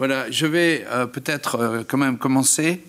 Voilà, 0.00 0.30
je 0.30 0.46
vais 0.46 0.86
peut-être 1.12 1.84
quand 1.86 1.98
même 1.98 2.16
commencer 2.16 2.80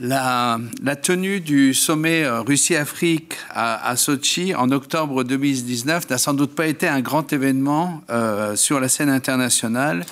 la, 0.00 0.58
tenue 1.02 1.40
du 1.40 1.74
sommet 1.74 2.24
euh, 2.24 2.40
Russie-Afrique 2.40 3.36
à, 3.50 3.94
Sochi 3.96 4.54
en 4.54 4.70
octobre 4.70 5.24
2019 5.24 6.08
n'a 6.08 6.18
sans 6.18 6.32
doute 6.32 6.54
pas 6.54 6.66
été 6.66 6.88
un 6.88 7.00
grand 7.00 7.32
événement 7.32 8.02
euh, 8.08 8.56
sur 8.56 8.80
la 8.80 8.88
scène 8.88 9.10
internationale 9.10 10.06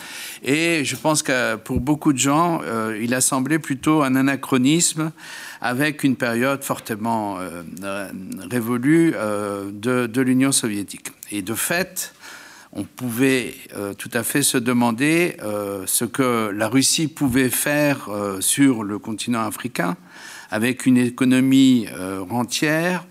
et 0.44 0.84
je 0.84 0.94
pense 0.96 1.22
que 1.22 1.56
pour 1.56 1.80
beaucoup 1.80 2.12
de 2.12 2.18
gens, 2.18 2.60
euh, 2.64 2.98
il 3.00 3.14
a 3.14 3.20
semblé 3.20 3.58
plutôt 3.58 4.02
un 4.02 4.14
anachronisme 4.14 5.10
avec 5.60 6.04
une 6.04 6.16
période 6.16 6.62
fortement 6.62 7.38
révolue 8.48 9.12
de, 9.12 10.06
de 10.06 10.20
l'Union 10.20 10.52
soviétique. 10.52 11.08
Et 11.32 11.42
de 11.42 11.54
fait, 11.54 12.14
on 12.72 12.84
pouvait 12.84 13.54
euh, 13.76 13.94
tout 13.94 14.10
à 14.12 14.22
fait 14.22 14.42
se 14.42 14.58
demander 14.58 15.36
euh, 15.42 15.84
ce 15.86 16.04
que 16.04 16.50
la 16.50 16.68
Russie 16.68 17.08
pouvait 17.08 17.48
faire 17.48 18.08
euh, 18.08 18.40
sur 18.40 18.84
le 18.84 18.98
continent 18.98 19.46
africain 19.46 19.96
avec 20.50 20.86
une 20.86 20.96
économie 20.96 21.86
rentière, 22.30 23.04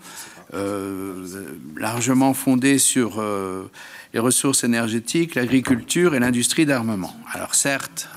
largement 1.76 2.34
fondée 2.34 2.78
sur 2.78 3.22
les 4.12 4.18
ressources 4.18 4.64
énergétiques, 4.64 5.36
l'agriculture 5.36 6.16
et 6.16 6.18
l'industrie 6.18 6.66
d'armement. 6.66 7.14
Alors 7.32 7.54
certes, 7.54 8.08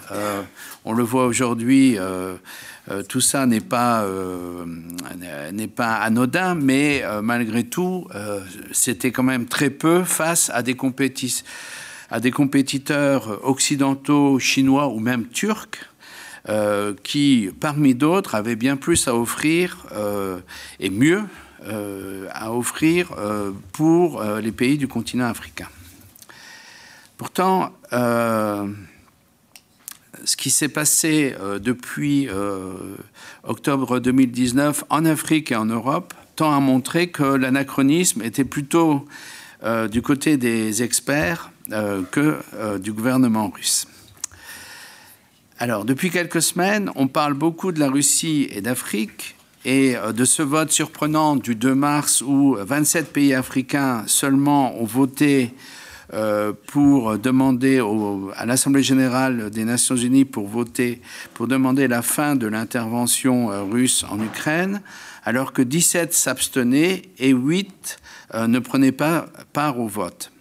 on 0.86 0.94
le 0.94 1.04
voit 1.04 1.28
aujourd'hui 1.28 2.00
euh, 2.90 3.04
tout 3.04 3.22
ça 3.22 3.46
n'est 3.46 3.60
pas, 3.60 4.04
euh, 4.04 4.66
anodin, 5.78 6.56
mais 6.56 7.04
euh, 7.04 7.22
malgré 7.22 7.64
tout, 7.64 8.08
c'était 8.72 9.12
quand 9.12 9.24
même 9.24 9.46
très 9.46 9.70
peu 9.70 10.04
face 10.04 10.50
à 10.54 10.64
des, 10.64 10.76
à 12.10 12.20
des 12.20 12.32
compétiteurs 12.32 13.48
occidentaux, 13.48 14.40
chinois 14.40 14.88
ou 14.88 15.00
même 15.00 15.28
turcs. 15.28 15.88
qui, 17.04 17.52
parmi 17.60 17.94
d'autres, 17.94 18.34
avaient 18.34 18.56
bien 18.56 18.76
plus 18.76 19.08
à 19.08 19.16
offrir 19.16 19.86
et 20.80 20.90
mieux 20.90 21.24
à 22.34 22.52
offrir 22.52 23.14
pour 23.74 24.24
les 24.24 24.52
pays 24.52 24.78
du 24.80 24.88
continent 24.88 25.28
africain. 25.28 25.70
Pourtant, 27.18 27.72
ce 30.26 30.36
qui 30.36 30.50
s'est 30.50 30.70
passé 30.70 31.36
euh, 31.40 31.60
depuis 31.60 32.28
euh, 32.30 32.74
octobre 33.44 34.00
2019 34.00 34.84
en 34.90 35.06
Afrique 35.06 35.52
et 35.52 35.56
en 35.56 35.66
Europe 35.66 36.14
tend 36.36 36.56
à 36.56 36.60
montrer 36.60 37.08
que 37.08 37.24
l'anachronisme 37.24 38.22
était 38.22 38.46
plutôt 38.46 39.06
euh, 39.64 39.88
du 39.88 40.02
côté 40.02 40.38
des 40.38 40.84
experts 40.84 41.52
que 42.12 42.40
du 42.80 42.92
gouvernement 42.92 43.50
russe. 43.50 43.88
Alors, 45.58 45.86
depuis 45.86 46.10
quelques 46.10 46.42
semaines, 46.42 46.92
on 46.96 47.08
parle 47.08 47.34
beaucoup 47.34 47.72
de 47.72 47.80
la 47.80 47.90
Russie 47.90 48.50
et 48.52 48.60
d'Afrique 48.60 49.38
et 49.64 49.96
de 50.14 50.26
ce 50.26 50.42
vote 50.42 50.70
surprenant 50.70 51.38
du 51.38 51.56
2 51.56 51.74
mars 51.74 52.20
où 52.20 52.58
27 52.60 53.14
pays 53.14 53.34
africains 53.34 54.04
seulement 54.06 54.78
ont 54.82 54.86
voté 54.86 55.54
euh, 56.14 56.52
pour 56.68 57.18
demander 57.18 57.82
à 58.36 58.46
l'Assemblée 58.46 58.84
générale 58.84 59.50
des 59.50 59.64
Nations 59.64 59.96
unies 59.96 60.26
pour 60.26 60.46
voter, 60.46 61.02
pour 61.34 61.48
demander 61.48 61.88
la 61.88 62.02
fin 62.02 62.36
de 62.36 62.48
l'intervention 62.48 63.50
euh, 63.50 63.64
russe 63.64 64.04
en 64.10 64.22
Ukraine, 64.22 64.82
alors 65.24 65.54
que 65.54 65.62
17 65.62 66.14
s'abstenaient 66.14 67.04
et 67.18 67.30
8 67.30 68.00
euh, 68.34 68.48
ne 68.48 68.60
prenaient 68.60 68.92
pas 68.92 69.28
part 69.54 69.80
au 69.80 69.88
vote. 69.88 70.34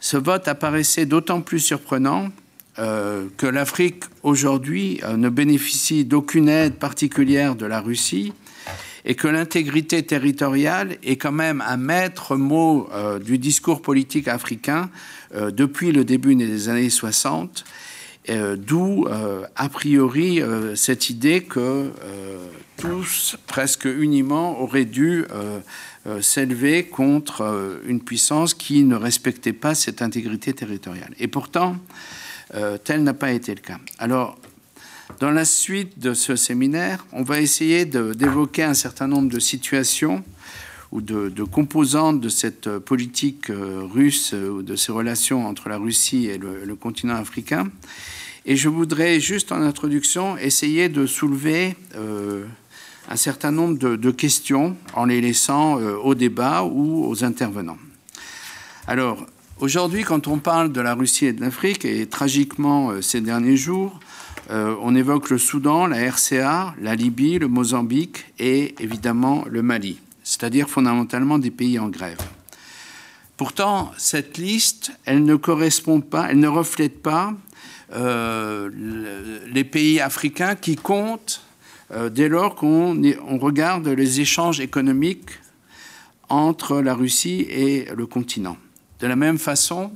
Ce 0.00 0.16
vote 0.16 0.48
apparaissait 0.48 1.04
d'autant 1.04 1.42
plus 1.42 1.60
surprenant 1.60 2.30
que 2.76 3.46
l'Afrique 3.46 4.02
aujourd'hui 4.24 5.00
ne 5.16 5.28
bénéficie 5.28 6.04
d'aucune 6.04 6.48
aide 6.48 6.74
particulière 6.74 7.54
de 7.54 7.66
la 7.66 7.80
Russie 7.80 8.32
et 9.04 9.14
que 9.14 9.28
l'intégrité 9.28 10.02
territoriale 10.02 10.96
est 11.02 11.16
quand 11.16 11.32
même 11.32 11.62
un 11.66 11.76
maître 11.76 12.36
mot 12.36 12.88
euh, 12.92 13.18
du 13.18 13.38
discours 13.38 13.82
politique 13.82 14.28
africain 14.28 14.90
euh, 15.34 15.50
depuis 15.50 15.92
le 15.92 16.04
début 16.04 16.34
des 16.34 16.68
années 16.68 16.90
60, 16.90 17.64
euh, 18.30 18.56
d'où 18.56 19.06
a 19.56 19.68
priori 19.68 20.40
cette 20.74 21.10
idée 21.10 21.42
que 21.42 21.90
tous, 22.78 23.36
presque 23.46 23.84
uniment, 23.84 24.60
auraient 24.60 24.86
dû 24.86 25.24
s'élever 26.20 26.84
contre 26.84 27.80
une 27.86 28.00
puissance 28.00 28.54
qui 28.54 28.82
ne 28.84 28.96
respectait 28.96 29.52
pas 29.52 29.74
cette 29.74 30.00
intégrité 30.00 30.54
territoriale. 30.54 31.14
Et 31.18 31.28
pourtant, 31.28 31.76
tel 32.84 33.02
n'a 33.02 33.14
pas 33.14 33.32
été 33.32 33.54
le 33.54 33.60
cas. 33.60 33.78
Alors, 33.98 34.38
dans 35.24 35.30
la 35.30 35.46
suite 35.46 35.98
de 35.98 36.12
ce 36.12 36.36
séminaire, 36.36 37.06
on 37.10 37.22
va 37.22 37.40
essayer 37.40 37.86
d'évoquer 37.86 38.62
un 38.62 38.74
certain 38.74 39.06
nombre 39.06 39.30
de 39.30 39.38
situations 39.38 40.22
ou 40.92 41.00
de, 41.00 41.42
composantes 41.44 42.20
de 42.20 42.28
cette 42.28 42.68
politique 42.68 43.48
euh, 43.48 43.84
russe 43.90 44.34
euh, 44.34 44.50
ou 44.50 44.62
de 44.62 44.76
ces 44.76 44.92
relations 44.92 45.46
entre 45.46 45.70
la 45.70 45.78
Russie 45.78 46.26
et 46.26 46.36
le, 46.36 46.76
continent 46.76 47.14
africain. 47.14 47.70
Et 48.44 48.54
je 48.54 48.68
voudrais 48.68 49.18
juste 49.18 49.50
en 49.50 49.62
introduction 49.62 50.36
essayer 50.36 50.90
de 50.90 51.06
soulever 51.06 51.74
euh, 51.94 52.44
un 53.08 53.16
certain 53.16 53.50
nombre 53.50 53.78
de, 53.78 54.10
questions 54.10 54.76
en 54.92 55.06
les 55.06 55.22
laissant 55.22 55.76
au 55.76 56.14
débat 56.14 56.64
ou 56.64 57.06
aux 57.08 57.24
intervenants. 57.24 57.78
Alors, 58.86 59.26
aujourd'hui, 59.58 60.02
quand 60.02 60.28
on 60.28 60.36
parle 60.36 60.70
de 60.70 60.82
la 60.82 60.92
Russie 60.92 61.24
et 61.24 61.32
de 61.32 61.40
l'Afrique, 61.40 61.86
et 61.86 62.04
tragiquement 62.06 63.00
ces 63.00 63.22
derniers 63.22 63.56
jours, 63.56 64.00
euh, 64.50 64.76
on 64.82 64.94
évoque 64.94 65.30
le 65.30 65.38
Soudan, 65.38 65.86
la 65.86 66.10
RCA, 66.10 66.74
la 66.80 66.94
Libye, 66.94 67.38
le 67.38 67.48
Mozambique 67.48 68.26
et 68.38 68.74
évidemment 68.78 69.44
le 69.48 69.62
Mali, 69.62 70.00
c'est-à-dire 70.22 70.68
fondamentalement 70.68 71.38
des 71.38 71.50
pays 71.50 71.78
en 71.78 71.88
grève. 71.88 72.18
Pourtant, 73.36 73.90
cette 73.96 74.38
liste, 74.38 74.92
elle 75.06 75.24
ne 75.24 75.34
correspond 75.34 76.00
pas, 76.00 76.28
elle 76.30 76.38
ne 76.38 76.48
reflète 76.48 77.02
pas 77.02 77.34
euh, 77.92 78.70
les 79.52 79.64
pays 79.64 80.00
africains 80.00 80.54
qui 80.56 80.76
comptent 80.76 81.42
euh, 81.92 82.10
dès 82.10 82.28
lors 82.28 82.54
qu'on 82.54 82.96
regarde 83.38 83.88
les 83.88 84.20
échanges 84.20 84.60
économiques 84.60 85.30
entre 86.28 86.80
la 86.80 86.94
Russie 86.94 87.46
et 87.48 87.86
le 87.94 88.06
continent. 88.06 88.56
De 89.00 89.06
la 89.06 89.16
même 89.16 89.38
façon, 89.38 89.92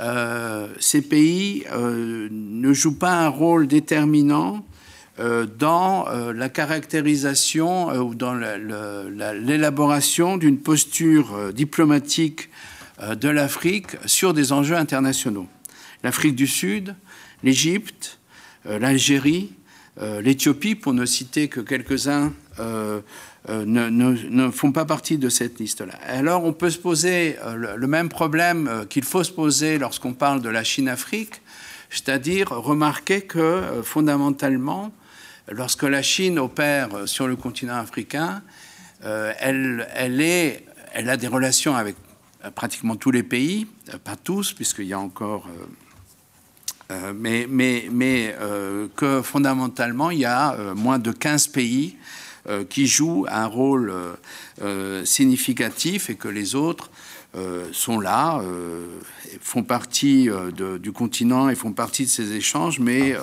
euh, 0.00 0.66
ces 0.80 1.02
pays 1.02 1.64
euh, 1.72 2.28
ne 2.30 2.72
jouent 2.72 2.98
pas 2.98 3.12
un 3.12 3.28
rôle 3.28 3.68
déterminant 3.68 4.66
euh, 5.20 5.46
dans 5.46 6.06
la 6.34 6.48
caractérisation 6.48 7.90
ou 7.90 8.16
dans 8.16 8.34
l'élaboration 8.34 10.36
d'une 10.36 10.58
posture 10.58 11.52
diplomatique 11.52 12.50
de 13.00 13.28
l'Afrique 13.28 13.96
sur 14.06 14.34
des 14.34 14.52
enjeux 14.52 14.76
internationaux. 14.76 15.46
L'Afrique 16.02 16.34
du 16.34 16.46
Sud, 16.46 16.94
l'Égypte, 17.42 18.18
l'Algérie, 18.64 19.52
l'Éthiopie, 20.00 20.74
pour 20.74 20.94
ne 20.94 21.06
citer 21.06 21.48
que 21.48 21.60
quelques-uns 21.60 22.32
euh, 23.50 23.66
ne, 23.66 24.50
font 24.50 24.72
pas 24.72 24.86
partie 24.86 25.18
de 25.18 25.28
cette 25.28 25.60
liste-là. 25.60 25.92
Alors 26.06 26.44
on 26.44 26.54
peut 26.54 26.70
se 26.70 26.78
poser 26.78 27.36
euh, 27.44 27.76
le, 27.76 27.86
même 27.86 28.08
problème 28.08 28.68
euh, 28.68 28.84
qu'il 28.86 29.04
faut 29.04 29.22
se 29.22 29.32
poser 29.32 29.76
lorsqu'on 29.76 30.14
parle 30.14 30.40
de 30.40 30.48
la 30.48 30.64
Chine-Afrique, 30.64 31.42
c'est-à-dire 31.90 32.48
remarquer 32.48 33.20
que 33.20 33.82
fondamentalement, 33.84 34.92
lorsque 35.50 35.82
la 35.82 36.00
Chine 36.00 36.38
opère 36.38 36.88
sur 37.04 37.28
le 37.28 37.36
continent 37.36 37.76
africain, 37.76 38.42
elle, 39.02 39.86
est, 40.20 40.64
elle 40.94 41.10
a 41.10 41.18
des 41.18 41.28
relations 41.28 41.76
avec 41.76 41.96
pratiquement 42.54 42.96
tous 42.96 43.10
les 43.10 43.22
pays, 43.22 43.66
pas 44.02 44.16
tous, 44.16 44.54
puisqu'il 44.54 44.86
y 44.86 44.94
a 44.94 44.98
encore... 44.98 45.46
mais, 47.14 47.46
que 48.96 49.22
fondamentalement, 49.22 50.10
il 50.10 50.20
y 50.20 50.24
a 50.24 50.56
moins 50.74 50.98
de 50.98 51.12
15 51.12 51.48
pays 51.48 51.96
qui 52.68 52.86
jouent 52.86 53.26
un 53.30 53.46
rôle 53.46 53.90
euh, 53.90 54.12
euh, 54.62 55.04
significatif 55.04 56.10
et 56.10 56.14
que 56.14 56.28
les 56.28 56.54
autres 56.54 56.90
sont 57.72 57.98
là, 57.98 58.40
font 59.40 59.64
partie 59.64 60.28
du 60.78 60.92
continent 60.92 61.48
et 61.48 61.56
font 61.56 61.72
partie 61.72 62.04
de 62.04 62.08
ces 62.08 62.30
échanges, 62.34 62.78
mais 62.78 63.16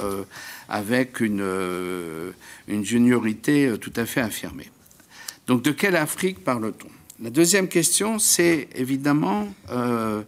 avec 0.67 1.21
une, 1.21 2.33
une 2.67 2.83
juniorité 2.83 3.73
tout 3.79 3.93
à 3.95 4.05
fait 4.05 4.19
affirmée. 4.19 4.69
Donc 5.47 5.61
de 5.61 5.71
quelle 5.71 5.95
Afrique 5.95 6.43
parle-t-on? 6.43 6.89
La 7.23 7.29
deuxième 7.29 7.67
question, 7.67 8.17
c'est 8.17 8.67
évidemment 8.73 9.47
euh, 9.69 10.23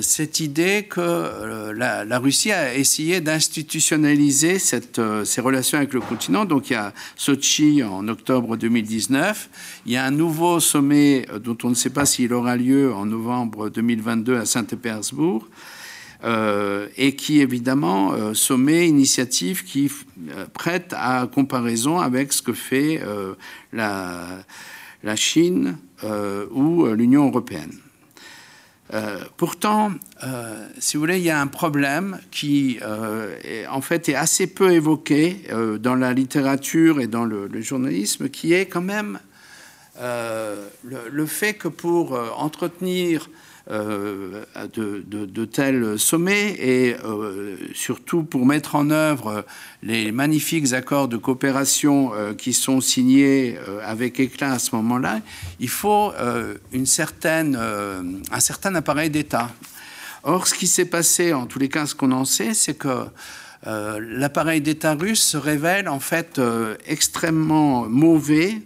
cette 0.00 0.40
idée 0.40 0.86
que 0.88 1.00
euh, 1.00 1.72
la, 1.74 2.18
Russie 2.18 2.50
a 2.52 2.74
essayé 2.74 3.20
d'institutionnaliser 3.20 4.56
euh, 4.98 5.24
ces 5.24 5.40
relations 5.40 5.76
avec 5.76 5.92
le 5.92 6.00
continent. 6.00 6.44
Donc 6.44 6.70
il 6.70 6.74
y 6.74 6.76
a 6.76 6.94
Sochi 7.14 7.82
en 7.82 8.08
octobre 8.08 8.56
2019, 8.56 9.50
il 9.84 9.92
y 9.92 9.96
a 9.96 10.04
un 10.04 10.10
nouveau 10.10 10.60
sommet 10.60 11.26
dont 11.42 11.58
on 11.64 11.70
ne 11.70 11.74
sait 11.74 11.90
pas 11.90 12.06
s'il 12.06 12.32
aura 12.32 12.56
lieu 12.56 12.92
en 12.94 13.04
novembre 13.04 13.68
2022 13.68 14.36
à 14.36 14.46
Saint-Pétersbourg. 14.46 15.46
et 16.96 17.14
qui 17.14 17.40
évidemment 17.40 18.34
sommet 18.34 18.88
initiative 18.88 19.64
qui 19.64 19.90
prête 20.54 20.94
à 20.96 21.28
comparaison 21.32 21.98
avec 22.00 22.32
ce 22.32 22.42
que 22.42 22.54
fait 22.54 23.00
la 23.72 24.44
Chine 25.16 25.76
ou 26.50 26.86
l'Union 26.86 27.26
européenne. 27.28 27.85
Euh, 28.94 29.18
pourtant, 29.36 29.92
euh, 30.24 30.68
si 30.78 30.96
vous 30.96 31.02
voulez, 31.02 31.18
il 31.18 31.24
y 31.24 31.30
a 31.30 31.40
un 31.40 31.48
problème 31.48 32.20
qui, 32.30 32.78
euh, 32.82 33.34
en 33.68 33.80
fait, 33.80 34.08
est 34.08 34.14
assez 34.14 34.46
peu 34.46 34.72
évoqué 34.72 35.42
dans 35.80 35.96
la 35.96 36.12
littérature 36.12 37.00
et 37.00 37.06
dans 37.06 37.24
le, 37.24 37.48
journalisme, 37.60 38.28
qui 38.28 38.52
est 38.52 38.66
quand 38.66 38.82
même 38.82 39.18
le, 40.00 41.26
fait 41.26 41.54
que 41.54 41.68
pour 41.68 42.18
entretenir 42.38 43.28
euh, 43.68 44.44
de, 44.74 45.02
de, 45.08 45.44
tels 45.44 45.98
sommets 45.98 46.50
et 46.50 46.94
euh, 47.04 47.56
surtout 47.74 48.22
pour 48.22 48.46
mettre 48.46 48.76
en 48.76 48.90
œuvre 48.90 49.44
les 49.82 50.12
magnifiques 50.12 50.72
accords 50.72 51.08
de 51.08 51.16
coopération 51.16 52.12
euh, 52.14 52.32
qui 52.32 52.52
sont 52.52 52.80
signés 52.80 53.58
avec 53.82 54.20
éclat 54.20 54.52
à 54.52 54.58
ce 54.60 54.76
moment-là, 54.76 55.20
il 55.58 55.68
faut 55.68 56.12
une 56.72 56.86
certaine, 56.86 57.56
un 57.56 58.40
certain 58.40 58.72
appareil 58.76 59.10
d'État. 59.10 59.50
Or, 60.22 60.46
ce 60.46 60.54
qui 60.54 60.68
s'est 60.68 60.84
passé, 60.84 61.32
en 61.32 61.46
tous 61.46 61.58
les 61.58 61.68
cas, 61.68 61.86
ce 61.86 61.96
qu'on 61.96 62.12
en 62.12 62.24
sait, 62.24 62.54
c'est 62.54 62.74
que 62.74 63.06
l'appareil 63.64 64.60
d'État 64.60 64.94
russe 64.94 65.22
se 65.22 65.36
révèle 65.36 65.88
en 65.88 66.00
fait 66.00 66.40
extrêmement 66.86 67.86
mauvais 67.88 68.62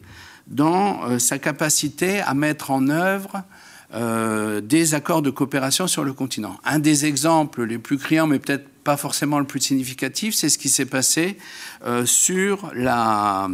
dans 0.47 1.19
sa 1.19 1.38
capacité 1.38 2.20
à 2.20 2.35
mettre 2.35 2.70
en 2.70 2.88
œuvre 2.88 3.44
euh, 3.92 4.60
des 4.60 4.94
accords 4.94 5.20
de 5.20 5.31
coopération 5.31 5.88
sur 5.88 6.04
le 6.04 6.12
continent. 6.12 6.56
Un 6.64 6.78
des 6.78 7.06
exemples 7.06 7.64
les 7.64 7.78
plus 7.78 7.98
criants, 7.98 8.28
mais 8.28 8.38
peut-être 8.38 8.69
pas 8.84 8.96
forcément 8.96 9.40
le 9.40 9.46
plus 9.46 9.58
significatif, 9.58 10.32
c'est 10.32 10.48
ce 10.48 10.58
qui 10.58 10.69
s'est 10.69 10.87
passé 10.87 11.37
euh, 11.84 12.06
sur 12.06 12.70
la, 12.72 13.48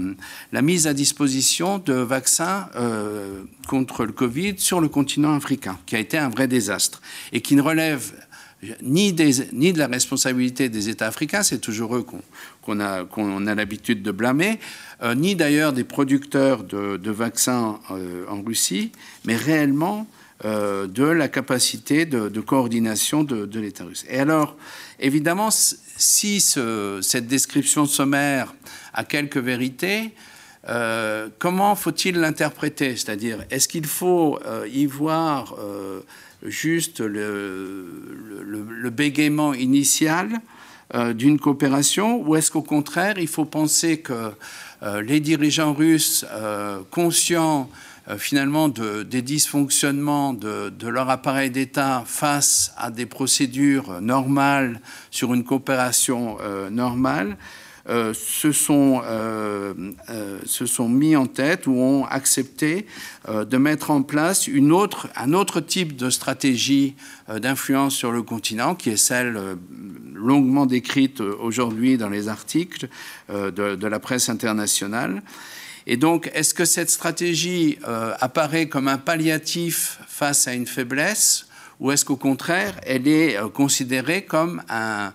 mise 0.53 0.87
à 0.87 0.93
disposition 0.93 1.79
de 1.79 1.95
vaccins 1.95 2.69
euh, 2.77 3.45
contre 3.67 4.05
le 4.05 4.13
Covid 4.13 4.57
sur 4.59 4.83
le 4.83 4.89
continent 4.89 5.35
africain, 5.35 5.79
qui 5.87 5.97
a 5.97 5.99
été 5.99 6.19
un 6.19 6.29
vrai 6.29 6.49
désastre 6.49 7.01
et 7.33 7.41
qui 7.41 7.57
ne 7.57 7.63
relève 7.63 8.13
ni, 8.83 9.15
de 9.15 9.79
la 9.79 9.87
responsabilité 9.87 10.69
des 10.69 10.91
États 10.91 11.07
africains, 11.07 11.45
c'est 11.45 11.61
toujours 11.61 11.97
eux 11.97 12.05
qu'on 12.61 12.81
a, 12.81 13.55
l'habitude 13.55 14.03
de 14.03 14.11
blâmer, 14.11 14.59
ni 15.15 15.35
d'ailleurs 15.35 15.73
des 15.73 15.85
producteurs 15.85 16.65
de 16.65 17.11
vaccins 17.11 17.81
en 18.29 18.43
Russie, 18.43 18.93
mais 19.25 19.37
réellement 19.37 20.07
euh, 20.45 20.87
de 20.87 21.05
la 21.05 21.29
capacité 21.29 22.05
de, 22.05 22.29
coordination 22.41 23.25
de, 23.25 23.59
l'État 23.59 23.85
russe. 23.85 24.05
Et 24.11 24.19
alors, 24.19 24.55
évidemment, 25.01 25.49
si 25.51 26.41
cette 26.43 27.27
description 27.27 27.87
sommaire 27.87 28.55
a 28.93 29.05
quelques 29.05 29.39
vérités, 29.39 30.13
euh, 30.69 31.31
comment 31.39 31.75
faut-il 31.75 32.19
l'interpréter? 32.21 32.97
C'est-à-dire, 32.97 33.47
est-ce 33.49 33.67
qu'il 33.67 33.87
faut 33.87 34.39
euh, 34.45 34.69
y 34.71 34.85
voir 34.85 35.57
juste 36.43 37.01
le, 37.01 37.87
le, 38.45 38.91
bégaiement 38.91 39.55
initial 39.55 40.29
d'une 41.15 41.41
coopération, 41.41 42.21
ou 42.21 42.37
est-ce 42.37 42.51
qu'au 42.51 42.63
contraire, 42.63 43.15
il 43.17 43.27
faut 43.27 43.47
penser 43.47 44.01
que 44.01 44.33
les 45.03 45.19
dirigeants 45.21 45.73
russes, 45.73 46.27
conscients 46.91 47.71
euh, 48.09 48.19
finalement 48.19 48.69
de, 48.69 49.03
des 49.03 49.23
dysfonctionnements 49.23 50.33
de, 50.33 50.89
leur 50.89 51.11
appareil 51.11 51.51
d'État 51.51 52.05
face 52.07 52.73
à 52.77 52.91
des 52.91 53.07
procédures 53.07 54.01
normales 54.01 54.81
sur 55.11 55.35
une 55.35 55.43
coopération 55.43 56.39
euh, 56.41 56.71
normale, 56.71 57.37
euh, 57.89 58.13
se, 58.15 58.51
sont, 58.51 59.03
se 60.45 60.67
sont 60.67 60.89
mis 60.89 61.15
en 61.15 61.27
tête 61.27 61.69
ou 61.69 61.75
ont 61.75 62.05
accepté 62.05 62.87
de 63.29 63.57
mettre 63.57 63.91
en 63.91 64.03
place 64.03 64.49
une 64.49 64.73
autre, 64.73 65.09
un 65.15 65.33
autre 65.33 65.61
type 65.61 65.97
de 65.97 66.11
stratégie 66.11 66.95
d'influence 67.29 67.95
sur 67.95 68.11
le 68.11 68.23
continent, 68.23 68.75
qui 68.75 68.91
est 68.91 68.97
celle 68.97 69.39
longuement 70.15 70.67
décrite 70.67 71.21
aujourd'hui 71.21 71.97
dans 71.97 72.09
les 72.09 72.29
articles 72.29 72.89
de 73.29 73.87
la 73.87 74.01
presse 74.01 74.29
internationale. 74.29 75.23
Et 75.87 75.97
donc, 75.97 76.31
est-ce 76.35 76.53
que 76.53 76.65
cette 76.65 76.91
stratégie 76.91 77.79
euh, 77.87 78.15
apparaît 78.21 78.69
comme 78.69 78.89
un 78.89 78.99
palliatif 78.99 80.01
face 80.09 80.49
à 80.49 80.55
une 80.55 80.67
faiblesse 80.67 81.47
ou 81.79 81.93
est-ce 81.93 82.07
qu'au 82.07 82.17
contraire, 82.17 82.75
elle 82.85 83.07
est 83.07 83.37
euh, 83.37 83.49
considérée 83.49 84.25
comme 84.25 84.63
un, 84.69 85.13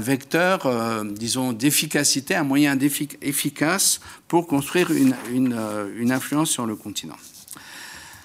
vecteur, 0.00 0.66
euh, 0.66 1.04
disons, 1.04 1.52
d'efficacité, 1.52 2.34
un 2.34 2.42
moyen 2.42 2.76
efficace 3.22 4.00
pour 4.28 4.46
construire 4.46 4.90
une, 4.90 5.14
une 5.32 6.12
influence 6.12 6.50
sur 6.50 6.66
le 6.66 6.74
continent? 6.76 7.16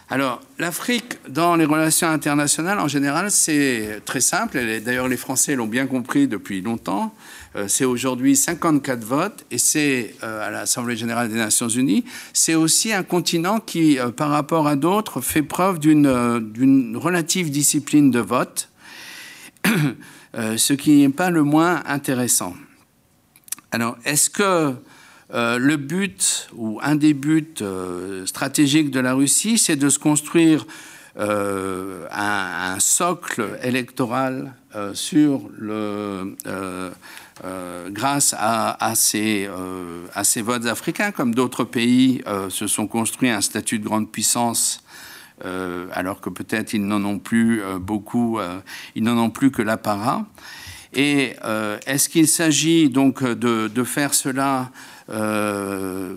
Alors, 0.10 0.40
l'Afrique, 0.60 1.18
dans 1.28 1.56
les 1.56 1.66
relations 1.66 2.08
internationales, 2.08 2.80
en 2.80 2.88
général, 2.88 3.32
c'est 3.32 4.02
très 4.06 4.22
simple. 4.22 4.60
D'ailleurs, 4.82 5.08
les 5.08 5.18
Français 5.18 5.56
l'ont 5.56 5.66
bien 5.66 5.88
compris 5.88 6.28
depuis 6.28 6.62
longtemps. 6.62 7.14
Euh, 7.56 7.68
c'est 7.68 7.86
aujourd'hui 7.86 8.36
54 8.36 9.04
votes 9.04 9.46
et 9.50 9.58
c'est 9.58 10.16
euh, 10.24 10.46
à 10.48 10.52
l'Assemblée 10.52 10.98
générale 10.98 11.30
des 11.30 11.38
Nations 11.38 11.70
unies. 11.70 12.04
C'est 12.34 12.56
aussi 12.56 12.92
un 12.92 13.04
continent 13.04 13.60
qui, 13.60 13.98
euh, 13.98 14.10
par 14.12 14.30
rapport 14.30 14.68
à 14.68 14.76
d'autres, 14.76 15.22
fait 15.22 15.42
preuve 15.42 15.80
d'une 15.80 16.98
relative 16.98 17.50
discipline 17.50 18.12
de 18.12 18.20
vote, 18.20 18.70
ce 20.36 20.74
qui 20.74 21.02
n'est 21.02 21.10
pas 21.10 21.30
le 21.30 21.44
moins 21.44 21.82
intéressant. 21.86 22.56
Alors, 23.72 23.98
est-ce 24.06 24.30
que 24.30 24.74
le 25.34 25.76
but 25.76 26.50
ou 26.56 26.80
un 26.84 26.96
des 26.96 27.14
buts 27.14 27.56
stratégiques 28.26 28.92
de 28.92 29.00
la 29.00 29.14
Russie, 29.14 29.58
c'est 29.58 29.76
de 29.76 29.90
se 29.90 29.98
construire 29.98 30.66
un, 31.18 32.06
un, 32.12 32.80
socle 32.80 33.58
électoral 33.64 34.54
sur 34.94 35.50
le 35.58 36.36
euh, 37.44 37.90
grâce 37.90 38.34
à, 38.38 38.82
à, 38.84 38.96
ces, 38.96 39.46
euh, 39.50 40.06
à, 40.14 40.24
ces, 40.24 40.42
votes 40.42 40.68
africains, 40.68 41.12
comme 41.12 41.36
d'autres 41.36 41.66
pays 41.66 42.22
euh, 42.28 42.50
se 42.50 42.66
sont 42.66 42.88
construits 42.88 43.30
un 43.30 43.42
statut 43.42 43.78
de 43.78 43.84
grande 43.84 44.10
puissance, 44.10 44.82
alors 45.92 46.22
que 46.22 46.30
peut-être 46.30 46.74
ils 46.74 46.88
n'en 46.88 47.04
ont 47.04 47.20
plus 47.20 47.62
beaucoup, 47.82 48.40
ils 48.96 49.04
n'en 49.04 49.18
ont 49.18 49.30
plus 49.30 49.52
que 49.52 49.62
l'apparat. 49.62 50.24
Et 50.94 51.36
est-ce 51.86 52.08
qu'il 52.08 52.30
s'agit 52.30 52.88
donc 52.88 53.22
de, 53.22 53.84
faire 53.84 54.14
cela 54.14 54.72
un 55.10 56.16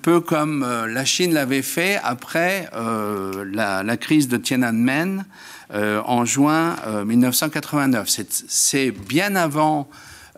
peu 0.00 0.20
comme 0.20 0.64
la 0.64 1.04
Chine 1.04 1.34
l'avait 1.34 1.62
fait 1.62 1.98
après 2.04 2.70
la, 2.72 3.82
la, 3.82 3.96
crise 3.96 4.28
de 4.28 4.36
Tiananmen 4.36 5.24
en 5.72 6.24
juin 6.24 6.76
1989. 7.04 8.06
Euh, 8.06 8.24
c'est 8.48 8.90
bien 8.90 9.36
avant 9.36 9.88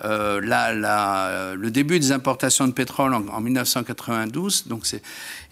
euh, 0.04 0.40
la, 0.42 1.54
le 1.54 1.70
début 1.70 1.98
des 1.98 2.12
importations 2.12 2.66
de 2.66 2.72
pétrole 2.72 3.14
en, 3.14 3.26
en 3.28 3.40
1992, 3.40 4.66
donc 4.66 4.84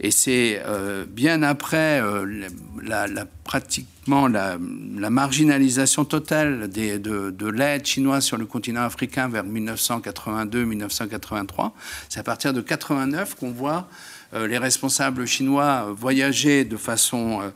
et 0.00 0.10
c'est 0.10 0.60
euh, 0.66 1.04
bien 1.08 1.42
après 1.42 2.00
euh, 2.00 2.48
la, 2.82 3.06
pratiquement 3.44 4.26
la, 4.28 4.58
marginalisation 4.58 6.04
totale 6.04 6.68
de, 6.68 7.30
de 7.30 7.46
l'aide 7.46 7.86
chinoise 7.86 8.24
sur 8.24 8.36
le 8.36 8.44
continent 8.46 8.82
africain 8.82 9.28
vers 9.28 9.44
1982-1983. 9.44 11.70
C'est 12.08 12.18
à 12.20 12.22
partir 12.22 12.52
de 12.52 12.60
89 12.60 13.34
qu'on 13.36 13.50
voit 13.50 13.78
euh, 13.78 13.82
les 14.34 14.58
responsables 14.58 15.26
chinois 15.26 15.94
voyager 15.96 16.64
de 16.64 16.76
façon 16.76 17.40
euh, 17.40 17.50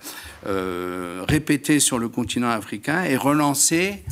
euh, 0.47 1.25
répétée 1.29 1.81
sur 1.81 1.99
le 1.99 2.09
continent 2.09 2.51
africain 2.51 3.05
et 3.05 3.17
relancer 3.17 4.03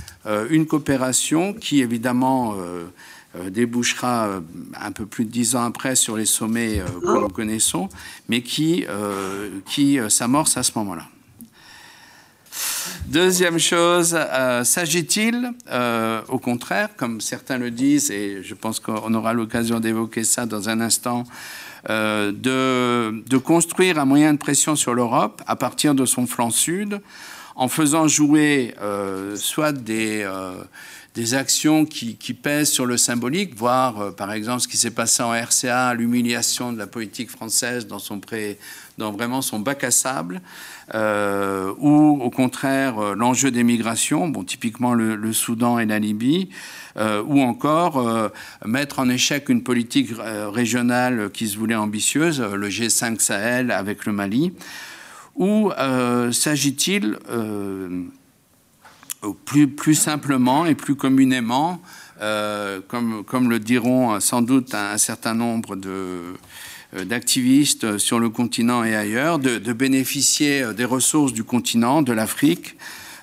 une 0.50 0.66
coopération 0.66 1.52
qui 1.52 1.82
évidemment 1.82 2.56
débouchera 3.48 4.40
un 4.80 4.90
peu 4.90 5.06
plus 5.06 5.24
de 5.24 5.30
dix 5.30 5.54
ans 5.54 5.62
après 5.62 5.94
sur 5.94 6.16
les 6.16 6.26
sommets 6.26 6.82
que 7.00 7.20
nous 7.20 7.28
connaissons, 7.28 7.88
mais 8.28 8.42
qui, 8.42 8.84
qui 9.66 10.00
s'amorce 10.08 10.56
à 10.56 10.64
ce 10.64 10.72
moment-là. 10.74 11.06
Deuxième 13.08 13.58
chose, 13.58 14.16
euh, 14.18 14.64
s'agit-il, 14.64 15.52
euh, 15.70 16.20
au 16.28 16.38
contraire, 16.38 16.88
comme 16.96 17.20
certains 17.20 17.56
le 17.56 17.70
disent, 17.70 18.10
et 18.10 18.42
je 18.42 18.54
pense 18.54 18.80
qu'on 18.80 19.14
aura 19.14 19.32
l'occasion 19.32 19.78
d'évoquer 19.78 20.24
ça 20.24 20.44
dans 20.44 20.68
un 20.68 20.80
instant, 20.80 21.24
euh, 21.88 22.32
de, 22.32 23.36
construire 23.38 23.98
un 23.98 24.04
moyen 24.04 24.32
de 24.32 24.38
pression 24.38 24.76
sur 24.76 24.94
l'Europe 24.94 25.42
à 25.46 25.56
partir 25.56 25.94
de 25.94 26.04
son 26.04 26.26
flanc 26.26 26.50
sud, 26.50 27.00
en 27.54 27.68
faisant 27.68 28.06
jouer 28.06 28.74
soit 29.36 29.72
des 29.72 30.28
des 31.14 31.32
actions 31.32 31.86
qui, 31.86 32.14
pèsent 32.34 32.70
sur 32.70 32.84
le 32.84 32.98
symbolique, 32.98 33.56
voir 33.56 34.14
par 34.14 34.30
exemple 34.32 34.60
ce 34.60 34.68
qui 34.68 34.76
s'est 34.76 34.90
passé 34.90 35.22
en 35.22 35.32
RCA, 35.32 35.94
l'humiliation 35.94 36.74
de 36.74 36.78
la 36.78 36.86
politique 36.86 37.30
française 37.30 37.86
dans, 37.86 37.98
son 37.98 38.20
dans 38.98 39.12
vraiment 39.12 39.40
son 39.40 39.58
bac 39.58 39.82
à 39.84 39.90
sable, 39.90 40.42
ou 40.94 42.20
au 42.22 42.30
contraire 42.30 43.14
l'enjeu 43.14 43.50
des 43.50 43.64
migrations, 43.64 44.28
bon, 44.28 44.44
typiquement 44.44 44.94
le, 44.94 45.32
Soudan 45.32 45.78
et 45.78 45.86
la 45.86 45.98
Libye, 45.98 46.48
ou 46.98 47.40
encore 47.40 48.30
mettre 48.64 49.00
en 49.00 49.08
échec 49.08 49.48
une 49.48 49.62
politique 49.62 50.10
régionale 50.52 51.30
qui 51.32 51.48
se 51.48 51.58
voulait 51.58 51.74
ambitieuse, 51.74 52.40
le 52.40 52.68
G5 52.68 53.20
Sahel 53.20 53.70
avec 53.70 54.06
le 54.06 54.12
Mali. 54.12 54.52
Ou 55.36 55.70
euh, 55.78 56.32
s'agit-il, 56.32 57.18
euh, 57.30 58.04
plus, 59.44 59.94
simplement 59.94 60.66
et 60.66 60.74
plus 60.74 60.96
communément, 60.96 61.80
euh, 62.22 62.80
comme, 62.88 63.50
le 63.50 63.58
diront 63.58 64.18
sans 64.20 64.40
doute 64.40 64.74
un, 64.74 64.96
certain 64.96 65.34
nombre 65.34 65.76
d'activistes 66.92 67.98
sur 67.98 68.18
le 68.18 68.30
continent 68.30 68.84
et 68.84 68.94
ailleurs, 68.94 69.38
de, 69.38 69.72
bénéficier 69.72 70.72
des 70.74 70.84
ressources 70.84 71.32
du 71.32 71.44
continent, 71.44 72.02
de 72.02 72.12
l'Afrique, 72.12 72.76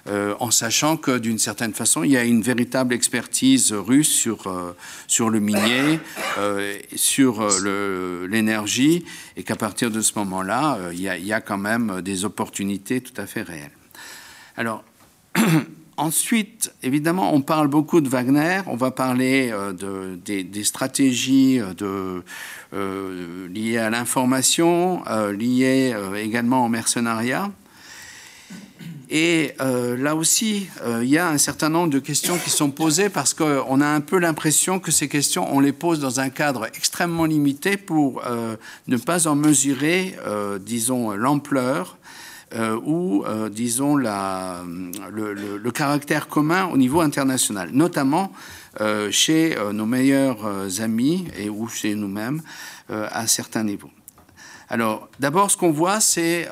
euh, 0.07 0.35
en 0.41 0.51
sachant 0.51 0.97
que 0.97 1.17
d'une 1.17 1.39
certaine 1.39 1.73
façon, 1.73 2.03
il 2.03 2.11
y 2.11 2.17
a 2.17 2.25
une 2.25 2.41
véritable 2.41 2.93
expertise 2.93 3.71
russe 3.71 4.09
sur, 4.09 4.47
euh, 4.47 4.75
sur 5.07 5.29
le 5.29 5.39
minier, 5.39 5.99
euh, 6.37 6.77
sur 6.93 7.47
l'énergie, 8.27 9.05
et 9.37 9.43
qu'à 9.43 9.55
partir 9.55 9.91
de 9.91 10.01
ce 10.01 10.19
moment-là, 10.19 10.77
il, 10.91 10.99
il, 10.99 11.25
y 11.25 11.31
a 11.31 11.39
quand 11.39 11.57
même 11.57 12.01
des 12.01 12.25
opportunités 12.25 12.99
tout 12.99 13.19
à 13.19 13.25
fait 13.25 13.43
réelles. 13.43 13.71
Alors, 14.57 14.83
Ensuite, 15.95 16.73
évidemment, 16.81 17.33
on 17.33 17.41
parle 17.41 17.67
beaucoup 17.67 18.01
de 18.01 18.09
Wagner, 18.09 18.61
on 18.65 18.75
va 18.75 18.91
parler 18.91 19.51
de, 19.51 20.15
des, 20.25 20.63
stratégies 20.63 21.59
de, 21.77 22.23
liées 23.47 23.77
à 23.77 23.89
l'information, 23.91 25.03
liées 25.31 25.95
également 26.15 26.65
au 26.65 26.69
mercenariat. 26.69 27.51
Et 29.15 29.53
euh, 29.61 29.95
là 29.95 30.15
aussi, 30.15 30.67
euh, 30.81 31.01
il 31.03 31.09
y 31.11 31.19
a 31.19 31.29
un 31.29 31.37
certain 31.37 31.69
nombre 31.69 31.91
de 31.91 31.99
questions 31.99 32.35
qui 32.39 32.49
sont 32.49 32.71
posées 32.71 33.09
parce 33.09 33.35
qu'on 33.35 33.79
a 33.79 33.85
un 33.85 34.01
peu 34.01 34.17
l'impression 34.17 34.79
que 34.79 34.89
ces 34.89 35.07
questions, 35.07 35.55
on 35.55 35.59
les 35.59 35.71
pose 35.71 35.99
dans 35.99 36.19
un 36.19 36.29
cadre 36.29 36.65
extrêmement 36.65 37.25
limité 37.25 37.77
pour 37.77 38.25
euh, 38.25 38.55
ne 38.87 38.97
pas 38.97 39.27
en 39.27 39.35
mesurer, 39.35 40.15
disons, 40.61 41.11
l'ampleur 41.11 41.99
ou, 42.85 43.23
disons, 43.51 43.97
la, 43.97 44.61
le, 45.11 45.71
caractère 45.71 46.27
commun 46.27 46.65
au 46.65 46.77
niveau 46.77 47.01
international, 47.01 47.69
notamment 47.73 48.31
chez 49.09 49.55
nos 49.73 49.85
meilleurs 49.85 50.81
amis 50.81 51.27
et 51.37 51.49
ou 51.49 51.67
chez 51.67 51.95
nous-mêmes 51.95 52.41
à 52.89 53.27
certains 53.27 53.63
niveaux. 53.63 53.91
Alors, 54.69 55.09
d'abord, 55.19 55.51
ce 55.51 55.57
qu'on 55.57 55.71
voit, 55.71 55.99
c'est 55.99 56.47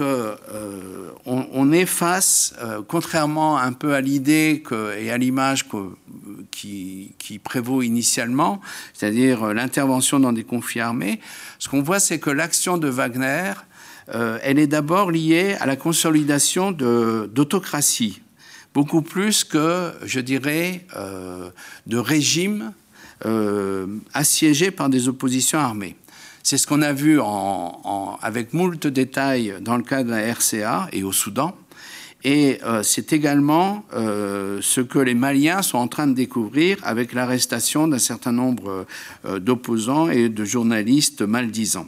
euh, 0.00 1.10
on 1.26 1.72
est 1.72 1.86
face, 1.86 2.54
euh, 2.60 2.82
contrairement 2.86 3.58
un 3.58 3.72
peu 3.72 3.94
à 3.94 4.00
l'idée 4.00 4.62
et 4.98 5.10
à 5.10 5.18
l'image 5.18 5.66
qui, 6.50 7.40
prévaut 7.42 7.82
initialement, 7.82 8.60
c'est-à-dire 8.92 9.44
euh, 9.44 9.54
l'intervention 9.54 10.20
dans 10.20 10.32
des 10.32 10.44
conflits 10.44 10.80
armés, 10.80 11.20
ce 11.58 11.68
qu'on 11.68 11.82
voit, 11.82 12.00
c'est 12.00 12.18
que 12.18 12.30
l'action 12.30 12.78
de 12.78 12.88
Wagner, 12.88 13.52
elle 14.10 14.58
est 14.58 14.66
d'abord 14.66 15.10
liée 15.10 15.56
à 15.60 15.66
la 15.66 15.76
consolidation 15.76 16.72
d'autocratie, 16.72 18.22
beaucoup 18.74 19.02
plus 19.02 19.44
que, 19.44 19.92
je 20.04 20.20
dirais, 20.20 20.86
de 21.86 21.96
régimes 21.98 22.72
assiégés 24.14 24.70
par 24.70 24.88
des 24.88 25.08
oppositions 25.08 25.58
armées. 25.58 25.96
C'est 26.42 26.56
ce 26.56 26.66
qu'on 26.66 26.80
a 26.80 26.94
vu 26.94 27.20
avec 28.22 28.54
moult 28.54 28.86
détails 28.86 29.54
dans 29.60 29.76
le 29.76 29.82
cas 29.82 30.02
de 30.02 30.10
la 30.10 30.32
RCA 30.32 30.88
et 30.92 31.02
au 31.02 31.12
Soudan. 31.12 31.54
Et 32.24 32.58
euh, 32.64 32.82
c'est 32.82 33.12
également 33.12 33.84
euh, 33.94 34.58
ce 34.60 34.80
que 34.80 34.98
les 34.98 35.14
Maliens 35.14 35.62
sont 35.62 35.78
en 35.78 35.86
train 35.86 36.06
de 36.08 36.14
découvrir 36.14 36.78
avec 36.82 37.12
l'arrestation 37.12 37.86
d'un 37.86 37.98
certain 37.98 38.32
nombre 38.32 38.86
euh, 39.24 39.38
d'opposants 39.38 40.10
et 40.10 40.28
de 40.28 40.44
journalistes 40.44 41.22
maldisants. 41.22 41.86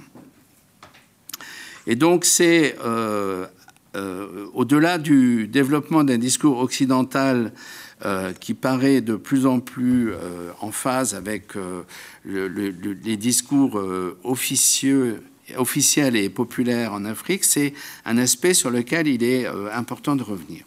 Et 1.91 1.97
donc 1.97 2.25
c'est 2.25 2.77
au-delà 4.55 4.99
du 4.99 5.49
développement 5.49 6.05
d'un 6.05 6.19
discours 6.19 6.59
occidental 6.61 7.53
euh, 8.07 8.33
qui 8.33 8.55
paraît 8.55 9.03
de 9.03 9.15
plus 9.15 9.45
en 9.45 9.61
plus 9.61 10.13
euh, 10.13 10.53
en 10.63 10.71
phase 10.71 11.15
avec 11.15 11.55
euh, 11.55 11.83
les 12.25 13.17
discours 13.19 13.79
officieux, 14.25 15.23
officiels 15.59 16.17
et 16.17 16.31
populaires 16.31 16.95
en 16.95 17.05
Afrique, 17.05 17.45
c'est 17.45 17.75
un 18.07 18.17
aspect 18.17 18.55
sur 18.55 18.71
lequel 18.71 19.07
il 19.07 19.23
est 19.23 19.47
important 19.75 20.17
de 20.17 20.23
revenir. 20.23 20.65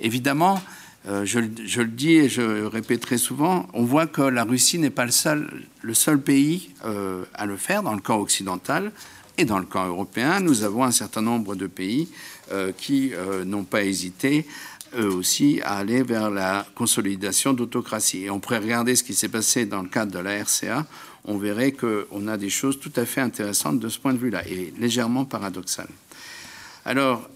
Évidemment, 0.00 0.60
je, 1.06 1.38
le 1.38 1.86
dis 1.86 2.16
et 2.16 2.28
je 2.28 2.64
répéterai 2.64 3.16
souvent, 3.16 3.66
on 3.72 3.84
voit 3.84 4.06
que 4.06 4.22
la 4.22 4.44
Russie 4.44 4.78
n'est 4.78 4.90
pas 4.90 5.06
le 5.06 5.12
seul, 5.12 5.64
le 5.80 5.94
seul 5.94 6.20
pays 6.20 6.70
à 7.34 7.46
le 7.46 7.56
faire 7.56 7.82
dans 7.82 7.94
le 7.94 8.00
camp 8.00 8.18
occidental 8.18 8.92
et 9.38 9.44
dans 9.44 9.58
le 9.58 9.64
camp 9.64 9.86
européen. 9.86 10.40
Nous 10.40 10.64
avons 10.64 10.84
un 10.84 10.90
certain 10.90 11.22
nombre 11.22 11.54
de 11.54 11.66
pays 11.66 12.08
qui 12.76 13.12
n'ont 13.44 13.64
pas 13.64 13.84
hésité 13.84 14.46
eux 14.96 15.12
aussi 15.12 15.60
à 15.64 15.76
aller 15.76 16.02
vers 16.02 16.30
la 16.30 16.66
consolidation 16.74 17.52
d'autocratie. 17.52 18.24
Et 18.24 18.30
on 18.30 18.40
pourrait 18.40 18.58
regarder 18.58 18.96
ce 18.96 19.02
qui 19.02 19.14
s'est 19.14 19.28
passé 19.28 19.66
dans 19.66 19.82
le 19.82 19.88
cadre 19.88 20.12
de 20.12 20.18
la 20.18 20.42
RCA, 20.42 20.86
on 21.24 21.36
verrait 21.36 21.72
qu'on 21.72 22.28
a 22.28 22.36
des 22.36 22.48
choses 22.48 22.78
tout 22.80 22.92
à 22.96 23.04
fait 23.04 23.20
intéressantes 23.20 23.80
de 23.80 23.88
ce 23.88 23.98
point 23.98 24.14
de 24.14 24.18
vue-là, 24.18 24.46
et 24.46 24.72
légèrement 24.78 25.24
paradoxales. 25.24 25.90
Alors, 26.84 27.28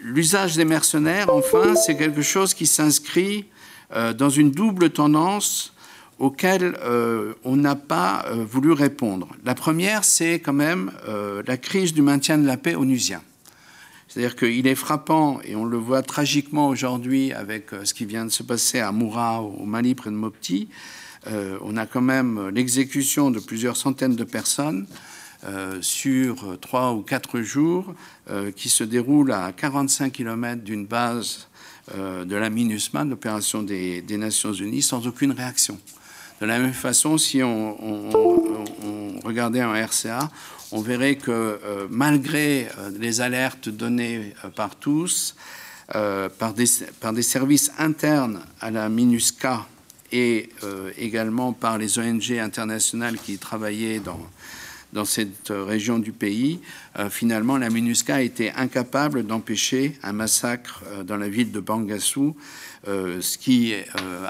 l'usage 0.00 0.56
des 0.56 0.64
mercenaires, 0.64 1.32
enfin, 1.32 1.74
c'est 1.76 1.96
quelque 1.96 2.22
chose 2.22 2.52
qui 2.52 2.66
s'inscrit 2.66 3.46
euh, 3.94 4.12
dans 4.12 4.28
une 4.28 4.50
double 4.50 4.90
tendance 4.90 5.72
auquel 6.18 6.76
euh, 6.82 7.34
on 7.44 7.56
n'a 7.56 7.76
pas 7.76 8.24
euh, 8.28 8.44
voulu 8.44 8.72
répondre. 8.72 9.28
La 9.44 9.54
première, 9.54 10.04
c'est 10.04 10.40
quand 10.40 10.52
même 10.52 10.92
la 11.46 11.56
crise 11.56 11.92
du 11.92 12.02
maintien 12.02 12.38
de 12.38 12.46
la 12.46 12.56
paix 12.56 12.74
onusien. 12.74 13.20
C'est-à-dire 14.16 14.36
qu'il 14.36 14.66
est 14.66 14.74
frappant, 14.74 15.40
et 15.44 15.56
on 15.56 15.66
le 15.66 15.76
voit 15.76 16.00
tragiquement 16.00 16.68
aujourd'hui 16.68 17.34
avec 17.34 17.74
euh, 17.74 17.84
ce 17.84 17.92
qui 17.92 18.06
vient 18.06 18.24
de 18.24 18.30
se 18.30 18.42
passer 18.42 18.80
à 18.80 18.90
Moura, 18.90 19.42
au 19.42 19.66
Mali, 19.66 19.94
près 19.94 20.08
de 20.08 20.14
Mopti. 20.14 20.68
Euh, 21.26 21.58
on 21.60 21.76
a 21.76 21.84
quand 21.84 22.00
même 22.00 22.48
l'exécution 22.48 23.30
de 23.30 23.40
plusieurs 23.40 23.76
centaines 23.76 24.16
de 24.16 24.24
personnes 24.24 24.86
euh, 25.44 25.82
sur 25.82 26.58
trois 26.60 26.94
ou 26.94 27.02
quatre 27.02 27.42
jours 27.42 27.94
qui 28.56 28.70
se 28.70 28.84
déroule 28.84 29.32
à 29.32 29.52
45 29.52 30.10
km 30.12 30.62
d'une 30.62 30.86
base 30.86 31.46
de 31.94 32.34
la 32.34 32.50
MINUSMA, 32.50 33.04
l'opération 33.04 33.62
des, 33.62 34.02
Nations 34.10 34.52
Unies, 34.52 34.82
sans 34.82 35.06
aucune 35.06 35.30
réaction. 35.30 35.78
De 36.40 36.44
la 36.44 36.58
même 36.58 36.74
façon, 36.74 37.16
si 37.16 37.42
on, 37.42 37.76
regardait 39.24 39.64
en 39.64 39.72
RCA, 39.72 40.30
on 40.70 40.82
verrait 40.82 41.16
que 41.16 41.30
euh, 41.30 41.86
malgré 41.90 42.68
euh, 42.78 42.90
les 42.98 43.20
alertes 43.20 43.68
données 43.68 44.34
euh, 44.44 44.48
par 44.50 44.76
tous, 44.76 45.34
par 45.88 46.52
des, 46.52 47.22
services 47.22 47.70
internes 47.78 48.40
à 48.60 48.72
la 48.72 48.88
MINUSCA 48.88 49.66
et 50.10 50.50
également 50.98 51.52
par 51.52 51.78
les 51.78 52.00
ONG 52.00 52.32
internationales 52.32 53.16
qui 53.18 53.38
travaillaient 53.38 54.00
dans, 54.00 54.18
dans 54.92 55.04
cette 55.04 55.50
région 55.50 56.00
du 56.00 56.10
pays, 56.10 56.58
finalement, 57.08 57.56
la 57.56 57.70
MINUSCA 57.70 58.16
a 58.16 58.20
été 58.20 58.50
incapable 58.50 59.24
d'empêcher 59.24 59.96
un 60.02 60.12
massacre 60.12 60.82
dans 61.04 61.16
la 61.16 61.28
ville 61.28 61.52
de 61.52 61.60
Bangassou, 61.60 62.34
ce 62.86 63.38
qui 63.38 63.74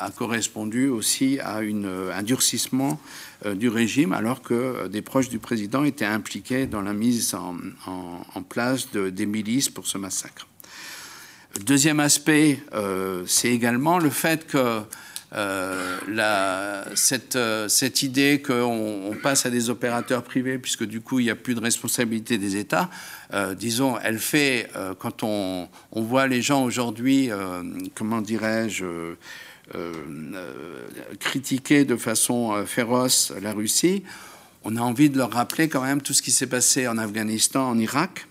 a 0.00 0.10
correspondu 0.10 0.88
aussi 0.88 1.38
à 1.40 1.60
une, 1.62 1.90
un 2.12 2.22
durcissement 2.22 2.98
euh, 3.44 3.54
du 3.54 3.68
régime, 3.68 4.14
alors 4.14 4.40
que 4.40 4.54
euh, 4.54 4.88
des 4.88 5.02
proches 5.02 5.28
du 5.28 5.38
président 5.38 5.84
étaient 5.84 6.06
impliqués 6.06 6.66
dans 6.66 6.80
la 6.80 6.94
mise 6.94 7.34
en, 7.34 8.42
place 8.42 8.90
de, 8.92 9.10
des 9.10 9.26
milices 9.26 9.68
pour 9.68 9.86
ce 9.86 9.98
massacre. 9.98 10.46
Deuxième 11.60 12.00
aspect, 12.00 12.58
euh, 12.72 13.25
c'est 13.26 13.50
également 13.50 13.98
le 13.98 14.08
fait 14.08 14.46
que 14.46 14.80
cette, 16.94 17.38
cette, 17.68 18.02
idée 18.02 18.40
qu'on 18.40 19.16
passe 19.22 19.46
à 19.46 19.50
des 19.50 19.70
opérateurs 19.70 20.22
privés, 20.22 20.58
puisque 20.58 20.84
du 20.84 21.00
coup 21.00 21.20
il 21.20 21.24
n'y 21.24 21.30
a 21.30 21.36
plus 21.36 21.54
de 21.54 21.60
responsabilité 21.60 22.38
des 22.38 22.56
États, 22.56 22.88
disons, 23.58 23.98
elle 24.02 24.18
fait, 24.18 24.70
quand 24.98 25.22
on, 25.22 25.68
on, 25.92 26.02
voit 26.02 26.26
les 26.26 26.42
gens 26.42 26.64
aujourd'hui, 26.64 27.30
comment 27.94 28.22
dirais-je, 28.22 29.16
euh, 29.74 29.92
euh, 30.34 30.82
critiquer 31.18 31.84
de 31.84 31.96
façon 31.96 32.52
euh, 32.52 32.66
féroce 32.66 33.32
la 33.42 33.52
Russie, 33.52 34.04
on 34.62 34.76
a 34.76 34.80
envie 34.80 35.10
de 35.10 35.18
leur 35.18 35.32
rappeler 35.32 35.68
quand 35.68 35.82
même 35.82 36.00
tout 36.00 36.12
ce 36.12 36.22
qui 36.22 36.30
s'est 36.30 36.46
passé 36.46 36.86
en 36.86 36.98
Afghanistan, 36.98 37.70
en 37.70 37.76
Irak, 37.76 38.28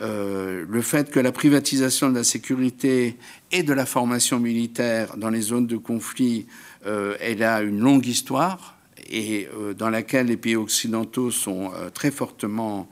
le 0.00 0.80
fait 0.82 1.10
que 1.10 1.20
la 1.20 1.32
privatisation 1.32 2.10
de 2.10 2.16
la 2.16 2.24
sécurité 2.24 3.16
et 3.52 3.62
de 3.62 3.72
la 3.72 3.86
formation 3.86 4.40
militaire 4.40 5.16
dans 5.16 5.30
les 5.30 5.40
zones 5.40 5.66
de 5.66 5.76
conflit, 5.76 6.46
elle 6.84 7.42
a 7.42 7.62
une 7.62 7.78
longue 7.78 8.06
histoire 8.06 8.76
et 9.08 9.48
dans 9.78 9.90
laquelle 9.90 10.26
les 10.26 10.36
pays 10.36 10.56
occidentaux 10.56 11.30
sont 11.30 11.70
très 11.94 12.10
fortement 12.10 12.88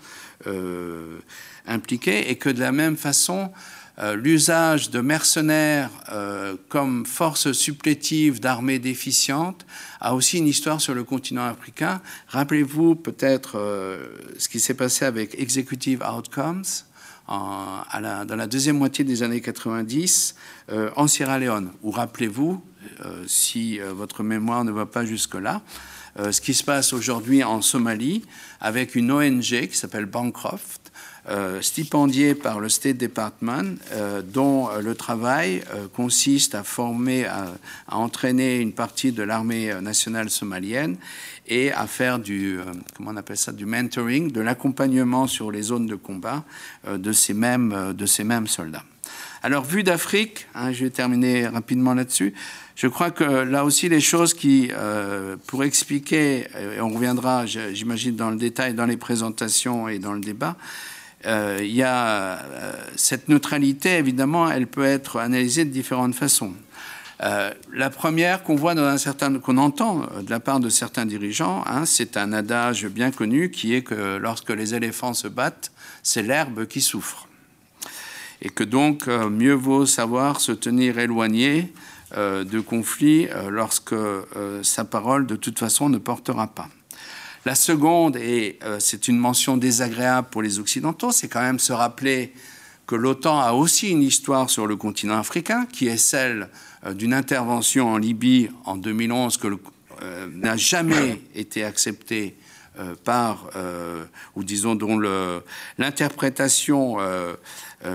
impliqués, 1.66 2.30
et 2.30 2.36
que 2.36 2.48
de 2.48 2.60
la 2.60 2.72
même 2.72 2.96
façon, 2.96 3.50
euh, 3.98 4.16
l'usage 4.16 4.90
de 4.90 5.00
mercenaires 5.00 5.90
euh, 6.10 6.56
comme 6.68 7.04
force 7.04 7.52
supplétive 7.52 8.40
d'armées 8.40 8.78
déficientes 8.78 9.66
a 10.00 10.14
aussi 10.14 10.38
une 10.38 10.48
histoire 10.48 10.80
sur 10.80 10.94
le 10.94 11.04
continent 11.04 11.44
africain. 11.44 12.00
Rappelez-vous 12.28 12.94
peut-être 12.94 13.58
euh, 13.58 14.06
ce 14.38 14.48
qui 14.48 14.60
s'est 14.60 14.74
passé 14.74 15.04
avec 15.04 15.38
Executive 15.38 16.02
Outcomes 16.02 16.64
dans 17.28 17.84
la 18.36 18.46
deuxième 18.46 18.78
moitié 18.78 19.04
des 19.04 19.22
années 19.22 19.40
90 19.40 20.34
en 20.96 21.06
Sierra 21.06 21.38
Leone, 21.38 21.72
ou 21.82 21.90
rappelez-vous, 21.90 22.62
si 23.26 23.78
votre 23.78 24.22
mémoire 24.22 24.64
ne 24.64 24.72
va 24.72 24.86
pas 24.86 25.04
jusque-là, 25.04 25.62
ce 26.18 26.40
qui 26.40 26.52
se 26.54 26.64
passe 26.64 26.92
aujourd'hui 26.92 27.44
en 27.44 27.62
Somalie 27.62 28.24
avec 28.60 28.94
une 28.94 29.12
ONG 29.12 29.42
qui 29.42 29.76
s'appelle 29.76 30.06
Bancroft, 30.06 30.81
euh, 31.28 31.62
stipendié 31.62 32.34
par 32.34 32.58
le 32.58 32.68
State 32.68 32.96
Department, 32.96 33.76
euh, 33.92 34.22
dont 34.22 34.68
euh, 34.68 34.80
le 34.80 34.96
travail 34.96 35.62
consiste 35.94 36.56
à 36.56 36.64
former, 36.64 37.26
à, 37.26 37.46
entraîner 37.86 38.58
une 38.58 38.72
partie 38.72 39.12
de 39.12 39.22
l'armée 39.22 39.72
nationale 39.80 40.30
somalienne 40.30 40.96
et 41.46 41.70
à 41.70 41.86
faire 41.86 42.18
du, 42.18 42.58
comment 42.96 43.12
on 43.12 43.16
appelle 43.16 43.36
ça, 43.36 43.52
du 43.52 43.66
mentoring, 43.66 44.32
de 44.32 44.40
l'accompagnement 44.40 45.28
sur 45.28 45.52
les 45.52 45.62
zones 45.62 45.86
de 45.86 45.94
combat 45.94 46.42
de, 46.92 47.12
ces 47.12 47.34
mêmes, 47.34 47.92
de 47.96 48.06
ces 48.06 48.24
mêmes 48.24 48.48
soldats. 48.48 48.84
Alors, 49.44 49.64
vue 49.64 49.84
d'Afrique, 49.84 50.46
hein, 50.54 50.72
je 50.72 50.84
vais 50.84 50.90
terminer 50.90 51.46
rapidement 51.46 51.94
là-dessus. 51.94 52.34
Je 52.74 52.88
crois 52.88 53.10
que 53.10 53.24
là 53.24 53.64
aussi, 53.64 53.88
les 53.88 54.00
choses 54.00 54.34
qui, 54.34 54.70
pour 55.46 55.62
expliquer, 55.62 56.46
et 56.76 56.80
on 56.80 56.88
reviendra, 56.88 57.46
j'imagine, 57.46 58.16
dans 58.16 58.30
le 58.30 58.36
détail 58.36 58.74
dans 58.74 58.86
les 58.86 58.96
présentations 58.96 59.88
et 59.88 59.98
dans 59.98 60.14
le 60.14 60.20
débat, 60.20 60.56
il 61.24 61.72
y 61.72 61.82
a 61.82 62.38
euh, 62.38 62.72
cette 62.96 63.28
neutralité, 63.28 63.96
évidemment, 63.96 64.50
elle 64.50 64.66
peut 64.66 64.84
être 64.84 65.18
analysée 65.18 65.64
de 65.64 65.70
différentes 65.70 66.14
façons. 66.14 66.52
Euh, 67.22 67.52
la 67.72 67.90
première 67.90 68.42
qu'on 68.42 68.56
voit 68.56 68.74
dans 68.74 68.84
un 68.84 68.98
certain, 68.98 69.38
qu'on 69.38 69.56
entend 69.58 70.06
de 70.20 70.30
la 70.30 70.40
part 70.40 70.58
de 70.58 70.68
certains 70.68 71.06
dirigeants, 71.06 71.62
hein, 71.66 71.86
c'est 71.86 72.16
un 72.16 72.32
adage 72.32 72.86
bien 72.86 73.12
connu 73.12 73.50
qui 73.50 73.74
est 73.74 73.82
que 73.82 74.16
lorsque 74.16 74.50
les 74.50 74.74
éléphants 74.74 75.14
se 75.14 75.28
battent, 75.28 75.70
c'est 76.02 76.22
l'herbe 76.22 76.66
qui 76.66 76.80
souffre, 76.80 77.28
et 78.40 78.48
que 78.48 78.64
donc 78.64 79.06
mieux 79.06 79.52
vaut 79.52 79.86
savoir 79.86 80.40
se 80.40 80.50
tenir 80.50 80.98
éloigné 80.98 81.72
de 82.16 82.60
conflits 82.60 83.28
lorsque 83.48 83.94
sa 84.62 84.84
parole 84.84 85.26
de 85.26 85.36
toute 85.36 85.60
façon 85.60 85.88
ne 85.88 85.98
portera 85.98 86.48
pas. 86.48 86.68
La 87.44 87.56
seconde, 87.56 88.16
et 88.16 88.60
euh, 88.62 88.76
c'est 88.78 89.08
une 89.08 89.18
mention 89.18 89.56
désagréable 89.56 90.28
pour 90.30 90.42
les 90.42 90.60
Occidentaux, 90.60 91.10
c'est 91.10 91.26
quand 91.26 91.40
même 91.40 91.58
se 91.58 91.72
rappeler 91.72 92.32
que 92.86 92.94
l'OTAN 92.94 93.40
a 93.40 93.52
aussi 93.52 93.90
une 93.90 94.02
histoire 94.02 94.48
sur 94.48 94.68
le 94.68 94.76
continent 94.76 95.18
africain, 95.18 95.66
qui 95.66 95.88
est 95.88 95.96
celle 95.96 96.48
euh, 96.86 96.94
d'une 96.94 97.12
intervention 97.12 97.88
en 97.88 97.96
Libye 97.96 98.48
en 98.64 98.76
2011 98.76 99.38
que 99.38 99.48
euh, 100.02 100.28
n'a 100.32 100.56
jamais 100.56 101.20
été 101.34 101.64
acceptée 101.64 102.36
par, 103.04 103.50
ou 104.34 104.42
disons 104.42 104.74
dont 104.74 104.98
l'interprétation 105.76 106.96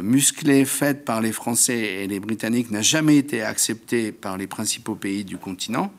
musclée 0.04 0.66
faite 0.66 1.04
par 1.04 1.20
les 1.20 1.32
Français 1.32 1.80
et 1.80 2.08
les 2.08 2.20
Britanniques 2.20 2.70
n'a 2.70 2.84
jamais 2.84 3.18
été 3.18 3.42
acceptée 3.42 4.12
par 4.12 4.38
les 4.38 4.46
principaux 4.46 4.94
pays 4.94 5.26
du 5.26 5.40
continent 5.40 5.92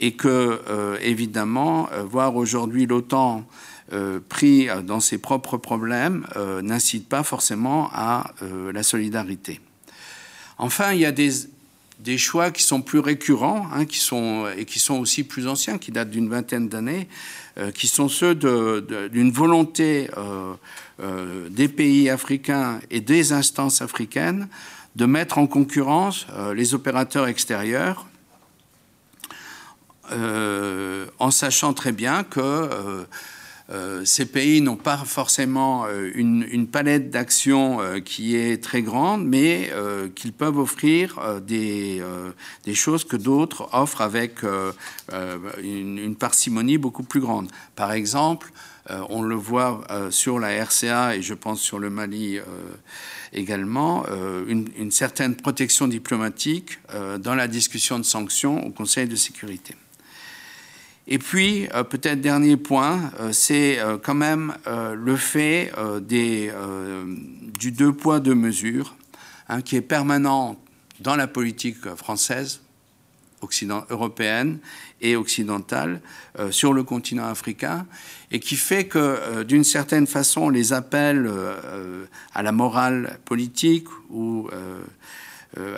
et 0.00 0.12
que, 0.12 0.60
euh, 0.68 0.96
évidemment, 1.02 1.88
euh, 1.92 2.02
voir 2.02 2.34
aujourd'hui 2.34 2.86
l'OTAN 2.86 3.44
euh, 3.92 4.18
pris 4.28 4.68
dans 4.86 5.00
ses 5.00 5.18
propres 5.18 5.58
problèmes 5.58 6.26
n'incite 6.62 7.08
pas 7.08 7.22
forcément 7.22 7.90
à 7.92 8.32
la 8.72 8.82
solidarité. 8.82 9.60
Enfin, 10.58 10.92
il 10.92 11.00
y 11.00 11.06
a 11.06 11.12
des, 11.12 12.18
choix 12.18 12.50
qui 12.50 12.62
sont 12.62 12.82
plus 12.82 13.00
récurrents 13.00 13.66
hein, 13.72 13.84
qui 13.84 13.98
sont, 13.98 14.46
et 14.56 14.64
qui 14.64 14.78
sont 14.78 14.98
aussi 14.98 15.24
plus 15.24 15.48
anciens, 15.48 15.76
qui 15.76 15.90
datent 15.90 16.10
d'une 16.10 16.28
vingtaine 16.28 16.68
d'années, 16.68 17.08
qui 17.74 17.88
sont 17.88 18.08
ceux 18.08 18.34
d'une 18.34 19.32
volonté 19.32 20.08
des 21.50 21.68
pays 21.68 22.08
africains 22.08 22.80
et 22.90 23.00
des 23.00 23.32
instances 23.32 23.82
africaines 23.82 24.46
de 24.94 25.04
mettre 25.04 25.38
en 25.38 25.48
concurrence 25.48 26.26
les 26.54 26.74
opérateurs 26.74 27.26
extérieurs 27.26 28.06
en 30.10 31.30
sachant 31.30 31.74
très 31.74 31.92
bien 31.92 32.24
que 32.24 32.40
euh, 32.40 33.04
euh, 33.70 34.04
ces 34.04 34.26
pays 34.26 34.60
n'ont 34.60 34.76
pas 34.76 34.96
forcément 34.96 35.86
une, 35.88 36.66
palette 36.66 37.10
d'actions 37.10 37.78
qui 38.04 38.34
est 38.34 38.60
très 38.60 38.82
grande, 38.82 39.24
mais 39.24 39.70
qu'ils 40.16 40.32
peuvent 40.32 40.58
offrir 40.58 41.20
des, 41.46 42.02
choses 42.74 43.04
que 43.04 43.16
d'autres 43.16 43.68
offrent 43.72 44.00
avec 44.00 44.40
une, 45.62 46.16
parcimonie 46.16 46.78
beaucoup 46.78 47.04
plus 47.04 47.20
grande. 47.20 47.48
Par 47.76 47.92
exemple, 47.92 48.50
on 49.08 49.22
le 49.22 49.36
voit 49.36 49.86
sur 50.10 50.40
la 50.40 50.64
RCA 50.64 51.14
et 51.14 51.22
je 51.22 51.34
pense 51.34 51.60
sur 51.60 51.78
le 51.78 51.90
Mali 51.90 52.40
également, 53.32 54.04
une, 54.48 54.90
certaine 54.90 55.36
protection 55.36 55.86
diplomatique 55.86 56.80
dans 57.20 57.36
la 57.36 57.46
discussion 57.46 58.00
de 58.00 58.04
sanctions 58.04 58.66
au 58.66 58.70
Conseil 58.70 59.06
de 59.06 59.14
sécurité. 59.14 59.76
Et 61.06 61.18
puis, 61.18 61.68
euh, 61.74 61.82
peut-être 61.82 62.20
dernier 62.20 62.56
point, 62.56 63.10
euh, 63.18 63.32
c'est 63.32 63.78
euh, 63.78 63.98
quand 63.98 64.14
même 64.14 64.54
le 64.66 65.16
fait 65.16 65.72
des, 66.02 66.52
du 67.58 67.72
deux 67.72 67.92
poids, 67.92 68.20
deux 68.20 68.34
mesures, 68.34 68.96
hein, 69.48 69.62
qui 69.62 69.76
est 69.76 69.82
permanent 69.82 70.56
dans 71.00 71.16
la 71.16 71.26
politique 71.26 71.94
française, 71.96 72.60
occident, 73.40 73.84
européenne 73.90 74.58
et 75.00 75.16
occidentale 75.16 76.00
sur 76.50 76.72
le 76.74 76.82
continent 76.82 77.26
africain, 77.26 77.86
et 78.30 78.38
qui 78.38 78.56
fait 78.56 78.84
que, 78.84 79.42
d'une 79.42 79.64
certaine 79.64 80.06
façon, 80.06 80.50
les 80.50 80.72
appels 80.72 81.30
à 82.34 82.42
la 82.42 82.52
morale 82.52 83.18
politique 83.24 83.88
ou 84.10 84.48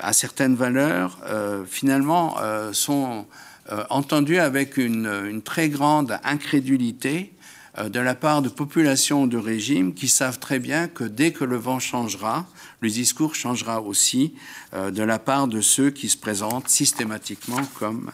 à 0.02 0.12
certaines 0.12 0.56
valeurs, 0.56 1.18
finalement, 1.66 2.36
sont 2.72 3.26
euh, 3.70 3.84
entendu 3.90 4.38
avec 4.38 4.76
une, 4.76 5.40
très 5.44 5.68
grande 5.68 6.18
incrédulité 6.24 7.32
euh, 7.78 7.88
de 7.88 8.00
la 8.00 8.16
part 8.16 8.42
de 8.42 8.48
populations 8.48 9.28
de 9.28 9.36
régimes 9.38 9.94
qui 9.94 10.08
savent 10.08 10.40
très 10.40 10.58
bien 10.58 10.88
que 10.88 11.04
dès 11.04 11.30
que 11.30 11.44
le 11.44 11.56
vent 11.56 11.78
changera, 11.78 12.46
le 12.80 12.90
discours 12.90 13.36
changera 13.36 13.80
aussi 13.80 14.34
euh, 14.74 14.90
de 14.90 15.04
la 15.04 15.20
part 15.20 15.46
de 15.46 15.60
ceux 15.60 15.90
qui 15.90 16.08
se 16.08 16.16
présentent 16.16 16.68
systématiquement 16.68 17.62
comme 17.78 18.10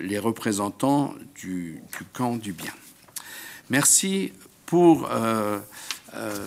les 0.00 0.18
représentants 0.18 1.14
du, 1.36 1.80
camp 2.12 2.34
du 2.34 2.52
bien. 2.52 2.72
Merci 3.70 4.32
pour 4.66 5.08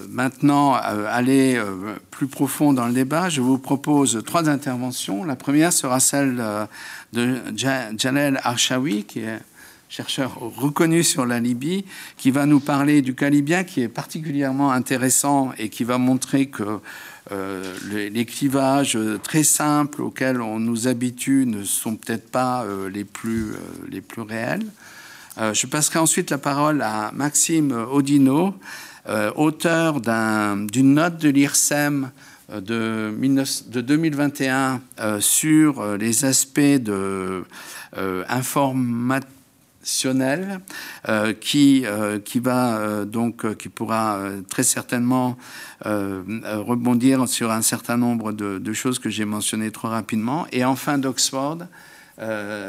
maintenant 0.09 0.73
aller 0.73 1.61
plus 2.09 2.27
profond 2.27 2.73
dans 2.73 2.87
le 2.87 2.93
débat. 2.93 3.29
Je 3.29 3.41
vous 3.41 3.57
propose 3.57 4.21
trois 4.25 4.49
interventions. 4.49 5.23
La 5.23 5.35
première 5.35 5.71
sera 5.73 5.99
celle 5.99 6.43
de 7.13 7.37
Jalel 7.55 8.39
Archawi, 8.43 9.03
qui 9.05 9.19
est 9.19 9.39
chercheur 9.91 10.39
reconnu 10.39 11.03
sur 11.03 11.25
la 11.25 11.41
Libye, 11.41 11.83
qui 12.15 12.31
va 12.31 12.45
nous 12.45 12.61
parler 12.61 13.01
du 13.01 13.13
cas 13.13 13.29
libyen, 13.29 13.65
qui 13.65 13.81
est 13.81 13.89
particulièrement 13.89 14.71
intéressant 14.71 15.51
et 15.57 15.67
qui 15.67 15.83
va 15.83 15.97
montrer 15.97 16.45
que 16.45 16.79
euh, 17.31 17.75
les, 17.91 18.25
clivages 18.25 18.97
très 19.21 19.43
simples 19.43 20.01
auxquels 20.01 20.41
on 20.41 20.59
nous 20.59 20.87
habitue 20.87 21.45
ne 21.45 21.63
sont 21.63 21.97
peut-être 21.97 22.31
pas 22.31 22.63
euh, 22.63 22.89
les, 22.89 23.03
plus, 23.03 23.51
euh, 23.51 23.57
les 23.89 24.01
plus 24.01 24.21
réels. 24.21 24.65
je 25.37 25.67
passerai 25.67 25.99
ensuite 25.99 26.29
la 26.29 26.37
parole 26.37 26.81
à 26.81 27.11
Maxime 27.13 27.71
Odino, 27.91 28.55
auteur 29.35 30.01
d'une 30.01 30.93
note 30.93 31.17
de 31.17 31.29
l'IRSEM 31.29 32.11
de, 32.59 33.81
2021 33.81 34.81
euh, 34.99 35.19
sur 35.19 35.79
euh, 35.79 35.97
les 35.97 36.25
aspects 36.25 36.59
de, 36.59 37.43
euh, 37.97 38.23
qui, 41.33 41.85
qui 42.25 42.39
va 42.39 43.05
donc 43.05 43.57
qui 43.57 43.69
pourra 43.69 44.19
très 44.49 44.63
certainement 44.63 45.37
rebondir 45.83 47.27
sur 47.27 47.51
un 47.51 47.61
certain 47.63 47.97
nombre 47.97 48.31
de, 48.31 48.59
de 48.59 48.73
choses 48.73 48.99
que 48.99 49.09
j'ai 49.09 49.25
mentionnées 49.25 49.71
trop 49.71 49.87
rapidement. 49.87 50.45
Et 50.51 50.63
enfin 50.63 50.99
d'Oxford, 50.99 51.59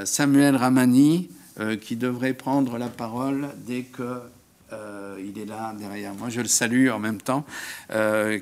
Samuel 0.05 0.57
Ramani, 0.57 1.29
qui 1.83 1.97
devrait 1.97 2.33
prendre 2.33 2.79
la 2.79 2.89
parole 2.89 3.49
dès 3.67 3.83
que 3.83 4.21
il 5.19 5.39
est 5.39 5.45
là 5.45 5.75
derrière 5.79 6.15
moi, 6.15 6.29
je 6.29 6.41
le 6.41 6.49
salue 6.49 6.89
en 6.89 6.99
même 6.99 7.21
temps, 7.21 7.45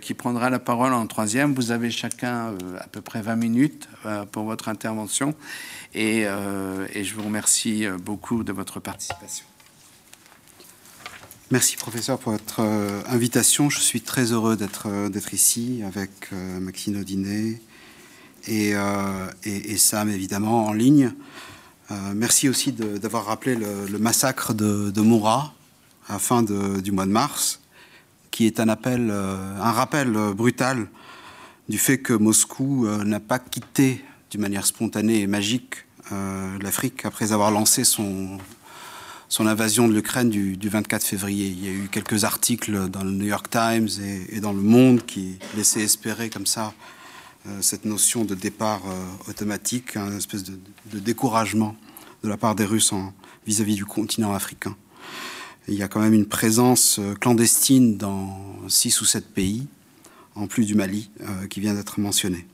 qui 0.00 0.14
prendra 0.14 0.50
la 0.50 0.58
parole 0.58 0.92
en 0.92 1.06
troisième. 1.06 1.54
Vous 1.54 1.70
avez 1.72 1.90
chacun 1.90 2.54
à 2.78 2.86
peu 2.88 3.00
près 3.00 3.22
20 3.22 3.36
minutes 3.36 3.88
pour 4.32 4.44
votre 4.44 4.68
intervention 4.68 5.34
et, 5.94 6.24
je 6.24 7.14
vous 7.14 7.22
remercie 7.22 7.86
beaucoup 8.04 8.44
de 8.44 8.52
votre 8.52 8.80
participation. 8.80 9.44
Merci 11.52 11.76
professeur 11.76 12.16
pour 12.16 12.30
votre 12.30 12.60
euh, 12.60 13.02
invitation. 13.08 13.70
Je 13.70 13.80
suis 13.80 14.02
très 14.02 14.30
heureux 14.30 14.56
d'être 14.56 14.86
euh, 14.86 15.10
ici 15.32 15.82
avec 15.84 16.10
euh, 16.32 16.60
Maxine 16.60 16.96
Audinet 16.96 17.60
et, 18.46 18.74
et, 19.44 19.76
Sam 19.76 20.08
évidemment 20.08 20.66
en 20.66 20.72
ligne. 20.72 21.12
merci 22.14 22.48
aussi 22.48 22.72
d'avoir 22.72 23.26
rappelé 23.26 23.54
le, 23.54 23.98
massacre 23.98 24.54
de, 24.54 24.90
de 24.90 25.00
Moura 25.02 25.52
à 26.10 26.18
fin 26.18 26.42
du 26.42 26.92
mois 26.92 27.06
de 27.06 27.10
mars, 27.10 27.60
qui 28.30 28.46
est 28.46 28.60
un 28.60 28.68
appel, 28.68 29.10
un 29.10 29.72
rappel 29.72 30.12
brutal 30.34 30.88
du 31.68 31.78
fait 31.78 31.98
que 31.98 32.12
Moscou 32.12 32.86
n'a 33.04 33.20
pas 33.20 33.38
quitté 33.38 34.04
d'une 34.30 34.40
manière 34.40 34.66
spontanée 34.66 35.20
et 35.20 35.26
magique 35.26 35.86
l'Afrique 36.60 37.04
après 37.04 37.32
avoir 37.32 37.50
lancé 37.50 37.84
son, 37.84 38.38
invasion 39.38 39.88
de 39.88 39.94
l'Ukraine 39.94 40.30
du, 40.30 40.68
24 40.68 41.04
février. 41.04 41.46
Il 41.46 41.64
y 41.64 41.68
a 41.68 41.72
eu 41.72 41.88
quelques 41.90 42.24
articles 42.24 42.88
dans 42.88 43.04
le 43.04 43.10
New 43.10 43.26
York 43.26 43.48
Times 43.48 43.88
et, 44.30 44.40
dans 44.40 44.52
Le 44.52 44.62
Monde 44.62 45.04
qui 45.06 45.38
laissaient 45.56 45.82
espérer 45.82 46.30
comme 46.30 46.46
ça 46.46 46.74
euh, 47.46 47.62
cette 47.62 47.86
notion 47.86 48.24
de 48.26 48.34
départ 48.34 48.82
euh, 48.86 49.30
automatique, 49.30 49.96
une 49.96 50.18
espèce 50.18 50.44
de, 50.44 50.58
découragement 50.98 51.74
de 52.22 52.28
la 52.28 52.36
part 52.36 52.54
des 52.54 52.66
Russes 52.66 52.92
vis-à-vis 53.46 53.76
du 53.76 53.86
continent 53.86 54.34
africain. 54.34 54.76
Il 55.68 55.74
y 55.74 55.82
a 55.82 55.88
quand 55.88 56.00
même 56.00 56.14
une 56.14 56.26
présence 56.26 56.98
euh, 56.98 57.14
clandestine 57.14 57.96
dans 57.96 58.38
six 58.68 59.00
ou 59.00 59.04
sept 59.04 59.26
pays, 59.32 59.66
en 60.34 60.46
plus 60.46 60.64
du 60.64 60.74
Mali, 60.74 61.10
qui 61.50 61.60
vient 61.60 61.74
d'être 61.74 61.98
mentionné. 61.98 62.46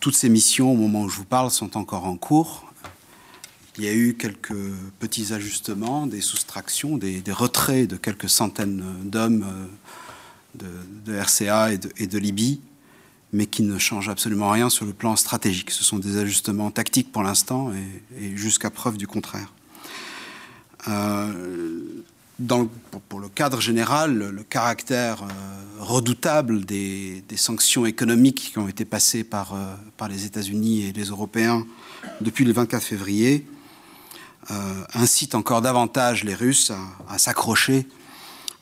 toutes 0.00 0.14
ces 0.14 0.28
missions, 0.28 0.72
au 0.72 0.76
moment 0.76 1.02
où 1.02 1.08
je 1.08 1.16
vous 1.16 1.24
parle, 1.24 1.50
sont 1.50 1.76
encore 1.76 2.06
en 2.06 2.16
cours. 2.16 2.72
Il 3.78 3.84
y 3.84 3.88
a 3.88 3.94
eu 3.94 4.14
quelques 4.14 4.52
petits 4.98 5.32
ajustements, 5.32 6.06
des 6.06 6.20
soustractions, 6.20 6.98
des, 6.98 7.22
retraits 7.30 7.88
de 7.88 7.96
quelques 7.96 8.28
centaines 8.28 8.84
d'hommes 9.04 9.46
euh, 10.62 10.66
de, 11.06 11.16
RCA 11.16 11.72
et 11.72 12.06
de, 12.06 12.18
Libye, 12.18 12.60
mais 13.32 13.46
qui 13.46 13.62
ne 13.62 13.78
changent 13.78 14.10
absolument 14.10 14.50
rien 14.50 14.68
sur 14.68 14.84
le 14.84 14.92
plan 14.92 15.16
stratégique. 15.16 15.70
Ce 15.70 15.84
sont 15.84 15.98
des 15.98 16.18
ajustements 16.18 16.70
tactiques 16.70 17.10
pour 17.10 17.22
l'instant 17.22 17.72
et, 18.20 18.36
jusqu'à 18.36 18.68
preuve 18.68 18.98
du 18.98 19.06
contraire. 19.06 19.50
Euh, 20.88 21.32
pour, 23.08 23.20
le 23.20 23.28
cadre 23.28 23.60
général, 23.60 24.18
le, 24.18 24.42
caractère 24.42 25.22
euh, 25.22 25.26
redoutable 25.78 26.64
des, 26.64 27.22
sanctions 27.36 27.86
économiques 27.86 28.50
qui 28.52 28.58
ont 28.58 28.68
été 28.68 28.84
passées 28.84 29.24
par, 29.24 29.54
par 29.96 30.08
les 30.08 30.24
États-Unis 30.26 30.86
et 30.86 30.92
les 30.92 31.04
Européens 31.04 31.64
depuis 32.20 32.44
le 32.44 32.52
24 32.52 32.82
février 32.82 33.46
euh, 34.50 34.54
incite 34.94 35.36
encore 35.36 35.62
davantage 35.62 36.24
les 36.24 36.34
Russes 36.34 36.72
à, 37.08 37.18
s'accrocher 37.18 37.86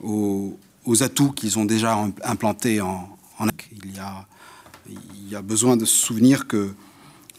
aux, 0.03 0.59
atouts 1.01 1.33
qu'ils 1.33 1.59
ont 1.59 1.65
déjà 1.65 1.97
implantés 2.23 2.83
en, 2.83 3.09
a, 3.39 4.27
il 4.89 5.29
y 5.29 5.35
a 5.35 5.41
besoin 5.41 5.79
de 5.79 5.87
se 5.87 5.95
souvenir 5.95 6.47
que 6.47 6.75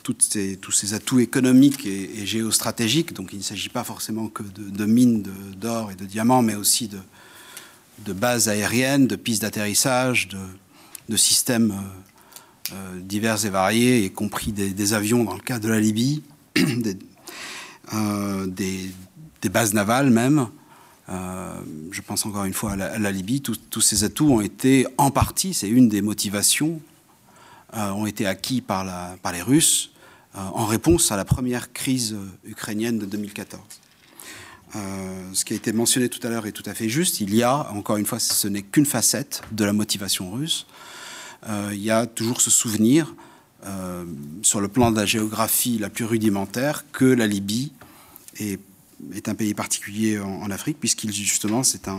tous 0.04 0.72
ces 0.72 0.94
atouts 0.94 1.20
économiques 1.20 1.86
et, 1.86 2.26
géostratégiques, 2.26 3.14
donc 3.14 3.30
il 3.34 3.40
ne 3.40 3.44
s'agit 3.44 3.70
pas 3.70 3.84
forcément 3.84 4.28
que 4.28 4.44
de, 4.44 4.86
mines 4.86 5.24
d'or 5.56 5.92
et 5.92 5.96
de 5.96 6.06
diamants, 6.06 6.42
mais 6.42 6.56
aussi 6.56 6.90
de, 6.90 8.14
bases 8.14 8.50
aériennes, 8.50 9.08
de 9.08 9.16
pistes 9.16 9.42
d'atterrissage, 9.42 10.30
de, 11.10 11.18
systèmes 11.18 11.72
euh, 11.72 12.74
euh, 12.74 13.00
divers 13.02 13.46
et 13.46 13.50
variés, 13.50 14.06
y 14.06 14.12
compris 14.12 14.54
des, 14.54 14.94
avions 14.94 15.26
dans 15.26 15.34
le 15.34 15.42
cas 15.42 15.60
de 15.60 15.68
la 15.68 15.80
Libye, 15.80 16.24
Euh, 17.94 18.48
des, 18.48 18.90
bases 19.50 19.74
navales 19.74 20.12
même. 20.12 20.48
Je 21.10 22.00
pense 22.00 22.26
encore 22.26 22.46
une 22.46 22.54
fois 22.54 22.72
à 22.74 22.76
la, 22.78 23.12
Libye. 23.12 23.42
tous 23.42 23.82
ces 23.82 24.06
atouts 24.06 24.32
ont 24.32 24.40
été 24.40 24.88
en 24.98 25.12
partie, 25.12 25.54
c'est 25.54 25.68
une 25.68 25.90
des 25.90 26.02
motivations, 26.02 26.80
ont 27.74 28.06
été 28.06 28.26
acquis 28.26 28.62
par, 28.62 28.86
les 29.32 29.42
Russes 29.42 29.92
en 30.34 30.66
réponse 30.66 31.12
à 31.12 31.18
la 31.18 31.26
première 31.26 31.74
crise 31.74 32.16
ukrainienne 32.46 33.00
de 33.00 33.06
2014. 33.06 33.62
ce 35.34 35.46
qui 35.46 35.54
a 35.54 35.56
été 35.56 35.74
mentionné 35.74 36.10
tout 36.10 36.26
à 36.26 36.30
l'heure 36.30 36.46
est 36.48 36.52
tout 36.52 36.64
à 36.66 36.74
fait 36.74 36.90
juste. 36.90 37.20
Il 37.20 37.34
y 37.36 37.44
a, 37.44 37.72
encore 37.72 37.98
une 37.98 38.06
fois, 38.06 38.20
ce 38.20 38.48
n'est 38.48 38.62
qu'une 38.62 38.86
facette 38.86 39.42
de 39.52 39.66
la 39.66 39.74
motivation 39.74 40.32
russe. 40.32 40.66
il 41.48 41.82
y 41.82 41.92
a 41.92 42.06
toujours 42.06 42.42
ce 42.42 42.50
souvenir, 42.50 43.14
sur 44.42 44.62
le 44.62 44.68
plan 44.68 44.92
de 44.92 44.98
la 44.98 45.06
géographie 45.06 45.78
la 45.78 45.90
plus 45.90 46.06
rudimentaire, 46.06 46.86
que 46.92 47.06
la 47.06 47.28
Libye 47.28 47.72
est, 48.40 48.60
un 49.28 49.36
pays 49.36 49.54
particulier 49.54 50.20
en, 50.20 50.50
Afrique, 50.52 50.80
puisqu'il 50.80 51.14
justement 51.14 51.64
c'est 51.64 51.90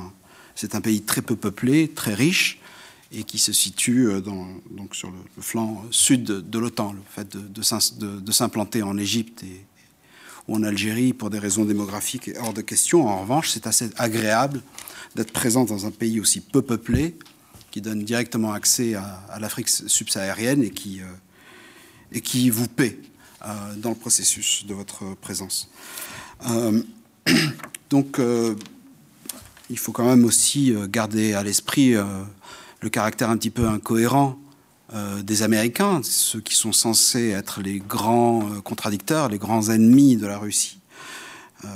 c'est 0.54 0.74
un 0.74 0.80
pays 0.80 1.02
très 1.02 1.22
peu 1.22 1.36
peuplé, 1.36 1.88
très 1.88 2.14
riche, 2.14 2.58
et 3.12 3.24
qui 3.24 3.38
se 3.38 3.52
situe 3.52 4.08
euh, 4.08 4.20
donc 4.20 4.94
sur 4.94 5.10
le, 5.10 5.42
flanc 5.42 5.84
sud 5.90 6.24
de, 6.24 6.58
l'OTAN. 6.58 6.92
Le 6.92 7.00
fait 7.08 7.36
de, 7.36 8.32
s'implanter 8.32 8.82
en 8.82 8.96
Égypte 8.96 9.44
ou 10.48 10.56
en 10.56 10.62
Algérie 10.62 11.12
pour 11.12 11.30
des 11.30 11.38
raisons 11.38 11.64
démographiques 11.64 12.28
est 12.28 12.38
hors 12.38 12.52
de 12.52 12.62
question. 12.62 13.06
En 13.06 13.20
revanche, 13.20 13.50
c'est 13.50 13.66
assez 13.66 13.90
agréable 13.96 14.62
d'être 15.14 15.32
présent 15.32 15.64
dans 15.64 15.86
un 15.86 15.90
pays 15.90 16.20
aussi 16.20 16.40
peu 16.40 16.62
peuplé, 16.62 17.16
qui 17.70 17.80
donne 17.80 18.04
directement 18.04 18.52
accès 18.52 18.94
à, 18.94 19.38
l'Afrique 19.40 19.68
subsaharienne 19.68 20.62
et 20.62 20.70
qui, 20.70 21.00
euh, 21.00 21.04
et 22.12 22.20
qui 22.20 22.50
vous 22.50 22.68
paie 22.68 22.98
euh, 23.44 23.74
dans 23.76 23.90
le 23.90 23.96
processus 23.96 24.66
de 24.66 24.74
votre 24.74 25.14
présence. 25.16 25.70
Euh, 26.50 26.82
donc, 27.90 28.18
euh, 28.18 28.54
il 29.70 29.78
faut 29.78 29.92
quand 29.92 30.04
même 30.06 30.24
aussi 30.24 30.72
euh, 30.72 30.86
garder 30.86 31.34
à 31.34 31.42
l'esprit 31.42 31.94
le 32.82 32.90
caractère 32.90 33.30
un 33.30 33.36
petit 33.36 33.50
peu 33.50 33.66
incohérent 33.66 34.38
des 35.22 35.42
Américains, 35.42 36.02
ceux 36.02 36.42
qui 36.42 36.54
sont 36.54 36.72
censés 36.72 37.30
être 37.30 37.62
les 37.62 37.78
grands 37.78 38.60
contradicteurs, 38.62 39.30
les 39.30 39.38
grands 39.38 39.70
ennemis 39.70 40.18
de 40.18 40.26
la 40.26 40.36
Russie. 40.36 40.80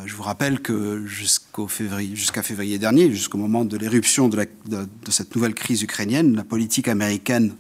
je 0.05 0.15
vous 0.15 0.23
rappelle 0.23 0.61
que 0.61 1.07
jusqu'au 1.07 1.67
février, 1.67 2.15
jusqu'à 2.15 2.43
février 2.43 2.79
dernier, 2.79 3.11
jusqu'au 3.11 3.39
moment 3.39 3.65
de 3.65 3.79
l'éruption 3.79 4.29
de, 4.29 4.47
cette 5.09 5.35
nouvelle 5.35 5.55
crise 5.55 5.81
ukrainienne, 5.81 6.37
la 6.37 6.45
politique 6.45 6.89
américaine 6.89 7.55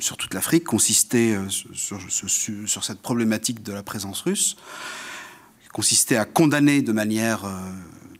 sur 0.00 0.16
toute 0.16 0.34
l'Afrique 0.34 0.64
consistait 0.64 1.34
euh, 1.34 1.48
sur, 1.48 2.84
cette 2.84 3.00
problématique 3.00 3.62
de 3.62 3.72
la 3.72 3.82
présence 3.82 4.22
russe, 4.22 4.56
consistait 5.72 6.16
à 6.16 6.24
condamner 6.24 6.82
de 6.82 6.92
manière 6.92 7.44
euh, 7.44 7.50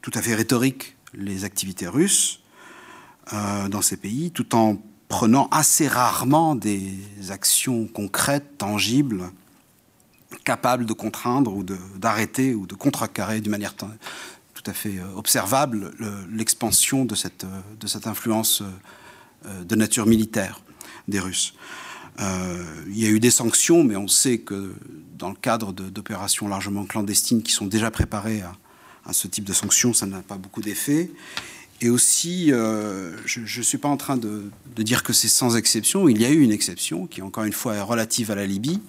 tout 0.03 0.11
à 0.15 0.23
fait 0.23 0.35
rhétorique 0.35 0.97
les 1.15 1.45
activités 1.45 1.87
russes 1.87 2.41
euh, 3.33 3.69
dans 3.69 3.83
ces 3.83 3.97
pays, 3.97 4.31
tout 4.31 4.55
en 4.55 4.79
prenant 5.09 5.49
assez 5.51 5.89
rarement 5.89 6.55
des 6.55 6.99
actions 7.31 7.87
concrètes, 7.87 8.59
tangibles, 8.59 9.31
capables 10.45 10.87
de 10.87 10.93
contraindre 10.93 11.55
ou 11.55 11.63
d'arrêter 11.63 12.55
ou 12.55 12.67
de 12.67 12.75
contrecarrer 12.75 13.41
d'une 13.41 13.53
manière 13.53 13.75
tout 13.75 13.87
à 14.67 14.73
fait 14.73 14.97
observable 15.15 15.93
l'expansion 16.31 17.05
de 17.05 17.15
cette, 17.15 17.47
de 17.79 17.87
cette 17.87 18.09
influence 18.09 18.65
de 19.45 19.77
nature 19.77 20.07
militaire 20.07 20.61
des 21.07 21.21
Russes. 21.21 21.55
Euh, 22.21 22.65
il 22.89 22.99
y 22.99 23.07
a 23.07 23.11
eu 23.11 23.21
des 23.21 23.31
sanctions, 23.31 23.85
mais 23.85 23.97
on 23.97 24.09
sait 24.09 24.39
que 24.39 24.75
dans 25.19 25.29
le 25.29 25.35
cadre 25.35 25.73
d'opérations 25.73 26.49
largement 26.49 26.85
clandestines 26.85 27.43
qui 27.43 27.53
sont 27.53 27.67
déjà 27.67 27.91
préparées 27.91 28.43
à, 28.43 29.13
ce 29.13 29.29
type 29.29 29.45
de 29.45 29.53
sanctions, 29.53 29.93
ça 29.93 30.07
n'a 30.07 30.21
pas 30.21 30.37
beaucoup 30.37 30.63
d'effet. 30.63 31.11
Et 31.83 31.91
aussi, 31.91 32.53
euh, 32.53 33.13
je 33.27 33.41
ne 33.41 33.63
suis 33.63 33.79
pas 33.79 33.89
en 33.89 33.99
train 33.99 34.17
de, 34.17 34.51
dire 34.79 35.03
que 35.03 35.13
c'est 35.13 35.29
sans 35.29 35.57
exception. 35.57 36.09
Il 36.09 36.21
y 36.21 36.25
a 36.25 36.31
eu 36.31 36.41
une 36.41 36.53
exception 36.53 37.07
qui, 37.07 37.21
encore 37.21 37.45
une 37.45 37.53
fois, 37.53 37.75
est 37.75 37.81
relative 37.81 38.31
à 38.31 38.35
la 38.35 38.47
Libye. 38.47 38.81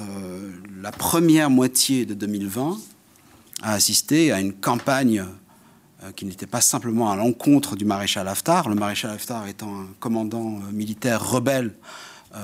Euh, 0.00 0.50
la 0.82 0.90
première 0.90 1.50
moitié 1.50 2.06
de 2.06 2.14
2020 2.14 2.78
a 3.62 3.72
assisté 3.74 4.32
à 4.32 4.40
une 4.40 4.52
campagne 4.52 5.24
euh, 6.02 6.10
qui 6.12 6.24
n'était 6.24 6.46
pas 6.46 6.60
simplement 6.60 7.10
à 7.10 7.16
l'encontre 7.16 7.76
du 7.76 7.84
maréchal 7.84 8.26
Haftar, 8.26 8.68
le 8.68 8.74
maréchal 8.74 9.12
Haftar 9.12 9.46
étant 9.46 9.82
un 9.82 9.86
commandant 10.00 10.58
militaire 10.72 11.28
rebelle 11.28 11.74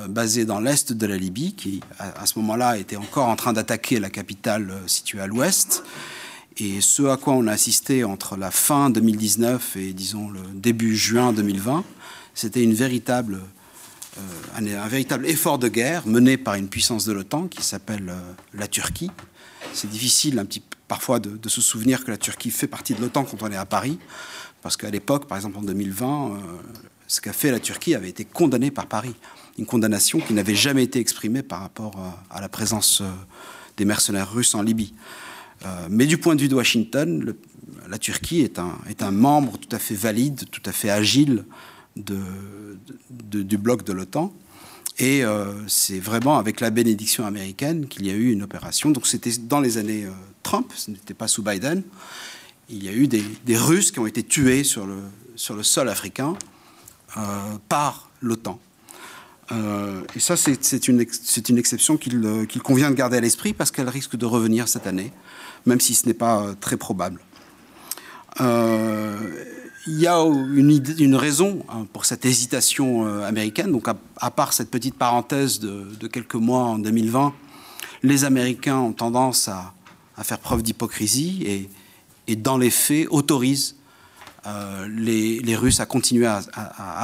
basé 0.09 0.45
dans 0.45 0.59
l'est 0.59 0.93
de 0.93 1.07
la 1.07 1.17
Libye, 1.17 1.55
qui 1.55 1.81
à, 2.01 2.27
ce 2.27 2.41
moment-là 2.41 2.77
était 2.77 2.97
encore 2.97 3.29
en 3.29 3.37
train 3.37 3.53
d'attaquer 3.53 4.01
la 4.01 4.11
capitale 4.11 4.75
située 4.89 5.21
à 5.21 5.29
l'ouest. 5.29 5.85
Et 6.59 6.81
ce 6.81 7.03
à 7.03 7.19
quoi 7.19 7.35
on 7.35 7.47
a 7.49 7.53
assisté 7.53 8.03
entre 8.03 8.37
la 8.37 8.51
fin 8.51 8.89
2019 8.89 9.77
et 9.77 9.93
disons 9.93 10.31
le 10.31 10.41
début 10.55 10.97
juin 10.97 11.35
2020, 11.35 11.85
c'était 12.35 12.63
une 12.63 12.73
véritable, 12.73 13.41
un, 14.57 14.89
véritable 14.89 15.27
effort 15.27 15.59
de 15.59 15.69
guerre 15.69 16.07
mené 16.07 16.39
par 16.39 16.55
une 16.55 16.69
puissance 16.69 17.05
de 17.05 17.13
l'OTAN 17.13 17.49
qui 17.49 17.63
s'appelle 17.63 18.11
la 18.55 18.69
Turquie, 18.69 19.11
c'est 19.75 19.91
difficile 19.91 20.39
un 20.39 20.47
petit, 20.47 20.63
parfois 20.89 21.21
de, 21.21 21.37
de, 21.37 21.49
se 21.51 21.61
souvenir 21.61 22.05
que 22.05 22.11
la 22.11 22.17
Turquie 22.17 22.51
fait 22.51 22.67
partie 22.67 22.95
de 22.95 23.03
l'OTAN 23.03 23.25
quand 23.25 23.43
on 23.43 23.53
est 23.53 23.57
à 23.57 23.67
Paris, 23.67 23.99
parce 24.63 24.79
qu'à 24.79 24.91
l'époque, 24.91 25.27
par 25.29 25.37
exemple 25.37 25.59
en 25.59 25.63
2020, 25.63 26.07
euh, 26.07 26.39
ce 27.07 27.21
qu'a 27.21 27.35
fait 27.35 27.51
la 27.51 27.61
Turquie 27.61 27.95
avait 27.95 28.09
été 28.09 28.25
condamné 28.25 28.71
par 28.71 28.87
Paris. 28.87 29.15
Une 29.59 29.67
condamnation 29.67 30.21
qui 30.21 30.33
n'avait 30.33 30.55
jamais 30.55 30.85
été 30.85 31.01
exprimée 31.01 31.43
par 31.43 31.61
rapport 31.61 31.95
à 32.31 32.41
la 32.41 32.49
présence 32.49 33.03
des 33.77 33.85
mercenaires 33.85 34.31
russes 34.31 34.55
en 34.55 34.63
Libye. 34.63 34.93
Mais 35.91 36.07
du 36.07 36.19
point 36.19 36.37
de 36.37 36.43
vue 36.43 36.49
de 36.49 36.55
Washington, 36.55 37.35
la 37.89 37.99
Turquie 37.99 38.41
est 38.41 38.59
un, 38.59 39.11
membre 39.11 39.59
tout 39.59 39.75
à 39.75 39.79
fait 39.79 39.95
valide, 39.95 40.45
tout 40.51 40.63
à 40.65 40.73
fait 40.73 40.91
agile 40.91 41.45
du 41.97 43.59
bloc 43.59 43.85
de 43.85 43.93
l'OTAN. 43.93 44.33
Et 44.99 45.25
euh, 45.25 45.53
c'est 45.69 45.99
vraiment 45.99 46.39
avec 46.39 46.61
la 46.61 46.71
bénédiction 46.71 47.27
américaine 47.27 47.87
qu'il 47.87 48.07
y 48.07 48.11
a 48.11 48.15
eu 48.15 48.33
une 48.33 48.43
opération. 48.43 48.91
Donc 48.91 49.07
c'était 49.07 49.37
dans 49.39 49.61
les 49.61 49.77
années 49.77 50.07
euh, 50.07 50.11
Trump, 50.43 50.73
ce 50.75 50.91
n'était 50.91 51.15
pas 51.15 51.29
sous 51.29 51.43
Biden. 51.43 51.83
Il 52.71 52.83
y 52.83 52.89
a 52.89 52.93
eu 52.93 53.07
des, 53.07 53.23
Russes 53.57 53.91
qui 53.91 53.99
ont 53.99 54.07
été 54.07 54.23
tués 54.23 54.65
sur 54.65 54.87
le, 54.87 55.63
sol 55.63 55.89
africain 55.89 56.35
euh, 57.17 57.21
par 57.69 58.11
l'OTAN. 58.23 58.59
Et 59.51 60.21
ça, 60.21 60.37
c'est 60.37 60.89
une, 60.89 61.01
exception 61.01 61.97
qu'il 61.97 62.63
convient 62.63 62.91
de 62.91 62.97
garder 62.97 63.19
à 63.19 63.21
l'esprit 63.21 63.53
parce 63.53 63.71
qu'elle 63.71 63.89
risque 63.89 64.17
de 64.17 64.27
revenir 64.27 64.67
cette 64.69 64.87
année, 64.87 65.13
même 65.67 65.81
si 65.81 65.95
ce 65.95 66.07
n'est 66.07 66.15
pas 66.15 66.55
très 66.61 66.77
probable. 66.77 67.21
Euh, 68.41 69.45
il 69.87 70.01
y 70.01 70.07
a 70.07 70.21
une, 70.21 71.15
raison 71.15 71.65
hein, 71.69 71.87
pour 71.93 72.05
cette 72.07 72.25
hésitation 72.25 73.07
euh, 73.07 73.23
américaine. 73.23 73.71
Donc, 73.71 73.87
à, 73.89 74.31
part 74.31 74.53
cette 74.53 74.71
petite 74.71 74.97
parenthèse 74.97 75.61
de, 75.61 76.07
quelques 76.09 76.35
mois 76.35 76.65
en 76.65 76.79
2020, 76.79 77.33
les 78.03 78.25
Américains 78.25 78.79
ont 78.79 78.93
tendance 78.93 79.49
à, 79.49 79.73
faire 80.23 80.39
preuve 80.39 80.63
d'hypocrisie 80.63 81.69
et, 82.27 82.37
dans 82.37 82.59
les 82.59 82.71
faits, 82.71 83.07
autorisent 83.11 83.77
euh, 84.47 84.89
les, 84.89 85.57
Russes 85.57 85.79
à 85.79 85.87
continuer 85.87 86.27
à, 86.27 86.43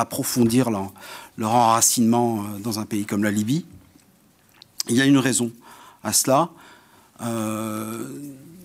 approfondir 0.00 0.70
leur, 0.70 0.92
leur, 1.36 1.52
enracinement 1.52 2.44
dans 2.60 2.78
un 2.78 2.84
pays 2.84 3.04
comme 3.04 3.24
la 3.24 3.30
Libye. 3.30 3.64
Il 4.88 4.96
y 4.96 5.00
a 5.00 5.06
une 5.06 5.18
raison 5.18 5.52
à 6.02 6.12
cela 6.12 6.50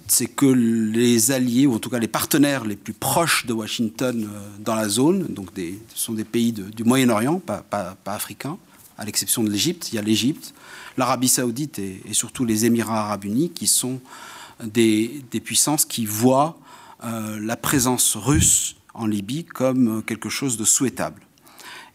c'est 0.07 0.27
que 0.27 0.45
les 0.45 1.31
alliés, 1.31 1.67
ou 1.67 1.75
en 1.75 1.79
tout 1.79 1.89
cas 1.89 1.99
les 1.99 2.07
partenaires 2.07 2.65
les 2.65 2.75
plus 2.75 2.93
proches 2.93 3.45
de 3.45 3.53
Washington 3.53 4.23
euh, 4.31 4.47
dans 4.59 4.75
la 4.75 4.89
zone, 4.89 5.27
sont 5.93 6.13
des 6.13 6.23
pays 6.23 6.53
du 6.53 6.83
Moyen-Orient, 6.83 7.39
pas, 7.39 7.63
africains, 8.05 8.57
à 8.97 9.05
l'exception 9.05 9.43
de 9.43 9.49
l'Égypte. 9.49 9.89
Il 9.91 9.95
y 9.95 9.99
a 9.99 10.01
l'Égypte, 10.01 10.53
l'Arabie 10.97 11.27
saoudite 11.27 11.79
et, 11.79 12.01
surtout 12.11 12.45
les 12.45 12.65
Émirats 12.65 13.01
arabes 13.01 13.25
unis, 13.25 13.51
qui 13.51 13.67
sont 13.67 13.99
des, 14.63 15.23
puissances 15.43 15.85
qui 15.85 16.05
voient 16.05 16.57
euh, 17.03 17.39
la 17.39 17.57
présence 17.57 18.15
russe 18.15 18.75
en 18.93 19.05
Libye 19.05 19.43
comme 19.43 20.01
quelque 20.03 20.29
chose 20.29 20.57
de 20.57 20.65
souhaitable. 20.65 21.21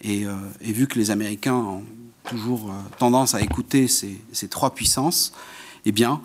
Et, 0.02 0.26
euh, 0.26 0.34
vu 0.60 0.86
que 0.86 0.98
les 0.98 1.10
Américains 1.10 1.54
ont 1.54 1.84
toujours 2.24 2.72
tendance 2.98 3.34
à 3.34 3.40
écouter 3.40 3.88
ces, 3.88 4.48
trois 4.48 4.74
puissances, 4.74 5.32
eh 5.84 5.92
bien, 5.92 6.20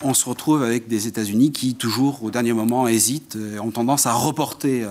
on 0.00 0.14
se 0.14 0.28
retrouve 0.28 0.62
avec 0.62 0.88
des 0.88 1.06
États-Unis 1.06 1.52
qui, 1.52 1.74
toujours 1.74 2.22
au 2.22 2.30
dernier 2.30 2.52
moment, 2.52 2.88
hésitent 2.88 3.36
et 3.36 3.58
ont 3.58 3.70
tendance 3.70 4.06
à 4.06 4.12
reporter 4.12 4.86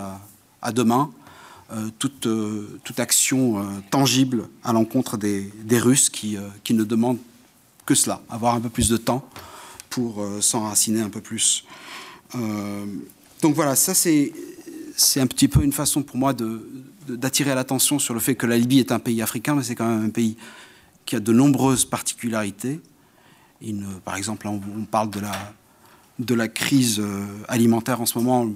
à, 0.61 0.71
demain 0.71 1.11
euh, 1.73 1.89
toute, 1.99 2.27
euh, 2.27 2.79
toute, 2.85 3.01
action 3.01 3.59
euh, 3.59 3.63
tangible 3.91 4.47
à 4.63 4.71
l'encontre 4.71 5.17
des, 5.17 5.51
Russes 5.71 6.09
qui, 6.09 6.37
qui, 6.63 6.73
ne 6.73 6.85
demandent 6.85 7.17
que 7.85 7.93
cela, 7.93 8.21
avoir 8.29 8.55
un 8.55 8.61
peu 8.61 8.69
plus 8.69 8.87
de 8.87 8.95
temps 8.95 9.27
pour 9.89 10.25
s'enraciner 10.41 11.01
un 11.01 11.09
peu 11.09 11.21
plus. 11.21 11.65
donc 13.41 13.55
voilà, 13.55 13.75
ça 13.75 13.93
c'est 13.93 14.31
un 15.17 15.27
petit 15.27 15.47
peu 15.47 15.63
une 15.63 15.71
façon 15.71 16.03
pour 16.03 16.17
moi 16.17 16.33
d'attirer 17.07 17.55
l'attention 17.55 17.99
sur 17.99 18.13
le 18.13 18.19
fait 18.19 18.35
que 18.35 18.45
la 18.45 18.57
Libye 18.57 18.79
est 18.79 18.91
un 18.91 18.99
pays 18.99 19.21
africain, 19.21 19.55
mais 19.55 19.63
c'est 19.63 19.75
quand 19.75 19.87
même 19.87 20.05
un 20.05 20.09
pays 20.09 20.37
qui 21.05 21.15
a 21.15 21.19
de 21.19 21.31
nombreuses 21.31 21.85
particularités 21.85 22.81
par 24.03 24.17
exemple, 24.17 24.47
on, 24.47 24.85
parle 24.85 25.09
de 25.09 25.19
la, 25.19 25.53
de 26.19 26.33
la 26.33 26.47
crise 26.47 26.99
euh, 26.99 27.25
alimentaire 27.47 28.01
en 28.01 28.05
ce 28.05 28.17
moment. 28.17 28.49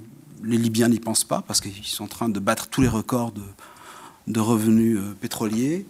Les 0.44 0.58
Libyens 0.58 0.88
n'y 0.88 1.00
pensent 1.00 1.24
pas 1.24 1.42
parce 1.42 1.60
qu'ils 1.60 1.84
sont 1.84 2.04
en 2.04 2.08
train 2.08 2.28
de 2.28 2.40
battre 2.40 2.68
tous 2.68 2.82
les 2.82 2.88
records 2.88 3.32
de, 3.32 3.42
de 4.28 4.40
revenus 4.40 4.98
euh, 4.98 5.14
pétroliers. 5.20 5.86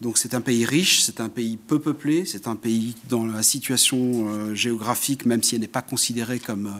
Donc 0.00 0.16
c'est 0.16 0.34
un 0.34 0.40
pays 0.40 0.64
riche, 0.64 1.02
c'est 1.02 1.20
un 1.20 1.28
pays 1.28 1.56
peu 1.56 1.80
peuplé, 1.80 2.24
c'est 2.24 2.46
un 2.46 2.56
pays 2.56 2.94
dont 3.08 3.26
la 3.26 3.42
situation 3.42 4.28
euh, 4.28 4.54
géographique, 4.54 5.26
même 5.26 5.42
si 5.42 5.56
elle 5.56 5.62
n'est 5.62 5.68
pas 5.68 5.82
considérée 5.82 6.38
comme 6.38 6.72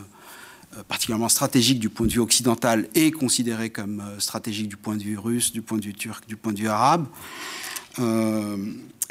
particulièrement 0.86 1.28
stratégique 1.28 1.80
du 1.80 1.88
point 1.88 2.06
de 2.06 2.12
vue 2.12 2.20
occidental, 2.20 2.88
est 2.94 3.10
considérée 3.10 3.70
comme 3.70 4.02
stratégique 4.18 4.68
du 4.68 4.76
point 4.76 4.96
de 4.96 5.02
vue 5.02 5.18
russe, 5.18 5.52
du 5.52 5.62
point 5.62 5.78
de 5.78 5.84
vue 5.84 5.94
turc, 5.94 6.26
du 6.28 6.36
point 6.36 6.52
de 6.52 6.58
vue 6.58 6.68
arabe. 6.68 7.06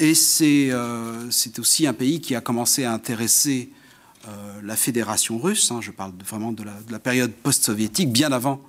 Et 0.00 0.14
euh, 0.42 1.30
c'est 1.30 1.58
aussi 1.58 1.86
un 1.86 1.92
pays 1.92 2.20
qui 2.20 2.36
a 2.36 2.40
commencé 2.40 2.84
à 2.84 2.92
intéresser 2.92 3.70
euh, 4.28 4.60
la 4.62 4.76
fédération 4.76 5.38
russe. 5.38 5.72
Hein, 5.72 5.80
je 5.80 5.90
parle 5.90 6.12
vraiment 6.24 6.52
de 6.52 6.64
la, 6.88 6.98
période 7.00 7.32
post-soviétique, 7.32 8.12
bien 8.12 8.30
avant 8.30 8.62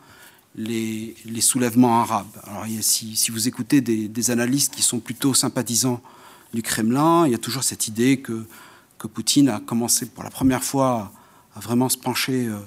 les, 0.55 1.15
soulèvements 1.39 2.01
arabes. 2.01 2.25
Alors, 2.45 2.65
si, 2.81 3.29
vous 3.29 3.47
écoutez 3.47 3.81
des, 3.81 4.31
analystes 4.31 4.73
qui 4.73 4.81
sont 4.81 4.99
plutôt 4.99 5.35
sympathisants 5.35 6.01
du 6.53 6.63
Kremlin, 6.63 7.27
il 7.27 7.31
y 7.31 7.35
a 7.35 7.39
toujours 7.39 7.63
cette 7.63 7.87
idée 7.87 8.21
que, 8.21 8.47
que 8.97 9.05
Poutine 9.05 9.49
a 9.49 9.59
commencé 9.59 10.07
pour 10.07 10.23
la 10.23 10.31
première 10.31 10.63
fois 10.63 11.11
à 11.55 11.59
vraiment 11.59 11.89
se 11.89 11.97
pencher 11.97 12.47
euh, 12.47 12.57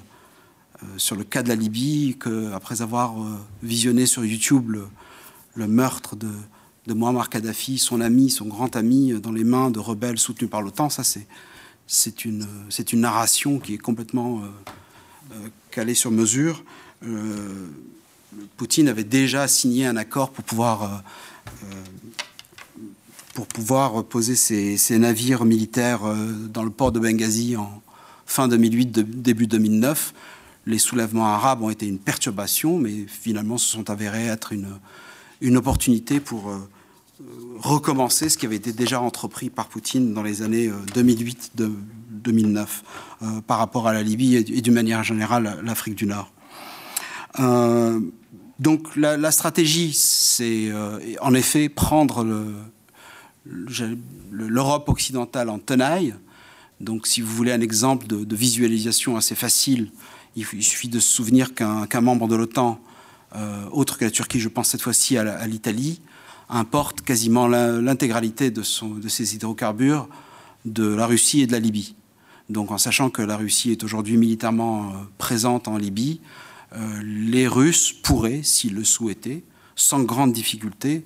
sur 0.97 1.15
le 1.15 1.23
cas 1.23 1.43
de 1.43 1.49
la 1.49 1.55
Libye, 1.55 2.17
qu'après 2.19 2.81
avoir 2.81 3.15
visionné 3.61 4.05
sur 4.05 4.25
YouTube 4.25 4.75
le 5.55 5.67
meurtre 5.67 6.15
de, 6.15 6.29
Muammar 6.87 7.29
Kadhafi, 7.29 7.77
son 7.77 8.01
ami, 8.01 8.29
son 8.29 8.45
grand 8.45 8.75
ami, 8.75 9.13
dans 9.13 9.31
les 9.31 9.43
mains 9.43 9.71
de 9.71 9.79
rebelles 9.79 10.19
soutenus 10.19 10.49
par 10.49 10.61
l'OTAN. 10.61 10.89
Ça, 10.89 11.03
c'est 11.87 12.25
une, 12.25 12.47
narration 12.93 13.59
qui 13.59 13.75
est 13.75 13.77
complètement 13.77 14.39
euh, 14.39 14.47
euh, 15.33 15.47
calée 15.71 15.95
sur 15.95 16.11
mesure. 16.11 16.63
Euh, 17.05 17.67
Poutine 18.57 18.87
avait 18.87 19.03
déjà 19.03 19.47
signé 19.47 19.85
un 19.85 19.95
accord 19.95 20.31
pour 20.31 20.43
pouvoir 20.43 21.03
poser 24.05 24.35
ses, 24.35 24.97
navires 24.97 25.45
militaires 25.45 26.01
dans 26.49 26.63
le 26.63 26.71
port 26.71 26.91
de 26.91 26.99
Benghazi 26.99 27.57
en 27.57 27.81
fin 28.25 28.47
2008, 28.47 29.21
début 29.21 29.45
2009. 29.45 30.15
Les 30.65 30.77
soulèvements 30.77 31.27
arabes 31.27 31.61
ont 31.61 31.69
été 31.69 31.87
une 31.87 31.99
perturbation, 31.99 32.77
mais 32.77 33.05
finalement 33.07 33.57
se 33.57 33.69
sont 33.69 33.89
avérés 33.89 34.27
être 34.27 34.53
une, 34.53 34.79
une 35.43 35.57
opportunité 35.57 36.19
pour 36.19 36.49
euh, 36.49 36.57
recommencer 37.59 38.29
ce 38.29 38.37
qui 38.37 38.45
avait 38.45 38.55
été 38.55 38.71
déjà 38.71 39.01
entrepris 39.01 39.49
par 39.49 39.67
Poutine 39.67 40.13
dans 40.13 40.23
les 40.23 40.41
années 40.41 40.71
2008-2009 40.95 41.59
euh, 41.59 42.65
euh, 43.21 43.41
par 43.45 43.57
rapport 43.59 43.87
à 43.87 43.93
la 43.93 44.01
Libye 44.01 44.37
et, 44.37 44.61
d'une 44.61 44.73
manière 44.73 45.03
générale 45.03 45.59
l'Afrique 45.63 45.95
du 45.95 46.07
Nord. 46.07 46.31
donc 48.59 48.95
la, 48.95 49.31
stratégie, 49.31 49.93
c'est 49.93 50.71
en 51.19 51.33
effet 51.33 51.67
prendre 51.67 52.25
l'Europe 53.45 54.87
occidentale 54.87 55.49
en 55.49 55.59
tenaille. 55.59 56.15
Donc 56.79 57.07
si 57.07 57.21
vous 57.21 57.33
voulez 57.33 57.51
un 57.51 57.61
exemple 57.61 58.07
de, 58.07 58.35
visualisation 58.35 59.17
assez 59.17 59.35
facile, 59.35 59.91
il, 60.35 60.45
suffit 60.63 60.89
de 60.89 60.99
se 60.99 61.11
souvenir 61.11 61.53
qu'un 61.53 62.01
membre 62.01 62.27
de 62.27 62.35
l'OTAN, 62.35 62.79
autre 63.71 63.97
que 63.97 64.05
la 64.05 64.11
Turquie, 64.11 64.39
je 64.39 64.49
pense 64.49 64.69
cette 64.69 64.81
fois-ci 64.81 65.17
à 65.17 65.47
l'Italie, 65.47 66.01
importe 66.49 67.01
quasiment 67.01 67.47
l'intégralité 67.47 68.51
de, 68.51 68.63
ses 68.63 69.35
hydrocarbures 69.35 70.07
de 70.65 70.85
la 70.85 71.05
Russie 71.05 71.41
et 71.41 71.47
de 71.47 71.51
la 71.51 71.59
Libye. 71.59 71.95
Donc 72.49 72.71
en 72.71 72.77
sachant 72.77 73.09
que 73.09 73.21
la 73.21 73.37
Russie 73.37 73.71
est 73.71 73.83
aujourd'hui 73.83 74.17
militairement 74.17 74.89
euh, 74.89 74.93
présente 75.17 75.67
en 75.67 75.77
Libye, 75.77 76.19
euh, 76.73 77.01
les 77.03 77.47
Russes 77.47 77.93
pourraient, 77.93 78.43
s'ils 78.43 78.75
le 78.75 78.83
souhaitaient, 78.83 79.43
sans 79.75 80.03
grande 80.03 80.33
difficulté, 80.33 81.05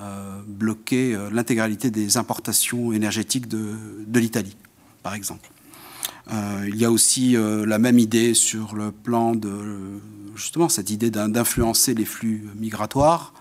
euh, 0.00 0.40
bloquer 0.46 1.16
l'intégralité 1.32 1.90
des 1.90 2.16
importations 2.16 2.92
énergétiques 2.92 3.48
de 3.48 4.18
l'Italie, 4.18 4.56
par 5.02 5.14
exemple. 5.14 5.53
Il 6.30 6.76
y 6.76 6.84
a 6.84 6.90
aussi 6.90 7.36
la 7.36 7.78
même 7.78 7.98
idée 7.98 8.32
sur 8.32 8.74
le 8.74 8.90
plan 8.90 9.34
de 9.34 10.00
justement 10.34 10.68
cette 10.68 10.90
idée 10.90 11.10
d'influencer 11.10 11.94
les 11.94 12.06
flux 12.06 12.48
migratoires 12.56 13.34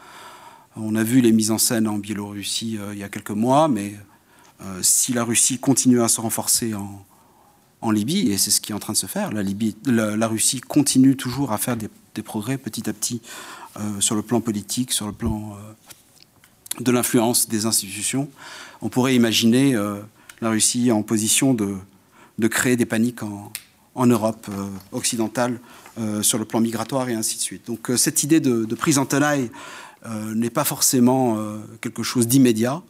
on 0.75 0.95
a 0.95 1.03
vu 1.03 1.21
les 1.21 1.31
mises 1.31 1.51
en 1.51 1.57
scène 1.57 1.87
en 1.87 1.97
Biélorussie 1.97 2.77
euh, 2.79 2.93
il 2.93 2.99
y 2.99 3.03
a 3.03 3.09
quelques 3.09 3.31
mois, 3.31 3.67
mais 3.67 3.95
euh, 4.61 4.79
si 4.81 5.13
la 5.13 5.23
Russie 5.23 5.59
continue 5.59 6.01
à 6.01 6.07
se 6.07 6.21
renforcer 6.21 6.73
en, 6.73 7.05
Libye, 7.91 8.31
et 8.31 8.37
c'est 8.37 8.49
ce 8.49 8.61
qui 8.61 8.71
est 8.71 8.75
en 8.75 8.79
train 8.79 8.93
de 8.93 8.97
se 8.97 9.07
faire, 9.07 9.29
la, 9.33 10.27
Russie 10.27 10.61
continue 10.61 11.17
toujours 11.17 11.51
à 11.51 11.57
faire 11.57 11.75
des, 11.75 11.89
progrès 12.23 12.57
petit 12.57 12.89
à 12.89 12.93
petit 12.93 13.21
euh, 13.75 13.99
sur 13.99 14.15
le 14.15 14.21
plan 14.21 14.39
politique, 14.39 14.93
sur 14.93 15.05
le 15.05 15.11
plan 15.11 15.57
de 16.79 16.91
l'influence 16.91 17.49
des 17.49 17.65
institutions. 17.65 18.29
On 18.81 18.87
pourrait 18.87 19.15
imaginer 19.15 19.73
la 20.39 20.49
Russie 20.49 20.93
en 20.93 21.03
position 21.03 21.53
de, 21.53 21.75
de 22.39 22.47
créer 22.47 22.75
des 22.75 22.85
paniques 22.85 23.23
en, 23.23 23.51
Europe 24.07 24.47
occidentale 24.91 25.59
sur 26.23 26.39
le 26.39 26.45
plan 26.45 26.59
migratoire 26.59 27.09
et 27.09 27.13
ainsi 27.13 27.37
de 27.37 27.41
suite. 27.41 27.67
Donc 27.67 27.91
cette 27.95 28.23
idée 28.23 28.39
de, 28.39 28.75
prise 28.75 28.97
en 28.97 29.05
tenaille 29.05 29.51
n'est 30.33 30.49
pas 30.49 30.63
forcément 30.63 31.37
quelque 31.79 32.01
chose 32.01 32.27
d'immédiat 32.27 32.81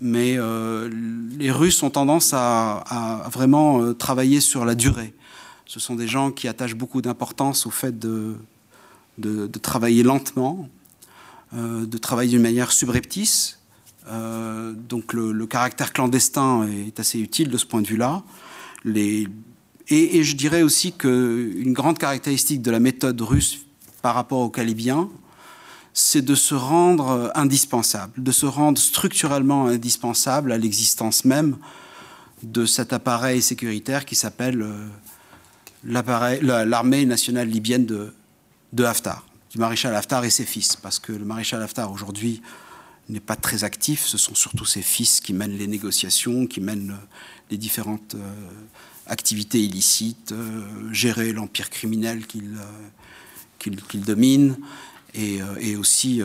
mais 0.00 0.38
les 1.38 1.50
Russes 1.50 1.82
ont 1.82 1.90
tendance 1.90 2.32
à, 2.32 3.28
vraiment 3.30 3.92
travailler 3.92 4.40
sur 4.40 4.64
la 4.64 4.74
durée. 4.74 5.12
Ce 5.70 5.78
sont 5.78 5.94
des 5.94 6.08
gens 6.08 6.32
qui 6.32 6.48
attachent 6.48 6.74
beaucoup 6.74 7.00
d'importance 7.00 7.64
au 7.64 7.70
fait 7.70 7.96
de, 7.96 8.36
travailler 9.62 10.02
lentement, 10.02 10.68
euh, 11.54 11.86
de 11.86 11.96
travailler 11.96 12.30
d'une 12.30 12.42
manière 12.42 12.72
subreptice. 12.72 13.60
Euh, 14.08 14.72
donc 14.72 15.12
le, 15.12 15.46
caractère 15.46 15.92
clandestin 15.92 16.66
est 16.66 16.98
assez 16.98 17.20
utile 17.20 17.50
de 17.50 17.56
ce 17.56 17.66
point 17.66 17.82
de 17.82 17.86
vue-là. 17.86 18.24
Et, 18.84 19.26
je 19.88 20.36
dirais 20.36 20.62
aussi 20.62 20.92
qu'une 20.92 21.72
grande 21.72 21.98
caractéristique 21.98 22.62
de 22.62 22.70
la 22.70 22.80
méthode 22.80 23.20
russe 23.20 23.58
par 24.02 24.14
rapport 24.14 24.40
aux 24.40 24.50
Calibiens, 24.50 25.08
c'est 25.92 26.22
de 26.22 26.34
se 26.34 26.54
rendre 26.54 27.32
indispensable, 27.34 28.22
de 28.22 28.32
se 28.32 28.46
rendre 28.46 28.78
structurellement 28.78 29.66
indispensable 29.66 30.52
à 30.52 30.58
l'existence 30.58 31.24
même 31.24 31.56
de 32.42 32.64
cet 32.64 32.92
appareil 32.92 33.42
sécuritaire 33.42 34.04
qui 34.04 34.14
s'appelle 34.14 34.62
euh, 34.62 36.64
l'armée 36.64 37.04
nationale 37.04 37.48
libyenne 37.48 37.86
de, 37.86 38.14
de 38.72 38.84
Haftar, 38.84 39.26
du 39.50 39.58
maréchal 39.58 39.94
Haftar 39.94 40.24
et 40.24 40.30
ses 40.30 40.44
fils, 40.44 40.76
parce 40.76 40.98
que 40.98 41.12
le 41.12 41.24
maréchal 41.24 41.62
Haftar 41.62 41.92
aujourd'hui 41.92 42.40
n'est 43.08 43.20
pas 43.20 43.36
très 43.36 43.64
actif, 43.64 44.06
ce 44.06 44.16
sont 44.16 44.34
surtout 44.34 44.64
ses 44.64 44.82
fils 44.82 45.20
qui 45.20 45.32
mènent 45.32 45.58
les 45.58 45.66
négociations, 45.66 46.46
qui 46.46 46.60
mènent 46.60 46.96
les 47.50 47.56
différentes 47.56 48.14
euh, 48.14 48.32
activités 49.06 49.60
illicites, 49.60 50.32
euh, 50.32 50.92
gérer 50.92 51.32
l'empire 51.32 51.70
criminel 51.70 52.26
qu'il 52.26 54.04
domine, 54.04 54.56
et, 55.14 55.74
aussi 55.76 56.22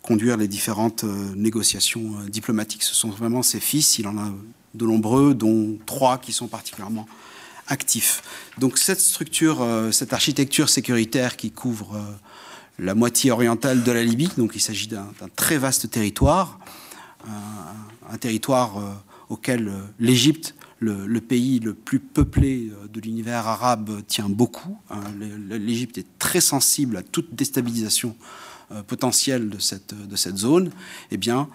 conduire 0.00 0.38
les 0.38 0.48
différentes 0.48 1.04
négociations 1.04 2.22
diplomatiques. 2.28 2.82
Ce 2.82 2.94
sont 2.94 3.10
vraiment 3.10 3.42
ses 3.42 3.60
fils, 3.60 3.98
il 3.98 4.08
en 4.08 4.16
a 4.16 4.32
de 4.74 4.86
nombreux, 4.86 5.34
dont 5.34 5.76
trois 5.84 6.16
qui 6.16 6.32
sont 6.32 6.48
particulièrement 6.48 7.06
actif. 7.68 8.22
Donc 8.58 8.78
cette 8.78 9.00
structure, 9.00 9.62
euh, 9.62 9.90
cette 9.90 10.12
architecture 10.12 10.68
sécuritaire 10.68 11.36
qui 11.36 11.50
couvre 11.50 11.96
euh, 11.96 12.02
la 12.78 12.94
moitié 12.94 13.30
orientale 13.30 13.82
de 13.82 13.92
la 13.92 14.04
Libye, 14.04 14.30
donc 14.36 14.52
il 14.54 14.60
s'agit 14.60 14.86
d'un 14.86 15.08
très 15.34 15.58
vaste 15.58 15.90
territoire, 15.90 16.58
un, 18.08 18.18
territoire 18.18 18.78
euh, 18.78 18.92
auquel 19.28 19.72
l'Égypte, 19.98 20.54
le, 20.78 21.20
pays 21.20 21.58
le 21.58 21.74
plus 21.74 21.98
peuplé 21.98 22.70
de 22.92 23.00
l'univers 23.00 23.46
arabe, 23.46 24.02
tient 24.06 24.28
beaucoup. 24.28 24.78
Hein. 24.90 25.00
L'Égypte 25.48 25.98
est 25.98 26.06
très 26.18 26.40
sensible 26.40 26.96
à 26.96 27.02
toute 27.02 27.34
déstabilisation 27.34 28.16
potentielle 28.86 29.48
de 29.48 29.58
cette, 29.58 29.94
de 29.94 30.16
cette 30.16 30.36
zone. 30.36 30.70
Eh 31.10 31.16
bien, 31.16 31.48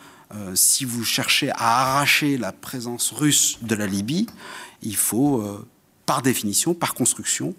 si 0.55 0.85
vous 0.85 1.03
cherchez 1.03 1.51
à 1.51 1.81
arracher 1.81 2.37
la 2.37 2.51
présence 2.51 3.11
russe 3.11 3.59
de 3.61 3.75
la 3.75 3.85
Libye, 3.85 4.27
il 4.81 4.95
faut 4.95 5.43
par 6.05 6.21
définition, 6.21 6.73
par 6.73 6.93
construction, 6.93 7.55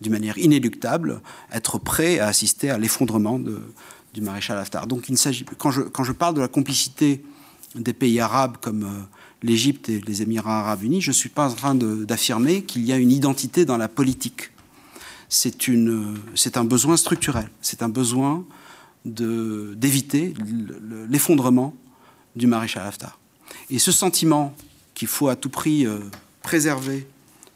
d'une 0.00 0.12
manière 0.12 0.38
inéluctable, 0.38 1.20
être 1.52 1.78
prêt 1.78 2.18
à 2.18 2.26
assister 2.26 2.70
à 2.70 2.78
l'effondrement 2.78 3.38
du 3.38 4.20
maréchal 4.20 4.58
Haftar. 4.58 4.86
Donc 4.86 5.08
il 5.08 5.16
quand 5.58 5.70
je, 5.70 5.82
quand 5.82 6.04
je 6.04 6.12
parle 6.12 6.34
de 6.34 6.40
la 6.40 6.48
complicité 6.48 7.24
des 7.74 7.92
pays 7.92 8.20
arabes 8.20 8.58
comme 8.60 8.84
euh, 8.84 9.13
l'Égypte 9.44 9.88
et 9.88 10.00
les 10.00 10.22
Émirats 10.22 10.60
arabes 10.60 10.82
unis, 10.82 11.00
je 11.00 11.10
ne 11.10 11.14
suis 11.14 11.28
pas 11.28 11.50
en 11.50 11.54
train 11.54 11.74
d'affirmer 11.74 12.62
qu'il 12.62 12.84
y 12.84 12.92
a 12.92 12.96
une 12.96 13.12
identité 13.12 13.64
dans 13.64 13.76
la 13.76 13.88
politique. 13.88 14.50
C'est 15.28 16.56
un 16.56 16.64
besoin 16.64 16.96
structurel, 16.96 17.48
c'est 17.60 17.82
un 17.82 17.88
besoin 17.88 18.44
d'éviter 19.04 20.34
l'effondrement 21.08 21.74
du 22.34 22.46
maréchal 22.46 22.86
Haftar. 22.86 23.18
Et 23.70 23.78
ce 23.78 23.92
sentiment 23.92 24.56
qu'il 24.94 25.08
faut 25.08 25.28
à 25.28 25.36
tout 25.36 25.50
prix 25.50 25.86
euh, 25.86 25.98
préserver 26.42 27.06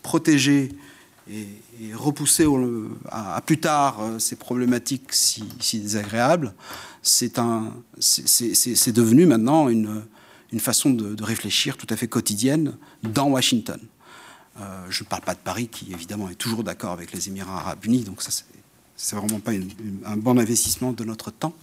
protéger 0.03 0.71
et, 1.31 1.47
repousser 1.95 2.47
à, 3.11 3.41
plus 3.43 3.59
tard 3.59 4.01
euh, 4.01 4.19
ces 4.19 4.37
problématiques 4.37 5.13
si, 5.13 5.45
désagréables, 5.75 6.55
c'est 7.03 7.37
devenu 8.93 9.27
maintenant 9.27 9.69
une, 9.69 10.03
une 10.53 10.61
façon 10.61 10.91
de, 10.91 11.23
réfléchir 11.23 11.77
tout 11.77 11.87
à 11.91 11.97
fait 11.97 12.09
quotidienne 12.09 12.77
dans 13.03 13.29
Washington. 13.29 13.81
Euh, 14.61 14.87
je 14.91 15.05
ne 15.05 15.09
parle 15.09 15.23
pas 15.23 15.35
de 15.35 15.41
Paris, 15.41 15.69
qui 15.69 15.93
évidemment 15.93 16.29
est 16.31 16.35
toujours 16.35 16.65
d'accord 16.65 16.93
avec 16.93 17.13
les 17.13 17.29
Émirats 17.29 17.59
arabes 17.59 17.85
unis, 17.85 18.03
donc 18.03 18.23
ça, 18.23 18.31
c'est 18.97 19.17
vraiment 19.17 19.41
pas 19.41 19.53
un 19.53 20.17
bon 20.17 20.39
investissement 20.39 20.93
de 20.93 21.05
notre 21.05 21.31
temps. 21.31 21.55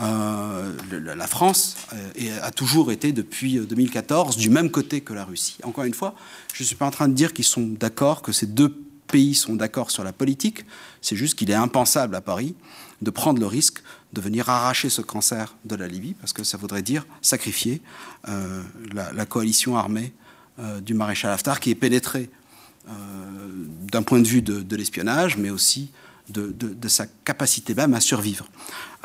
Euh, 0.00 0.72
la 0.90 1.26
France 1.26 1.76
euh, 1.92 2.38
a 2.42 2.50
toujours 2.52 2.92
été 2.92 3.12
depuis 3.12 3.58
2014 3.58 4.36
euh, 4.36 4.40
du 4.40 4.48
même 4.48 4.70
côté 4.70 5.00
que 5.00 5.12
la 5.12 5.24
Russie. 5.24 5.58
Encore 5.62 5.84
une 5.84 5.94
fois, 5.94 6.14
je 6.54 6.62
ne 6.62 6.66
suis 6.66 6.76
pas 6.76 6.86
en 6.86 6.90
train 6.90 7.08
de 7.08 7.12
dire 7.12 7.32
qu'ils 7.32 7.44
sont 7.44 7.66
d'accord, 7.66 8.22
que 8.22 8.32
ces 8.32 8.46
deux 8.46 8.82
pays 9.10 9.34
sont 9.34 9.54
d'accord 9.54 9.90
sur 9.90 10.04
la 10.04 10.12
politique. 10.12 10.64
C'est 11.00 11.16
juste 11.16 11.38
qu'il 11.38 11.50
est 11.50 11.54
impensable 11.54 12.14
à 12.14 12.20
Paris 12.20 12.54
de 13.02 13.10
prendre 13.10 13.40
le 13.40 13.46
risque 13.46 13.82
de 14.12 14.20
venir 14.20 14.48
arracher 14.48 14.90
ce 14.90 15.02
cancer 15.02 15.54
de 15.64 15.74
la 15.76 15.86
Libye, 15.86 16.14
parce 16.14 16.32
que 16.32 16.44
ça 16.44 16.58
voudrait 16.58 16.82
dire 16.82 17.06
sacrifier 17.22 17.80
la, 18.92 19.26
coalition 19.26 19.76
armée 19.76 20.12
du 20.82 20.94
maréchal 20.94 21.30
Haftar, 21.30 21.60
qui 21.60 21.70
est 21.70 21.76
pénétrée 21.76 22.28
d'un 22.86 24.02
point 24.02 24.20
de 24.20 24.26
vue 24.26 24.42
de 24.42 24.76
l'espionnage, 24.76 25.38
mais 25.38 25.48
aussi 25.48 25.90
de, 26.30 26.88
sa 26.88 27.06
capacité 27.06 27.74
même 27.74 27.94
à 27.94 28.00
survivre. 28.00 28.46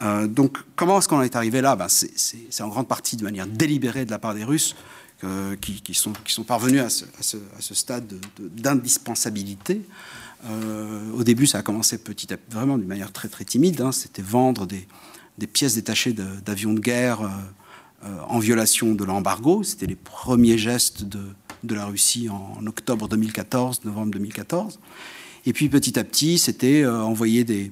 Euh, 0.01 0.27
donc, 0.27 0.57
comment 0.75 0.99
est-ce 0.99 1.07
qu'on 1.07 1.21
est 1.21 1.35
arrivé 1.35 1.61
là? 1.61 1.75
Ben, 1.75 1.87
C'est 1.89 2.63
en 2.63 2.67
grande 2.67 2.87
partie 2.87 3.15
de 3.15 3.23
manière 3.23 3.47
délibérée 3.47 4.05
de 4.05 4.11
la 4.11 4.19
part 4.19 4.33
des 4.33 4.43
Russes 4.43 4.75
euh, 5.25 5.55
qui, 5.55 5.93
sont, 5.93 6.13
parvenus 6.43 6.81
à 6.81 6.89
ce, 6.89 7.73
stade 7.73 8.13
d'indispensabilité. 8.39 9.81
Euh, 10.45 11.11
au 11.13 11.23
début, 11.23 11.47
ça 11.47 11.59
a 11.59 11.61
commencé 11.61 11.97
petit 11.97 12.33
à 12.33 12.38
vraiment 12.49 12.77
d'une 12.77 12.88
manière 12.88 13.11
très 13.11 13.27
très 13.27 13.45
timide. 13.45 13.81
Hein. 13.81 13.91
C'était 13.91 14.21
vendre 14.21 14.67
des, 14.67 14.88
pièces 15.47 15.75
détachées 15.75 16.13
d'avions 16.13 16.73
de, 16.73 16.79
guerre 16.79 17.19
en 18.27 18.39
violation 18.39 18.93
de 18.93 19.03
l'embargo. 19.03 19.63
C'était 19.63 19.88
les 19.88 19.95
premiers 19.95 20.57
gestes 20.57 21.03
de, 21.03 21.19
la 21.73 21.85
Russie 21.85 22.29
en 22.29 22.65
octobre 22.67 23.07
2014, 23.07 23.83
novembre 23.85 24.11
2014. 24.11 24.79
Et 25.45 25.53
puis 25.53 25.69
petit 25.69 25.97
à 25.99 26.03
petit, 26.03 26.38
c'était 26.38 26.81
euh, 26.81 27.01
envoyer 27.01 27.43
des, 27.43 27.71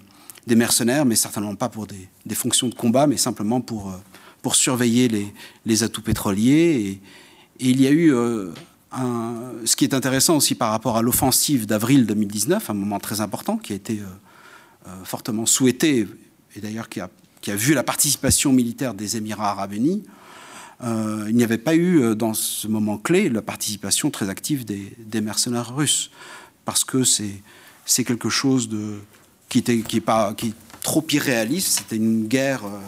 mercenaires, 0.55 1.05
mais 1.05 1.15
certainement 1.15 1.55
pas 1.55 1.69
pour 1.69 1.87
des, 1.87 2.35
fonctions 2.35 2.69
de 2.69 2.75
combat, 2.75 3.07
mais 3.07 3.17
simplement 3.17 3.61
pour, 3.61 3.89
euh, 3.89 4.49
surveiller 4.53 5.31
les, 5.65 5.83
atouts 5.83 6.01
pétroliers. 6.01 6.99
Et, 7.59 7.69
il 7.69 7.81
y 7.81 7.87
a 7.87 7.91
eu 7.91 8.13
euh, 8.13 8.51
ce 9.65 9.75
qui 9.75 9.85
est 9.85 9.93
intéressant 9.93 10.37
aussi 10.37 10.55
par 10.55 10.71
rapport 10.71 10.97
à 10.97 11.01
l'offensive 11.01 11.65
d'avril 11.65 12.05
2019, 12.05 12.69
un 12.69 12.73
moment 12.73 12.99
très 12.99 13.21
important 13.21 13.57
qui 13.57 13.73
a 13.73 13.75
été 13.75 14.01
fortement 15.03 15.45
souhaité, 15.45 16.07
et 16.55 16.59
d'ailleurs 16.59 16.89
qui 16.89 16.99
a, 16.99 17.09
vu 17.55 17.73
la 17.73 17.83
participation 17.83 18.51
militaire 18.53 18.93
des 18.93 19.17
Émirats 19.17 19.51
arabes 19.51 19.73
unis. 19.73 20.03
il 20.83 21.35
n'y 21.35 21.43
avait 21.43 21.57
pas 21.57 21.75
eu 21.75 22.15
dans 22.15 22.33
ce 22.33 22.67
moment 22.67 22.97
clé 22.97 23.29
la 23.29 23.41
participation 23.41 24.11
très 24.11 24.29
active 24.29 24.65
des, 24.65 25.21
mercenaires 25.21 25.75
russes, 25.75 26.11
parce 26.65 26.83
que 26.83 27.03
c'est 27.03 28.03
quelque 28.03 28.29
chose 28.29 28.69
qui, 29.49 29.59
était, 29.59 29.81
pas, 30.01 30.33
qui 30.33 30.47
est 30.47 30.55
trop 30.83 31.05
irréaliste. 31.09 31.79
C'était 31.79 31.95
une 31.95 32.27
guerre 32.27 32.65
euh, 32.65 32.79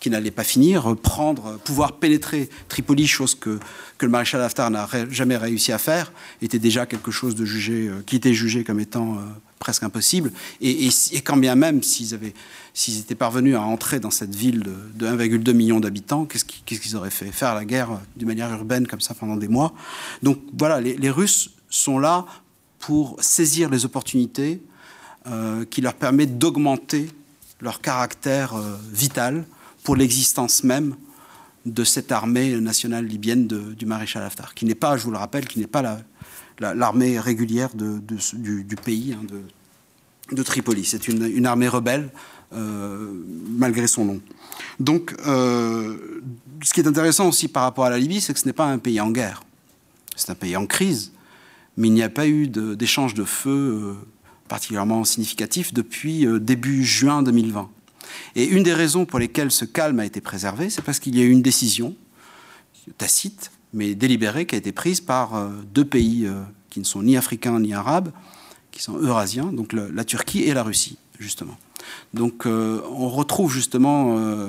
qui 0.00 0.10
n'allait 0.10 0.30
pas 0.30 0.44
finir. 0.44 0.96
Prendre, 0.96 1.58
pouvoir 1.58 1.98
pénétrer 1.98 2.48
Tripoli, 2.68 3.06
chose 3.06 3.34
que, 3.34 3.58
que 3.98 4.06
le 4.06 4.10
maréchal 4.10 4.40
Haftar 4.40 4.70
n'a 4.70 4.88
jamais 5.10 5.36
réussi 5.36 5.72
à 5.72 5.78
faire, 5.78 6.12
était 6.42 6.58
déjà 6.58 6.86
quelque 6.86 7.10
chose 7.10 7.34
de 7.34 7.44
jugé, 7.44 7.88
euh, 7.88 8.02
qui 8.04 8.16
était 8.16 8.34
jugé 8.34 8.64
comme 8.64 8.80
étant 8.80 9.14
euh, 9.14 9.20
presque 9.60 9.82
impossible. 9.84 10.32
Et, 10.60 10.88
quand 11.22 11.36
bien 11.36 11.54
même 11.54 11.82
s'ils 11.84 12.14
avaient 12.14 12.34
s'ils 12.72 12.98
étaient 12.98 13.14
parvenus 13.14 13.56
à 13.56 13.62
entrer 13.62 14.00
dans 14.00 14.10
cette 14.10 14.34
ville 14.34 14.62
de, 14.94 15.06
1,2 15.06 15.52
million 15.52 15.80
d'habitants, 15.80 16.24
qu'est-ce 16.24 16.44
qu'ils 16.44 16.96
auraient 16.96 17.10
fait? 17.10 17.30
Faire 17.30 17.54
la 17.54 17.64
guerre 17.64 18.00
d'une 18.16 18.28
manière 18.28 18.50
urbaine 18.50 18.86
comme 18.86 19.00
ça 19.00 19.12
pendant 19.12 19.36
des 19.36 19.48
mois. 19.48 19.74
Donc 20.22 20.38
voilà, 20.56 20.80
les, 20.80 21.10
Russes 21.10 21.50
sont 21.68 21.98
là 21.98 22.26
pour 22.78 23.16
saisir 23.20 23.68
les 23.68 23.84
opportunités 23.84 24.62
euh, 25.26 25.64
qui 25.66 25.80
leur 25.80 25.94
permettent 25.94 26.38
d'augmenter 26.38 27.08
leur 27.60 27.80
caractère 27.80 28.54
euh, 28.54 28.76
vital 28.92 29.44
pour 29.90 29.96
l'existence 29.96 30.62
même 30.62 30.94
de 31.66 31.82
cette 31.82 32.12
armée 32.12 32.60
nationale 32.60 33.04
libyenne 33.06 33.48
du 33.48 33.86
maréchal 33.86 34.22
Haftar, 34.22 34.54
qui 34.54 34.64
n'est 34.64 34.76
pas, 34.76 34.96
je 34.96 35.02
vous 35.02 35.10
le 35.10 35.16
rappelle, 35.16 35.48
qui 35.48 35.58
n'est 35.58 35.66
pas 35.66 35.82
l'armée 36.60 37.14
la, 37.16 37.20
régulière 37.20 37.70
du, 37.74 38.76
pays 38.84 39.16
hein, 39.18 39.26
de, 40.30 40.42
Tripoli. 40.44 40.84
C'est 40.84 41.08
une, 41.08 41.44
armée 41.44 41.66
rebelle, 41.66 42.10
euh, 42.52 43.10
malgré 43.48 43.88
son 43.88 44.04
nom. 44.04 44.20
Donc, 44.78 45.12
ce 45.24 46.72
qui 46.72 46.78
est 46.78 46.86
intéressant 46.86 47.26
aussi 47.26 47.48
par 47.48 47.64
rapport 47.64 47.86
à 47.86 47.90
la 47.90 47.98
Libye, 47.98 48.20
c'est 48.20 48.32
que 48.32 48.38
ce 48.38 48.46
n'est 48.46 48.52
pas 48.52 48.66
un 48.66 48.78
pays 48.78 49.00
en 49.00 49.10
guerre. 49.10 49.42
C'est 50.14 50.30
un 50.30 50.36
pays 50.36 50.56
en 50.56 50.66
crise, 50.66 51.10
mais 51.76 51.88
il 51.88 51.94
n'y 51.94 52.04
a 52.04 52.08
pas 52.08 52.28
eu 52.28 52.46
d'échange 52.46 53.14
de, 53.14 53.24
feu 53.24 53.96
particulièrement 54.46 55.02
significatif 55.02 55.74
depuis 55.74 56.28
début 56.40 56.84
juin 56.84 57.24
2020. 57.24 57.68
Et 58.36 58.44
une 58.44 58.62
des 58.62 58.74
raisons 58.74 59.06
pour 59.06 59.18
lesquelles 59.18 59.50
ce 59.50 59.64
calme 59.64 60.00
a 60.00 60.06
été 60.06 60.20
préservé, 60.20 60.70
c'est 60.70 60.82
parce 60.82 60.98
qu'il 60.98 61.16
y 61.16 61.20
a 61.20 61.24
eu 61.24 61.30
une 61.30 61.42
décision 61.42 61.94
tacite, 62.98 63.50
mais 63.72 63.94
délibérée, 63.94 64.46
qui 64.46 64.54
a 64.54 64.58
été 64.58 64.72
prise 64.72 65.00
par 65.00 65.48
deux 65.72 65.84
pays 65.84 66.28
qui 66.70 66.80
ne 66.80 66.84
sont 66.84 67.02
ni 67.02 67.16
africains 67.16 67.60
ni 67.60 67.72
arabes, 67.72 68.10
qui 68.72 68.82
sont 68.82 68.96
eurasiens, 68.96 69.52
donc 69.52 69.72
la 69.72 70.04
Turquie 70.04 70.42
et 70.42 70.54
la 70.54 70.62
Russie, 70.62 70.98
justement. 71.18 71.56
Donc 72.14 72.46
on 72.46 73.08
retrouve 73.08 73.52
justement 73.52 74.48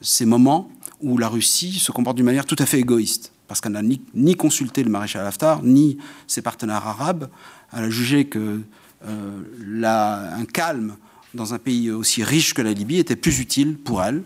ces 0.00 0.24
moments 0.24 0.70
où 1.00 1.18
la 1.18 1.28
Russie 1.28 1.78
se 1.78 1.92
comporte 1.92 2.16
d'une 2.16 2.24
manière 2.24 2.46
tout 2.46 2.56
à 2.58 2.66
fait 2.66 2.80
égoïste, 2.80 3.32
parce 3.48 3.60
qu'elle 3.60 3.72
n'a 3.72 3.82
ni, 3.82 4.34
consulté 4.36 4.82
le 4.82 4.90
maréchal 4.90 5.26
Haftar, 5.26 5.62
ni 5.62 5.98
ses 6.26 6.42
partenaires 6.42 6.86
arabes. 6.86 7.28
Elle 7.72 7.84
a 7.84 7.90
jugé 7.90 8.26
que 8.26 8.62
euh, 9.06 10.32
un 10.36 10.44
calme 10.46 10.96
dans 11.34 11.54
un 11.54 11.58
pays 11.58 11.90
aussi 11.90 12.22
riche 12.22 12.54
que 12.54 12.62
la 12.62 12.72
Libye 12.72 12.98
était 12.98 13.16
plus 13.16 13.40
utile 13.40 13.76
pour 13.76 14.02
elle. 14.02 14.22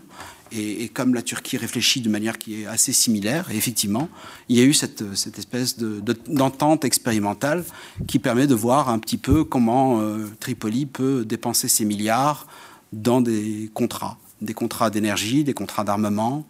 Et, 0.51 0.89
comme 0.89 1.13
la 1.13 1.21
Turquie 1.21 1.57
réfléchit 1.57 2.01
de 2.01 2.09
manière 2.09 2.39
qui 2.39 2.61
est 2.61 2.65
assez 2.65 2.91
similaire, 2.91 3.51
effectivement, 3.51 4.09
il 4.47 4.57
y 4.57 4.61
a 4.61 4.63
eu 4.63 4.73
cette, 4.73 5.03
espèce 5.37 5.77
d'entente 5.77 6.85
expérimentale 6.85 7.63
qui 8.07 8.17
permet 8.17 8.47
de 8.47 8.55
voir 8.55 8.89
un 8.89 8.97
petit 8.97 9.17
peu 9.17 9.43
comment 9.43 10.01
euh, 10.01 10.25
Tripoli 10.39 10.87
peut 10.87 11.23
dépenser 11.23 11.67
ses 11.67 11.85
milliards 11.85 12.47
dans 12.93 13.21
des 13.21 13.69
contrats 13.73 14.17
des 14.41 14.53
contrats 14.53 14.89
d'énergie, 14.89 15.43
des 15.43 15.53
contrats 15.53 15.83
d'armement 15.83 16.47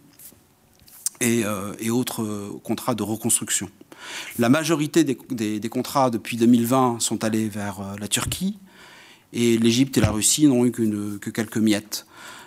et, 1.20 1.44
euh, 1.44 1.74
autres 1.90 2.22
euh, 2.22 2.60
contrats 2.62 2.94
de 2.94 3.02
reconstruction. 3.02 3.68
La 4.38 4.48
majorité 4.48 5.02
des, 5.02 5.68
contrats 5.68 6.08
depuis 6.08 6.36
2020 6.36 7.00
sont 7.00 7.24
allés 7.24 7.48
vers 7.48 7.96
la 8.00 8.06
Turquie 8.08 8.56
et 9.32 9.58
l'Égypte 9.58 9.96
et 9.98 10.00
la 10.00 10.10
Russie 10.10 10.46
n'ont 10.46 10.64
eu 10.64 10.70
que 10.70 11.30
quelques 11.30 11.58
miettes. 11.58 12.06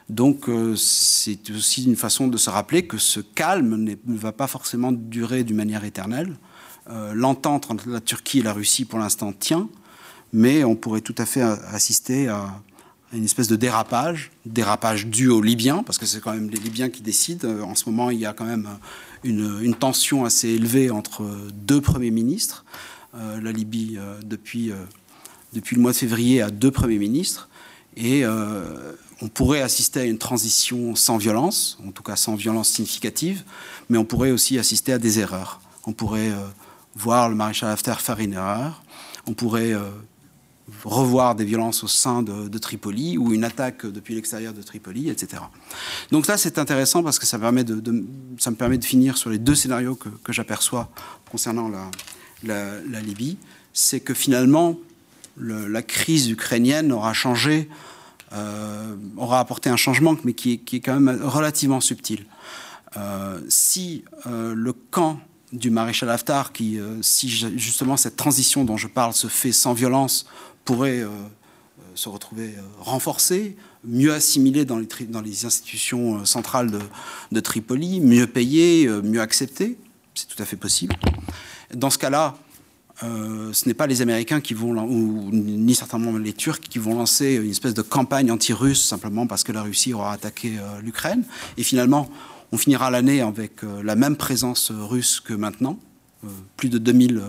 Donc 0.09 0.49
c'est 0.75 1.49
aussi 1.51 1.85
une 1.85 1.95
façon 1.95 2.27
de 2.27 2.37
se 2.37 2.49
rappeler 2.49 2.85
que 2.85 2.97
ce 2.97 3.21
calme 3.21 3.77
ne 3.77 4.17
va 4.17 4.33
pas 4.33 4.47
forcément 4.47 4.91
durer 4.91 5.45
d'une 5.45 5.55
manière 5.55 5.85
éternelle. 5.85 6.35
L'entente 7.13 7.71
entre 7.71 7.89
la 7.89 8.01
Turquie 8.01 8.39
et 8.39 8.43
la 8.43 8.51
Russie 8.51 8.83
pour 8.83 8.99
l'instant 8.99 9.31
tient, 9.31 9.69
mais 10.33 10.65
on 10.65 10.75
pourrait 10.75 10.99
tout 10.99 11.15
à 11.17 11.25
fait 11.25 11.41
assister 11.41 12.27
à, 12.27 12.61
une 13.13 13.23
espèce 13.23 13.47
de 13.47 13.55
dérapage, 13.55 14.31
dérapage 14.45 15.07
dû 15.07 15.29
aux 15.29 15.41
Libyens, 15.41 15.83
parce 15.83 15.97
que 15.97 16.05
c'est 16.05 16.19
quand 16.19 16.33
même 16.33 16.49
les 16.49 16.59
Libyens 16.59 16.89
qui 16.89 17.01
décident. 17.01 17.47
Euh, 17.47 17.61
en 17.61 17.75
ce 17.75 17.89
moment, 17.89 18.09
il 18.09 18.19
y 18.19 18.25
a 18.25 18.33
quand 18.33 18.45
même 18.45 18.67
une, 19.23 19.75
tension 19.75 20.25
assez 20.25 20.49
élevée 20.49 20.89
entre 20.89 21.23
deux 21.53 21.81
premiers 21.81 22.11
ministres. 22.11 22.65
Euh, 23.15 23.39
la 23.39 23.51
Libye, 23.51 23.97
euh, 23.97 24.19
depuis, 24.25 24.71
depuis 25.53 25.75
le 25.75 25.81
mois 25.81 25.91
de 25.91 25.97
février, 25.97 26.41
a 26.41 26.49
deux 26.49 26.71
premiers 26.71 26.97
ministres. 26.97 27.49
Et 27.95 28.25
on 29.21 29.27
pourrait 29.27 29.61
assister 29.61 29.99
à 30.01 30.03
une 30.05 30.17
transition 30.17 30.95
sans 30.95 31.17
violence, 31.17 31.77
en 31.87 31.91
tout 31.91 32.03
cas 32.03 32.15
sans 32.15 32.35
violence 32.35 32.69
significative, 32.69 33.43
mais 33.89 33.97
on 33.97 34.05
pourrait 34.05 34.31
aussi 34.31 34.57
assister 34.57 34.93
à 34.93 34.97
des 34.97 35.19
erreurs. 35.19 35.61
On 35.85 35.93
pourrait 35.93 36.31
voir 36.95 37.29
le 37.29 37.35
maréchal 37.35 37.69
Haftar 37.69 38.01
faire 38.01 38.19
une 38.19 38.33
erreur. 38.33 38.81
On 39.27 39.33
pourrait 39.33 39.75
revoir 40.83 41.35
des 41.35 41.45
violences 41.45 41.83
au 41.83 41.87
sein 41.87 42.23
de, 42.23 42.57
Tripoli 42.57 43.17
ou 43.17 43.33
une 43.33 43.43
attaque 43.43 43.85
depuis 43.85 44.15
l'extérieur 44.15 44.53
de 44.53 44.61
Tripoli, 44.61 45.09
etc. 45.09 45.41
Donc 46.11 46.25
ça, 46.25 46.37
c'est 46.37 46.57
intéressant 46.57 47.03
parce 47.03 47.19
que 47.19 47.25
ça, 47.25 47.37
me 47.37 48.55
permet 48.55 48.77
de 48.77 48.85
finir 48.85 49.17
sur 49.17 49.29
les 49.29 49.39
deux 49.39 49.55
scénarios 49.55 49.95
que, 49.95 50.33
j'aperçois 50.33 50.89
concernant 51.29 51.69
la, 52.43 53.01
Libye. 53.01 53.37
C'est 53.73 53.99
que 53.99 54.13
finalement, 54.13 54.77
la 55.37 55.81
crise 55.81 56.29
ukrainienne 56.29 56.91
aura 56.91 57.13
changé, 57.13 57.69
euh, 58.33 58.95
aura 59.17 59.39
apporté 59.39 59.69
un 59.69 59.75
changement, 59.75 60.15
mais 60.23 60.33
qui 60.33 60.53
est, 60.53 60.79
quand 60.79 60.99
même 60.99 61.21
relativement 61.23 61.81
subtil. 61.81 62.25
Euh, 62.97 63.39
si 63.47 64.03
euh, 64.27 64.53
le 64.55 64.73
camp 64.73 65.19
du 65.51 65.69
maréchal 65.69 66.09
Haftar, 66.09 66.51
qui, 66.51 66.79
si 67.01 67.29
justement 67.29 67.95
cette 67.95 68.15
transition 68.15 68.65
dont 68.65 68.77
je 68.77 68.87
parle 68.87 69.13
se 69.13 69.27
fait 69.27 69.51
sans 69.51 69.73
violence, 69.73 70.25
pourrait 70.65 71.03
se 71.93 72.09
retrouver 72.09 72.55
renforcé, 72.79 73.55
mieux 73.83 74.13
assimilé 74.13 74.65
dans 74.65 74.79
les 74.79 75.45
institutions 75.45 76.25
centrales 76.25 76.71
de, 77.31 77.39
Tripoli, 77.39 78.01
mieux 78.01 78.25
payé, 78.25 78.87
mieux 78.87 79.21
accepté. 79.21 79.77
C'est 80.15 80.27
tout 80.27 80.41
à 80.41 80.45
fait 80.45 80.55
possible. 80.55 80.95
Dans 81.71 81.91
ce 81.91 81.99
cas-là, 81.99 82.35
ce 83.01 83.67
n'est 83.67 83.73
pas 83.73 83.87
les 83.87 84.01
Américains 84.01 84.39
qui 84.39 84.53
vont, 84.53 84.71
ou 84.83 85.29
ni 85.31 85.75
certainement 85.75 86.17
les 86.17 86.33
Turcs 86.33 86.59
qui 86.59 86.79
vont 86.79 86.95
lancer 86.95 87.35
une 87.35 87.51
espèce 87.51 87.73
de 87.73 87.81
campagne 87.81 88.31
anti-russe 88.31 88.83
simplement 88.83 89.27
parce 89.27 89.43
que 89.43 89.51
la 89.51 89.63
Russie 89.63 89.93
aura 89.93 90.13
attaqué 90.13 90.57
l'Ukraine. 90.81 91.23
Et 91.57 91.63
finalement, 91.63 92.09
on 92.51 92.57
finira 92.57 92.91
l'année 92.91 93.21
avec 93.21 93.61
la 93.83 93.95
même 93.95 94.15
présence 94.15 94.71
russe 94.71 95.19
que 95.19 95.33
maintenant, 95.33 95.79
plus 96.55 96.69
de 96.69 96.77
2000 96.77 97.21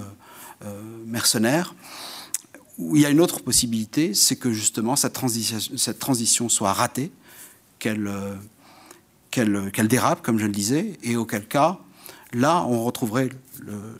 mercenaires 1.06 1.74
il 2.78 3.00
y 3.00 3.06
a 3.06 3.10
une 3.10 3.20
autre 3.20 3.40
possibilité, 3.40 4.14
c'est 4.14 4.36
que 4.36 4.52
justement 4.52 4.96
cette 4.96 5.12
transition, 5.12 6.48
soit 6.48 6.72
ratée, 6.72 7.12
euh, 7.86 8.36
qu'elle 9.30 9.88
dérape, 9.88 10.22
comme 10.22 10.38
je 10.38 10.46
le 10.46 10.52
disais, 10.52 10.98
et 11.02 11.16
auquel 11.16 11.46
cas, 11.46 11.78
là, 12.32 12.64
on 12.68 12.84
retrouverait 12.84 13.30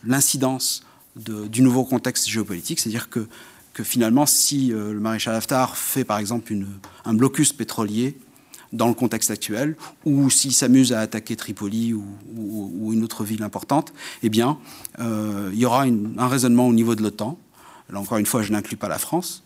l'incidence 0.04 0.84
du 1.16 1.62
nouveau 1.62 1.84
contexte 1.84 2.28
géopolitique, 2.28 2.80
c'est-à-dire 2.80 3.08
que, 3.08 3.26
finalement, 3.82 4.26
si 4.26 4.72
euh, 4.72 4.92
le 4.92 5.00
maréchal 5.00 5.34
Haftar 5.34 5.76
fait 5.76 6.04
par 6.04 6.18
exemple 6.18 6.54
un 7.04 7.14
blocus 7.14 7.52
pétrolier 7.52 8.16
dans 8.72 8.88
le 8.88 8.94
contexte 8.94 9.30
actuel, 9.30 9.76
ou 10.04 10.30
s'il 10.30 10.52
s'amuse 10.52 10.92
à 10.92 11.00
attaquer 11.00 11.36
Tripoli 11.36 11.92
ou, 11.92 12.04
ou, 12.36 12.92
une 12.92 13.04
autre 13.04 13.24
ville 13.24 13.42
importante, 13.42 13.92
eh 14.22 14.28
bien, 14.28 14.58
euh, 14.98 15.50
il 15.52 15.58
y 15.58 15.66
aura 15.66 15.84
un 15.84 16.28
raisonnement 16.28 16.66
au 16.66 16.72
niveau 16.72 16.94
de 16.94 17.02
l'OTAN 17.02 17.38
Là 17.90 18.00
encore 18.00 18.18
une 18.18 18.26
fois, 18.26 18.42
je 18.42 18.52
n'inclus 18.52 18.76
pas 18.76 18.88
la 18.88 18.98
France. 18.98 19.42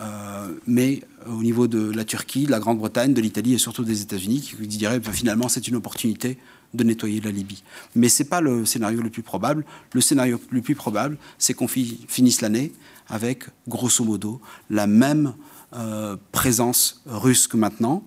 Euh, 0.00 0.54
mais 0.66 1.02
au 1.26 1.42
niveau 1.42 1.68
de 1.68 1.90
la 1.90 2.04
Turquie, 2.04 2.46
de 2.46 2.50
la 2.50 2.60
Grande-Bretagne, 2.60 3.12
de 3.12 3.20
l'Italie 3.20 3.54
et 3.54 3.58
surtout 3.58 3.84
des 3.84 4.02
États-Unis, 4.02 4.40
qui 4.40 4.66
diraient 4.66 5.00
ben, 5.00 5.12
finalement 5.12 5.48
c'est 5.48 5.68
une 5.68 5.76
opportunité 5.76 6.38
de 6.74 6.84
nettoyer 6.84 7.20
la 7.20 7.30
Libye. 7.30 7.62
Mais 7.94 8.08
ce 8.08 8.22
n'est 8.22 8.28
pas 8.28 8.40
le 8.40 8.64
scénario 8.64 9.02
le 9.02 9.10
plus 9.10 9.22
probable. 9.22 9.64
Le 9.92 10.00
scénario 10.00 10.40
le 10.50 10.62
plus 10.62 10.74
probable, 10.74 11.18
c'est 11.38 11.54
qu'on 11.54 11.68
finisse 11.68 12.40
l'année 12.40 12.72
avec, 13.08 13.44
grosso 13.68 14.04
modo, 14.04 14.40
la 14.70 14.86
même 14.86 15.34
euh, 15.74 16.16
présence 16.32 17.02
russe 17.06 17.46
que 17.46 17.56
maintenant 17.56 18.04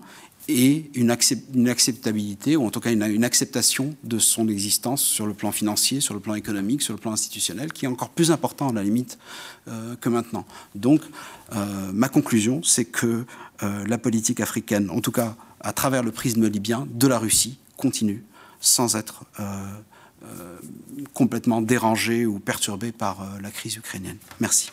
et 0.48 0.92
une, 0.94 1.10
acceptabilité, 1.10 2.54
ou 2.54 2.64
en 2.64 2.70
tout 2.70 2.78
cas 2.78 2.92
une, 2.92 3.24
acceptation 3.24 3.96
de 4.04 4.20
son 4.20 4.46
existence 4.46 5.02
sur 5.02 5.26
le 5.26 5.34
plan 5.34 5.50
financier, 5.50 6.00
sur 6.00 6.14
le 6.14 6.20
plan 6.20 6.36
économique, 6.36 6.82
sur 6.82 6.94
le 6.94 7.00
plan 7.00 7.10
institutionnel, 7.10 7.72
qui 7.72 7.84
est 7.84 7.88
encore 7.88 8.10
plus 8.10 8.30
important 8.30 8.68
à 8.68 8.72
la 8.72 8.84
limite 8.84 9.18
euh, 9.66 9.96
que 9.96 10.08
maintenant. 10.08 10.46
Donc, 10.76 11.00
euh, 11.52 11.90
ma 11.92 12.08
conclusion, 12.08 12.62
c'est 12.62 12.84
que 12.84 13.24
la 13.60 13.96
politique 13.96 14.40
africaine, 14.40 14.90
en 14.90 15.00
tout 15.00 15.12
cas 15.12 15.34
à 15.60 15.72
travers 15.72 16.02
le 16.02 16.12
prisme 16.12 16.46
libyen, 16.46 16.86
de 16.92 17.06
la 17.06 17.18
Russie, 17.18 17.58
continue 17.78 18.22
sans 18.60 18.96
être 18.96 19.24
complètement 21.12 21.60
dérangée 21.60 22.26
ou 22.26 22.38
perturbée 22.38 22.92
par 22.92 23.26
la 23.40 23.50
crise 23.50 23.76
ukrainienne. 23.76 24.18
Merci. 24.40 24.70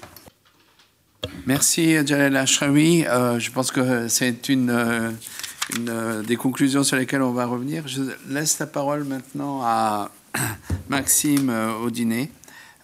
Merci 1.46 2.06
Jalal 2.06 2.36
Ashrawi. 2.38 3.02
je 3.04 3.52
pense 3.52 3.72
que 3.72 4.08
c'est 4.08 4.50
une 4.50 5.14
une, 5.78 5.90
euh, 5.90 6.24
des 6.24 6.36
conclusions 6.36 6.84
sur 6.84 6.98
lesquelles 6.98 7.22
on 7.22 7.32
va 7.32 7.46
revenir. 7.46 7.88
Je 7.88 8.02
laisse 8.28 8.60
la 8.60 8.68
parole 8.68 9.04
maintenant 9.04 9.62
à 9.64 10.12
Maxime 10.90 11.50
euh, 11.50 11.74
Audinet 11.78 12.30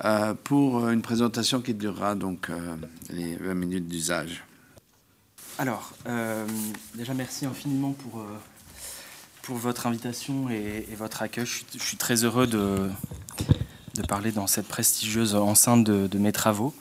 euh, 0.05 0.33
pour 0.43 0.87
une 0.89 1.01
présentation 1.01 1.61
qui 1.61 1.73
durera 1.73 2.15
donc 2.15 2.49
les 3.09 3.35
20 3.35 3.53
minutes 3.53 3.87
d'usage. 3.87 4.43
Alors, 5.57 5.91
déjà 6.95 7.13
merci 7.13 7.45
infiniment 7.45 7.91
pour, 7.91 8.25
pour 9.49 9.57
votre 9.57 9.87
invitation 9.87 10.47
et, 10.51 10.85
votre 10.95 11.23
accueil. 11.23 11.43
Je 11.43 11.79
suis, 11.79 11.97
très 11.97 12.23
heureux 12.23 12.45
de, 12.45 12.87
de 13.95 14.01
parler 14.03 14.31
dans 14.31 14.45
cette 14.45 14.67
prestigieuse 14.67 15.33
enceinte 15.33 15.83
de, 15.83 16.17
mes 16.19 16.31
travaux. 16.31 16.75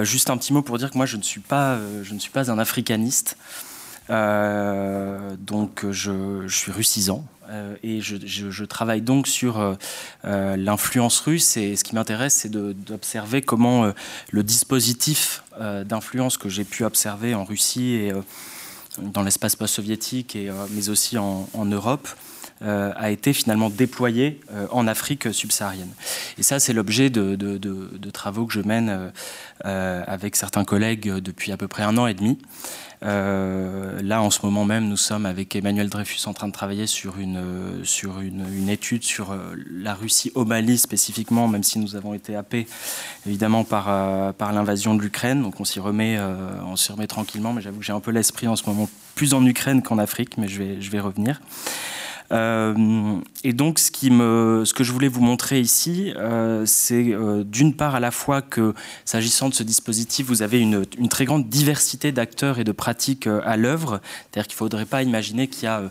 juste 0.00 0.30
un 0.30 0.38
petit 0.38 0.54
mot 0.54 0.62
pour 0.62 0.78
dire 0.78 0.90
que 0.90 0.96
moi, 0.96 1.04
je 1.04 1.18
ne 1.18 1.22
suis 1.22 1.42
pas, 1.42 1.78
je 2.02 2.14
ne 2.14 2.18
suis 2.18 2.30
pas 2.30 2.50
un 2.50 2.58
africaniste. 2.58 3.36
Euh, 4.08 5.34
donc 5.36 5.84
je, 5.90 6.46
suis 6.46 6.70
russisant 6.70 7.26
euh, 7.48 7.74
et 7.82 8.00
je, 8.00 8.64
travaille 8.64 9.00
donc 9.00 9.26
sur 9.26 9.58
euh, 9.58 10.56
l'influence 10.56 11.18
russe 11.18 11.56
et 11.56 11.74
ce 11.74 11.82
qui 11.82 11.96
m'intéresse 11.96 12.34
c'est 12.34 12.48
d'observer 12.48 13.42
comment 13.42 13.92
le 14.30 14.42
dispositif 14.44 15.42
d'influence 15.58 16.38
que 16.38 16.48
j'ai 16.48 16.62
pu 16.62 16.84
observer 16.84 17.34
en 17.34 17.42
Russie 17.42 17.94
et 17.94 18.12
dans 19.00 19.22
l'espace 19.22 19.56
post-soviétique, 19.56 20.36
mais 20.70 20.88
aussi 20.88 21.18
en, 21.18 21.64
Europe, 21.64 22.08
a 22.62 23.10
été 23.10 23.32
finalement 23.32 23.70
déployé 23.70 24.40
en 24.70 24.86
Afrique 24.86 25.32
subsaharienne. 25.32 25.92
Et 26.38 26.42
ça, 26.42 26.58
c'est 26.58 26.72
l'objet 26.72 27.10
de, 27.10 28.10
travaux 28.10 28.46
que 28.46 28.54
je 28.54 28.60
mène 28.60 29.12
avec 29.62 30.36
certains 30.36 30.64
collègues 30.64 31.08
depuis 31.08 31.52
à 31.52 31.56
peu 31.56 31.68
près 31.68 31.82
un 31.82 31.96
an 31.98 32.06
et 32.06 32.14
demi. 32.14 32.38
Euh, 33.04 34.00
là, 34.02 34.22
en 34.22 34.30
ce 34.30 34.44
moment 34.44 34.64
même, 34.64 34.88
nous 34.88 34.96
sommes 34.96 35.26
avec 35.26 35.54
Emmanuel 35.54 35.88
Dreyfus 35.88 36.26
en 36.26 36.32
train 36.32 36.48
de 36.48 36.52
travailler 36.52 36.86
sur 36.86 37.18
une, 37.18 38.68
étude 38.68 39.02
sur 39.04 39.32
euh, 39.32 39.54
la 39.70 39.94
Russie 39.94 40.32
au 40.34 40.44
Mali 40.44 40.78
spécifiquement, 40.78 41.46
même 41.48 41.62
si 41.62 41.78
nous 41.78 41.94
avons 41.94 42.14
été 42.14 42.34
happés 42.34 42.66
évidemment 43.26 43.64
par, 43.64 43.86
euh, 43.88 44.32
l'invasion 44.40 44.94
de 44.94 45.02
l'Ukraine. 45.02 45.42
Donc 45.42 45.60
on 45.60 45.64
s'y 45.64 45.80
remet, 45.80 46.18
on 46.18 46.74
remet 46.92 47.06
tranquillement, 47.06 47.52
mais 47.52 47.60
j'avoue 47.60 47.80
que 47.80 47.84
j'ai 47.84 47.92
un 47.92 48.00
peu 48.00 48.10
l'esprit 48.10 48.48
en 48.48 48.56
ce 48.56 48.64
moment 48.66 48.88
plus 49.14 49.34
en 49.34 49.44
Ukraine 49.44 49.82
qu'en 49.82 49.98
Afrique, 49.98 50.38
mais 50.38 50.48
je 50.48 50.90
vais 50.90 51.00
revenir. 51.00 51.40
Euh, 52.32 53.18
et 53.44 53.52
donc, 53.52 53.78
ce, 53.78 53.90
que 53.90 54.84
je 54.84 54.92
voulais 54.92 55.08
vous 55.08 55.20
montrer 55.20 55.60
ici, 55.60 56.12
euh, 56.16 56.64
c'est 56.66 57.12
euh, 57.12 57.44
d'une 57.44 57.74
part 57.74 57.94
à 57.94 58.00
la 58.00 58.10
fois 58.10 58.42
que, 58.42 58.74
s'agissant 59.04 59.48
de 59.48 59.54
ce 59.54 59.62
dispositif, 59.62 60.26
vous 60.26 60.42
avez 60.42 60.60
une, 60.60 60.86
très 61.08 61.24
grande 61.24 61.48
diversité 61.48 62.12
d'acteurs 62.12 62.58
et 62.58 62.64
de 62.64 62.72
pratiques 62.72 63.26
à 63.26 63.56
l'œuvre. 63.56 64.00
C'est-à-dire 64.02 64.48
qu'il 64.48 64.54
ne 64.54 64.58
faudrait 64.58 64.86
pas 64.86 65.02
imaginer 65.02 65.48
qu'il 65.48 65.64
y 65.64 65.66
a... 65.68 65.82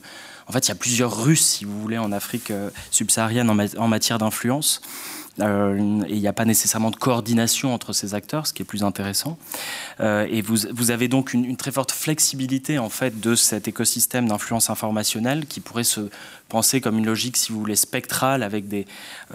en 0.47 0.51
fait, 0.51 0.67
il 0.67 0.69
y 0.69 0.71
a 0.71 0.75
plusieurs 0.75 1.23
Russes, 1.23 1.45
si 1.45 1.65
vous 1.65 1.79
voulez, 1.79 1.97
en 1.97 2.11
Afrique 2.11 2.51
subsaharienne 2.91 3.49
en, 3.49 3.57
en 3.77 3.87
matière 3.87 4.17
d'influence. 4.17 4.81
Euh, 5.41 6.01
et 6.07 6.13
il 6.13 6.21
n'y 6.21 6.27
a 6.27 6.33
pas 6.33 6.45
nécessairement 6.45 6.91
de 6.91 6.95
coordination 6.95 7.73
entre 7.73 7.93
ces 7.93 8.13
acteurs, 8.13 8.47
ce 8.47 8.53
qui 8.53 8.61
est 8.61 8.65
plus 8.65 8.83
intéressant. 8.83 9.37
Euh, 9.99 10.27
et 10.29 10.41
vous, 10.41 10.91
avez 10.91 11.07
donc 11.07 11.33
une, 11.33 11.57
très 11.57 11.71
forte 11.71 11.91
flexibilité 11.91 12.79
en 12.79 12.89
fait 12.89 13.19
de 13.19 13.35
cet 13.35 13.67
écosystème 13.67 14.27
d'influence 14.27 14.69
informationnelle 14.69 15.45
qui 15.45 15.59
pourrait 15.59 15.83
se 15.83 16.09
penser 16.47 16.79
comme 16.79 16.97
une 16.97 17.05
logique, 17.05 17.37
si 17.37 17.51
vous 17.51 17.59
voulez, 17.59 17.75
spectrale 17.75 18.43
avec 18.43 18.67
des, 18.67 18.85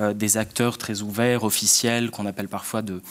euh, 0.00 0.14
acteurs 0.36 0.78
très 0.78 1.02
ouverts, 1.02 1.44
officiels, 1.44 2.10
qu'on 2.10 2.26
appelle 2.26 2.48
parfois 2.48 2.82
de, 2.82 3.02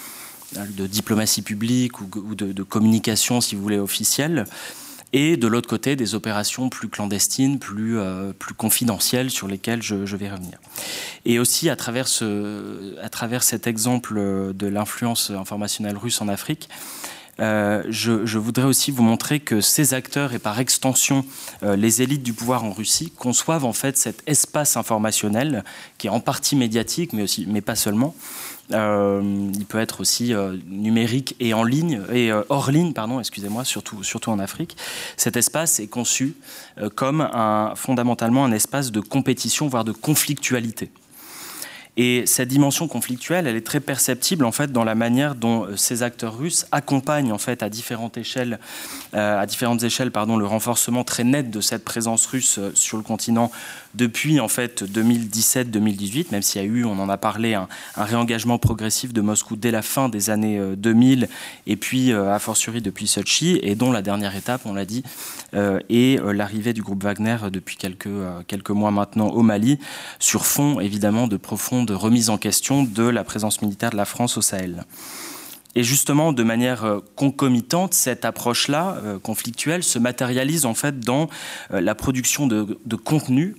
diplomatie 0.87 1.41
publique 1.41 2.01
ou, 2.01 2.05
de, 2.35 2.63
communication, 2.63 3.41
si 3.41 3.55
vous 3.55 3.61
voulez, 3.61 3.77
officielle 3.77 4.45
et 5.13 5.37
de 5.37 5.47
l'autre 5.47 5.69
côté 5.69 5.95
des 5.95 6.15
opérations 6.15 6.69
plus 6.69 6.89
clandestines, 6.89 7.59
plus, 7.59 7.97
euh, 7.97 8.31
confidentielles 8.57 9.31
sur 9.31 9.47
lesquelles 9.47 9.81
je, 9.81 9.95
vais 9.95 10.29
revenir. 10.29 10.59
Et 11.25 11.39
aussi 11.39 11.69
à 11.69 11.75
travers, 11.75 12.07
cet 12.07 13.67
exemple 13.67 14.19
de 14.53 14.67
l'influence 14.67 15.31
informationnelle 15.31 15.97
russe 15.97 16.21
en 16.21 16.27
Afrique, 16.27 16.69
euh, 17.39 17.83
je, 17.87 18.37
voudrais 18.37 18.65
aussi 18.65 18.91
vous 18.91 19.03
montrer 19.03 19.39
que 19.39 19.61
ces 19.61 19.93
acteurs 19.93 20.33
et 20.33 20.39
par 20.39 20.59
extension 20.59 21.25
euh, 21.63 21.75
les 21.75 22.01
élites 22.01 22.23
du 22.23 22.33
pouvoir 22.33 22.65
en 22.65 22.71
Russie 22.71 23.11
conçoivent 23.11 23.63
en 23.63 23.71
fait 23.71 23.97
cet 23.97 24.23
espace 24.27 24.75
informationnel 24.75 25.63
qui 25.97 26.07
est 26.07 26.09
en 26.09 26.19
partie 26.19 26.55
médiatique, 26.55 27.13
mais 27.13 27.23
aussi, 27.23 27.45
mais 27.47 27.61
pas 27.61 27.75
seulement, 27.75 28.13
euh, 28.13 28.48
il 28.71 29.65
peut 29.67 29.79
être 29.79 30.01
aussi 30.01 30.33
euh, 30.33 30.57
numérique 30.67 31.35
et 31.39 31.53
en 31.53 31.63
ligne 31.63 32.01
et 32.11 32.31
euh, 32.31 32.43
hors 32.49 32.71
ligne, 32.71 32.93
pardon, 32.93 33.19
excusez-moi, 33.19 33.63
surtout 33.63 34.03
surtout 34.03 34.29
en 34.31 34.39
Afrique. 34.39 34.77
Cet 35.17 35.37
espace 35.37 35.79
est 35.79 35.87
conçu 35.87 36.35
comme 36.95 37.21
un, 37.21 37.73
fondamentalement 37.75 38.45
un 38.45 38.51
espace 38.51 38.91
de 38.91 38.99
compétition, 38.99 39.67
voire 39.67 39.83
de 39.83 39.91
conflictualité. 39.91 40.91
Et 42.01 42.25
cette 42.25 42.47
dimension 42.47 42.87
conflictuelle, 42.87 43.45
elle 43.45 43.57
est 43.57 43.65
très 43.65 43.81
perceptible 43.81 44.45
en 44.45 44.53
fait 44.53 44.71
dans 44.71 44.85
la 44.85 44.95
manière 44.95 45.35
dont 45.35 45.65
euh, 45.65 45.75
ces 45.75 46.01
acteurs 46.01 46.37
russes 46.37 46.65
accompagnent 46.71 47.33
en 47.33 47.37
fait 47.37 47.61
à 47.61 47.67
différentes 47.67 48.17
échelles, 48.17 48.57
euh, 49.15 49.37
à 49.37 49.45
différentes 49.45 49.83
échelles, 49.83 50.09
pardon, 50.09 50.37
le 50.37 50.45
renforcement 50.45 51.03
très 51.03 51.25
net 51.25 51.51
de 51.51 51.59
cette 51.59 51.83
présence 51.83 52.25
russe 52.27 52.57
euh, 52.57 52.71
sur 52.73 52.95
le 52.95 53.03
continent 53.03 53.51
depuis 53.95 54.39
en 54.39 54.47
fait 54.47 54.83
2017-2018, 54.83 56.27
même 56.31 56.41
s'il 56.41 56.61
y 56.61 56.65
a 56.65 56.67
eu, 56.67 56.85
on 56.85 56.99
en 56.99 57.09
a 57.09 57.17
parlé, 57.17 57.53
un, 57.53 57.67
réengagement 57.95 58.57
progressif 58.57 59.13
de 59.13 59.21
Moscou 59.21 59.55
dès 59.55 59.71
la 59.71 59.81
fin 59.81 60.09
des 60.09 60.29
années 60.29 60.61
2000 60.77 61.27
et 61.67 61.75
puis 61.75 62.13
a 62.13 62.39
fortiori 62.39 62.81
depuis 62.81 63.07
Sochi, 63.07 63.59
et 63.61 63.75
dont 63.75 63.91
la 63.91 64.01
dernière 64.01 64.35
étape, 64.35 64.61
on 64.65 64.73
l'a 64.73 64.85
dit, 64.85 65.03
est 65.53 66.21
l'arrivée 66.33 66.73
du 66.73 66.81
groupe 66.81 67.03
Wagner 67.03 67.37
depuis 67.51 67.77
quelques, 67.77 68.09
quelques 68.47 68.69
mois 68.69 68.91
maintenant 68.91 69.27
au 69.27 69.41
Mali, 69.41 69.79
sur 70.19 70.45
fond 70.45 70.79
évidemment 70.79 71.27
de 71.27 71.37
profondes 71.37 71.87
de 71.87 71.93
remise 71.93 72.29
en 72.29 72.37
question 72.37 72.83
de 72.83 73.03
la 73.03 73.23
présence 73.23 73.61
militaire 73.61 73.89
de 73.89 73.97
la 73.97 74.05
France 74.05 74.37
au 74.37 74.41
Sahel. 74.41 74.85
Et 75.75 75.83
justement, 75.83 76.33
de 76.33 76.43
manière 76.43 76.83
euh, 76.83 76.99
concomitante, 77.15 77.93
cette 77.93 78.25
approche-là, 78.25 78.97
euh, 79.03 79.19
conflictuelle, 79.19 79.83
se 79.83 79.99
matérialise 79.99 80.65
en 80.65 80.73
fait 80.73 80.99
dans 80.99 81.29
euh, 81.71 81.79
la 81.79 81.93
production 81.93 82.47
de, 82.47 82.79
de 82.85 82.95
contenu, 82.95 83.55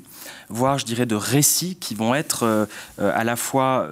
voire 0.51 0.79
je 0.79 0.85
dirais 0.85 1.07
de 1.07 1.15
récits 1.15 1.77
qui 1.77 1.95
vont 1.95 2.15
être 2.15 2.69
à 2.99 3.25
la 3.25 3.37
fois 3.37 3.89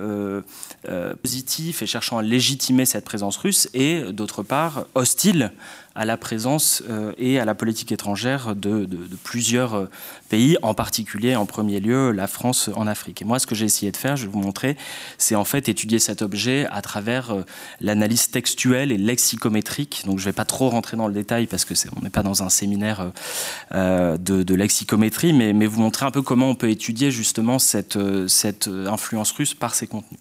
positifs 1.23 1.83
et 1.83 1.87
cherchant 1.87 2.19
à 2.19 2.23
légitimer 2.23 2.85
cette 2.85 3.05
présence 3.05 3.37
russe 3.37 3.69
et 3.75 4.13
d'autre 4.13 4.43
part 4.43 4.85
hostiles 4.95 5.53
à 5.99 6.05
la 6.05 6.17
présence 6.17 6.85
euh, 6.89 7.13
et 7.19 7.41
à 7.41 7.45
la 7.45 7.57
politique 7.57 7.91
étrangère 7.91 8.55
de, 8.55 8.89
plusieurs 9.25 9.75
euh, 9.75 9.87
pays, 10.29 10.57
en 10.63 10.73
particulier, 10.73 11.35
en 11.35 11.45
premier 11.45 11.81
lieu, 11.81 12.13
la 12.13 12.29
France 12.29 12.71
en 12.77 12.87
Afrique. 12.87 13.21
Et 13.21 13.25
moi, 13.25 13.41
ce 13.41 13.49
que 13.49 13.57
j'ai 13.57 13.65
essayé 13.65 13.91
de 13.91 13.97
faire, 13.97 14.17
je 14.17 14.27
vais 14.27 14.33
vous 14.33 14.39
montrer, 14.39 14.77
c'est 15.19 15.35
en 15.35 15.45
fait 15.45 15.69
étudier 15.69 15.99
cet 15.99 16.23
objet 16.23 16.69
à 16.71 16.83
travers 16.83 17.33
euh, 17.33 17.43
l'analyse 17.81 18.31
textuelle 18.31 18.93
et 18.93 18.97
lexicométrique. 18.97 20.05
Donc, 20.07 20.21
je 20.21 20.23
ne 20.23 20.29
vais 20.29 20.35
pas 20.35 20.45
trop 20.45 20.69
rentrer 20.71 20.97
dans 20.97 21.09
le 21.09 21.15
détail 21.15 21.49
parce 21.49 21.65
que 21.65 21.75
on 21.97 22.03
n'est 22.03 22.11
pas 22.11 22.23
dans 22.23 22.45
un 22.45 22.49
séminaire 22.49 23.11
de, 23.73 24.55
lexicométrie, 24.55 25.33
mais, 25.33 25.67
vous 25.67 25.81
montrer 25.81 26.07
un 26.07 26.11
peu 26.11 26.23
comment 26.23 26.51
on 26.51 26.55
peut 26.55 26.71
étudier 26.71 27.11
justement 27.11 27.59
cette, 27.59 27.99
influence 28.87 29.33
russe 29.33 29.55
par 29.55 29.75
ces 29.75 29.87
contenus. 29.89 30.21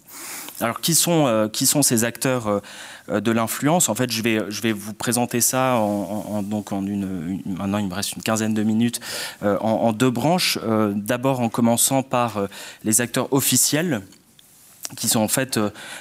Alors, 0.59 0.81
qui 0.81 0.95
sont, 0.95 1.27
euh, 1.27 1.47
qui 1.47 1.67
sont 1.67 1.83
ces 1.83 2.03
acteurs 2.03 2.47
euh, 2.47 2.59
euh, 3.09 3.19
de 3.19 3.31
l'influence? 3.31 3.89
En 3.89 3.95
fait, 3.95 4.11
je 4.11 4.23
vais, 4.23 4.39
je 4.49 4.61
vais 4.61 4.71
vous 4.71 4.93
présenter 4.93 5.39
ça 5.41 5.75
en, 5.75 6.41
donc 6.41 6.71
en 6.71 6.85
une, 6.85 7.41
Maintenant, 7.45 7.77
il 7.77 7.87
me 7.87 7.93
reste 7.93 8.15
une 8.15 8.23
quinzaine 8.23 8.53
de 8.53 8.63
minutes 8.63 8.99
en, 9.41 9.91
deux 9.93 10.09
branches. 10.09 10.59
D'abord, 10.95 11.39
en 11.39 11.49
commençant 11.49 12.03
par 12.03 12.41
les 12.83 13.01
acteurs 13.01 13.31
officiels 13.31 14.01
qui 14.95 15.09
sont 15.09 15.19
en 15.19 15.27
fait 15.27 15.59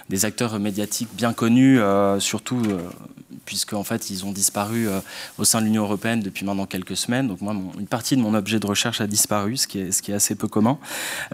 des 0.08 0.24
acteurs 0.24 0.58
médiatiques 0.60 1.08
bien 1.14 1.32
connus, 1.32 1.80
surtout 2.18 2.62
puisqu'en 3.46 3.84
fait, 3.84 4.10
ils 4.10 4.26
ont 4.26 4.32
disparu 4.32 4.88
euh, 4.88 5.00
au 5.38 5.44
sein 5.44 5.60
de 5.60 5.66
l'Union 5.66 5.84
européenne 5.84 6.20
depuis 6.20 6.44
maintenant 6.44 6.66
quelques 6.66 6.96
semaines. 6.96 7.28
Donc 7.28 7.40
moi, 7.40 7.54
une 7.78 7.86
partie 7.86 8.16
de 8.16 8.20
mon 8.20 8.34
objet 8.34 8.60
de 8.60 8.66
recherche 8.66 9.00
a 9.00 9.06
disparu, 9.06 9.56
ce 9.56 9.66
qui 9.66 9.80
est, 9.80 10.12
assez 10.12 10.34
peu 10.34 10.48
commun. 10.48 10.78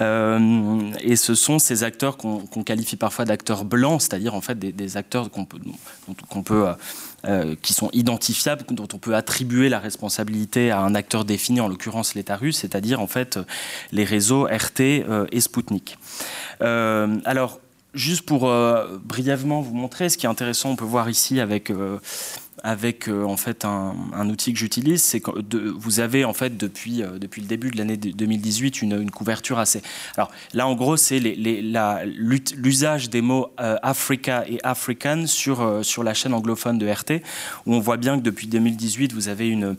Euh, 0.01 0.91
et 1.01 1.17
ce 1.17 1.35
sont 1.35 1.59
ces 1.59 1.83
acteurs 1.83 2.17
qu'on 2.17 2.47
qu 2.47 2.63
qualifie 2.63 2.97
parfois 2.97 3.25
d'acteurs 3.25 3.65
blancs, 3.65 4.03
c'est-à-dire 4.03 4.35
en 4.35 4.41
fait 4.41 4.59
des, 4.59 4.97
acteurs 4.97 5.31
qu'on 5.31 5.47
peut, 5.47 5.59
qu 6.07 6.43
peut 6.43 6.69
euh, 6.69 6.75
euh, 7.25 7.55
qui 7.63 7.73
sont 7.73 7.89
identifiables, 7.93 8.65
dont 8.73 8.89
on 8.93 8.99
peut 8.99 9.15
attribuer 9.15 9.69
la 9.69 9.79
responsabilité 9.79 10.73
à 10.73 10.81
un 10.81 10.97
acteur 10.97 11.25
défini, 11.25 11.61
en 11.61 11.69
l'occurrence 11.69 12.17
l'État 12.17 12.35
russe, 12.35 12.57
c'est-à-dire 12.57 12.99
en 12.99 13.07
fait 13.07 13.39
les 13.93 14.03
réseaux 14.03 14.47
RT 14.47 14.81
euh, 14.81 15.27
et 15.31 15.41
Sputnik. 15.41 15.99
Euh, 16.63 17.19
alors, 17.25 17.42
juste 17.95 18.23
pour 18.23 18.49
euh, 18.49 18.99
brièvement 19.05 19.61
vous 19.61 19.75
montrer, 19.75 20.09
ce 20.09 20.17
qui 20.17 20.27
est 20.27 20.29
intéressant, 20.29 20.71
on 20.71 20.77
peut 20.77 20.85
voir 20.85 21.11
ici 21.11 21.41
avec 21.41 21.71
euh, 21.71 21.99
avec 22.63 23.09
euh, 23.09 23.25
en 23.25 23.37
fait 23.37 23.65
un, 23.65 23.95
outil 24.29 24.53
que 24.53 24.59
j'utilise, 24.59 25.03
c'est 25.03 25.21
que 25.21 25.31
vous 25.71 26.01
avez 26.01 26.25
en 26.25 26.33
fait 26.33 26.57
depuis 26.57 27.03
depuis 27.21 27.43
le 27.43 27.49
début 27.49 27.71
de 27.71 27.79
l'année 27.79 27.97
2018 27.97 28.83
une, 28.83 29.11
couverture 29.11 29.59
assez. 29.59 29.83
Alors 30.17 30.31
là 30.53 30.67
en 30.67 30.75
gros 30.75 30.97
c'est 30.97 31.19
l'usage 31.19 33.11
des 33.11 33.21
mots 33.21 33.49
Africa 33.59 34.45
et 34.49 34.61
African 34.63 35.27
sur 35.27 35.85
sur 35.85 36.05
la 36.05 36.15
chaîne 36.15 36.35
anglophone 36.35 36.79
de 36.79 36.89
RT 36.89 37.23
où 37.67 37.75
on 37.75 37.81
voit 37.81 37.97
bien 37.97 38.17
que 38.17 38.23
depuis 38.23 38.47
2018 38.47 39.13
vous 39.13 39.29
avez 39.29 39.49
une 39.49 39.77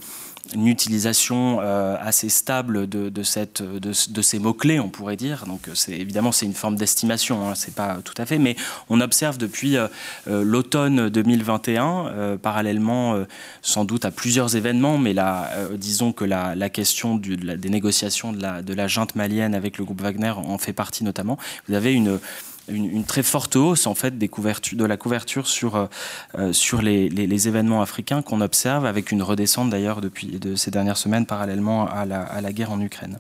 une 0.54 0.68
utilisation 0.68 1.60
euh, 1.62 1.96
assez 2.00 2.30
stable 2.30 2.88
de, 2.88 3.24
ces 3.24 4.40
mots-clés, 4.40 4.80
on 4.80 4.90
pourrait 4.90 5.16
dire. 5.16 5.46
Donc, 5.48 5.70
c'est, 5.74 5.94
évidemment, 5.94 6.32
c'est 6.32 6.46
une 6.46 6.54
forme 6.54 6.76
d'estimation, 6.76 7.48
hein, 7.48 7.56
c'est 7.56 7.74
pas 7.74 8.00
tout 8.04 8.14
à 8.18 8.26
fait, 8.26 8.38
mais 8.38 8.56
on 8.90 9.00
observe 9.00 9.38
depuis 9.38 9.78
euh, 9.78 9.88
l'automne 10.28 11.10
2021, 11.10 12.08
euh, 12.24 12.38
parallèlement 12.38 13.16
euh, 13.16 13.26
sans 13.62 13.86
doute 13.86 14.06
à 14.06 14.12
plusieurs 14.12 14.56
événements, 14.56 14.98
mais 14.98 15.16
euh, 15.18 15.78
disons 15.78 16.12
que 16.12 16.26
la, 16.26 16.70
question 16.70 17.16
des 17.16 17.70
négociations 17.70 18.34
de 18.34 18.42
la, 18.42 18.62
de 18.62 18.74
la 18.74 18.88
junte 18.88 19.16
malienne 19.16 19.54
avec 19.56 19.78
le 19.78 19.86
groupe 19.86 20.02
Wagner 20.02 20.32
en 20.32 20.58
fait 20.58 20.74
partie 20.74 21.04
notamment. 21.04 21.38
Vous 21.68 21.76
avez 21.76 21.94
une 21.94 22.20
une, 22.68 23.04
très 23.04 23.24
forte 23.24 23.56
hausse 23.56 23.88
en 23.88 23.96
fait 23.96 24.18
de 24.18 24.86
la 24.86 24.98
couverture 24.98 25.48
sur 25.48 25.88
euh, 26.38 26.54
sur 26.54 26.82
les, 26.82 27.48
événements 27.48 27.82
africains 27.82 28.22
qu'on 28.22 28.42
observe 28.42 28.86
avec 28.86 29.12
une 29.12 29.22
redescente 29.22 29.70
d'ailleurs 29.70 30.02
depuis 30.02 30.28
de 30.28 30.56
ces 30.56 30.72
dernières 30.72 30.98
semaines 30.98 31.26
parallèlement 31.26 31.88
à 31.88 32.06
la, 32.06 32.54
guerre 32.54 32.72
en 32.72 32.80
Ukraine. 32.80 33.20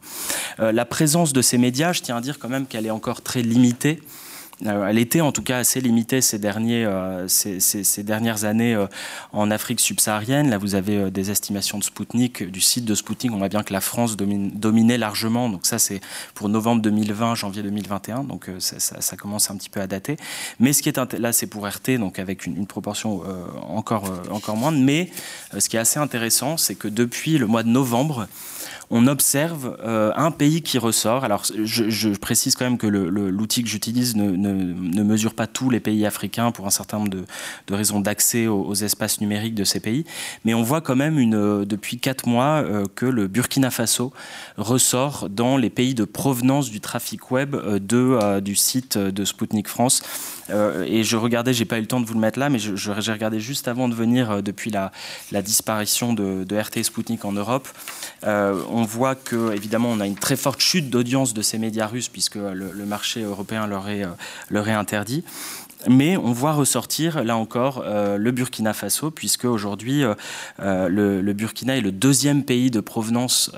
Euh, 0.60 0.72
la 0.72 0.86
présence 0.86 1.34
de 1.34 1.42
ces 1.42 1.58
médias, 1.58 1.94
je 1.94 2.02
tiens 2.02 2.18
à 2.18 2.22
dire 2.22 2.40
quand 2.40 2.50
même 2.50 2.68
qu'elle 2.68 2.86
est 2.86 2.92
encore 2.92 3.22
très 3.22 3.42
limitée 3.42 4.00
Euh, 4.02 4.23
elle 4.62 4.98
était 4.98 5.22
en 5.22 5.32
tout 5.32 5.42
cas 5.42 5.58
assez 5.58 5.82
limitée 5.82 6.22
ces, 6.22 6.40
derniers, 6.40 6.86
euh, 6.86 7.28
ces, 7.28 8.04
dernières 8.04 8.46
années 8.46 8.76
euh, 8.76 8.88
en 9.32 9.52
Afrique 9.52 9.80
subsaharienne. 9.80 10.50
Là, 10.50 10.58
vous 10.58 10.76
avez 10.76 11.12
des 11.12 11.32
estimations 11.32 11.78
de 11.78 11.84
Spoutnik, 11.84 12.44
du 12.44 12.62
site 12.62 12.86
de 12.86 12.96
Spoutnik. 12.96 13.32
On 13.34 13.38
voit 13.38 13.50
bien 13.50 13.64
que 13.64 13.74
la 13.74 13.82
France 13.82 14.16
dominait 14.16 14.98
largement. 14.98 15.50
Donc 15.50 15.66
ça, 15.66 15.80
c'est 15.80 16.02
pour 16.34 16.50
novembre 16.50 16.82
2020, 16.82 17.36
janvier 17.36 17.64
2021. 17.64 18.24
Donc 18.24 18.50
ça, 18.60 19.18
commence 19.18 19.50
un 19.50 19.58
petit 19.58 19.70
peu 19.70 19.82
à 19.82 19.88
dater. 19.88 20.18
Mais 20.60 20.74
ce 20.74 20.82
qui 20.82 20.90
est 20.90 21.14
là, 21.20 21.34
c'est 21.34 21.48
pour 21.48 21.68
RT, 21.68 21.98
donc 22.00 22.20
avec 22.20 22.46
une, 22.46 22.68
proportion 22.68 23.24
encore, 23.68 24.06
encore 24.32 24.56
moindre. 24.56 24.80
Mais 24.80 25.10
ce 25.58 25.68
qui 25.68 25.78
est 25.78 25.80
assez 25.80 26.00
intéressant, 26.00 26.58
c'est 26.58 26.76
que 26.76 26.88
depuis 26.88 27.38
le 27.38 27.48
mois 27.48 27.64
de 27.64 27.70
novembre, 27.70 28.28
on 28.96 29.08
observe 29.08 29.76
euh, 29.84 30.12
un 30.16 30.30
pays 30.30 30.62
qui 30.62 30.78
ressort. 30.78 31.24
Alors, 31.24 31.46
je, 31.46 32.10
précise 32.16 32.56
quand 32.56 32.66
même 32.66 32.78
que 32.78 32.86
l'outil 32.86 33.64
que 33.64 33.68
j'utilise 33.70 34.16
ne, 34.16 35.04
mesure 35.04 35.34
pas 35.34 35.48
tous 35.48 35.72
les 35.72 35.80
pays 35.80 36.06
africains 36.06 36.52
pour 36.52 36.68
un 36.68 36.70
certain 36.70 37.00
nombre 37.00 37.10
de, 37.10 37.26
raisons 37.74 38.02
d'accès 38.02 38.46
aux, 38.46 38.76
espaces 38.76 39.20
numériques 39.20 39.56
de 39.56 39.64
ces 39.64 39.80
pays. 39.80 40.06
Mais 40.46 40.54
on 40.54 40.62
voit 40.62 40.82
quand 40.82 40.96
même 40.96 41.18
une, 41.18 41.34
euh, 41.34 41.66
depuis 41.66 41.98
quatre 41.98 42.28
mois 42.28 42.62
euh, 42.62 42.86
que 42.94 43.08
le 43.08 43.28
Burkina 43.28 43.72
Faso 43.72 44.14
ressort 44.58 45.28
dans 45.28 45.58
les 45.58 45.72
pays 45.72 45.96
de 45.96 46.06
provenance 46.06 46.70
du 46.70 46.80
trafic 46.80 47.32
web 47.32 47.56
de, 47.56 48.40
du 48.42 48.56
site 48.56 49.00
de 49.00 49.26
Sputnik 49.26 49.68
France. 49.68 50.04
et 50.86 51.04
je 51.04 51.18
regardais, 51.18 51.54
j'ai 51.54 51.66
pas 51.66 51.78
eu 51.78 51.82
le 51.82 51.88
temps 51.88 52.00
de 52.00 52.06
vous 52.06 52.14
le 52.14 52.20
mettre 52.20 52.38
là, 52.38 52.50
mais 52.50 52.60
j'ai 52.60 53.12
regardé 53.12 53.40
juste 53.40 53.68
avant 53.68 53.90
de 53.90 53.96
venir 53.96 54.44
depuis 54.44 54.70
la, 54.70 54.92
disparition 55.42 56.14
de, 56.14 56.46
RT 56.56 56.84
Sputnik 56.84 57.26
en 57.26 57.32
Europe 57.32 57.68
voit 58.84 59.16
que, 59.16 59.54
évidemment, 59.54 59.90
on 59.90 60.00
a 60.00 60.08
une 60.08 60.16
très 60.16 60.36
forte 60.36 60.62
chute 60.62 60.90
d'audience 60.90 61.34
de 61.34 61.42
ces 61.42 61.58
médias 61.58 61.88
russes 61.88 62.10
puisque 62.10 62.36
le, 62.36 62.86
marché 62.86 63.22
européen 63.22 63.68
leur 63.68 63.90
est, 63.90 64.04
euh, 64.04 64.10
leur 64.50 64.68
est 64.68 64.74
interdit. 64.74 65.24
Mais 65.90 66.18
on 66.18 66.32
voit 66.32 66.54
ressortir, 66.54 67.24
là 67.24 67.36
encore, 67.36 67.84
euh, 67.86 68.18
le 68.18 68.32
Burkina 68.32 68.74
Faso, 68.74 69.12
puisque 69.12 69.46
aujourd'hui, 69.46 70.04
euh, 70.04 70.14
euh, 70.62 70.88
le, 70.88 71.34
Burkina 71.34 71.78
est 71.78 71.82
le 71.82 71.92
deuxième 71.92 72.44
pays 72.44 72.72
de 72.72 72.80
provenance 72.80 73.52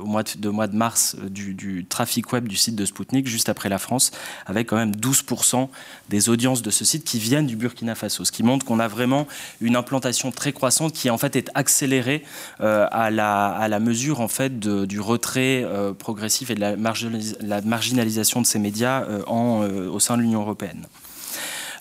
au 0.00 0.04
mois 0.04 0.22
de, 0.22 0.48
mars 0.76 1.16
du, 1.30 1.86
trafic 1.88 2.32
web 2.32 2.48
du 2.48 2.56
site 2.56 2.76
de 2.76 2.84
Spoutnik, 2.84 3.26
juste 3.26 3.48
après 3.48 3.68
la 3.68 3.78
France, 3.78 4.10
avec 4.46 4.68
quand 4.68 4.76
même 4.76 4.92
12% 4.92 5.68
des 6.08 6.28
audiences 6.28 6.62
de 6.62 6.70
ce 6.70 6.84
site 6.84 7.04
qui 7.04 7.18
viennent 7.18 7.46
du 7.46 7.56
Burkina 7.56 7.94
Faso, 7.94 8.24
ce 8.24 8.32
qui 8.32 8.42
montre 8.42 8.66
qu'on 8.66 8.80
a 8.80 8.88
vraiment 8.88 9.26
une 9.60 9.76
implantation 9.76 10.30
très 10.32 10.52
croissante 10.52 10.92
qui 10.92 11.10
en 11.10 11.18
fait 11.18 11.36
est 11.36 11.50
accélérée 11.54 12.24
à, 12.58 13.10
la, 13.10 13.48
à 13.48 13.68
la 13.68 13.80
mesure 13.80 14.20
en 14.20 14.28
fait 14.28 14.58
du 14.58 15.00
retrait 15.00 15.66
progressif 15.98 16.50
et 16.50 16.54
de 16.54 16.60
la, 16.60 17.60
marginalisation 17.62 18.40
de 18.42 18.46
ces 18.46 18.58
médias 18.58 19.04
au 19.26 20.00
sein 20.00 20.16
de 20.16 20.22
l'Union 20.22 20.40
européenne. 20.40 20.86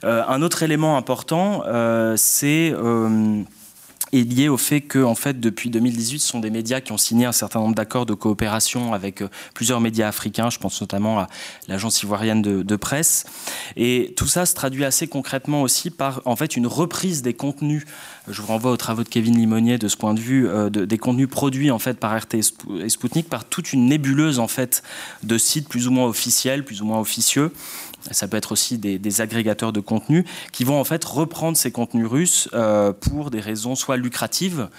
Euh, 0.03 0.23
un 0.27 0.41
autre 0.41 0.63
élément 0.63 0.97
important, 0.97 1.63
euh, 1.67 2.15
c'est 2.17 2.73
euh, 2.73 3.43
est 4.13 4.29
lié 4.29 4.49
au 4.49 4.57
fait 4.57 4.81
que, 4.81 5.01
en 5.01 5.15
fait, 5.15 5.39
depuis 5.39 5.69
2018, 5.69 6.19
ce 6.19 6.27
sont 6.27 6.39
des 6.39 6.49
médias 6.49 6.81
qui 6.81 6.91
ont 6.91 6.97
signé 6.97 7.25
un 7.25 7.31
certain 7.31 7.59
nombre 7.59 7.75
d'accords 7.75 8.05
de 8.05 8.13
coopération 8.13 8.93
avec 8.93 9.23
plusieurs 9.53 9.79
médias 9.79 10.09
africains. 10.09 10.49
Je 10.49 10.59
pense 10.59 10.81
notamment 10.81 11.19
à 11.19 11.27
l'agence 11.69 12.03
ivoirienne 12.03 12.41
de, 12.41 12.75
presse. 12.75 13.25
Et 13.77 14.13
tout 14.17 14.27
ça 14.27 14.45
se 14.45 14.53
traduit 14.53 14.83
assez 14.83 15.07
concrètement 15.07 15.61
aussi 15.61 15.91
par, 15.91 16.21
en 16.25 16.35
fait, 16.35 16.57
une 16.57 16.67
reprise 16.67 17.21
des 17.21 17.33
contenus. 17.33 17.85
Je 18.27 18.41
vous 18.41 18.47
renvoie 18.47 18.71
aux 18.71 18.77
travaux 18.77 19.03
de 19.03 19.09
Kevin 19.09 19.37
Limonier 19.37 19.77
de 19.77 19.87
ce 19.87 19.95
point 19.95 20.13
de 20.13 20.19
vue, 20.19 20.49
des 20.69 20.97
contenus 20.97 21.29
produits 21.29 21.71
en 21.71 21.79
fait 21.79 21.97
par 21.97 22.17
RT 22.17 22.35
et 22.35 22.89
Sputnik, 22.89 23.29
par 23.29 23.45
toute 23.45 23.71
une 23.71 23.85
nébuleuse 23.85 24.39
en 24.39 24.47
fait 24.47 24.83
de 25.23 25.37
sites 25.37 25.69
plus 25.69 25.87
ou 25.87 25.91
moins 25.91 26.07
officiels, 26.07 26.65
plus 26.65 26.81
ou 26.81 26.85
moins 26.85 26.99
officieux 26.99 27.51
ça 28.09 28.27
peut 28.27 28.37
être 28.37 28.51
aussi 28.51 28.77
des, 28.77 29.21
agrégateurs 29.21 29.73
de 29.73 29.79
contenu 29.79 30.25
qui 30.51 30.63
vont 30.63 30.79
en 30.79 30.83
fait 30.83 31.03
reprendre 31.03 31.57
ces 31.57 31.71
contenus 31.71 32.07
russes 32.07 32.49
euh, 32.53 32.93
pour 32.93 33.29
des 33.29 33.39
raisons 33.39 33.75
soit 33.75 33.97
lucratives, 33.97 34.69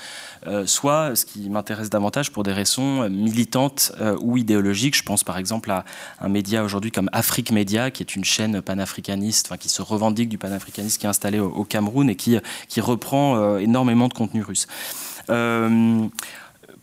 euh, 0.46 0.66
soit, 0.66 1.14
ce 1.14 1.24
qui 1.26 1.48
m'intéresse 1.50 1.90
davantage, 1.90 2.32
pour 2.32 2.42
des 2.42 2.52
raisons 2.52 3.08
militantes 3.08 3.92
euh, 4.00 4.16
ou 4.20 4.36
idéologiques. 4.36 4.96
Je 4.96 5.02
pense 5.02 5.22
par 5.22 5.38
exemple 5.38 5.70
à 5.70 5.84
un 6.20 6.28
média 6.28 6.64
aujourd'hui 6.64 6.90
comme 6.90 7.10
Afrique 7.12 7.52
Média, 7.52 7.90
qui 7.90 8.02
est 8.02 8.16
une 8.16 8.24
chaîne 8.24 8.62
panafricaniste, 8.62 9.46
enfin, 9.48 9.58
qui 9.58 9.68
se 9.68 9.82
revendique 9.82 10.28
du 10.28 10.38
panafricanisme, 10.38 10.98
qui 10.98 11.06
est 11.06 11.10
installée 11.10 11.38
au, 11.38 11.50
au 11.50 11.64
Cameroun 11.64 12.08
et 12.10 12.16
qui, 12.16 12.38
qui 12.68 12.80
reprend 12.80 13.58
énormément 13.58 14.08
de 14.08 14.14
contenu 14.14 14.42
russe 14.42 14.66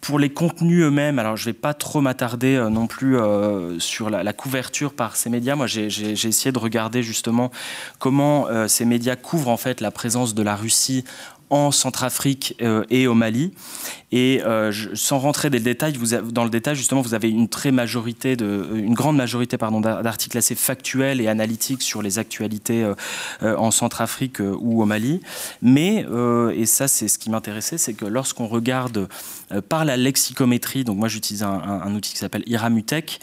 pour 0.02 0.20
les 0.20 0.30
contenus 0.30 0.84
eux-mêmes, 0.84 1.20
alors 1.20 1.36
je 1.36 1.43
ne 1.43 1.54
vais 1.54 1.60
pas 1.60 1.74
trop 1.74 2.02
m'attarder 2.02 2.56
euh, 2.56 2.70
non 2.70 2.88
plus 2.88 3.18
euh, 3.18 3.80
sur 3.80 4.10
la, 4.10 4.34
couverture 4.34 4.93
par 4.93 5.16
ces 5.16 5.30
médias. 5.30 5.56
Moi, 5.56 5.68
j'ai 5.68 5.88
essayé 6.12 6.52
de 6.52 6.60
regarder 6.60 7.04
justement 7.04 7.52
comment 8.00 8.47
euh, 8.47 8.68
ces 8.68 8.86
médias 8.86 9.16
couvrent 9.16 9.50
en 9.50 9.58
fait 9.58 9.82
la 9.82 9.91
présence 9.91 10.34
de 10.34 10.43
la 10.43 10.56
Russie 10.56 11.04
en 11.50 11.72
Centrafrique 11.72 12.56
euh, 12.62 12.84
et 12.89 13.08
au 13.08 13.14
Mali. 13.14 13.54
Et 14.12 14.41
euh, 14.43 14.72
sans 14.95 15.20
rentrer 15.20 15.50
dans 15.50 16.43
le 16.43 16.50
détail, 16.50 16.76
justement, 16.76 17.02
vous 17.02 17.14
avez 17.14 17.30
une 17.30 17.47
très 17.47 17.72
majorité 17.72 18.36
de, 18.36 18.68
une 18.74 18.95
grande 18.95 19.16
majorité 19.16 19.58
pardon 19.58 19.82
d'articles 19.82 20.38
assez 20.38 20.56
factuels 20.56 21.22
et 21.22 21.28
analytiques 21.28 21.84
sur 21.84 22.02
les 22.02 22.18
actualités 22.18 22.84
euh, 23.43 23.56
en 23.58 23.70
Centrafrique 23.70 24.39
ou 24.39 24.82
au 24.82 24.86
Mali. 24.86 25.22
Mais 25.62 26.06
et 26.56 26.66
ça, 26.66 26.88
c'est 26.88 27.08
ce 27.08 27.20
qui 27.20 27.30
m'intéressait, 27.30 27.78
c'est 27.78 27.93
que 27.93 28.06
lorsqu'on 28.06 28.47
regarde 28.47 29.08
par 29.68 29.86
la 29.86 29.95
lexicométrie, 29.95 30.84
donc 30.84 30.97
moi 30.97 31.08
j'utilise 31.08 31.43
un, 31.43 31.50
un, 31.50 31.93
outil 31.93 32.14
qui 32.14 32.18
s'appelle 32.18 32.43
Iramutech. 32.47 33.20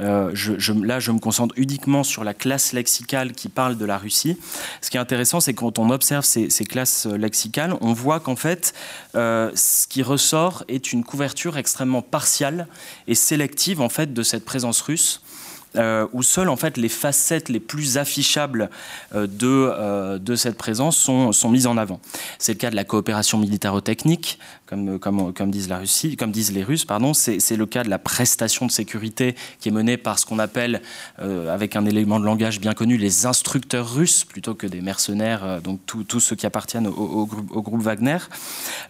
Euh, 0.00 0.30
je, 0.34 0.72
là, 0.72 1.00
je 1.00 1.12
me 1.12 1.18
concentre 1.18 1.54
uniquement 1.56 2.04
sur 2.04 2.24
la 2.24 2.34
classe 2.34 2.72
lexicale 2.72 3.32
qui 3.32 3.48
parle 3.48 3.76
de 3.76 3.84
la 3.84 3.98
Russie. 3.98 4.38
Ce 4.80 4.90
qui 4.90 4.96
est 4.96 5.00
intéressant, 5.00 5.40
c'est 5.40 5.54
quand 5.54 5.78
on 5.78 5.90
observe 5.90 6.24
ces, 6.24 6.48
classes 6.64 7.06
lexicales, 7.06 7.76
on 7.80 7.92
voit 7.92 8.20
qu'en 8.20 8.36
fait, 8.36 8.74
euh, 9.14 9.50
ce 9.54 9.86
qui 9.86 10.02
ressort 10.02 10.64
est 10.68 10.92
une 10.92 11.04
couverture 11.04 11.56
extrêmement 11.58 12.02
partiale 12.02 12.66
et 13.06 13.14
sélective 13.14 13.80
en 13.80 13.88
fait 13.88 14.12
de 14.12 14.22
cette 14.22 14.44
présence 14.44 14.80
russe 14.80 15.22
euh, 15.76 16.06
où 16.12 16.22
seules 16.22 16.48
en 16.48 16.56
fait 16.56 16.76
les 16.76 16.88
facettes 16.88 17.48
les 17.48 17.60
plus 17.60 17.96
affichables 17.96 18.70
euh, 19.14 19.28
de, 19.28 19.46
euh, 19.46 20.18
de 20.18 20.34
cette 20.34 20.56
présence 20.56 20.96
sont, 20.96 21.30
sont 21.30 21.48
mises 21.48 21.68
en 21.68 21.76
avant. 21.76 22.00
C'est 22.38 22.52
le 22.52 22.58
cas 22.58 22.70
de 22.70 22.76
la 22.76 22.84
coopération 22.84 23.38
militaro-technique, 23.38 24.40
comme, 24.66 24.98
comme, 24.98 25.32
comme, 25.32 25.50
disent 25.50 25.68
la 25.68 25.78
Russie, 25.78 26.16
comme 26.16 26.32
disent 26.32 26.52
les 26.52 26.64
Russes, 26.64 26.84
pardon. 26.84 27.14
C'est 27.14 27.56
le 27.56 27.66
cas 27.66 27.84
de 27.84 27.90
la 27.90 27.98
prestation 27.98 28.66
de 28.66 28.72
sécurité 28.72 29.36
qui 29.60 29.68
est 29.68 29.72
menée 29.72 29.96
par 29.96 30.18
ce 30.18 30.26
qu'on 30.26 30.38
appelle, 30.38 30.80
avec 31.18 31.76
un 31.76 31.84
élément 31.84 32.20
de 32.20 32.24
langage 32.24 32.60
bien 32.60 32.74
connu, 32.74 32.96
les 32.96 33.26
instructeurs 33.26 33.92
russes 33.92 34.24
plutôt 34.24 34.54
que 34.54 34.66
des 34.66 34.80
mercenaires, 34.80 35.60
donc 35.62 35.80
tous 35.86 36.20
ceux 36.20 36.36
qui 36.36 36.46
appartiennent 36.46 36.86
au, 36.86 37.28
au 37.50 37.62
groupe 37.62 37.82
Wagner. 37.82 38.18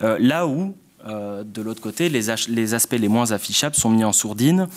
là 0.00 0.46
où 0.46 0.74
euh, 1.07 1.44
de 1.44 1.62
l'autre 1.62 1.80
côté, 1.80 2.09
les, 2.09 2.30
aspects 2.30 2.92
les 2.98 3.09
moins 3.09 3.32
affichables 3.32 3.74
sont 3.74 3.90
mis 3.90 4.05
en 4.05 4.12
sourdine 4.12 4.68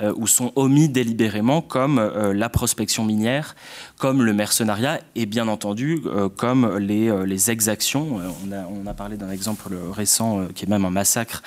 euh, 0.00 0.12
ou 0.16 0.26
sont 0.26 0.52
omis 0.56 0.88
délibérément, 0.88 1.60
comme 1.60 1.98
euh, 1.98 2.32
la 2.32 2.48
prospection 2.48 3.04
minière, 3.04 3.56
comme 3.98 4.22
le 4.22 4.32
mercenariat 4.32 5.00
et 5.14 5.26
bien 5.26 5.48
entendu 5.48 6.00
comme 6.36 6.76
les, 6.78 7.50
exactions. 7.50 8.20
On 8.50 8.86
a, 8.86 8.94
parlé 8.94 9.16
d'un 9.16 9.30
exemple 9.30 9.74
récent 9.92 10.46
qui 10.54 10.64
est 10.64 10.68
même 10.68 10.84
un 10.84 10.90
massacre 10.90 11.42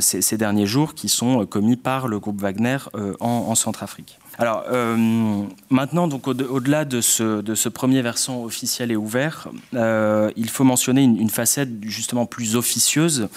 ces, 0.00 0.36
derniers 0.36 0.66
jours 0.66 0.94
qui 0.94 1.08
sont 1.08 1.46
commis 1.46 1.76
par 1.76 2.08
le 2.08 2.18
groupe 2.18 2.40
Wagner 2.40 2.78
en 3.20 3.54
Centrafrique. 3.54 4.18
Alors 4.38 4.64
euh, 4.70 5.44
maintenant, 5.70 6.08
donc 6.08 6.26
au-delà 6.26 6.84
de, 6.84 7.00
ce, 7.00 7.68
premier 7.68 8.02
versant 8.02 8.42
officiel 8.44 8.90
et 8.90 8.96
ouvert, 8.96 9.48
euh, 9.74 10.30
il 10.36 10.48
faut 10.48 10.64
mentionner 10.64 11.02
une, 11.02 11.30
facette 11.30 11.68
justement 11.82 12.26
plus 12.26 12.56
officieuse, 12.56 13.28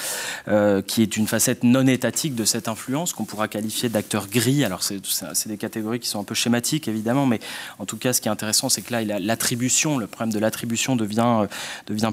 euh, 0.47 0.81
qui 0.81 1.01
est 1.01 1.17
une 1.17 1.27
facette 1.27 1.63
non 1.63 1.87
étatique 1.87 2.35
de 2.35 2.45
cette 2.45 2.67
influence 2.67 3.13
qu'on 3.13 3.25
pourra 3.25 3.47
qualifier 3.47 3.89
d'acteur 3.89 4.27
gris. 4.27 4.63
Alors 4.63 4.83
c'est 4.83 5.47
des 5.47 5.57
catégories 5.57 5.99
qui 5.99 6.09
sont 6.09 6.19
un 6.19 6.23
peu 6.23 6.35
schématiques 6.35 6.87
évidemment, 6.87 7.25
mais 7.25 7.39
en 7.79 7.85
tout 7.85 7.97
cas, 7.97 8.13
ce 8.13 8.21
qui 8.21 8.27
est 8.27 8.31
intéressant, 8.31 8.69
c'est 8.69 8.81
que 8.81 8.93
là, 8.93 9.03
l'attribution, 9.19 9.97
le 9.97 10.07
problème 10.07 10.33
de 10.33 10.39
l'attribution 10.39 10.95
devient, 10.95 11.47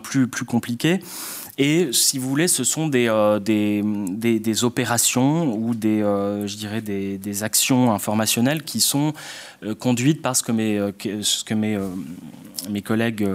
plus 0.03 0.29
compliqué. 0.47 1.01
Et 1.57 1.93
si 1.93 2.19
vous 2.19 2.29
voulez, 2.29 2.49
ce 2.49 2.65
sont 2.65 2.89
des, 2.89 3.09
euh, 3.09 3.39
des, 3.39 3.83
des, 4.41 4.65
opérations 4.65 5.55
ou 5.55 5.75
des, 5.75 6.03
euh, 6.03 6.49
je 6.49 6.57
dirais 6.57 6.81
des, 6.81 7.43
actions 7.45 7.93
informationnelles 7.93 8.65
qui 8.65 8.81
sont 8.81 9.13
euh, 9.63 9.75
conduites 9.75 10.21
par 10.21 10.35
ce 10.35 10.43
que 10.43 10.51
mes, 10.51 10.81
que 10.99 11.55
mes, 11.55 11.79
mes 12.71 12.83
collègues 12.83 13.29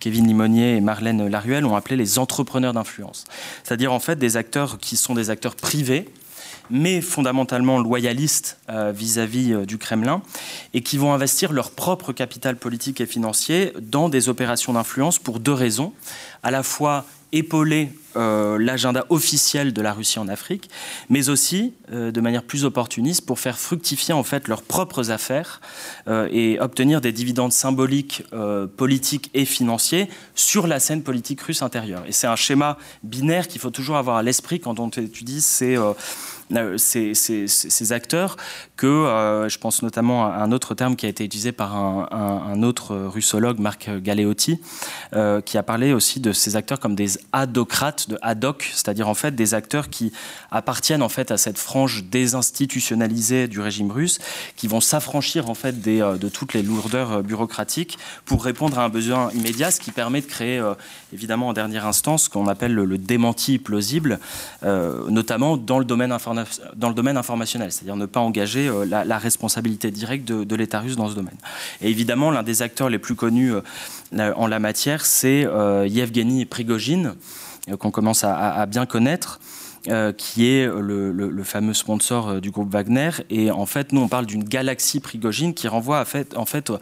Kevin 0.00 0.26
Limonier 0.26 0.76
et 0.76 0.80
Marlène 0.80 1.28
Laruelle 1.28 1.66
ont 1.66 1.76
appelé 1.76 1.96
les 1.96 2.18
entrepreneurs 2.18 2.72
d'influence. 2.72 3.24
C'est-à-dire 3.64 3.92
en 3.92 4.00
fait 4.00 4.18
des 4.18 4.38
acteurs 4.38 4.78
qui 4.78 4.96
sont 4.96 5.14
des 5.14 5.28
acteurs 5.28 5.54
privés 5.54 6.08
mais 6.70 7.00
fondamentalement 7.00 7.78
loyalistes 7.78 8.58
vis-à-vis 8.92 9.66
du 9.66 9.78
Kremlin, 9.78 10.22
et 10.74 10.82
qui 10.82 10.98
vont 10.98 11.12
investir 11.12 11.52
leur 11.52 11.70
propre 11.70 12.12
capital 12.12 12.56
politique 12.56 13.00
et 13.00 13.06
financier 13.06 13.72
dans 13.80 14.08
des 14.08 14.28
opérations 14.28 14.72
d'influence 14.72 15.18
pour 15.18 15.40
deux 15.40 15.52
raisons. 15.52 15.92
À 16.42 16.50
la 16.50 16.62
fois 16.62 17.04
épauler 17.32 17.90
euh, 18.16 18.58
l'agenda 18.58 19.04
officiel 19.10 19.72
de 19.72 19.82
la 19.82 19.92
Russie 19.92 20.18
en 20.18 20.28
Afrique, 20.28 20.70
mais 21.10 21.28
aussi 21.28 21.74
euh, 21.92 22.10
de 22.10 22.20
manière 22.20 22.42
plus 22.42 22.64
opportuniste 22.64 23.26
pour 23.26 23.38
faire 23.38 23.58
fructifier 23.58 24.14
en 24.14 24.22
fait 24.22 24.48
leurs 24.48 24.62
propres 24.62 25.10
affaires 25.10 25.60
euh, 26.08 26.26
et 26.32 26.58
obtenir 26.58 27.00
des 27.00 27.12
dividendes 27.12 27.52
symboliques, 27.52 28.24
politiques 28.76 29.30
et 29.34 29.44
financiers 29.44 30.08
sur 30.34 30.66
la 30.66 30.80
scène 30.80 31.02
politique 31.02 31.40
russe 31.42 31.62
intérieure. 31.62 32.04
Et 32.06 32.12
c'est 32.12 32.26
un 32.26 32.36
schéma 32.36 32.78
binaire 33.02 33.48
qu'il 33.48 33.60
faut 33.60 33.70
toujours 33.70 33.96
avoir 33.96 34.16
à 34.16 34.22
l'esprit 34.22 34.60
quand 34.60 34.80
on 34.80 34.88
étudie 34.88 35.40
ces 35.40 35.76
euh, 36.56 36.78
ces, 36.78 37.92
acteurs 37.92 38.36
que 38.76 38.86
euh, 38.86 39.48
je 39.48 39.58
pense 39.58 39.82
notamment 39.82 40.26
à 40.26 40.36
un 40.38 40.52
autre 40.52 40.74
terme 40.74 40.96
qui 40.96 41.04
a 41.04 41.08
été 41.08 41.24
utilisé 41.24 41.52
par 41.52 41.76
un, 41.76 42.62
autre 42.62 42.96
russologue, 42.96 43.58
Marc 43.58 43.90
Galeotti, 44.00 44.60
euh, 45.14 45.40
qui 45.40 45.58
a 45.58 45.62
parlé 45.62 45.92
aussi 45.92 46.20
de 46.20 46.32
ces 46.32 46.56
acteurs 46.56 46.80
comme 46.80 46.94
des 46.94 47.18
adocrates, 47.32 48.08
de 48.08 48.18
adoc, 48.22 48.70
c'est-à-dire 48.72 49.08
en 49.08 49.14
fait 49.14 49.34
des 49.34 49.54
acteurs 49.54 49.90
qui 49.90 50.12
appartiennent 50.50 51.02
en 51.02 51.08
fait 51.08 51.30
à 51.30 51.38
cette 51.38 51.58
frange 51.58 52.04
désinstitutionnalisée 52.04 53.48
du 53.48 53.60
régime 53.60 53.90
russe, 53.90 54.18
qui 54.56 54.68
vont 54.68 54.80
s'affranchir 54.80 55.50
en 55.50 55.54
fait 55.54 55.80
de 55.80 56.28
toutes 56.28 56.54
les 56.54 56.62
lourdeurs 56.62 57.22
bureaucratiques 57.22 57.98
pour 58.24 58.44
répondre 58.44 58.78
à 58.78 58.84
un 58.84 58.88
besoin 58.88 59.30
immédiat, 59.32 59.70
ce 59.70 59.80
qui 59.80 59.90
permet 59.90 60.20
de 60.20 60.26
créer 60.26 60.62
évidemment 61.12 61.48
en 61.48 61.52
dernière 61.52 61.86
instance 61.86 62.24
ce 62.24 62.30
qu'on 62.30 62.46
appelle 62.46 62.74
le, 62.74 62.84
le 62.84 62.98
démenti 62.98 63.58
plausible, 63.58 64.18
notamment 64.62 65.56
dans 65.56 65.78
le 65.78 65.84
domaine 65.84 66.12
informatique 66.12 66.37
dans 66.76 66.88
le 66.88 66.94
domaine 66.94 67.16
informationnel, 67.16 67.72
c'est-à-dire 67.72 67.96
ne 67.96 68.06
pas 68.06 68.20
engager 68.20 68.68
euh, 68.68 68.84
la, 68.84 69.18
responsabilité 69.18 69.90
directe 69.90 70.26
de, 70.26 70.56
l'État 70.56 70.80
russe 70.80 70.96
dans 70.96 71.08
ce 71.08 71.14
domaine. 71.14 71.36
Et 71.80 71.90
évidemment, 71.90 72.30
l'un 72.30 72.42
des 72.42 72.62
acteurs 72.62 72.88
les 72.88 72.98
plus 72.98 73.14
connus 73.14 73.52
euh, 73.52 74.32
en 74.34 74.46
la 74.46 74.58
matière, 74.58 75.04
c'est 75.06 75.44
euh, 75.44 75.86
Yevgeny 75.86 76.44
Prigogine, 76.44 77.14
qu'on 77.78 77.90
commence 77.90 78.24
à, 78.24 78.64
bien 78.66 78.86
connaître. 78.86 79.40
Qui 80.16 80.48
est 80.48 80.66
le, 80.66 81.42
fameux 81.44 81.74
sponsor 81.74 82.40
du 82.40 82.50
groupe 82.50 82.70
Wagner. 82.70 83.10
Et 83.30 83.50
en 83.50 83.66
fait, 83.66 83.92
nous, 83.92 84.00
on 84.00 84.08
parle 84.08 84.26
d'une 84.26 84.44
galaxie 84.44 85.00
Prigogine 85.00 85.54
qui 85.54 85.68
renvoie 85.68 86.00
en 86.00 86.04
fait, 86.04 86.36
en 86.36 86.44
fait 86.44 86.72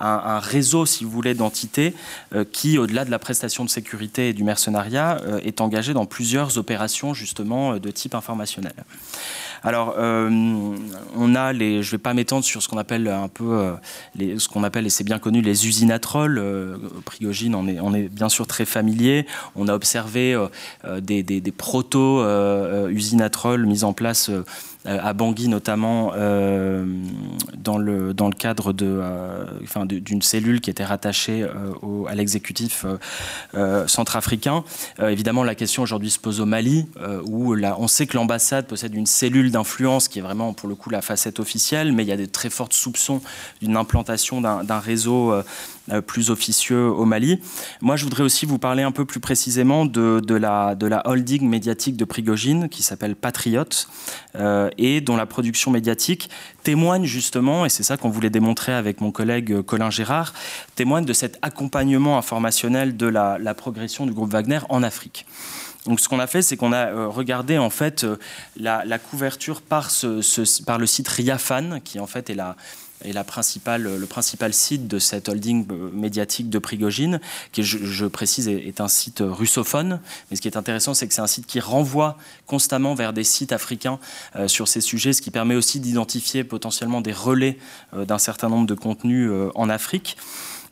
à 0.00 0.36
un, 0.36 0.38
réseau, 0.40 0.84
si 0.86 1.04
vous 1.04 1.10
voulez, 1.10 1.34
d'entités 1.34 1.94
qui, 2.52 2.78
au-delà 2.78 3.04
de 3.04 3.10
la 3.10 3.18
prestation 3.18 3.64
de 3.64 3.70
sécurité 3.70 4.30
et 4.30 4.32
du 4.32 4.44
mercenariat, 4.44 5.20
est 5.44 5.60
engagé 5.60 5.94
dans 5.94 6.06
plusieurs 6.06 6.58
opérations, 6.58 7.14
justement, 7.14 7.78
de 7.78 7.90
type 7.90 8.14
informationnel. 8.14 8.74
Alors, 9.66 9.96
euh, 9.98 10.30
on 11.16 11.34
a 11.34 11.52
les, 11.52 11.82
je 11.82 11.88
ne 11.88 11.90
vais 11.90 11.98
pas 11.98 12.14
m'étendre 12.14 12.44
sur 12.44 12.62
ce 12.62 12.68
qu'on 12.68 12.78
appelle 12.78 13.08
un 13.08 13.26
peu, 13.26 13.58
euh, 13.58 13.72
ce 14.38 14.48
qu'on 14.48 14.62
appelle, 14.62 14.86
et 14.86 14.90
c'est 14.90 15.02
bien 15.02 15.18
connu, 15.18 15.40
les 15.40 15.66
usinatrolls. 15.66 16.38
Euh, 16.38 16.76
Prigogine, 17.04 17.56
on 17.56 17.66
est, 17.66 18.08
bien 18.08 18.28
sûr 18.28 18.46
très 18.46 18.64
familier. 18.64 19.26
On 19.56 19.66
a 19.66 19.74
observé 19.74 20.40
des, 21.00 21.24
des, 21.24 21.40
des 21.40 21.52
proto-usinatrolls 21.52 23.66
mis 23.66 23.82
en 23.82 23.92
place 23.92 24.30
à 24.86 25.12
Bangui 25.12 25.48
notamment 25.48 26.12
euh, 26.14 26.84
dans, 27.56 27.78
le, 27.78 28.14
dans 28.14 28.28
le 28.28 28.34
cadre 28.34 28.72
de, 28.72 28.86
euh, 28.86 29.44
enfin, 29.62 29.86
d'une 29.86 30.22
cellule 30.22 30.60
qui 30.60 30.70
était 30.70 30.84
rattachée 30.84 31.46
à 32.08 32.14
l'exécutif 32.14 32.86
centrafricain. 33.86 34.64
évidemment, 35.00 35.44
la 35.44 35.54
question 35.54 35.82
aujourd'hui 35.82 36.10
se 36.10 36.18
pose 36.18 36.40
au 36.40 36.46
Mali, 36.46 36.86
où 37.24 37.54
là, 37.54 37.76
on 37.78 37.88
sait 37.88 38.06
que 38.06 38.16
l'ambassade 38.16 38.66
possède 38.66 38.94
une 38.94 39.06
cellule 39.06 39.50
d'influence 39.50 40.08
qui 40.08 40.18
est 40.18 40.22
vraiment 40.22 40.52
pour 40.52 40.68
le 40.68 40.74
coup 40.74 40.90
la 40.90 41.02
facette 41.02 41.40
officielle, 41.40 41.92
mais 41.92 42.02
il 42.02 42.08
y 42.08 42.12
a 42.12 42.16
de 42.16 42.26
très 42.26 42.50
fortes 42.50 42.72
soupçons 42.72 43.20
d'une 43.60 43.76
implantation 43.76 44.40
d'un 44.40 44.78
réseau 44.78 45.32
euh, 45.32 45.42
plus 46.06 46.30
officieux 46.30 46.88
au 46.88 47.04
Mali. 47.04 47.40
Moi, 47.80 47.96
je 47.96 48.04
voudrais 48.04 48.22
aussi 48.22 48.46
vous 48.46 48.58
parler 48.58 48.82
un 48.82 48.92
peu 48.92 49.04
plus 49.04 49.20
précisément 49.20 49.86
de, 49.86 50.20
de, 50.20 50.34
la, 50.34 50.74
de 50.74 50.86
la, 50.86 51.06
holding 51.08 51.48
médiatique 51.48 51.96
de 51.96 52.04
Prigogine 52.04 52.68
qui 52.68 52.82
s'appelle 52.82 53.16
Patriote 53.16 53.88
euh, 54.34 54.68
et 54.78 55.00
dont 55.00 55.16
la 55.16 55.26
production 55.26 55.70
médiatique 55.70 56.30
témoigne 56.62 57.04
justement, 57.04 57.64
et 57.64 57.68
c'est 57.68 57.82
ça 57.82 57.96
qu'on 57.96 58.10
voulait 58.10 58.30
démontrer 58.30 58.72
avec 58.72 59.00
mon 59.00 59.10
collègue 59.12 59.62
Colin 59.62 59.90
Gérard, 59.90 60.34
témoigne 60.74 61.04
de 61.04 61.12
cet 61.12 61.38
accompagnement 61.42 62.18
informationnel 62.18 62.96
de 62.96 63.06
la, 63.06 63.54
progression 63.54 64.06
du 64.06 64.12
groupe 64.12 64.32
Wagner 64.32 64.60
en 64.68 64.82
Afrique. 64.82 65.26
Donc, 65.86 66.00
ce 66.00 66.08
qu'on 66.08 66.18
a 66.18 66.26
fait, 66.26 66.42
c'est 66.42 66.56
qu'on 66.56 66.72
a 66.72 66.86
euh, 66.88 67.06
regardé 67.06 67.58
en 67.58 67.70
fait 67.70 68.04
la, 68.56 68.98
couverture 68.98 69.62
par, 69.62 69.90
ce, 69.90 70.64
par 70.64 70.78
le 70.78 70.86
site 70.86 71.08
Riafan, 71.08 71.80
qui 71.84 72.00
en 72.00 72.06
fait 72.06 72.28
est 72.28 72.34
la, 72.34 72.56
principale, 73.26 73.82
le 73.82 74.06
principal 74.06 74.52
site 74.52 74.88
de 74.88 74.98
cette 74.98 75.28
holding 75.28 75.66
euh, 75.70 75.90
médiatique 75.92 76.50
de 76.50 76.58
Prigogine, 76.58 77.20
qui, 77.52 77.62
je, 77.62 78.06
précise, 78.06 78.48
est, 78.48 78.80
un 78.80 78.88
site 78.88 79.22
russophone. 79.24 80.00
Mais 80.30 80.36
ce 80.36 80.42
qui 80.42 80.48
est 80.48 80.56
intéressant, 80.56 80.94
c'est 80.94 81.06
que 81.06 81.14
c'est 81.14 81.20
un 81.20 81.26
site 81.26 81.46
qui 81.46 81.60
renvoie 81.60 82.18
constamment 82.46 82.94
vers 82.94 83.12
des 83.12 83.24
sites 83.24 83.52
africains 83.52 83.98
euh, 84.36 84.48
sur 84.48 84.68
ces 84.68 84.80
sujets, 84.80 85.12
ce 85.12 85.22
qui 85.22 85.30
permet 85.30 85.54
aussi 85.54 85.80
d'identifier 85.80 86.44
potentiellement 86.44 87.00
des 87.00 87.12
relais 87.12 87.58
euh, 87.94 88.04
d'un 88.04 88.18
certain 88.18 88.48
nombre 88.48 88.66
de 88.66 88.74
contenus 88.74 89.30
en 89.54 89.68
Afrique. 89.68 90.16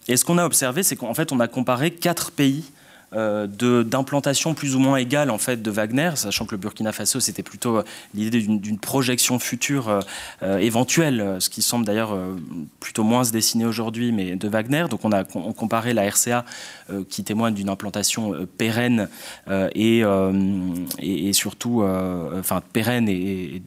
Et 0.09 0.17
ce 0.17 0.25
qu'on 0.25 0.39
a 0.39 0.45
observé, 0.45 0.83
c'est 0.83 0.97
qu'en 0.97 1.15
fait, 1.15 1.33
on 1.33 1.41
a 1.41 1.49
comparé 1.49 1.91
quatre 1.91 2.31
pays 2.31 2.65
euh, 2.65 2.84
d'implantation 3.15 4.55
plus 4.55 4.75
ou 4.75 4.79
moins 4.79 4.97
égale 4.97 5.31
en 5.31 5.39
fait 5.39 5.63
de 5.63 5.71
Wagner, 5.71 6.11
sachant 6.15 6.47
que 6.47 6.53
le 6.53 6.59
Burkina 6.59 6.93
Faso 6.93 7.21
c'était 7.21 7.43
plutôt 7.43 7.79
euh, 7.79 7.85
l'idée 8.15 8.41
d'une 8.41 8.79
projection 8.79 9.39
future 9.39 10.01
euh, 10.43 10.59
éventuelle, 10.59 11.37
ce 11.39 11.49
qui 11.49 11.63
semble 11.63 11.85
d'ailleurs 11.85 12.17
plutôt 12.81 13.05
moins 13.05 13.25
se 13.25 13.33
dessiner 13.33 13.65
aujourd'hui, 13.65 14.13
mais 14.13 14.37
de 14.37 14.49
Wagner. 14.49 14.87
Donc 14.91 15.05
on 15.05 15.13
a 15.13 15.25
comparé 15.25 15.95
la 15.95 16.09
RCA 16.09 16.45
qui 17.09 17.25
témoigne 17.25 17.55
d'une 17.55 17.69
implantation 17.69 18.35
pérenne 18.59 19.09
et, 19.75 20.03
et, 21.01 21.33
surtout, 21.33 21.85
enfin 22.39 22.63
pérenne 22.73 23.09
et 23.09 23.63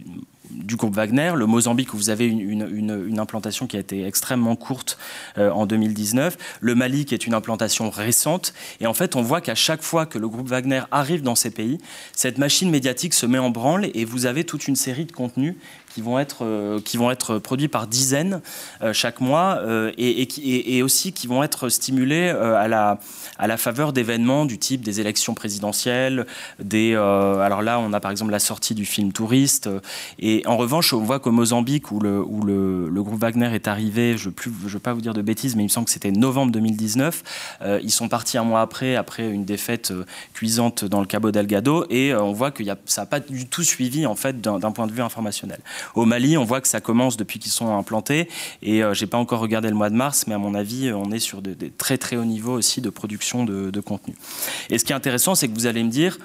du 0.51 0.75
groupe 0.75 0.95
Wagner. 0.95 1.33
Le 1.35 1.45
Mozambique, 1.45 1.93
où 1.93 1.97
vous 1.97 2.09
avez 2.09 2.27
une, 2.27 3.19
implantation 3.19 3.67
qui 3.67 3.77
a 3.77 3.79
été 3.79 4.05
extrêmement 4.05 4.55
courte 4.55 4.97
euh, 5.37 5.49
en 5.51 5.65
2019. 5.65 6.37
Le 6.61 6.75
Mali, 6.75 7.05
qui 7.05 7.13
est 7.13 7.25
une 7.25 7.33
implantation 7.33 7.89
récente. 7.89 8.53
Et 8.79 8.87
en 8.87 8.93
fait, 8.93 9.15
on 9.15 9.21
voit 9.21 9.41
qu'à 9.41 9.55
chaque 9.55 9.81
fois 9.81 10.05
que 10.05 10.19
le 10.19 10.27
groupe 10.27 10.47
Wagner 10.47 10.81
arrive 10.91 11.21
dans 11.21 11.35
ces 11.35 11.49
pays, 11.49 11.79
cette 12.13 12.37
machine 12.37 12.69
médiatique 12.69 13.13
se 13.13 13.25
met 13.25 13.39
en 13.39 13.49
branle 13.49 13.89
et 13.93 14.05
vous 14.05 14.25
avez 14.25 14.43
toute 14.43 14.67
une 14.67 14.75
série 14.75 15.05
de 15.05 15.11
contenus 15.11 15.55
qui 15.93 16.01
vont 16.01 16.19
être, 16.19 16.45
euh, 16.45 16.79
qui 16.79 16.97
vont 16.97 17.11
être 17.11 17.39
produits 17.39 17.67
par 17.67 17.87
dizaines 17.87 18.41
euh, 18.81 18.93
chaque 18.93 19.19
mois 19.21 19.59
euh, 19.61 19.91
et, 19.97 20.83
aussi 20.83 21.11
qui 21.11 21.27
vont 21.27 21.43
être 21.43 21.69
stimulés 21.69 22.29
à, 22.29 22.67
la, 22.67 22.99
à 23.39 23.47
la 23.47 23.57
faveur 23.57 23.93
d'événements 23.93 24.45
du 24.45 24.57
type 24.59 24.81
des 24.81 24.99
élections 24.99 25.33
présidentielles. 25.33 26.25
Des, 26.59 26.93
alors 26.95 27.61
là, 27.61 27.79
on 27.79 27.93
a 27.93 27.99
par 27.99 28.11
exemple 28.11 28.31
la 28.31 28.39
sortie 28.39 28.75
du 28.75 28.85
film 28.85 29.11
Touriste. 29.11 29.69
Et 30.19 30.43
en 30.45 30.55
revanche, 30.55 30.93
on 30.93 30.99
voit 30.99 31.19
qu'au 31.19 31.31
Mozambique, 31.31 31.91
où, 31.91 31.99
le, 31.99 32.21
où 32.21 32.43
le, 32.43 33.01
groupe 33.01 33.19
Wagner 33.19 33.53
est 33.53 33.67
arrivé, 33.67 34.17
je 34.17 34.29
ne 34.29 34.33
veux 34.69 34.79
pas 34.79 34.93
vous 34.93 35.01
dire 35.01 35.13
de 35.13 35.21
bêtises, 35.21 35.55
mais 35.55 35.63
il 35.63 35.67
me 35.67 35.71
semble 35.71 35.85
que 35.85 35.91
c'était 35.91 36.11
novembre 36.11 36.51
2019, 36.51 37.23
ils 37.81 37.91
sont 37.91 38.07
partis 38.07 38.37
un 38.37 38.43
mois 38.43 38.61
après, 38.61 38.95
après 38.95 39.27
une 39.29 39.45
défaite 39.45 39.93
cuisante 40.33 40.85
dans 40.85 40.99
le 40.99 41.07
Cabo 41.07 41.31
Delgado, 41.31 41.85
et 41.89 42.13
on 42.13 42.33
voit 42.33 42.51
que 42.51 42.63
ça 42.85 43.01
n'a 43.01 43.05
pas 43.07 43.19
du 43.19 43.47
tout 43.47 43.63
suivi 43.63 44.05
en 44.05 44.15
fait 44.15 44.41
d'un 44.41 44.71
point 44.71 44.87
de 44.87 44.93
vue 44.93 45.01
informationnel. 45.01 45.59
Au 45.95 46.05
Mali, 46.05 46.37
on 46.37 46.43
voit 46.43 46.61
que 46.61 46.67
ça 46.67 46.81
commence 46.81 47.17
depuis 47.17 47.39
qu'ils 47.39 47.51
sont 47.51 47.75
implantés. 47.75 48.27
Et 48.61 48.83
euh, 48.83 48.93
j'ai 48.93 49.07
pas 49.07 49.17
encore 49.17 49.39
regardé 49.39 49.69
le 49.69 49.75
mois 49.75 49.89
de 49.89 49.95
mars, 49.95 50.25
mais 50.27 50.33
à 50.33 50.37
mon 50.37 50.53
avis, 50.53 50.91
on 50.93 51.11
est 51.11 51.19
sur 51.19 51.41
des, 51.41 51.55
très 51.71 51.97
très 51.97 52.15
hauts 52.15 52.25
niveaux 52.25 52.53
aussi 52.53 52.81
de 52.81 52.89
production 52.89 53.43
de, 53.43 53.69
de 53.71 53.79
contenu. 53.79 54.15
Et 54.69 54.77
ce 54.77 54.85
qui 54.85 54.91
est 54.91 54.95
intéressant, 54.95 55.35
c'est 55.35 55.47
que 55.47 55.53
vous 55.53 55.65
allez 55.65 55.83
me 55.83 55.89
dire, 55.89 56.17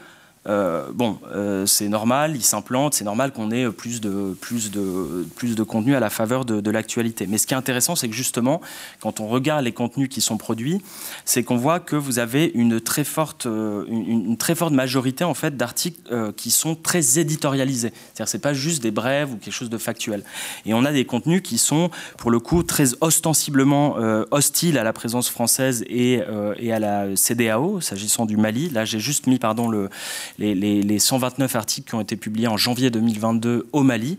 euh, 0.49 0.89
bon, 0.93 1.19
euh, 1.33 1.67
c'est 1.67 1.89
normal, 1.89 2.35
il 2.35 2.43
s'implante, 2.43 2.95
c'est 2.95 3.05
normal 3.05 3.33
qu'on 3.33 3.53
ait 3.53 3.71
plus 3.71 4.01
de, 4.01 4.37
plus, 4.41 4.73
de, 4.73 5.25
plus 5.37 5.55
de 5.55 5.63
contenu 5.63 5.95
à 5.95 6.01
la 6.01 6.11
faveur 6.11 6.45
de, 6.45 6.71
l'actualité. 6.71 7.27
Mais 7.29 7.39
ce 7.39 7.47
qui 7.47 7.55
est 7.55 7.57
intéressant, 7.57 7.95
c'est 7.97 8.09
que 8.09 8.15
justement, 8.15 8.61
quand 9.01 9.21
on 9.21 9.29
regarde 9.29 9.65
les 9.65 9.73
contenus 9.73 10.09
qui 10.09 10.21
sont 10.21 10.39
produits, 10.39 10.81
c'est 11.25 11.45
qu'on 11.45 11.57
voit 11.57 11.81
que 11.81 11.97
vous 11.97 12.19
avez 12.19 12.51
une 12.55 12.81
très 12.81 13.05
forte, 13.05 13.47
euh, 13.47 13.85
une, 13.89 14.37
très 14.37 14.55
forte 14.55 14.73
majorité 14.73 15.23
en 15.23 15.35
fait 15.35 15.57
d'articles 15.57 16.33
qui 16.37 16.51
sont 16.51 16.75
très 16.75 17.19
éditorialisés. 17.19 17.93
C'est-à-dire, 18.15 18.29
c'est 18.29 18.39
pas 18.39 18.55
juste 18.55 18.83
des 18.83 18.91
brèves 18.91 19.33
ou 19.33 19.37
quelque 19.37 19.53
chose 19.53 19.71
de 19.71 19.79
factuel. 19.79 20.25
Et 20.65 20.73
on 20.73 20.85
a 20.85 20.93
des 20.93 21.05
contenus 21.05 21.43
qui 21.43 21.59
sont, 21.59 21.91
pour 22.17 22.31
le 22.31 22.41
coup, 22.41 22.63
très 22.63 22.95
ostensiblement 23.01 23.97
hostiles 24.31 24.79
à 24.79 24.85
la 24.85 24.93
présence 24.93 25.29
française 25.29 25.85
et, 25.89 26.21
et 26.59 26.73
à 26.73 26.79
la 26.79 27.17
CDAO, 27.17 27.81
s'agissant 27.81 28.25
du 28.25 28.37
Mali. 28.37 28.71
Là, 28.71 28.85
j'ai 28.85 29.01
juste 29.01 29.27
mis, 29.27 29.39
pardon, 29.39 29.69
le 29.69 29.91
les, 30.39 30.99
129 30.99 31.57
articles 31.57 31.89
qui 31.89 31.95
ont 31.95 32.01
été 32.01 32.17
publiés 32.17 32.49
en 32.49 32.57
janvier 32.57 32.91
2022 32.91 33.69
au 33.73 33.83
Mali. 33.83 34.19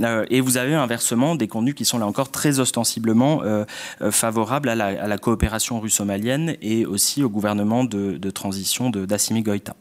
Euh, 0.00 0.24
et 0.30 0.40
vous 0.40 0.56
avez 0.56 0.74
inversement 0.74 1.34
des 1.34 1.48
contenus 1.48 1.74
qui 1.74 1.84
sont 1.84 1.98
là 1.98 2.06
encore 2.06 2.30
très 2.30 2.60
ostensiblement 2.60 3.42
euh, 3.42 3.64
euh, 4.00 4.10
favorables 4.10 4.68
à 4.68 4.74
la, 4.74 5.18
coopération 5.18 5.80
russo-malienne 5.80 6.56
et 6.62 6.86
aussi 6.86 7.24
au 7.24 7.28
gouvernement 7.28 7.82
de, 7.84 8.30
transition 8.30 8.90
d'Assimi 8.90 9.42
Goïta. 9.42 9.74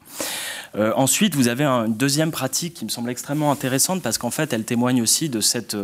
ensuite, 0.95 1.35
vous 1.35 1.47
avez 1.47 1.65
une 1.65 1.95
deuxième 1.95 2.31
pratique 2.31 2.73
qui 2.73 2.85
me 2.85 2.89
semble 2.89 3.11
extrêmement 3.11 3.51
intéressante 3.51 4.01
parce 4.01 4.17
qu'en 4.17 4.31
fait, 4.31 4.51
elle 4.53 4.63
témoigne 4.63 5.01
aussi 5.01 5.29
de 5.29 5.41
cette 5.41 5.77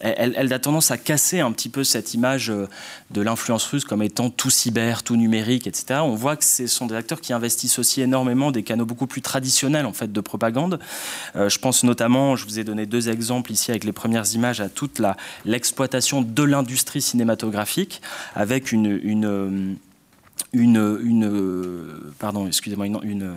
elle, 0.00 0.52
a 0.52 0.58
tendance 0.58 0.90
à 0.90 0.98
casser 0.98 1.40
un 1.40 1.52
petit 1.52 1.68
peu 1.68 1.82
cette 1.84 2.14
image 2.14 2.50
euh, 2.50 2.68
de 3.10 3.22
l'influence 3.22 3.64
russe 3.66 3.84
comme 3.84 4.02
étant 4.02 4.28
tout 4.30 4.50
cyber, 4.50 5.02
tout 5.02 5.16
numérique, 5.16 5.66
etc. 5.66 6.00
On 6.02 6.14
voit 6.14 6.36
que 6.36 6.44
ce 6.44 6.66
sont 6.66 6.86
des 6.86 6.94
acteurs 6.94 7.20
qui 7.20 7.32
investissent 7.32 7.78
aussi 7.78 8.02
énormément 8.02 8.50
des 8.50 8.62
canaux 8.62 8.84
beaucoup 8.84 9.06
plus 9.06 9.22
traditionnels 9.22 9.86
en 9.86 9.92
fait 9.92 10.12
de 10.12 10.20
propagande. 10.20 10.78
Euh, 11.34 11.48
je 11.48 11.58
pense 11.58 11.82
notamment, 11.82 12.36
je 12.36 12.44
vous 12.44 12.58
ai 12.58 12.64
donné 12.64 12.84
deux 12.86 13.08
exemples 13.08 13.52
ici 13.52 13.70
avec 13.70 13.84
les 13.84 13.92
premières 13.92 14.34
images 14.34 14.60
à 14.60 14.68
toute 14.68 15.00
l'exploitation 15.44 16.20
de 16.20 16.42
l'industrie 16.42 17.00
cinématographique 17.00 18.02
avec 18.34 18.72
une, 18.72 19.00
une 19.02 19.76
une, 20.52 22.12
pardon, 22.18 22.46
excusez-moi, 22.46 22.86
une, 22.86 23.34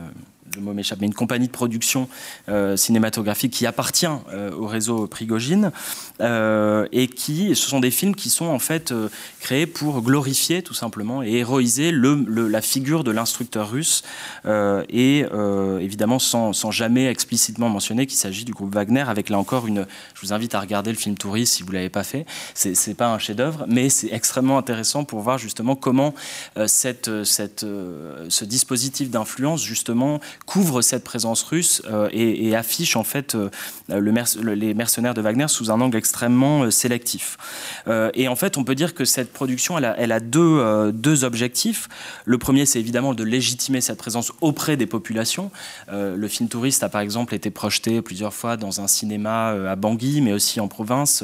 le 0.56 0.62
mot 0.62 0.74
m'échappe, 0.74 1.00
mais 1.02 1.08
une 1.08 1.14
compagnie 1.14 1.48
de 1.48 1.52
production 1.52 2.08
euh, 2.48 2.76
cinématographique 2.78 3.54
qui 3.54 3.66
appartient 3.66 4.06
euh, 4.06 4.52
au 4.52 4.68
réseau 4.68 5.08
Prigogine 5.08 5.72
euh, 6.22 6.88
et 6.92 7.08
qui, 7.08 7.56
ce 7.56 7.70
sont 7.70 7.80
des 7.80 7.92
films 7.92 8.16
qui 8.16 8.30
sont 8.30 8.46
en 8.46 8.60
fait 8.60 8.94
créés 9.40 9.68
pour 9.68 10.02
glorifier 10.02 10.62
tout 10.62 10.74
simplement 10.74 11.24
et 11.24 11.34
héroïser 11.34 11.92
le, 11.92 12.48
la 12.48 12.62
figure 12.62 13.04
de 13.04 13.12
l'instructeur 13.12 13.72
russe 13.72 14.04
et 14.46 15.26
évidemment 15.80 16.20
sans, 16.20 16.54
sans, 16.54 16.72
jamais 16.72 17.08
explicitement 17.08 17.70
mentionner 17.70 18.06
qu'il 18.06 18.18
s'agit 18.18 18.46
du 18.46 18.52
groupe 18.52 18.74
Wagner 18.74 19.04
avec 19.08 19.30
là 19.30 19.38
encore 19.38 19.68
une, 19.68 19.86
je 20.14 20.22
vous 20.22 20.34
invite 20.34 20.56
à 20.56 20.60
regarder 20.60 20.92
le 20.92 20.98
film 20.98 21.18
Touriste 21.18 21.56
si 21.56 21.64
vous 21.64 21.72
l'avez 21.72 21.90
pas 21.90 22.04
fait, 22.04 22.26
c'est 22.54 22.94
pas 22.96 23.14
un 23.14 23.20
chef-d'œuvre 23.20 23.66
mais 23.68 23.90
c'est 23.90 24.12
extrêmement 24.12 24.58
intéressant 24.58 25.04
pour 25.04 25.22
voir 25.22 25.38
justement 25.38 25.76
comment 25.76 26.14
cette, 26.68 27.24
cette, 27.24 27.62
ce 27.62 28.46
dispositif 28.46 29.10
d'influence 29.10 29.64
justement 29.64 30.20
couvre 30.50 30.82
cette 30.82 31.04
présence 31.04 31.44
russe 31.44 31.84
euh, 31.92 32.10
et, 32.12 32.56
affiche 32.56 32.96
en 32.96 33.04
fait 33.04 33.36
euh, 33.36 33.50
le 33.88 34.10
les 34.54 34.74
mercenaires 34.74 35.14
de 35.14 35.22
Wagner 35.22 35.48
sous 35.48 35.70
un 35.70 35.80
angle 35.80 35.96
extrêmement 35.96 36.64
euh, 36.64 36.72
sélectif. 36.72 37.38
et 38.14 38.28
en 38.28 38.36
fait, 38.36 38.58
on 38.58 38.64
peut 38.64 38.76
dire 38.76 38.94
que 38.94 39.06
cette 39.06 39.32
production, 39.32 39.78
elle 39.78 40.12
a, 40.12 40.20
deux, 40.20 41.24
objectifs. 41.24 41.88
Le 42.26 42.38
premier, 42.38 42.66
c'est 42.66 42.80
évidemment 42.80 43.14
de 43.14 43.24
légitimer 43.24 43.82
cette 43.82 43.98
présence 43.98 44.32
auprès 44.42 44.78
des 44.78 44.86
populations. 44.86 45.52
le 45.92 46.28
film 46.28 46.50
Touriste 46.50 46.84
a 46.84 46.90
par 46.90 47.02
exemple 47.02 47.36
été 47.36 47.50
projeté 47.52 48.02
plusieurs 48.02 48.34
fois 48.34 48.58
dans 48.58 48.82
un 48.82 48.88
cinéma 48.88 49.50
à 49.70 49.76
Bangui, 49.76 50.22
mais 50.22 50.34
aussi 50.34 50.60
en 50.60 50.68
province. 50.68 51.24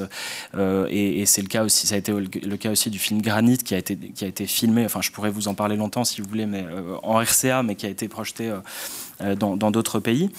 et, 0.90 1.26
c'est 1.26 1.42
le 1.42 1.48
cas 1.48 1.64
aussi, 1.64 1.88
ça 1.88 1.96
a 1.96 1.98
été 1.98 2.12
le 2.12 2.58
cas 2.58 2.72
aussi 2.72 2.90
du 2.90 3.00
film 3.00 3.22
Granit 3.22 3.58
qui 3.58 3.74
a 3.76 3.78
été, 3.78 4.46
filmé. 4.46 4.86
Enfin, 4.86 5.02
je 5.02 5.12
pourrais 5.12 5.32
vous 5.32 5.48
en 5.48 5.54
parler 5.54 5.76
longtemps 5.76 6.04
si 6.04 6.22
vous 6.22 6.30
voulez, 6.30 6.46
mais 6.46 6.66
en 7.04 7.20
RCA, 7.20 7.64
mais 7.64 7.76
qui 7.76 7.86
a 7.86 7.90
été 7.90 8.08
projeté 8.08 8.52
dans 9.20 9.72
d'autres 9.72 10.00
pays. 10.00 10.30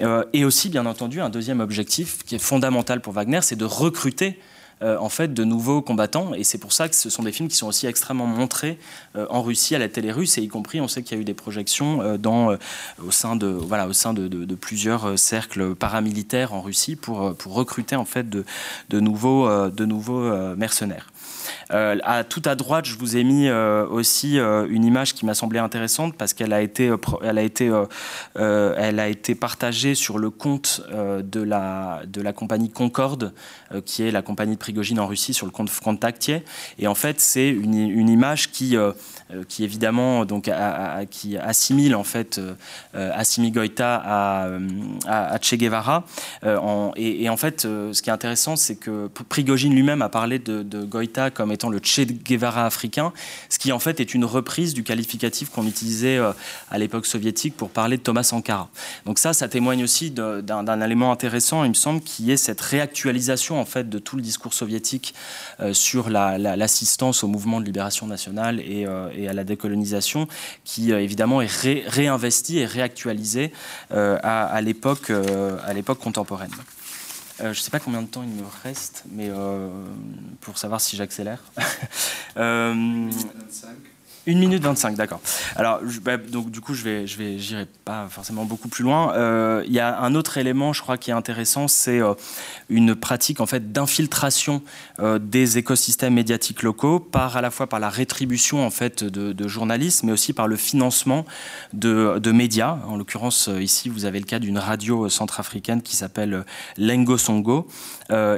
Euh, 0.00 0.24
et 0.32 0.44
aussi, 0.44 0.68
bien 0.68 0.86
entendu, 0.86 1.20
un 1.20 1.30
deuxième 1.30 1.60
objectif 1.60 2.24
qui 2.24 2.34
est 2.34 2.42
fondamental 2.42 3.00
pour 3.00 3.12
Wagner, 3.12 3.40
c'est 3.42 3.56
de 3.56 3.64
recruter 3.64 4.38
euh, 4.82 4.98
en 4.98 5.08
fait 5.08 5.32
de 5.32 5.44
nouveaux 5.44 5.80
combattants 5.80 6.34
et 6.34 6.42
c'est 6.42 6.58
pour 6.58 6.72
ça 6.72 6.88
que 6.88 6.96
ce 6.96 7.08
sont 7.08 7.22
des 7.22 7.30
films 7.30 7.48
qui 7.48 7.56
sont 7.56 7.68
aussi 7.68 7.86
extrêmement 7.86 8.26
montrés 8.26 8.78
en 9.14 9.40
Russie 9.40 9.76
à 9.76 9.78
la 9.78 9.88
télé 9.88 10.10
russe 10.10 10.38
et 10.38 10.42
y 10.42 10.48
compris 10.48 10.80
on 10.80 10.88
sait 10.88 11.04
qu'il 11.04 11.16
y 11.16 11.20
a 11.20 11.22
eu 11.22 11.24
des 11.24 11.34
projections 11.34 12.00
au 12.00 13.10
sein, 13.10 13.36
de, 13.36 13.46
voilà, 13.46 13.86
au 13.86 13.92
sein 13.92 14.12
de, 14.12 14.54
plusieurs 14.56 15.16
cercles 15.16 15.76
paramilitaires 15.76 16.52
en 16.52 16.62
Russie 16.62 16.96
pour, 16.96 17.36
pour 17.36 17.54
recruter 17.54 17.94
en 17.94 18.04
fait 18.04 18.28
de 18.28 18.44
nouveaux, 18.90 19.48
de 19.70 19.84
nouveaux 19.84 20.56
mercenaires. 20.56 21.12
Euh, 21.72 21.96
à, 22.02 22.24
tout 22.24 22.42
à 22.44 22.54
droite, 22.54 22.84
je 22.84 22.96
vous 22.96 23.16
ai 23.16 23.24
mis 23.24 23.48
euh, 23.48 23.86
aussi 23.86 24.38
euh, 24.38 24.66
une 24.68 24.84
image 24.84 25.14
qui 25.14 25.24
m'a 25.24 25.34
semblé 25.34 25.58
intéressante 25.58 26.14
parce 26.16 26.34
qu'elle 26.34 26.52
a 26.52 26.60
été, 26.60 26.90
elle 27.22 27.38
a 27.38 27.42
été, 27.42 27.70
elle 28.34 29.00
a 29.00 29.08
été 29.08 29.34
partagée 29.34 29.94
sur 29.94 30.18
le 30.18 30.30
compte 30.30 30.82
de 30.90 31.42
la 31.42 32.02
de 32.06 32.20
la 32.20 32.32
compagnie 32.32 32.70
Concorde, 32.70 33.32
qui 33.84 34.02
est 34.02 34.10
la 34.10 34.22
compagnie 34.22 34.54
de 34.54 34.58
Prigogine 34.58 35.00
en 35.00 35.06
Russie, 35.06 35.34
sur 35.34 35.46
le 35.46 35.52
compte 35.52 35.70
Frontactier. 35.70 36.44
Et 36.78 36.86
en 36.86 36.94
fait, 36.94 37.20
c'est 37.20 37.48
une, 37.48 37.74
une, 37.74 38.08
image 38.08 38.50
qui 38.50 38.76
qui 39.48 39.64
évidemment 39.64 40.24
donc 40.24 40.50
qui 41.10 41.36
assimile 41.36 41.94
en 41.94 42.04
fait 42.04 42.40
Assimi 42.94 43.50
Goïta 43.50 43.96
à, 44.04 44.48
à, 45.06 45.38
Che 45.40 45.54
Guevara. 45.54 46.04
Et, 46.96 47.28
en 47.28 47.36
fait, 47.36 47.62
ce 47.62 48.02
qui 48.02 48.10
est 48.10 48.12
intéressant, 48.12 48.56
c'est 48.56 48.76
que 48.76 49.08
Prigogine 49.28 49.74
lui-même 49.74 50.02
a 50.02 50.08
parlé 50.08 50.38
de, 50.38 50.62
de, 50.62 50.84
Goïta 50.84 51.30
comme 51.30 51.52
étant 51.52 51.61
le 51.70 51.80
Che 51.80 52.06
Guevara 52.06 52.66
africain, 52.66 53.12
ce 53.48 53.58
qui 53.58 53.72
en 53.72 53.78
fait 53.78 54.00
est 54.00 54.14
une 54.14 54.24
reprise 54.24 54.74
du 54.74 54.82
qualificatif 54.82 55.50
qu'on 55.50 55.66
utilisait 55.66 56.18
à 56.70 56.78
l'époque 56.78 57.06
soviétique 57.06 57.56
pour 57.56 57.70
parler 57.70 57.96
de 57.96 58.02
Thomas 58.02 58.22
Sankara. 58.22 58.68
Donc 59.06 59.18
ça, 59.18 59.32
ça 59.32 59.48
témoigne 59.48 59.84
aussi 59.84 60.10
d'un 60.10 60.80
élément 60.80 61.12
intéressant, 61.12 61.64
il 61.64 61.70
me 61.70 61.74
semble, 61.74 62.00
qui 62.00 62.30
est 62.30 62.36
cette 62.36 62.60
réactualisation 62.60 63.60
en 63.60 63.64
fait 63.64 63.88
de 63.88 63.98
tout 63.98 64.16
le 64.16 64.22
discours 64.22 64.54
soviétique 64.54 65.14
sur 65.72 66.10
l'assistance 66.10 67.24
au 67.24 67.28
mouvement 67.28 67.60
de 67.60 67.64
libération 67.64 68.06
nationale 68.06 68.60
et, 68.60 68.86
et 69.14 69.28
à 69.28 69.32
la 69.32 69.44
décolonisation, 69.44 70.28
qui 70.64 70.92
euh, 70.92 71.00
évidemment 71.00 71.42
est 71.42 71.86
réinvesti 71.86 72.58
et 72.58 72.66
réactualisé 72.66 73.52
euh, 73.92 74.18
euh, 74.24 75.56
à 75.64 75.72
l'époque 75.74 75.98
contemporaine. 75.98 76.50
Je 77.38 77.48
ne 77.48 77.54
sais 77.54 77.70
pas 77.70 77.80
combien 77.80 78.02
de 78.02 78.06
temps 78.06 78.22
il 78.22 78.30
me 78.30 78.44
reste, 78.62 79.04
mais 79.10 79.30
pour 80.40 80.58
savoir 80.58 80.80
si 80.80 80.96
j'accélère. 80.96 81.42
1 84.28 84.34
minute 84.36 84.62
25, 84.62 84.94
d'accord. 84.94 85.20
Alors, 85.56 85.80
bah, 86.02 86.16
donc 86.16 86.50
du 86.50 86.60
coup, 86.60 86.74
je 86.74 86.84
vais, 86.84 87.06
je 87.08 87.18
vais, 87.18 87.38
j'irai 87.38 87.66
pas 87.84 88.06
forcément 88.08 88.44
beaucoup 88.44 88.68
plus 88.68 88.84
loin. 88.84 89.14
Euh, 89.14 89.64
il 89.66 89.72
y 89.72 89.80
a 89.80 90.00
un 90.00 90.14
autre 90.14 90.38
élément, 90.38 90.72
je 90.72 90.80
crois, 90.80 90.96
qui 90.96 91.10
est 91.10 91.14
intéressant, 91.14 91.66
c'est 91.66 92.00
euh, 92.00 92.14
une 92.68 92.94
pratique 92.94 93.40
en 93.40 93.46
fait 93.46 93.72
d'infiltration 93.72 94.62
euh, 95.00 95.18
des 95.18 95.58
écosystèmes 95.58 96.14
médiatiques 96.14 96.62
locaux, 96.62 97.00
par 97.00 97.36
à 97.36 97.40
la 97.40 97.50
fois 97.50 97.66
par 97.66 97.80
la 97.80 97.88
rétribution 97.88 98.64
en 98.64 98.70
fait 98.70 99.02
de, 99.02 99.48
journalistes, 99.48 100.04
mais 100.04 100.12
aussi 100.12 100.32
par 100.32 100.46
le 100.46 100.54
financement 100.54 101.24
de, 101.72 102.20
de 102.20 102.30
médias. 102.30 102.78
En 102.86 102.96
l'occurrence, 102.96 103.50
ici, 103.60 103.88
vous 103.88 104.04
avez 104.04 104.20
le 104.20 104.24
cas 104.24 104.38
d'une 104.38 104.58
radio 104.58 105.08
centrafricaine 105.08 105.82
qui 105.82 105.96
s'appelle 105.96 106.44
Lengo 106.78 107.18
Songo 107.18 107.66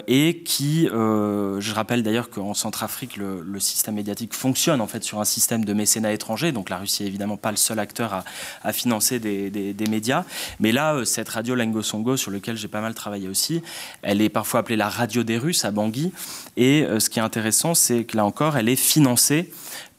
et 0.06 0.42
qui, 0.44 0.86
je 0.86 1.74
rappelle 1.74 2.02
d'ailleurs 2.02 2.30
qu'en 2.30 2.54
Centrafrique, 2.54 3.16
le, 3.16 3.42
système 3.58 3.94
médiatique 3.94 4.34
fonctionne 4.34 4.80
en 4.80 4.86
fait 4.86 5.02
sur 5.02 5.20
un 5.20 5.24
système 5.24 5.64
de 5.64 5.72
mécénat 5.72 6.12
étranger. 6.12 6.52
Donc 6.52 6.70
la 6.70 6.78
Russie 6.78 7.04
est 7.04 7.06
évidemment 7.06 7.36
pas 7.36 7.50
le 7.50 7.56
seul 7.56 7.78
acteur 7.78 8.24
à, 8.62 8.72
financer 8.72 9.18
des, 9.18 9.86
médias. 9.88 10.24
Mais 10.60 10.72
là, 10.72 10.94
euh, 10.94 11.04
cette 11.04 11.28
radio 11.28 11.54
Lengo 11.54 11.82
Songo, 11.82 12.16
sur 12.16 12.30
laquelle 12.30 12.56
j'ai 12.56 12.68
pas 12.68 12.80
mal 12.80 12.94
travaillé 12.94 13.28
aussi, 13.28 13.62
elle 14.02 14.20
est 14.20 14.28
parfois 14.28 14.60
appelée 14.60 14.76
la 14.76 14.88
radio 14.88 15.22
des 15.22 15.38
Russes 15.38 15.64
à 15.64 15.70
Bangui. 15.70 16.12
Et 16.56 16.82
euh, 16.82 17.00
ce 17.00 17.10
qui 17.10 17.18
est 17.18 17.22
intéressant, 17.22 17.74
c'est 17.74 18.04
que 18.04 18.16
là 18.16 18.24
encore, 18.24 18.56
elle 18.56 18.68
est 18.68 18.76
financée 18.76 19.50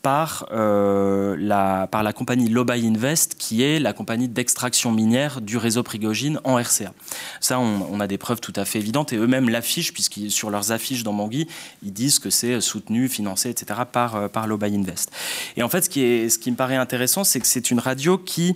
par, 0.05 0.45
euh, 0.51 1.35
la, 1.39 1.87
par 1.87 2.03
la 2.03 2.13
compagnie 2.13 2.47
Lobay 2.47 2.85
Invest, 2.85 3.33
qui 3.39 3.63
est 3.63 3.79
la 3.79 3.91
compagnie 3.91 4.27
d'extraction 4.27 4.91
minière 4.91 5.41
du 5.41 5.57
réseau 5.57 5.81
Prigogine 5.81 6.39
en 6.43 6.61
RCA. 6.61 6.93
Ça, 7.39 7.59
on, 7.59 7.99
a 7.99 8.05
des 8.05 8.19
preuves 8.19 8.39
tout 8.39 8.53
à 8.55 8.65
fait 8.65 8.77
évidentes, 8.77 9.13
et 9.13 9.15
eux-mêmes 9.15 9.49
l'affichent, 9.49 9.93
puisque 9.93 10.29
sur 10.29 10.51
leurs 10.51 10.71
affiches 10.71 11.01
dans 11.01 11.13
Bangui, 11.13 11.47
ils 11.81 11.91
disent 11.91 12.19
que 12.19 12.29
c'est 12.29 12.61
soutenu, 12.61 13.09
financé, 13.09 13.49
etc., 13.49 13.79
par, 13.91 14.15
euh, 14.15 14.27
par 14.27 14.45
Lobay 14.45 14.75
Invest. 14.75 15.11
Et 15.57 15.63
en 15.63 15.69
fait, 15.69 15.81
ce 15.81 15.89
qui, 15.89 16.01
est, 16.01 16.29
ce 16.29 16.37
qui 16.37 16.51
me 16.51 16.55
paraît 16.55 16.75
intéressant, 16.75 17.23
c'est 17.23 17.39
que 17.39 17.47
c'est 17.47 17.71
une 17.71 17.79
radio 17.79 18.19
qui 18.19 18.55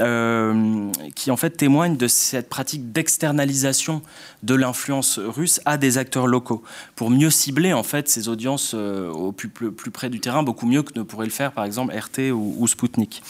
euh, 0.00 0.90
qui 1.14 1.30
en 1.30 1.36
fait 1.36 1.50
témoigne 1.50 1.96
de 1.96 2.06
cette 2.06 2.48
pratique 2.48 2.92
d'externalisation 2.92 4.02
de 4.42 4.54
l'influence 4.54 5.18
russe 5.18 5.60
à 5.64 5.76
des 5.76 5.98
acteurs 5.98 6.26
locaux 6.26 6.62
pour 6.94 7.10
mieux 7.10 7.30
cibler 7.30 7.72
en 7.72 7.82
fait 7.82 8.08
ces 8.08 8.28
audiences 8.28 8.72
euh, 8.74 9.10
au 9.10 9.32
plus, 9.32 9.50
près 9.90 10.10
du 10.10 10.20
terrain, 10.20 10.42
beaucoup 10.42 10.66
mieux 10.66 10.82
que 10.82 10.96
ne 10.96 11.02
pourrait 11.02 11.26
le 11.26 11.32
faire 11.32 11.52
par 11.52 11.64
exemple 11.64 11.94
RT 11.94 12.30
ou, 12.32 12.54
ou 12.58 12.68
Sputnik. 12.68 13.22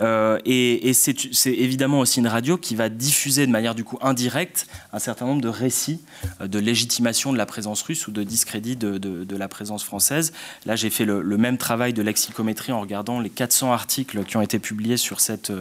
Euh, 0.00 0.38
et, 0.44 0.92
c'est 0.94 1.50
évidemment 1.50 2.00
aussi 2.00 2.20
une 2.20 2.28
radio 2.28 2.56
qui 2.56 2.74
va 2.74 2.88
diffuser 2.88 3.46
de 3.46 3.52
manière 3.52 3.74
du 3.74 3.84
coup 3.84 3.98
indirecte 4.00 4.66
un 4.92 4.98
certain 4.98 5.26
nombre 5.26 5.42
de 5.42 5.48
récits 5.48 6.00
de 6.40 6.58
légitimation 6.58 7.32
de 7.32 7.38
la 7.38 7.46
présence 7.46 7.82
russe 7.82 8.06
ou 8.06 8.10
de 8.10 8.22
discrédit 8.22 8.76
de, 8.76 9.36
la 9.36 9.48
présence 9.48 9.84
française. 9.84 10.32
Là, 10.66 10.76
j'ai 10.76 10.90
fait 10.90 11.04
le, 11.04 11.22
même 11.36 11.58
travail 11.58 11.92
de 11.92 12.02
lexicométrie 12.02 12.72
en 12.72 12.80
regardant 12.80 13.20
les 13.20 13.30
400 13.30 13.72
articles 13.72 14.24
qui 14.24 14.36
ont 14.36 14.42
été 14.42 14.58
publiés 14.58 14.96
sur 14.96 15.20
cette 15.20 15.52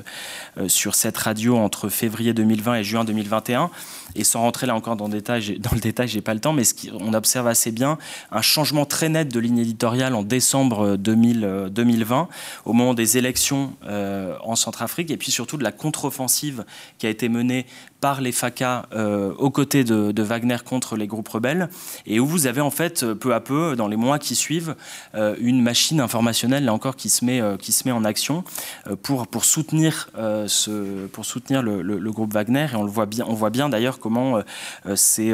sur 0.68 0.96
cette 0.96 1.18
radio 1.18 1.58
entre 1.58 1.90
février 1.90 2.34
2020 2.34 2.76
et 2.76 2.84
juin 2.84 3.04
2021. 3.04 3.70
Et 4.16 4.24
sans 4.24 4.42
rentrer 4.42 4.66
là 4.66 4.76
encore 4.76 4.96
dans, 4.96 5.06
le 5.06 5.12
détail, 5.12 5.60
dans 5.60 5.74
le 5.74 5.80
détail, 5.80 6.08
j'ai 6.08 6.22
pas 6.22 6.34
le 6.34 6.40
temps, 6.40 6.54
mais 6.54 6.64
on 7.00 7.14
observe 7.14 7.48
assez 7.48 7.72
bien 7.72 7.98
un 8.32 8.42
changement 8.42 8.86
très 8.86 9.10
net 9.10 9.32
de 9.32 9.40
ligne 9.40 9.60
éditoriale 9.60 10.16
en 10.16 10.24
décembre 10.24 10.98
2020, 10.98 12.22
euh, 12.22 12.26
au 12.66 12.74
moment 12.74 12.94
des 12.94 13.18
élections 13.18 13.74
euh, 13.86 14.36
en 14.44 14.56
Centrafrique, 14.56 15.12
et 15.12 15.18
puis 15.18 15.32
surtout 15.32 15.58
de 15.58 15.64
la 15.64 15.72
contre-offensive 15.72 16.66
qui 16.98 17.06
a 17.06 17.10
été 17.10 17.30
menée 17.30 17.66
par 18.02 18.22
les 18.22 18.32
FACA 18.32 18.86
euh, 18.94 19.34
aux 19.38 19.50
côtés 19.50 19.84
de, 19.84 20.22
Wagner 20.22 20.58
contre 20.66 20.98
les 20.98 21.08
groupes 21.08 21.28
rebelles, 21.30 21.70
et 22.06 22.20
où 22.20 22.26
vous 22.26 22.48
avez 22.48 22.62
en 22.62 22.70
fait 22.70 23.06
peu 23.14 23.34
à 23.34 23.40
peu, 23.40 23.76
dans 23.76 23.88
les 23.88 23.96
mois 23.96 24.20
qui 24.20 24.36
suivent, 24.36 24.76
euh, 25.16 25.36
une 25.40 25.62
machine 25.62 26.02
informationnelle 26.02 26.66
là 26.66 26.74
encore 26.74 26.96
qui 26.96 27.10
se 27.10 27.24
met, 27.24 27.42
euh, 27.42 27.56
en 27.88 28.04
action 28.04 28.44
pour, 29.02 29.46
soutenir, 29.46 30.10
le, 30.22 32.12
groupe 32.12 32.34
Wagner, 32.34 32.68
et 32.74 32.76
on 32.76 32.86
voit 32.86 33.50
bien 33.50 33.70
d'ailleurs 33.70 34.00
comment 34.00 34.42
c'est 34.96 35.34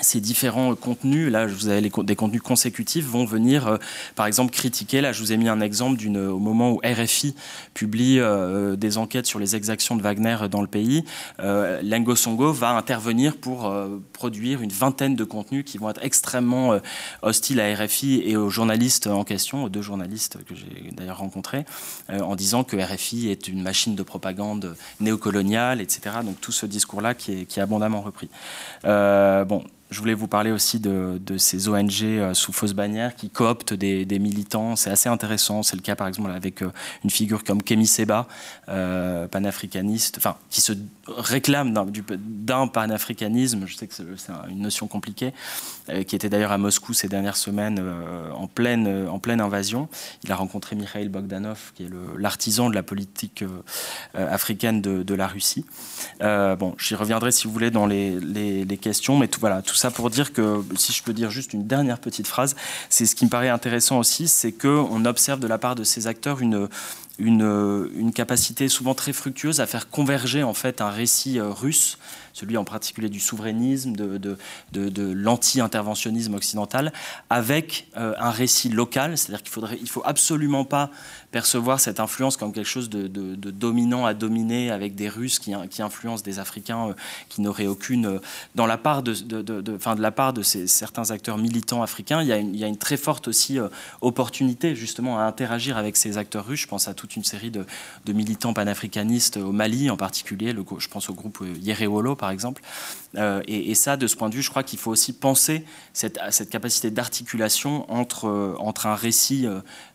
ces 0.00 0.20
différents 0.20 0.74
contenus, 0.74 1.30
là 1.30 1.46
vous 1.46 1.68
avez 1.68 1.80
des 1.80 2.16
contenus 2.16 2.42
consécutifs, 2.42 3.06
vont 3.06 3.24
venir 3.24 3.66
euh, 3.66 3.76
par 4.14 4.26
exemple 4.26 4.52
critiquer, 4.52 5.00
là 5.00 5.12
je 5.12 5.20
vous 5.20 5.32
ai 5.32 5.36
mis 5.36 5.48
un 5.48 5.60
exemple 5.60 5.96
d'une, 5.96 6.18
au 6.18 6.38
moment 6.38 6.72
où 6.72 6.80
RFI 6.84 7.34
publie 7.74 8.18
euh, 8.18 8.76
des 8.76 8.98
enquêtes 8.98 9.26
sur 9.26 9.38
les 9.38 9.56
exactions 9.56 9.96
de 9.96 10.02
Wagner 10.02 10.36
dans 10.50 10.62
le 10.62 10.66
pays, 10.66 11.04
euh, 11.40 11.80
Songo 12.16 12.52
va 12.52 12.70
intervenir 12.70 13.36
pour 13.36 13.66
euh, 13.66 14.02
produire 14.12 14.62
une 14.62 14.72
vingtaine 14.72 15.14
de 15.14 15.24
contenus 15.24 15.64
qui 15.64 15.78
vont 15.78 15.88
être 15.90 16.04
extrêmement 16.04 16.78
hostiles 17.22 17.60
à 17.60 17.74
RFI 17.74 18.22
et 18.24 18.36
aux 18.36 18.50
journalistes 18.50 19.06
en 19.06 19.24
question, 19.24 19.64
aux 19.64 19.68
deux 19.68 19.82
journalistes 19.82 20.38
que 20.44 20.54
j'ai 20.54 20.90
d'ailleurs 20.92 21.18
rencontrés, 21.18 21.64
en 22.08 22.34
disant 22.36 22.64
que 22.64 22.76
RFI 22.76 23.30
est 23.30 23.48
une 23.48 23.62
machine 23.62 23.94
de 23.94 24.02
propagande 24.02 24.76
néocoloniale, 24.98 25.80
etc. 25.80 26.16
Donc 26.24 26.40
tout 26.40 26.52
ce 26.52 26.66
discours-là 26.66 27.14
qui 27.14 27.32
est, 27.32 27.44
qui 27.46 27.60
est 27.60 27.62
abondamment 27.62 28.02
repris. 28.02 28.28
bon, 28.82 29.64
je 29.90 29.98
voulais 29.98 30.14
vous 30.14 30.28
parler 30.28 30.52
aussi 30.52 30.78
de, 30.78 31.18
ces 31.36 31.68
ONG 31.68 32.02
euh, 32.02 32.34
sous 32.34 32.52
fausse 32.52 32.74
bannière 32.74 33.16
qui 33.16 33.28
cooptent 33.28 33.74
des, 33.74 34.18
militants. 34.18 34.76
C'est 34.76 34.90
assez 34.90 35.08
intéressant. 35.08 35.62
C'est 35.62 35.76
le 35.76 35.82
cas 35.82 35.96
par 35.96 36.06
exemple 36.06 36.30
avec 36.30 36.62
euh, 36.62 36.70
une 37.02 37.10
figure 37.10 37.42
comme 37.42 37.62
Kemi 37.62 37.86
Seba, 37.86 38.28
euh, 38.68 39.26
panafricaniste, 39.26 40.18
enfin 40.18 40.36
qui 40.48 40.60
se 40.60 40.72
réclame 41.08 41.74
d'un 42.18 42.68
panafricanisme. 42.68 43.66
Je 43.66 43.76
sais 43.76 43.86
que 43.88 43.94
c'est 43.94 44.04
une 44.48 44.60
notion 44.60 44.86
compliquée, 44.86 45.32
qui 46.06 46.14
était 46.14 46.28
d'ailleurs 46.28 46.52
à 46.52 46.58
Moscou 46.58 46.92
ces 46.92 47.08
dernières 47.08 47.36
semaines 47.36 47.82
en 48.32 48.46
pleine 48.46 49.40
invasion. 49.40 49.88
Il 50.22 50.30
a 50.30 50.36
rencontré 50.36 50.76
Mikhail 50.76 51.08
Bogdanov, 51.08 51.72
qui 51.74 51.84
est 51.84 51.90
l'artisan 52.16 52.70
de 52.70 52.74
la 52.74 52.84
politique 52.84 53.44
africaine 54.14 54.80
de, 54.80 55.14
la 55.14 55.26
Russie. 55.26 55.64
bon, 56.20 56.76
j'y 56.78 56.94
reviendrai 56.94 57.32
si 57.32 57.46
vous 57.48 57.52
voulez 57.52 57.70
dans 57.70 57.86
les, 57.86 58.78
questions, 58.80 59.18
mais 59.18 59.26
tout 59.26 59.40
voilà 59.40 59.62
ça 59.80 59.90
pour 59.90 60.10
dire 60.10 60.32
que, 60.32 60.62
si 60.76 60.92
je 60.92 61.02
peux 61.02 61.12
dire 61.12 61.30
juste 61.30 61.52
une 61.52 61.66
dernière 61.66 61.98
petite 61.98 62.26
phrase, 62.26 62.54
c'est 62.88 63.06
ce 63.06 63.16
qui 63.16 63.24
me 63.24 63.30
paraît 63.30 63.48
intéressant 63.48 63.98
aussi, 63.98 64.28
c'est 64.28 64.52
qu'on 64.52 65.04
observe 65.04 65.40
de 65.40 65.46
la 65.46 65.58
part 65.58 65.74
de 65.74 65.84
ces 65.84 66.06
acteurs 66.06 66.40
une, 66.40 66.68
une, 67.18 67.90
une, 67.96 68.12
capacité 68.12 68.68
souvent 68.68 68.94
très 68.94 69.12
fructueuse 69.12 69.60
à 69.60 69.66
faire 69.66 69.88
converger 69.88 70.42
en 70.42 70.54
fait 70.54 70.80
un 70.80 70.90
récit 70.90 71.38
euh, 71.38 71.50
russe 71.50 71.98
celui 72.32 72.56
en 72.56 72.64
particulier 72.64 73.08
du 73.08 73.20
souverainisme, 73.20 73.92
de, 73.92 74.18
de, 74.18 74.38
de, 74.72 75.12
l'anti-interventionnisme 75.12 76.34
occidental, 76.34 76.92
avec 77.28 77.88
euh, 77.96 78.14
un 78.18 78.30
récit 78.30 78.68
local, 78.68 79.18
c'est-à-dire 79.18 79.42
qu'il 79.42 79.52
faudrait, 79.52 79.78
il 79.80 79.88
faut 79.88 80.02
absolument 80.04 80.64
pas 80.64 80.90
percevoir 81.30 81.80
cette 81.80 82.00
influence 82.00 82.36
comme 82.36 82.52
quelque 82.52 82.66
chose 82.66 82.90
de, 82.90 83.06
dominant 83.50 84.04
à 84.04 84.14
dominer 84.14 84.70
avec 84.70 84.94
des 84.94 85.08
Russes 85.08 85.38
qui, 85.38 85.52
influencent 85.82 86.22
des 86.22 86.38
Africains 86.38 86.88
euh, 86.88 86.94
qui 87.28 87.40
n'auraient 87.40 87.66
aucune. 87.66 88.06
Euh, 88.06 88.18
dans 88.54 88.66
la 88.66 88.78
part 88.78 89.02
de, 89.02 89.12
de, 89.14 89.78
fin, 89.78 89.94
la 89.94 90.10
part 90.10 90.32
de 90.32 90.42
ces, 90.42 90.66
certains 90.66 91.10
acteurs 91.10 91.38
militants 91.38 91.82
africains, 91.82 92.22
il 92.22 92.28
y 92.28 92.32
a 92.32 92.38
une, 92.38 92.54
il 92.54 92.60
y 92.60 92.64
a 92.64 92.66
une 92.66 92.76
très 92.76 92.96
forte 92.96 93.28
aussi 93.28 93.58
opportunité 94.00 94.74
justement 94.74 95.18
à 95.18 95.22
interagir 95.22 95.76
avec 95.76 95.96
ces 95.96 96.18
acteurs 96.18 96.46
russes. 96.46 96.60
Je 96.62 96.66
pense 96.66 96.88
à 96.88 96.94
toute 96.94 97.16
une 97.16 97.24
série 97.24 97.50
de, 97.50 97.64
militants 98.12 98.52
panafricanistes 98.52 99.36
au 99.36 99.52
Mali 99.52 99.90
en 99.90 99.96
particulier. 99.96 100.52
Le, 100.52 100.64
je 100.78 100.88
pense 100.88 101.08
au 101.10 101.14
groupe 101.14 101.44
Yerewolo 101.60 102.16
par 102.16 102.30
exemple. 102.30 102.62
Euh, 103.16 103.42
et, 103.46 103.74
ça, 103.74 103.96
de 103.96 104.06
ce 104.06 104.16
point 104.16 104.28
de 104.28 104.34
vue, 104.34 104.42
je 104.42 104.50
crois 104.50 104.62
qu'il 104.62 104.78
faut 104.78 104.90
aussi 104.90 105.12
penser 105.12 105.64
cette, 105.92 106.20
cette 106.30 106.50
capacité 106.50 106.90
d'articulation 106.90 107.90
entre, 107.90 108.28
euh, 108.28 108.54
entre 108.58 108.86
un 108.86 108.94
récit 108.94 109.46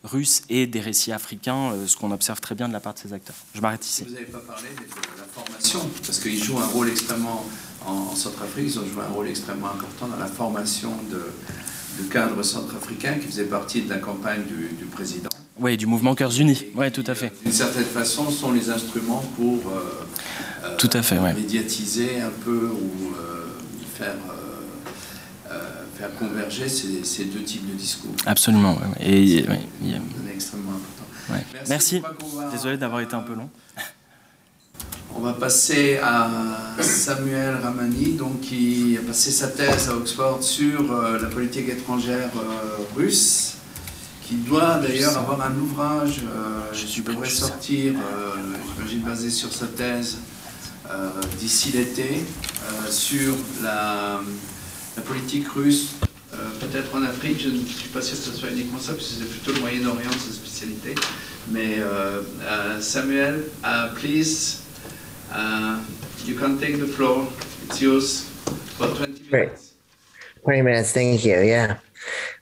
euh, 0.06 0.08
russe 0.08 0.44
et 0.50 0.68
des 0.68 0.80
récits 0.80 1.12
africains, 1.12 1.74
ce 1.88 1.98
qu'on 1.98 2.12
observe 2.12 2.40
très 2.40 2.56
bien 2.56 2.68
de 2.68 2.74
la 2.74 2.80
part 2.80 2.94
de 2.94 3.00
ces 3.00 3.14
acteurs. 3.14 3.36
Je 3.54 3.62
m'arrête 3.62 3.86
ici. 3.86 4.04
Vous 4.06 4.14
n'avez 4.14 4.26
pas 4.26 4.40
parlé 4.40 4.70
de 4.70 5.20
la 5.20 5.26
formation, 5.26 5.80
parce 6.06 6.20
qu'ils 6.20 6.44
jouent 6.44 6.60
un 6.60 6.68
rôle 6.68 6.90
extrêmement, 6.90 7.46
en, 7.86 8.16
Centrafrique, 8.16 8.66
ils 8.68 8.80
ont 8.80 8.86
joué 8.86 9.04
un 9.04 9.14
rôle 9.14 9.28
extrêmement 9.28 9.68
important 9.68 10.08
dans 10.08 10.18
la 10.18 10.28
formation 10.28 10.92
de, 11.12 12.04
de 12.04 12.10
cadres 12.10 12.42
centrafricains 12.44 13.16
qui 13.16 13.28
faisaient 13.28 13.46
partie 13.46 13.82
de 13.82 13.90
la 13.90 13.98
campagne 13.98 14.44
du, 14.46 14.76
du 14.76 14.86
président. 14.86 15.30
Oui, 15.60 15.78
du 15.78 15.86
mouvement 15.86 16.16
Cœurs 16.16 16.38
Unis. 16.40 16.66
Oui, 16.76 16.92
tout 16.92 17.04
à 17.08 17.16
fait. 17.16 17.32
D'une 17.44 17.52
certaine 17.52 17.86
façon, 17.86 18.30
sont 18.30 18.52
les 18.52 18.70
instruments 18.70 19.24
pour 19.38 19.72
tout 20.78 20.90
à 20.94 21.02
fait, 21.02 21.20
médiatiser 21.34 22.22
un 22.22 22.32
peu 22.44 22.70
ou 22.70 23.14
euh, 23.14 23.46
faire, 23.98 24.16
euh, 26.06 26.20
converger 26.20 26.68
ces, 26.70 27.26
deux 27.26 27.44
types 27.44 27.68
de 27.70 27.74
discours. 27.74 28.12
Absolument, 28.26 28.78
et 29.00 29.44
c'est 29.44 30.34
extrêmement 30.34 30.72
important. 30.72 31.44
Merci. 31.70 32.02
Désolé 32.52 32.78
d'avoir 32.78 33.02
été 33.02 33.16
un 33.16 33.22
peu 33.22 33.34
long. 33.34 33.50
On 35.18 35.22
va 35.22 35.34
passer 35.34 35.98
à 36.04 36.30
Samuel 36.82 37.56
Ramani, 37.64 38.14
donc, 38.14 38.42
qui 38.42 38.98
a 39.02 39.06
passé 39.08 39.32
sa 39.32 39.48
thèse 39.48 39.90
à 39.90 39.96
Oxford 39.96 40.44
sur 40.44 40.92
euh, 40.92 41.22
la 41.22 41.30
politique 41.30 41.70
étrangère 41.70 42.30
russe, 42.96 43.54
qui 44.24 44.36
doit 44.36 44.80
d'ailleurs 44.80 45.18
avoir 45.18 45.42
un 45.42 45.56
ouvrage 45.56 46.22
qui 46.74 47.02
pourrait 47.02 47.30
sortir, 47.30 47.94
j'imagine 48.78 49.02
basé 49.02 49.30
sur 49.30 49.54
sa 49.54 49.68
thèse, 49.68 50.18
euh, 50.92 51.10
d'ici 51.40 51.72
l'été 51.72 52.04
euh, 52.14 52.92
sur 52.92 53.34
la, 53.64 54.20
politique 55.02 55.48
russe, 55.50 55.96
euh, 56.34 56.38
peut-être 56.60 56.94
en 56.96 57.04
Afrique. 57.04 57.42
Je 57.42 57.50
ne 57.50 57.66
suis 57.66 57.90
pas 57.90 58.02
sûr 58.02 58.18
que 58.18 58.24
ce 58.24 58.32
soit 58.32 58.50
uniquement 58.50 58.80
ça, 58.80 58.94
puisque 58.94 59.20
c'est 59.20 59.30
plutôt 59.30 59.54
le 59.54 59.60
Moyen-Orient, 59.62 60.12
sa 60.12 60.34
spécialité. 60.34 60.96
Mais 61.52 61.78
Samuel, 62.82 63.44
please, 63.96 64.62
you 66.26 66.36
can 66.36 66.58
take 66.58 66.80
the 66.80 66.88
floor. 66.88 67.28
It's 67.68 67.82
yours 67.82 68.22
for 68.78 68.88
20 68.88 69.08
minutes. 69.08 69.30
Great. 69.30 69.52
20 70.44 70.62
minutes, 70.62 70.92
thank 70.92 71.26
you. 71.26 71.40
Yeah. 71.42 71.78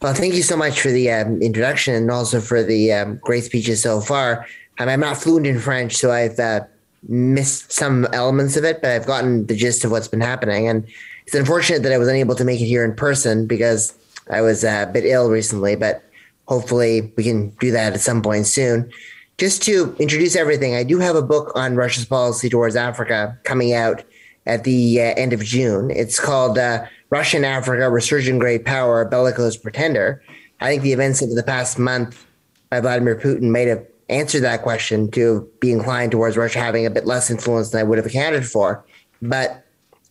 Well, 0.02 0.14
thank 0.14 0.34
you 0.34 0.44
so 0.44 0.58
much 0.58 0.82
for 0.82 0.92
the 0.92 1.12
um, 1.12 1.42
introduction 1.42 1.96
and 1.96 2.12
also 2.12 2.42
for 2.42 2.64
the 2.64 2.92
um, 2.92 3.16
great 3.18 3.46
speeches 3.46 3.82
so 3.82 4.02
far. 4.02 4.46
Um, 4.80 4.90
I'm 4.90 5.00
not 5.00 5.18
fluent 5.18 5.48
in 5.48 5.60
French, 5.60 5.96
so 5.96 6.12
I've 6.12 6.38
uh, 6.40 6.62
missed 7.08 7.72
some 7.72 8.06
elements 8.12 8.58
of 8.58 8.66
it, 8.66 8.82
but 8.82 8.92
I've 8.92 9.06
gotten 9.06 9.46
the 9.46 9.56
gist 9.56 9.86
of 9.86 9.92
what's 9.92 10.08
been 10.08 10.22
happening. 10.22 10.68
And 10.68 10.86
it's 11.26 11.36
unfortunate 11.36 11.84
that 11.84 11.94
I 11.94 11.98
was 11.98 12.08
unable 12.08 12.36
to 12.36 12.44
make 12.44 12.62
it 12.62 12.66
here 12.66 12.84
in 12.84 12.96
person 12.96 13.48
because 13.48 13.98
I 14.30 14.42
was 14.42 14.64
uh, 14.64 14.86
a 14.88 14.92
bit 14.92 15.06
ill 15.06 15.30
recently, 15.30 15.76
but 15.76 16.04
hopefully 16.48 17.14
we 17.16 17.24
can 17.24 17.50
do 17.60 17.72
that 17.72 17.94
at 17.94 18.02
some 18.02 18.22
point 18.22 18.48
soon. 18.48 18.92
Just 19.38 19.64
to 19.64 19.96
introduce 20.00 20.36
everything, 20.36 20.76
I 20.76 20.84
do 20.84 21.00
have 21.00 21.16
a 21.16 21.22
book 21.22 21.52
on 21.56 21.76
Russia's 21.76 22.06
policy 22.06 22.50
towards 22.50 22.76
Africa 22.76 23.38
coming 23.44 23.74
out 23.74 24.04
at 24.46 24.64
the 24.64 25.02
uh, 25.02 25.14
end 25.16 25.34
of 25.34 25.44
June. 25.44 25.90
It's 25.90 26.20
called 26.20 26.58
uh, 26.58 26.86
Russian 27.10 27.44
Africa 27.44 27.90
Resurgent 27.90 28.40
Great 28.40 28.66
Power, 28.66 29.06
Bellicose 29.06 29.58
Pretender. 29.58 30.22
I 30.60 30.68
think 30.70 30.84
the 30.84 30.94
events 30.94 31.22
of 31.22 31.34
the 31.36 31.44
past 31.44 31.80
month 31.80 32.26
by 32.70 32.80
Vladimir 32.80 33.16
Putin 33.16 33.50
might 33.50 33.68
have 33.68 33.86
answered 34.10 34.42
that 34.42 34.62
question 34.62 35.10
to 35.12 35.50
be 35.60 35.72
inclined 35.72 36.12
towards 36.12 36.38
Russia 36.38 36.60
having 36.60 36.86
a 36.86 36.90
bit 36.90 37.06
less 37.06 37.30
influence 37.30 37.70
than 37.70 37.80
I 37.82 37.84
would 37.84 37.98
have 37.98 38.06
accounted 38.06 38.46
for. 38.46 38.86
But 39.22 39.63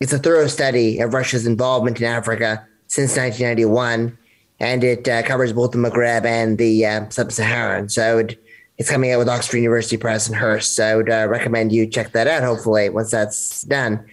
it's 0.02 0.12
a 0.12 0.18
thorough 0.18 0.48
study 0.48 0.98
of 0.98 1.14
Russia's 1.14 1.46
involvement 1.46 2.00
in 2.00 2.06
Africa 2.06 2.66
since 2.88 3.16
1991, 3.16 4.18
and 4.58 4.82
it 4.82 5.06
uh, 5.06 5.22
covers 5.22 5.52
both 5.52 5.70
the 5.70 5.78
Maghreb 5.78 6.24
and 6.24 6.58
the 6.58 6.84
uh, 6.84 7.08
Sub-Saharan. 7.08 7.88
So 7.88 8.02
I 8.02 8.14
would, 8.16 8.38
it's 8.78 8.90
coming 8.90 9.12
out 9.12 9.20
with 9.20 9.28
Oxford 9.28 9.58
University 9.58 9.96
Press 9.96 10.26
and 10.26 10.36
Hearst. 10.36 10.74
So 10.74 10.84
I 10.84 10.96
would 10.96 11.08
uh, 11.08 11.28
recommend 11.30 11.70
you 11.70 11.86
check 11.86 12.10
that 12.12 12.26
out. 12.26 12.42
Hopefully, 12.42 12.88
once 12.88 13.12
that's 13.12 13.62
done. 13.62 14.04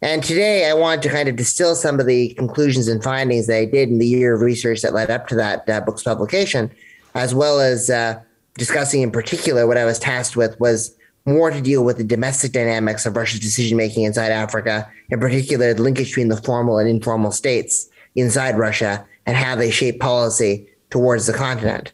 And 0.00 0.24
today, 0.24 0.70
I 0.70 0.72
want 0.72 1.02
to 1.02 1.10
kind 1.10 1.28
of 1.28 1.36
distill 1.36 1.74
some 1.74 2.00
of 2.00 2.06
the 2.06 2.32
conclusions 2.34 2.88
and 2.88 3.04
findings 3.04 3.48
that 3.48 3.58
I 3.58 3.64
did 3.66 3.90
in 3.90 3.98
the 3.98 4.06
year 4.06 4.34
of 4.34 4.40
research 4.40 4.80
that 4.80 4.94
led 4.94 5.10
up 5.10 5.28
to 5.28 5.34
that 5.34 5.68
uh, 5.68 5.82
book's 5.82 6.04
publication, 6.04 6.70
as 7.14 7.34
well 7.34 7.60
as 7.60 7.90
uh, 7.90 8.18
discussing 8.54 9.02
in 9.02 9.10
particular, 9.10 9.66
what 9.66 9.76
I 9.76 9.84
was 9.84 9.98
tasked 9.98 10.36
with 10.36 10.58
was 10.58 10.94
more 11.28 11.50
to 11.50 11.60
deal 11.60 11.84
with 11.84 11.98
the 11.98 12.04
domestic 12.04 12.52
dynamics 12.52 13.06
of 13.06 13.16
Russia's 13.16 13.40
decision 13.40 13.76
making 13.76 14.04
inside 14.04 14.32
Africa, 14.32 14.90
in 15.10 15.20
particular, 15.20 15.74
the 15.74 15.82
linkage 15.82 16.08
between 16.08 16.28
the 16.28 16.36
formal 16.36 16.78
and 16.78 16.88
informal 16.88 17.30
states 17.30 17.88
inside 18.16 18.58
Russia 18.58 19.06
and 19.26 19.36
how 19.36 19.54
they 19.54 19.70
shape 19.70 20.00
policy 20.00 20.66
towards 20.90 21.26
the 21.26 21.32
continent. 21.32 21.92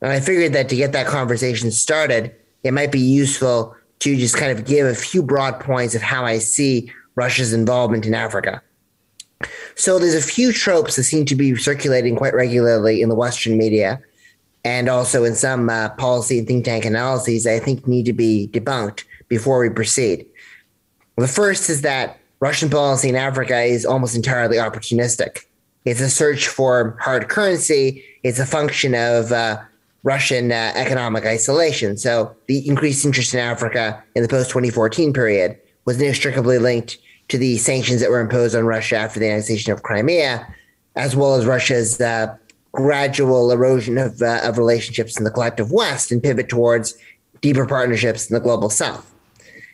And 0.00 0.10
I 0.10 0.20
figured 0.20 0.52
that 0.54 0.68
to 0.70 0.76
get 0.76 0.92
that 0.92 1.06
conversation 1.06 1.70
started, 1.70 2.34
it 2.64 2.72
might 2.72 2.90
be 2.90 3.00
useful 3.00 3.76
to 4.00 4.16
just 4.16 4.36
kind 4.36 4.56
of 4.56 4.64
give 4.64 4.86
a 4.86 4.94
few 4.94 5.22
broad 5.22 5.60
points 5.60 5.94
of 5.94 6.02
how 6.02 6.24
I 6.24 6.38
see 6.38 6.90
Russia's 7.14 7.52
involvement 7.52 8.06
in 8.06 8.14
Africa. 8.14 8.62
So 9.74 9.98
there's 9.98 10.14
a 10.14 10.22
few 10.22 10.52
tropes 10.52 10.96
that 10.96 11.04
seem 11.04 11.24
to 11.26 11.36
be 11.36 11.54
circulating 11.56 12.16
quite 12.16 12.34
regularly 12.34 13.02
in 13.02 13.08
the 13.08 13.14
Western 13.14 13.56
media 13.56 14.00
and 14.64 14.88
also 14.88 15.24
in 15.24 15.34
some 15.34 15.68
uh, 15.68 15.90
policy 15.90 16.38
and 16.38 16.46
think 16.46 16.64
tank 16.64 16.84
analyses 16.84 17.46
I 17.46 17.58
think 17.58 17.86
need 17.86 18.06
to 18.06 18.12
be 18.12 18.48
debunked 18.52 19.04
before 19.28 19.60
we 19.60 19.70
proceed. 19.70 20.26
The 21.16 21.28
first 21.28 21.68
is 21.68 21.82
that 21.82 22.18
Russian 22.40 22.70
policy 22.70 23.08
in 23.08 23.16
Africa 23.16 23.60
is 23.60 23.86
almost 23.86 24.16
entirely 24.16 24.56
opportunistic. 24.56 25.44
It's 25.84 26.00
a 26.00 26.10
search 26.10 26.48
for 26.48 26.96
hard 27.00 27.28
currency. 27.28 28.04
It's 28.22 28.38
a 28.38 28.46
function 28.46 28.94
of 28.94 29.32
uh, 29.32 29.60
Russian 30.02 30.52
uh, 30.52 30.72
economic 30.74 31.24
isolation. 31.24 31.96
So 31.96 32.34
the 32.46 32.66
increased 32.68 33.04
interest 33.04 33.34
in 33.34 33.40
Africa 33.40 34.02
in 34.14 34.22
the 34.22 34.28
post 34.28 34.50
2014 34.50 35.12
period 35.12 35.58
was 35.84 36.00
inextricably 36.00 36.58
linked 36.58 36.98
to 37.28 37.38
the 37.38 37.58
sanctions 37.58 38.00
that 38.00 38.10
were 38.10 38.20
imposed 38.20 38.54
on 38.54 38.66
Russia 38.66 38.96
after 38.96 39.20
the 39.20 39.28
annexation 39.28 39.72
of 39.72 39.82
Crimea, 39.82 40.46
as 40.96 41.16
well 41.16 41.34
as 41.34 41.46
Russia's 41.46 42.00
uh, 42.00 42.36
gradual 42.72 43.50
erosion 43.52 43.98
of, 43.98 44.20
uh, 44.22 44.40
of 44.42 44.58
relationships 44.58 45.18
in 45.18 45.24
the 45.24 45.30
collective 45.30 45.70
West 45.70 46.10
and 46.10 46.22
pivot 46.22 46.48
towards 46.48 46.94
deeper 47.40 47.66
partnerships 47.66 48.28
in 48.28 48.34
the 48.34 48.40
global 48.40 48.70
South. 48.70 49.12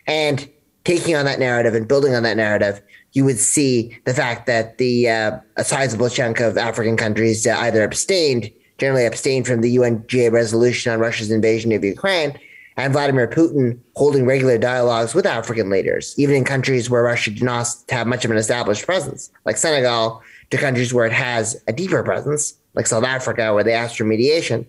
And 0.06 0.48
taking 0.84 1.14
on 1.14 1.24
that 1.26 1.38
narrative 1.38 1.74
and 1.74 1.86
building 1.86 2.14
on 2.14 2.22
that 2.24 2.36
narrative, 2.36 2.80
you 3.12 3.24
would 3.24 3.38
see 3.38 3.96
the 4.04 4.14
fact 4.14 4.46
that 4.46 4.78
the 4.78 5.08
uh, 5.08 5.38
a 5.56 5.64
sizable 5.64 6.08
chunk 6.08 6.40
of 6.40 6.56
African 6.58 6.96
countries 6.96 7.46
uh, 7.46 7.56
either 7.58 7.82
abstained, 7.82 8.50
generally 8.78 9.06
abstained 9.06 9.46
from 9.46 9.60
the 9.60 9.76
UNGA 9.76 10.30
resolution 10.32 10.92
on 10.92 10.98
Russia's 10.98 11.30
invasion 11.30 11.72
of 11.72 11.84
Ukraine, 11.84 12.38
and 12.76 12.92
Vladimir 12.92 13.26
Putin 13.26 13.78
holding 13.96 14.24
regular 14.24 14.56
dialogues 14.56 15.14
with 15.14 15.26
African 15.26 15.68
leaders, 15.68 16.14
even 16.16 16.36
in 16.36 16.44
countries 16.44 16.88
where 16.88 17.02
Russia 17.02 17.30
did 17.30 17.42
not 17.42 17.66
have 17.88 18.06
much 18.06 18.24
of 18.24 18.30
an 18.30 18.36
established 18.36 18.86
presence, 18.86 19.30
like 19.44 19.56
Senegal, 19.56 20.22
to 20.50 20.56
countries 20.56 20.94
where 20.94 21.04
it 21.04 21.12
has 21.12 21.62
a 21.66 21.72
deeper 21.72 22.02
presence, 22.02 22.54
like 22.78 22.86
South 22.86 23.04
Africa, 23.04 23.52
where 23.52 23.64
they 23.64 23.72
asked 23.72 23.98
for 23.98 24.04
mediation, 24.04 24.64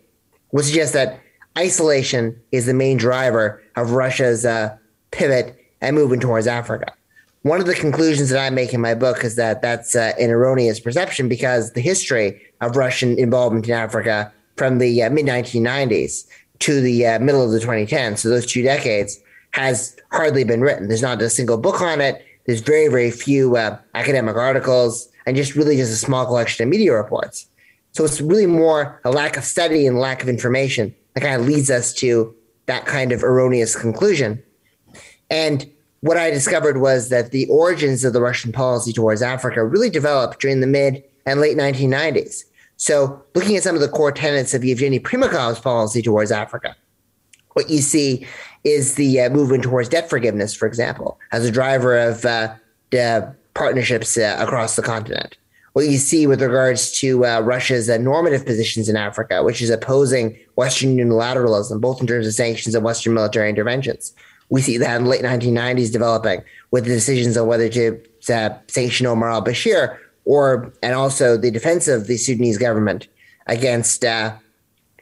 would 0.52 0.66
suggest 0.66 0.94
that 0.94 1.22
isolation 1.58 2.36
is 2.52 2.66
the 2.66 2.74
main 2.74 2.98
driver 2.98 3.62
of 3.76 3.92
Russia's 3.92 4.46
uh, 4.46 4.76
pivot 5.12 5.56
and 5.80 5.96
movement 5.96 6.24
towards 6.24 6.48
Africa. 6.48 6.92
One 7.44 7.60
of 7.60 7.68
the 7.68 7.76
conclusions 7.76 8.30
that 8.32 8.44
I 8.44 8.50
make 8.50 8.74
in 8.74 8.82
my 8.82 8.96
book 8.96 9.24
is 9.24 9.36
that 9.36 9.62
that's 9.62 9.96
uh, 9.96 10.14
an 10.20 10.32
erroneous 10.32 10.80
perception 10.80 11.30
because 11.30 11.74
the 11.74 11.82
history 11.82 12.42
of 12.62 12.76
Russian 12.76 13.18
involvement 13.20 13.68
in 13.68 13.74
Africa 13.76 14.34
from 14.58 14.80
the 14.80 15.04
uh, 15.04 15.12
mid 15.12 15.28
1990s 15.28 16.26
to 16.60 16.82
the 16.82 17.06
uh, 17.06 17.20
middle 17.20 17.44
of 17.44 17.52
the 17.52 17.60
2010s, 17.60 18.18
so 18.18 18.30
those 18.30 18.48
two 18.48 18.64
decades, 18.64 19.20
has 19.52 19.96
hardly 20.12 20.44
been 20.44 20.62
written. 20.62 20.88
There's 20.88 21.04
not 21.04 21.22
a 21.22 21.30
single 21.30 21.58
book 21.58 21.80
on 21.80 22.02
it. 22.02 22.26
There's 22.48 22.62
very, 22.62 22.88
very 22.88 23.12
few 23.12 23.56
uh, 23.56 23.78
academic 23.94 24.36
articles 24.36 25.08
and 25.28 25.38
just 25.38 25.56
really 25.56 25.78
just 25.78 25.94
a 25.94 25.96
small 25.96 26.26
collection 26.26 26.64
of 26.64 26.70
media 26.70 26.94
reports. 26.94 27.46
So 27.92 28.06
it's 28.06 28.22
really 28.22 28.46
more 28.46 29.02
a 29.04 29.12
lack 29.12 29.38
of 29.38 29.44
study 29.44 29.88
and 29.88 30.00
lack 30.00 30.22
of 30.22 30.30
information 30.30 30.96
that 31.14 31.22
kind 31.22 31.40
of 31.40 31.48
leads 31.48 31.70
us 31.70 31.94
to 31.96 32.34
that 32.68 32.86
kind 32.86 33.12
of 33.12 33.24
erroneous 33.24 33.76
conclusion. 33.76 34.42
And 35.30 35.70
what 36.02 36.18
I 36.18 36.30
discovered 36.30 36.78
was 36.78 37.10
that 37.10 37.32
the 37.32 37.48
origins 37.48 38.04
of 38.04 38.14
the 38.14 38.22
Russian 38.22 38.52
policy 38.52 38.94
towards 38.94 39.22
Africa 39.22 39.66
really 39.66 39.90
developed 39.90 40.40
during 40.40 40.62
the 40.62 40.68
mid 40.68 41.04
and 41.26 41.40
late 41.40 41.58
1990s. 41.58 42.44
So, 42.78 43.22
looking 43.36 43.58
at 43.58 43.64
some 43.64 43.76
of 43.76 43.82
the 43.82 43.90
core 43.90 44.12
tenets 44.12 44.54
of 44.54 44.64
Yevgeny 44.64 45.02
Primakov's 45.02 45.60
policy 45.60 46.02
towards 46.02 46.32
Africa, 46.32 46.76
what 47.54 47.70
you 47.70 47.80
see 47.80 48.26
is 48.64 48.96
the 48.96 49.20
uh, 49.20 49.30
movement 49.30 49.64
towards 49.64 49.90
debt 49.90 50.10
forgiveness, 50.10 50.54
for 50.54 50.66
example, 50.66 51.20
as 51.34 51.44
a 51.44 51.52
driver 51.52 51.98
of 51.98 52.24
uh, 52.24 52.56
partnerships 53.54 54.18
uh, 54.18 54.38
across 54.40 54.78
the 54.78 54.82
continent. 54.82 55.38
What 55.74 55.86
you 55.86 55.98
see 55.98 56.26
with 56.28 56.42
regards 56.42 56.92
to 57.00 57.26
uh, 57.26 57.42
Russia's 57.42 57.90
uh, 57.90 57.98
normative 57.98 58.46
positions 58.46 58.90
in 58.90 58.96
Africa, 58.96 59.44
which 59.44 59.62
is 59.62 59.70
opposing 59.70 60.38
Western 60.56 60.98
unilateralism, 60.98 61.80
both 61.80 62.02
in 62.02 62.08
terms 62.08 62.26
of 62.28 62.34
sanctions 62.34 62.76
and 62.76 62.84
Western 62.84 63.14
military 63.14 63.50
interventions. 63.50 64.14
We 64.50 64.62
see 64.62 64.78
that 64.78 64.98
in 64.98 65.04
the 65.04 65.10
late 65.10 65.22
1990s 65.22 65.92
developing 65.92 66.44
with 66.72 66.86
the 66.86 66.90
decisions 66.90 67.38
on 67.38 67.48
whether 67.48 67.70
to 67.70 68.02
uh, 68.34 68.50
sanction 68.68 69.06
Omar 69.06 69.30
al 69.30 69.44
Bashir 69.44 69.98
or 70.26 70.74
and 70.84 70.94
also 70.94 71.38
the 71.38 71.52
defense 71.52 71.88
of 71.88 72.08
the 72.08 72.18
Sudanese 72.18 72.58
government 72.58 73.08
against 73.48 74.04
uh, 74.06 74.36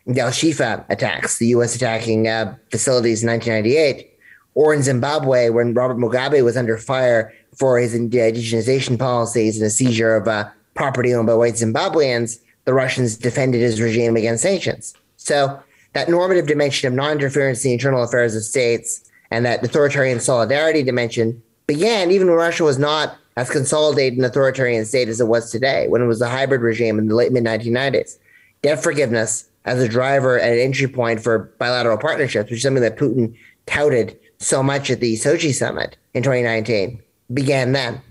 the 0.06 0.22
Al 0.22 0.30
Shifa 0.30 0.86
attacks, 0.90 1.38
the 1.38 1.48
U.S. 1.48 1.76
attacking 1.76 2.28
uh, 2.28 2.56
facilities 2.72 3.24
in 3.24 3.30
1998, 3.30 4.10
or 4.56 4.74
in 4.74 4.82
Zimbabwe 4.82 5.50
when 5.50 5.74
Robert 5.74 5.98
Mugabe 5.98 6.44
was 6.44 6.56
under 6.56 6.78
fire 6.78 7.34
for 7.56 7.78
his 7.78 7.94
indigenization 7.94 8.98
policies 8.98 9.58
and 9.58 9.66
the 9.66 9.70
seizure 9.70 10.16
of 10.16 10.28
uh, 10.28 10.50
property 10.78 11.14
owned 11.14 11.28
by 11.28 11.34
white 11.34 11.56
Zimbabweans, 11.56 12.40
the 12.66 12.74
Russians 12.74 13.18
defended 13.18 13.62
his 13.62 13.82
regime 13.82 14.16
against 14.16 14.44
sanctions. 14.44 14.94
So 15.18 15.60
that 15.94 16.10
normative 16.10 16.48
dimension 16.48 16.88
of 16.88 16.94
non-interference 16.94 17.66
in 17.66 17.70
the 17.70 17.74
internal 17.74 18.04
affairs 18.04 18.36
of 18.36 18.44
states 18.44 19.10
and 19.32 19.46
that 19.46 19.64
authoritarian 19.64 20.20
solidarity 20.20 20.84
dimension 20.84 21.42
began 21.66 22.12
even 22.12 22.28
when 22.28 22.38
Russia 22.38 22.64
was 22.64 22.78
not 22.78 23.18
as 23.36 23.50
consolidated 23.50 24.18
an 24.18 24.26
authoritarian 24.26 24.86
state 24.86 25.10
as 25.10 25.20
it 25.20 25.28
was 25.28 25.52
today, 25.52 25.88
when 25.88 26.02
it 26.02 26.08
was 26.08 26.22
a 26.22 26.30
hybrid 26.30 26.62
regime 26.62 26.98
in 26.98 27.08
the 27.08 27.16
late 27.16 27.32
mid 27.32 27.44
1990s. 27.44 28.18
Debt 28.62 28.82
forgiveness 28.82 29.48
as 29.66 29.82
a 29.82 29.90
driver 29.90 30.38
and 30.38 30.54
an 30.54 30.60
entry 30.60 30.88
point 30.88 31.22
for 31.22 31.54
bilateral 31.60 31.98
partnerships, 31.98 32.50
which 32.50 32.58
is 32.58 32.64
something 32.64 32.82
that 32.82 32.98
Putin 32.98 33.36
touted 33.66 34.18
so 34.40 34.64
much 34.64 34.90
at 34.90 35.02
the 35.02 35.16
Sochi 35.16 35.54
summit 35.54 35.98
in 36.14 36.24
2019, 36.24 37.02
began 37.34 37.74
then. 37.74 38.02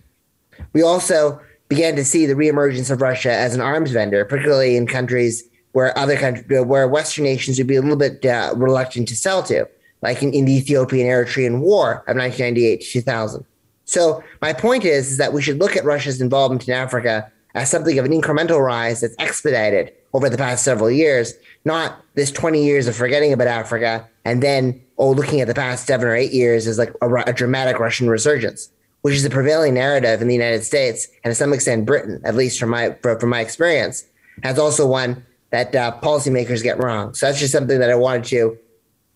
We 0.72 0.82
also 0.82 1.40
began 1.68 1.96
to 1.96 2.04
see 2.04 2.26
the 2.26 2.34
reemergence 2.34 2.90
of 2.90 3.00
Russia 3.00 3.32
as 3.32 3.54
an 3.54 3.60
arms 3.60 3.90
vendor, 3.90 4.24
particularly 4.24 4.76
in 4.76 4.86
countries 4.86 5.44
where 5.72 5.96
other 5.98 6.16
countries, 6.16 6.46
where 6.64 6.88
Western 6.88 7.24
nations 7.24 7.58
would 7.58 7.66
be 7.66 7.76
a 7.76 7.82
little 7.82 7.96
bit 7.96 8.24
uh, 8.24 8.52
reluctant 8.56 9.08
to 9.08 9.16
sell 9.16 9.42
to, 9.42 9.68
like 10.02 10.22
in, 10.22 10.32
in 10.32 10.44
the 10.44 10.52
Ethiopian 10.56 11.06
Eritrean 11.06 11.60
War 11.60 12.04
of 12.08 12.16
1998 12.16 12.80
to 12.80 12.86
2000. 12.86 13.44
So 13.84 14.22
my 14.40 14.52
point 14.52 14.84
is, 14.84 15.12
is 15.12 15.18
that 15.18 15.32
we 15.32 15.42
should 15.42 15.58
look 15.58 15.76
at 15.76 15.84
Russia's 15.84 16.20
involvement 16.20 16.66
in 16.66 16.74
Africa 16.74 17.30
as 17.54 17.70
something 17.70 17.98
of 17.98 18.04
an 18.04 18.12
incremental 18.12 18.60
rise 18.64 19.00
that's 19.00 19.14
expedited 19.18 19.92
over 20.12 20.28
the 20.28 20.36
past 20.38 20.64
several 20.64 20.90
years, 20.90 21.34
not 21.64 22.02
this 22.14 22.30
20 22.30 22.64
years 22.64 22.86
of 22.86 22.96
forgetting 22.96 23.32
about 23.32 23.46
Africa 23.46 24.08
and 24.24 24.42
then, 24.42 24.80
oh, 24.98 25.10
looking 25.10 25.40
at 25.40 25.46
the 25.46 25.54
past 25.54 25.86
seven 25.86 26.08
or 26.08 26.14
eight 26.14 26.32
years 26.32 26.66
as 26.66 26.78
like 26.78 26.92
a, 27.00 27.14
a 27.26 27.32
dramatic 27.32 27.78
Russian 27.78 28.08
resurgence, 28.08 28.70
which 29.02 29.14
is 29.14 29.22
the 29.22 29.30
prevailing 29.30 29.74
narrative 29.74 30.20
in 30.20 30.28
the 30.28 30.34
United 30.34 30.64
States 30.64 31.06
and 31.22 31.30
to 31.30 31.34
some 31.34 31.52
extent 31.52 31.86
Britain, 31.86 32.20
at 32.24 32.34
least 32.34 32.58
from 32.58 32.70
my 32.70 32.90
from 33.02 33.28
my 33.28 33.40
experience, 33.40 34.04
has 34.42 34.58
also 34.58 34.86
one 34.86 35.24
that 35.50 35.74
uh, 35.74 35.98
policymakers 36.02 36.62
get 36.62 36.78
wrong. 36.78 37.14
So 37.14 37.26
that's 37.26 37.38
just 37.38 37.52
something 37.52 37.78
that 37.78 37.90
I 37.90 37.94
wanted 37.94 38.24
to 38.24 38.58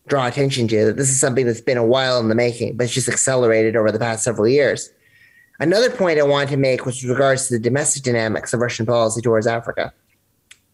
draw 0.07 0.27
attention 0.27 0.69
to 0.69 0.87
that 0.87 0.97
this 0.97 1.09
is 1.09 1.21
something 1.21 1.47
that's 1.47 1.61
been 1.61 1.79
a 1.79 1.85
while 1.85 2.19
in 2.21 2.29
the 2.29 2.35
making, 2.35 2.77
but 2.77 2.85
it's 2.85 2.95
just 2.95 3.09
accelerated 3.09 3.77
over 3.77 3.91
the 3.93 3.99
past 3.99 4.25
several 4.25 4.49
years. 4.49 4.91
Another 5.61 5.91
point 5.91 6.19
I 6.19 6.23
wanted 6.23 6.49
to 6.51 6.57
make 6.57 6.87
was 6.87 7.03
with 7.03 7.11
regards 7.11 7.49
to 7.49 7.55
the 7.55 7.61
domestic 7.61 8.03
dynamics 8.03 8.55
of 8.55 8.61
Russian 8.61 8.87
policy 8.87 9.21
towards 9.21 9.47
Africa, 9.47 9.93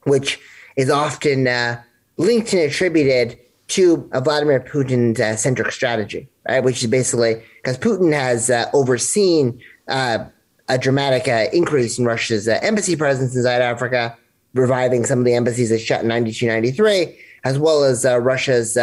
which 0.04 0.38
is 0.76 0.90
often 0.90 1.48
uh, 1.48 1.82
linked 2.16 2.52
and 2.52 2.62
attributed 2.62 3.38
to 3.68 4.08
a 4.12 4.20
Vladimir 4.20 4.60
Putin 4.60 5.18
uh, 5.18 5.36
centric 5.36 5.72
strategy, 5.72 6.28
right? 6.48 6.60
Which 6.60 6.82
is 6.82 6.90
basically 6.90 7.42
because 7.56 7.78
Putin 7.78 8.12
has 8.12 8.48
uh, 8.50 8.70
overseen 8.72 9.60
uh, 9.88 10.26
a 10.68 10.78
dramatic 10.78 11.28
increase 11.52 11.98
in 11.98 12.04
Russia's 12.04 12.48
embassy 12.48 12.96
presence 12.96 13.34
inside 13.34 13.62
Africa, 13.62 14.16
reviving 14.54 15.04
some 15.04 15.20
of 15.20 15.24
the 15.24 15.34
embassies 15.34 15.70
that 15.70 15.78
shut 15.78 16.02
in 16.02 16.08
92, 16.08 16.46
93, 16.46 17.18
as 17.44 17.58
well 17.58 17.84
as 17.84 18.04
Russia's 18.04 18.76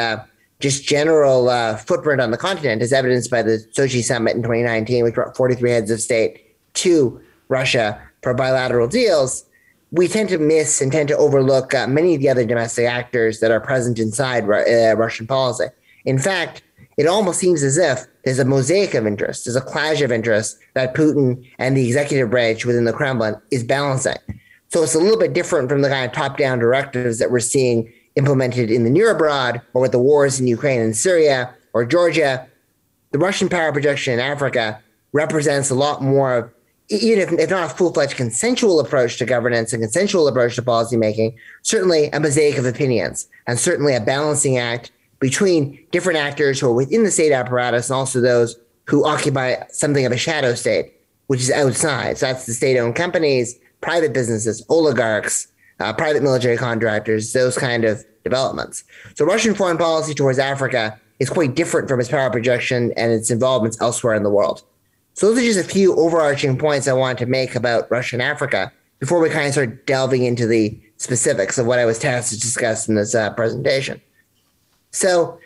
just 0.63 0.85
general 0.85 1.49
uh, 1.49 1.75
footprint 1.75 2.21
on 2.21 2.31
the 2.31 2.37
continent, 2.37 2.81
as 2.81 2.93
evidenced 2.93 3.29
by 3.29 3.41
the 3.41 3.65
Sochi 3.73 4.01
summit 4.01 4.37
in 4.37 4.41
2019, 4.43 5.03
which 5.03 5.13
brought 5.13 5.35
43 5.35 5.71
heads 5.71 5.91
of 5.91 5.99
state 5.99 6.55
to 6.75 7.21
Russia 7.49 8.01
for 8.21 8.33
bilateral 8.33 8.87
deals, 8.87 9.43
we 9.93 10.07
tend 10.07 10.27
to 10.29 10.39
miss 10.39 10.81
and 10.81 10.91
tend 10.91 11.07
to 11.07 11.17
overlook 11.17 11.73
uh, 11.75 11.85
many 11.85 12.15
of 12.15 12.21
the 12.21 12.27
other 12.27 12.43
domestic 12.43 12.85
actors 12.85 13.39
that 13.39 13.51
are 13.51 13.59
present 13.59 13.99
inside 13.99 14.43
uh, 14.43 14.95
Russian 14.97 15.27
policy. 15.27 15.65
In 16.03 16.17
fact, 16.17 16.63
it 16.97 17.05
almost 17.05 17.39
seems 17.39 17.61
as 17.61 17.77
if 17.77 18.05
there's 18.25 18.39
a 18.39 18.45
mosaic 18.45 18.95
of 18.95 19.05
interests, 19.05 19.45
there's 19.45 19.55
a 19.55 19.61
clash 19.61 20.01
of 20.01 20.11
interests 20.11 20.59
that 20.73 20.95
Putin 20.95 21.47
and 21.59 21.77
the 21.77 21.85
executive 21.85 22.31
branch 22.31 22.65
within 22.65 22.85
the 22.85 22.91
Kremlin 22.91 23.35
is 23.51 23.63
balancing. 23.63 24.17
So 24.69 24.81
it's 24.81 24.95
a 24.95 24.99
little 24.99 25.19
bit 25.19 25.33
different 25.33 25.69
from 25.69 25.83
the 25.83 25.89
kind 25.89 26.05
of 26.05 26.11
top 26.11 26.37
down 26.37 26.57
directives 26.57 27.19
that 27.19 27.29
we're 27.29 27.39
seeing 27.39 27.93
implemented 28.15 28.71
in 28.71 28.85
the 28.85 28.89
near 28.89 29.11
abroad 29.11 29.61
or 29.75 29.81
with 29.81 29.91
the 29.91 29.99
wars 29.99 30.39
in 30.39 30.47
Ukraine 30.47 30.81
and 30.81 30.97
Syria 30.97 31.53
or 31.73 31.85
Georgia, 31.85 32.47
the 33.11 33.19
Russian 33.19 33.47
power 33.47 33.71
projection 33.71 34.15
in 34.15 34.19
Africa 34.19 34.81
represents 35.11 35.69
a 35.69 35.75
lot 35.75 36.01
more, 36.01 36.51
even 36.93 37.19
if, 37.19 37.39
if 37.39 37.49
not 37.49 37.71
a 37.71 37.75
full 37.75 37.93
fledged 37.93 38.15
consensual 38.15 38.79
approach 38.79 39.17
to 39.17 39.25
governance 39.25 39.73
and 39.73 39.81
consensual 39.81 40.27
approach 40.27 40.55
to 40.55 40.61
policymaking, 40.61 41.35
certainly 41.61 42.09
a 42.09 42.19
mosaic 42.19 42.57
of 42.57 42.65
opinions 42.65 43.27
and 43.47 43.59
certainly 43.59 43.95
a 43.95 44.01
balancing 44.01 44.57
act 44.57 44.91
between 45.19 45.79
different 45.91 46.19
actors 46.19 46.59
who 46.59 46.67
are 46.67 46.73
within 46.73 47.03
the 47.03 47.11
state 47.11 47.31
apparatus 47.31 47.89
and 47.89 47.95
also 47.95 48.19
those 48.19 48.57
who 48.87 49.05
occupy 49.05 49.55
something 49.69 50.05
of 50.05 50.11
a 50.11 50.17
shadow 50.17 50.53
state, 50.53 50.93
which 51.27 51.39
is 51.39 51.51
outside. 51.51 52.17
So 52.17 52.25
that's 52.27 52.45
the 52.45 52.53
state 52.53 52.77
owned 52.77 52.95
companies, 52.95 53.57
private 53.81 54.13
businesses, 54.13 54.65
oligarchs, 54.69 55.47
uh, 55.79 55.93
private 55.93 56.23
military 56.23 56.57
contractors, 56.57 57.33
those 57.33 57.57
kind 57.57 57.85
of 57.85 58.05
developments. 58.23 58.83
So 59.15 59.25
Russian 59.25 59.55
foreign 59.55 59.77
policy 59.77 60.13
towards 60.13 60.39
Africa 60.39 60.99
is 61.19 61.29
quite 61.29 61.55
different 61.55 61.87
from 61.87 61.99
its 61.99 62.09
power 62.09 62.29
projection 62.29 62.91
and 62.97 63.11
its 63.11 63.31
involvements 63.31 63.79
elsewhere 63.81 64.15
in 64.15 64.23
the 64.23 64.29
world. 64.29 64.63
So 65.13 65.27
those 65.27 65.39
are 65.39 65.41
just 65.41 65.59
a 65.59 65.71
few 65.71 65.95
overarching 65.95 66.57
points 66.57 66.87
I 66.87 66.93
wanted 66.93 67.19
to 67.19 67.25
make 67.27 67.55
about 67.55 67.89
Russia 67.91 68.15
and 68.15 68.23
Africa 68.23 68.71
before 68.99 69.19
we 69.19 69.29
kind 69.29 69.47
of 69.47 69.53
start 69.53 69.85
delving 69.85 70.23
into 70.23 70.47
the 70.47 70.79
specifics 70.97 71.57
of 71.57 71.65
what 71.65 71.79
I 71.79 71.85
was 71.85 71.99
tasked 71.99 72.33
to 72.33 72.39
discuss 72.39 72.87
in 72.87 72.95
this 72.95 73.13
uh, 73.13 73.31
presentation. 73.33 74.01
So 74.91 75.37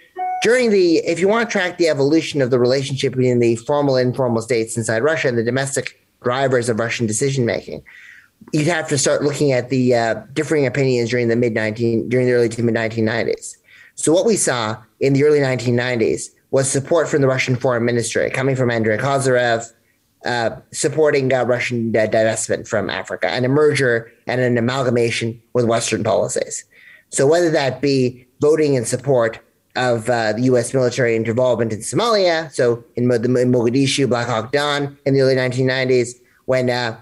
during 0.43 0.69
the, 0.69 0.97
if 0.97 1.19
you 1.19 1.27
want 1.27 1.49
to 1.49 1.51
track 1.51 1.77
the 1.77 1.89
evolution 1.89 2.41
of 2.41 2.51
the 2.51 2.59
relationship 2.59 3.13
between 3.13 3.39
the 3.39 3.55
formal 3.57 3.95
and 3.95 4.09
informal 4.09 4.41
states 4.41 4.77
inside 4.77 5.03
Russia 5.03 5.27
and 5.27 5.37
the 5.37 5.43
domestic 5.43 5.99
drivers 6.21 6.69
of 6.69 6.79
Russian 6.79 7.07
decision 7.07 7.45
making, 7.45 7.83
you'd 8.53 8.67
have 8.67 8.87
to 8.89 8.97
start 8.97 9.23
looking 9.23 9.51
at 9.51 9.69
the 9.69 9.95
uh, 9.95 10.13
differing 10.33 10.65
opinions 10.65 11.09
during 11.09 11.27
the 11.27 11.35
mid 11.35 11.53
19 11.53 12.07
during 12.07 12.27
the 12.27 12.33
early 12.33 12.49
to 12.49 12.63
mid 12.63 12.75
1990s. 12.75 13.57
So 13.95 14.13
what 14.13 14.25
we 14.25 14.35
saw 14.35 14.77
in 14.99 15.13
the 15.13 15.23
early 15.23 15.39
1990s 15.39 16.29
was 16.51 16.69
support 16.69 17.09
from 17.09 17.21
the 17.21 17.27
Russian 17.27 17.55
foreign 17.55 17.85
ministry 17.85 18.29
coming 18.29 18.55
from 18.55 18.71
Andrei 18.71 18.97
Kozyrev, 18.97 19.71
uh, 20.25 20.57
supporting 20.71 21.31
uh, 21.33 21.43
Russian 21.43 21.95
uh, 21.95 22.07
divestment 22.07 22.67
from 22.67 22.89
Africa 22.89 23.29
and 23.29 23.45
a 23.45 23.49
merger 23.49 24.11
and 24.25 24.41
an 24.41 24.57
amalgamation 24.57 25.41
with 25.53 25.65
Western 25.65 26.03
policies. 26.03 26.65
So 27.09 27.27
whether 27.27 27.49
that 27.51 27.81
be 27.81 28.27
voting 28.41 28.73
in 28.73 28.85
support 28.85 29.39
of 29.75 30.09
uh, 30.09 30.33
the 30.33 30.41
U.S. 30.43 30.73
military 30.73 31.15
involvement 31.15 31.71
in 31.71 31.79
Somalia, 31.79 32.51
so 32.51 32.83
in, 32.95 33.03
in 33.03 33.51
Mogadishu, 33.51 34.09
Black 34.09 34.27
Hawk 34.27 34.51
Down 34.51 34.97
in 35.05 35.13
the 35.13 35.21
early 35.21 35.35
1990s, 35.35 36.15
when 36.45 36.69
uh, 36.69 36.99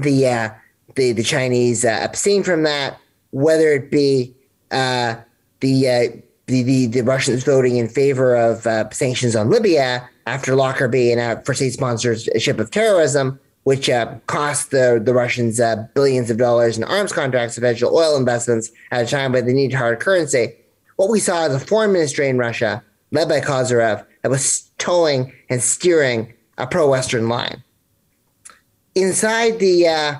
the, 0.00 0.26
uh, 0.26 0.50
the 0.96 1.12
the 1.12 1.22
Chinese 1.22 1.84
abstained 1.84 2.44
from 2.44 2.64
that, 2.64 2.98
whether 3.30 3.68
it 3.68 3.90
be 3.90 4.34
the 4.70 6.22
the, 6.46 6.62
the, 6.62 6.86
the 6.86 7.00
Russians 7.02 7.44
voting 7.44 7.76
in 7.76 7.88
favor 7.88 8.36
of 8.36 8.66
uh, 8.66 8.90
sanctions 8.90 9.34
on 9.34 9.50
Libya 9.50 10.08
after 10.26 10.54
Lockerbie 10.54 11.10
and 11.12 11.20
a 11.20 11.42
first 11.42 11.60
state 11.60 11.72
sponsorship 11.72 12.58
of 12.58 12.70
terrorism, 12.70 13.38
which 13.64 13.88
uh, 13.88 14.14
cost 14.26 14.70
the, 14.70 15.00
the 15.02 15.14
Russians 15.14 15.58
uh, 15.58 15.86
billions 15.94 16.30
of 16.30 16.36
dollars 16.36 16.76
in 16.76 16.84
arms 16.84 17.12
contracts, 17.12 17.56
eventual 17.56 17.96
oil 17.96 18.16
investments 18.16 18.70
at 18.90 19.06
a 19.06 19.10
time 19.10 19.32
when 19.32 19.46
they 19.46 19.52
needed 19.52 19.76
hard 19.76 20.00
currency. 20.00 20.54
What 20.96 21.10
we 21.10 21.20
saw 21.20 21.46
is 21.46 21.54
a 21.54 21.60
foreign 21.60 21.92
ministry 21.92 22.28
in 22.28 22.38
Russia, 22.38 22.82
led 23.10 23.28
by 23.28 23.40
Kozyrev, 23.40 24.04
that 24.22 24.30
was 24.30 24.70
towing 24.78 25.32
and 25.48 25.62
steering 25.62 26.32
a 26.58 26.66
pro-Western 26.66 27.28
line. 27.28 27.62
Inside 28.94 29.58
the, 29.58 29.88
uh, 29.88 30.14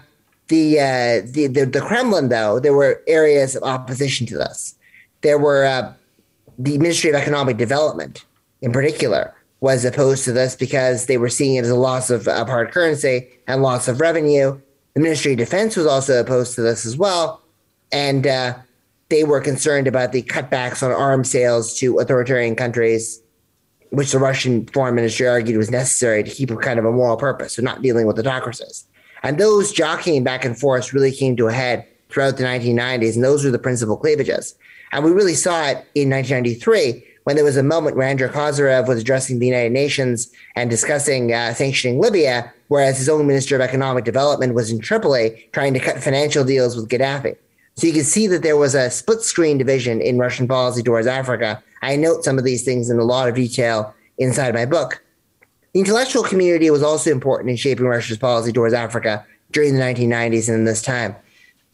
the, 0.49 0.81
uh, 0.81 1.27
the, 1.33 1.47
the, 1.47 1.65
the 1.67 1.81
Kremlin, 1.81 2.29
though, 2.29 2.59
there 2.59 2.75
were 2.75 3.03
areas 3.07 3.55
of 3.55 3.63
opposition 3.63 4.27
to 4.29 4.37
this. 4.37 4.75
There 5.21 5.39
were 5.39 5.65
uh, 5.65 5.93
the 6.59 6.79
Ministry 6.79 7.11
of 7.11 7.17
Economic 7.17 7.57
Development, 7.57 8.25
in 8.63 8.73
particular, 8.73 9.35
was 9.61 9.85
opposed 9.85 10.25
to 10.25 10.33
this 10.33 10.55
because 10.55 11.07
they 11.07 11.17
were 11.17 11.29
seeing 11.29 11.57
it 11.57 11.65
as 11.65 11.71
a 11.71 11.75
loss 11.75 12.11
of, 12.11 12.29
of 12.29 12.49
hard 12.49 12.71
currency 12.71 13.29
and 13.47 13.63
loss 13.63 13.89
of 13.89 14.01
revenue. 14.01 14.61
The 14.95 15.01
Ministry 15.01 15.33
of 15.33 15.39
Defense 15.39 15.77
was 15.77 15.87
also 15.87 16.21
opposed 16.21 16.55
to 16.57 16.63
this 16.63 16.85
as 16.85 16.97
well. 16.97 17.43
And 17.91 18.27
uh, 18.27 18.59
they 19.09 19.25
were 19.25 19.41
concerned 19.41 19.87
about 19.87 20.13
the 20.13 20.23
cutbacks 20.23 20.83
on 20.83 20.93
arms 20.93 21.31
sales 21.31 21.79
to 21.79 21.99
authoritarian 21.99 22.57
countries, 22.57 23.23
which 23.91 24.13
the 24.13 24.19
Russian 24.19 24.67
foreign 24.67 24.95
ministry 24.95 25.29
argued 25.29 25.57
was 25.57 25.71
necessary 25.71 26.23
to 26.23 26.31
keep 26.31 26.51
a 26.51 26.57
kind 26.57 26.79
of 26.79 26.85
a 26.85 26.93
moral 26.93 27.17
purpose, 27.17 27.55
so 27.55 27.63
not 27.63 27.83
dealing 27.83 28.07
with 28.07 28.19
autocracies. 28.19 28.85
And 29.23 29.39
those 29.39 29.73
jockeying 29.73 30.25
back 30.25 30.45
and 30.45 30.59
forth 30.59 30.93
really 30.93 31.13
came 31.13 31.37
to 31.37 31.49
a 31.49 31.53
head 31.53 31.87
throughout 32.09 32.37
the 32.37 32.45
1990s, 32.45 33.15
and 33.15 33.25
those 33.25 33.45
were 33.45 33.51
the 33.51 33.59
principal 33.59 33.97
cleavages. 33.97 34.55
And 34.93 35.05
we 35.05 35.11
really 35.11 35.35
saw 35.35 35.67
it 35.67 35.87
in 35.95 36.11
1993 36.11 37.05
when 37.25 37.37
there 37.37 37.45
was 37.45 37.57
a 37.57 37.63
moment 37.63 37.97
where 37.97 38.07
Andrei 38.07 38.29
Kozyrev 38.29 38.87
was 38.87 39.01
addressing 39.01 39.39
the 39.39 39.47
United 39.47 39.73
Nations 39.73 40.31
and 40.57 40.71
discussing 40.71 41.33
uh, 41.33 41.55
sanctioning 41.55 42.01
Libya, 42.01 42.53
whereas 42.69 42.99
his 42.99 43.09
own 43.09 43.27
Minister 43.27 43.55
of 43.57 43.63
Economic 43.63 44.05
Development 44.05 44.55
was 44.55 44.71
in 44.71 44.79
Tripoli 44.79 45.49
trying 45.53 45.75
to 45.75 45.81
cut 45.81 46.03
financial 46.03 46.45
deals 46.45 46.77
with 46.77 46.89
Gaddafi. 46.89 47.37
So 47.77 47.87
you 47.87 47.93
can 47.93 48.05
see 48.05 48.27
that 48.29 48.43
there 48.43 48.57
was 48.57 48.75
a 48.75 48.91
split 48.91 49.23
screen 49.23 49.59
division 49.59 50.01
in 50.01 50.19
Russian 50.19 50.47
policy 50.47 50.83
towards 50.83 51.07
Africa. 51.07 51.63
I 51.83 51.97
note 51.97 52.25
some 52.25 52.39
of 52.39 52.45
these 52.45 52.63
things 52.63 52.89
in 52.89 52.99
a 52.99 53.05
lot 53.05 53.29
of 53.29 53.35
detail 53.35 53.95
inside 54.19 54.55
my 54.55 54.65
book. 54.65 55.03
The 55.73 55.81
intellectual 55.81 56.23
community 56.23 56.71
was 56.71 56.85
also 56.85 57.11
important 57.11 57.51
in 57.51 57.57
shaping 57.57 57.87
Russia's 57.87 58.19
policy 58.19 58.53
towards 58.53 58.75
Africa 58.75 59.27
during 59.51 59.75
the 59.75 59.81
1990s 59.81 60.49
and 60.49 60.59
in 60.59 60.65
this 60.65 60.83
time. 60.83 61.17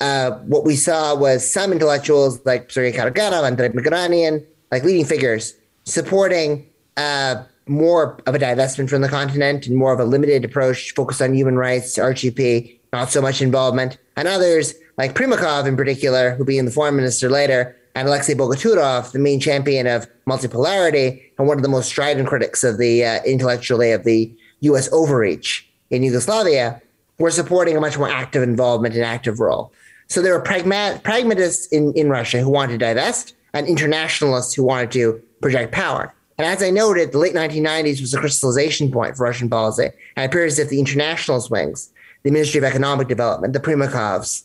Uh, 0.01 0.33
what 0.47 0.65
we 0.65 0.77
saw 0.77 1.15
was 1.15 1.51
some 1.51 1.73
intellectuals 1.73 2.45
like 2.47 2.71
Sergei 2.71 2.97
Karaganov, 2.97 3.45
Andrei 3.45 3.69
Migranian, 3.69 4.45
like 4.73 4.83
leading 4.83 5.05
figures, 5.05 5.55
supporting 5.85 6.67
uh, 6.97 7.43
more 7.67 8.19
of 8.27 8.35
a 8.35 8.39
divestment 8.39 8.89
from 8.89 9.03
the 9.03 9.09
continent 9.09 9.67
and 9.67 9.77
more 9.77 9.93
of 9.93 10.01
a 10.01 10.05
limited 10.05 10.45
approach 10.45 10.93
focused 10.95 11.21
on 11.21 11.35
human 11.35 11.57
rights, 11.57 11.99
RGP, 11.99 12.79
not 12.93 13.11
so 13.11 13.21
much 13.21 13.43
involvement. 13.43 13.99
And 14.17 14.27
others, 14.27 14.75
like 14.97 15.15
Primakov 15.15 15.67
in 15.67 15.77
particular, 15.77 16.35
who 16.35 16.45
being 16.45 16.65
the 16.65 16.71
foreign 16.71 16.97
minister 16.97 17.29
later, 17.29 17.77
and 17.95 18.09
Alexei 18.09 18.35
Bogoturov, 18.35 19.13
the 19.13 19.19
main 19.19 19.41
champion 19.41 19.87
of 19.87 20.07
multipolarity 20.27 21.23
and 21.39 21.49
one 21.49 21.59
of 21.59 21.63
the 21.63 21.69
most 21.69 21.89
strident 21.89 22.29
critics 22.29 22.63
of 22.63 22.79
the 22.79 23.05
uh, 23.05 23.23
intellectually 23.25 23.91
of 23.93 24.05
the 24.05 24.35
U.S. 24.61 24.89
overreach 24.93 25.69
in 25.91 26.03
Yugoslavia, 26.03 26.81
were 27.19 27.31
supporting 27.31 27.77
a 27.77 27.81
much 27.81 27.99
more 27.99 28.09
active 28.09 28.43
involvement 28.43 28.95
and 28.95 29.05
active 29.05 29.41
role. 29.41 29.73
So 30.11 30.21
there 30.21 30.37
were 30.37 30.43
pragmat- 30.43 31.05
pragmatists 31.05 31.69
in, 31.69 31.93
in 31.95 32.11
Russia 32.11 32.41
who 32.41 32.51
wanted 32.51 32.73
to 32.73 32.79
divest 32.79 33.35
and 33.55 33.67
internationalists 33.67 34.53
who 34.53 34.65
wanted 34.65 34.91
to 34.93 35.23
project 35.41 35.73
power. 35.73 36.13
And 36.37 36.47
as 36.47 36.63
I 36.63 36.71
noted, 36.71 37.13
the 37.13 37.19
late 37.19 37.35
1990s 37.35 38.01
was 38.01 38.13
a 38.13 38.19
crystallization 38.19 38.91
point 38.91 39.17
for 39.17 39.23
Russian 39.23 39.49
policy. 39.49 39.89
And 40.17 40.25
it 40.25 40.27
appears 40.27 40.55
as 40.55 40.59
if 40.59 40.69
the 40.69 40.81
internationalist 40.81 41.51
wings, 41.51 41.93
the 42.25 42.33
Ministry 42.33 42.59
of 42.59 42.65
Economic 42.65 43.07
Development, 43.07 43.53
the 43.53 43.61
Primakovs, 43.61 44.45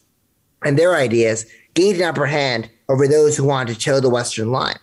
and 0.64 0.78
their 0.78 0.96
ideas 0.96 1.48
gained 1.74 1.98
an 1.98 2.04
upper 2.04 2.28
hand 2.28 2.70
over 2.88 3.08
those 3.08 3.36
who 3.36 3.44
wanted 3.44 3.74
to 3.74 3.80
toe 3.80 4.00
the 4.00 4.10
Western 4.10 4.52
line. 4.52 4.78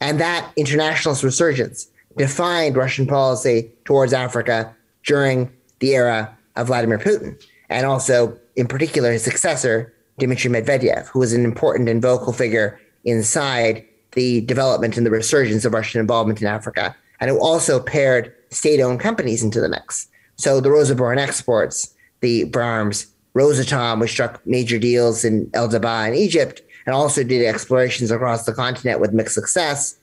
And 0.00 0.20
that 0.20 0.48
internationalist 0.56 1.24
resurgence 1.24 1.88
defined 2.16 2.76
Russian 2.76 3.06
policy 3.06 3.72
towards 3.84 4.12
Africa 4.12 4.74
during 5.04 5.50
the 5.80 5.94
era 5.94 6.36
of 6.54 6.68
Vladimir 6.68 6.98
Putin, 6.98 7.42
and 7.68 7.86
also, 7.86 8.38
in 8.56 8.66
particular, 8.66 9.12
his 9.12 9.24
successor, 9.24 9.92
Dmitry 10.20 10.50
Medvedev, 10.50 11.08
who 11.08 11.18
was 11.18 11.32
an 11.32 11.44
important 11.44 11.88
and 11.88 12.00
vocal 12.00 12.32
figure 12.32 12.80
inside 13.04 13.84
the 14.12 14.42
development 14.42 14.96
and 14.96 15.06
the 15.06 15.10
resurgence 15.10 15.64
of 15.64 15.72
Russian 15.72 16.00
involvement 16.00 16.40
in 16.40 16.46
Africa, 16.46 16.94
and 17.20 17.30
who 17.30 17.40
also 17.40 17.80
paired 17.80 18.34
state-owned 18.50 19.00
companies 19.00 19.42
into 19.42 19.60
the 19.60 19.68
mix. 19.68 20.08
So 20.36 20.60
the 20.60 20.68
Rosaboron 20.68 21.18
exports, 21.18 21.94
the 22.20 22.44
Brahms, 22.44 23.06
Rosatom, 23.34 24.00
which 24.00 24.10
struck 24.10 24.44
major 24.46 24.78
deals 24.78 25.24
in 25.24 25.50
El 25.54 25.68
Dabaa 25.68 26.08
in 26.08 26.14
Egypt, 26.14 26.62
and 26.86 26.94
also 26.94 27.22
did 27.22 27.44
explorations 27.44 28.10
across 28.10 28.44
the 28.44 28.52
continent 28.52 29.00
with 29.00 29.12
mixed 29.12 29.34
success. 29.34 29.96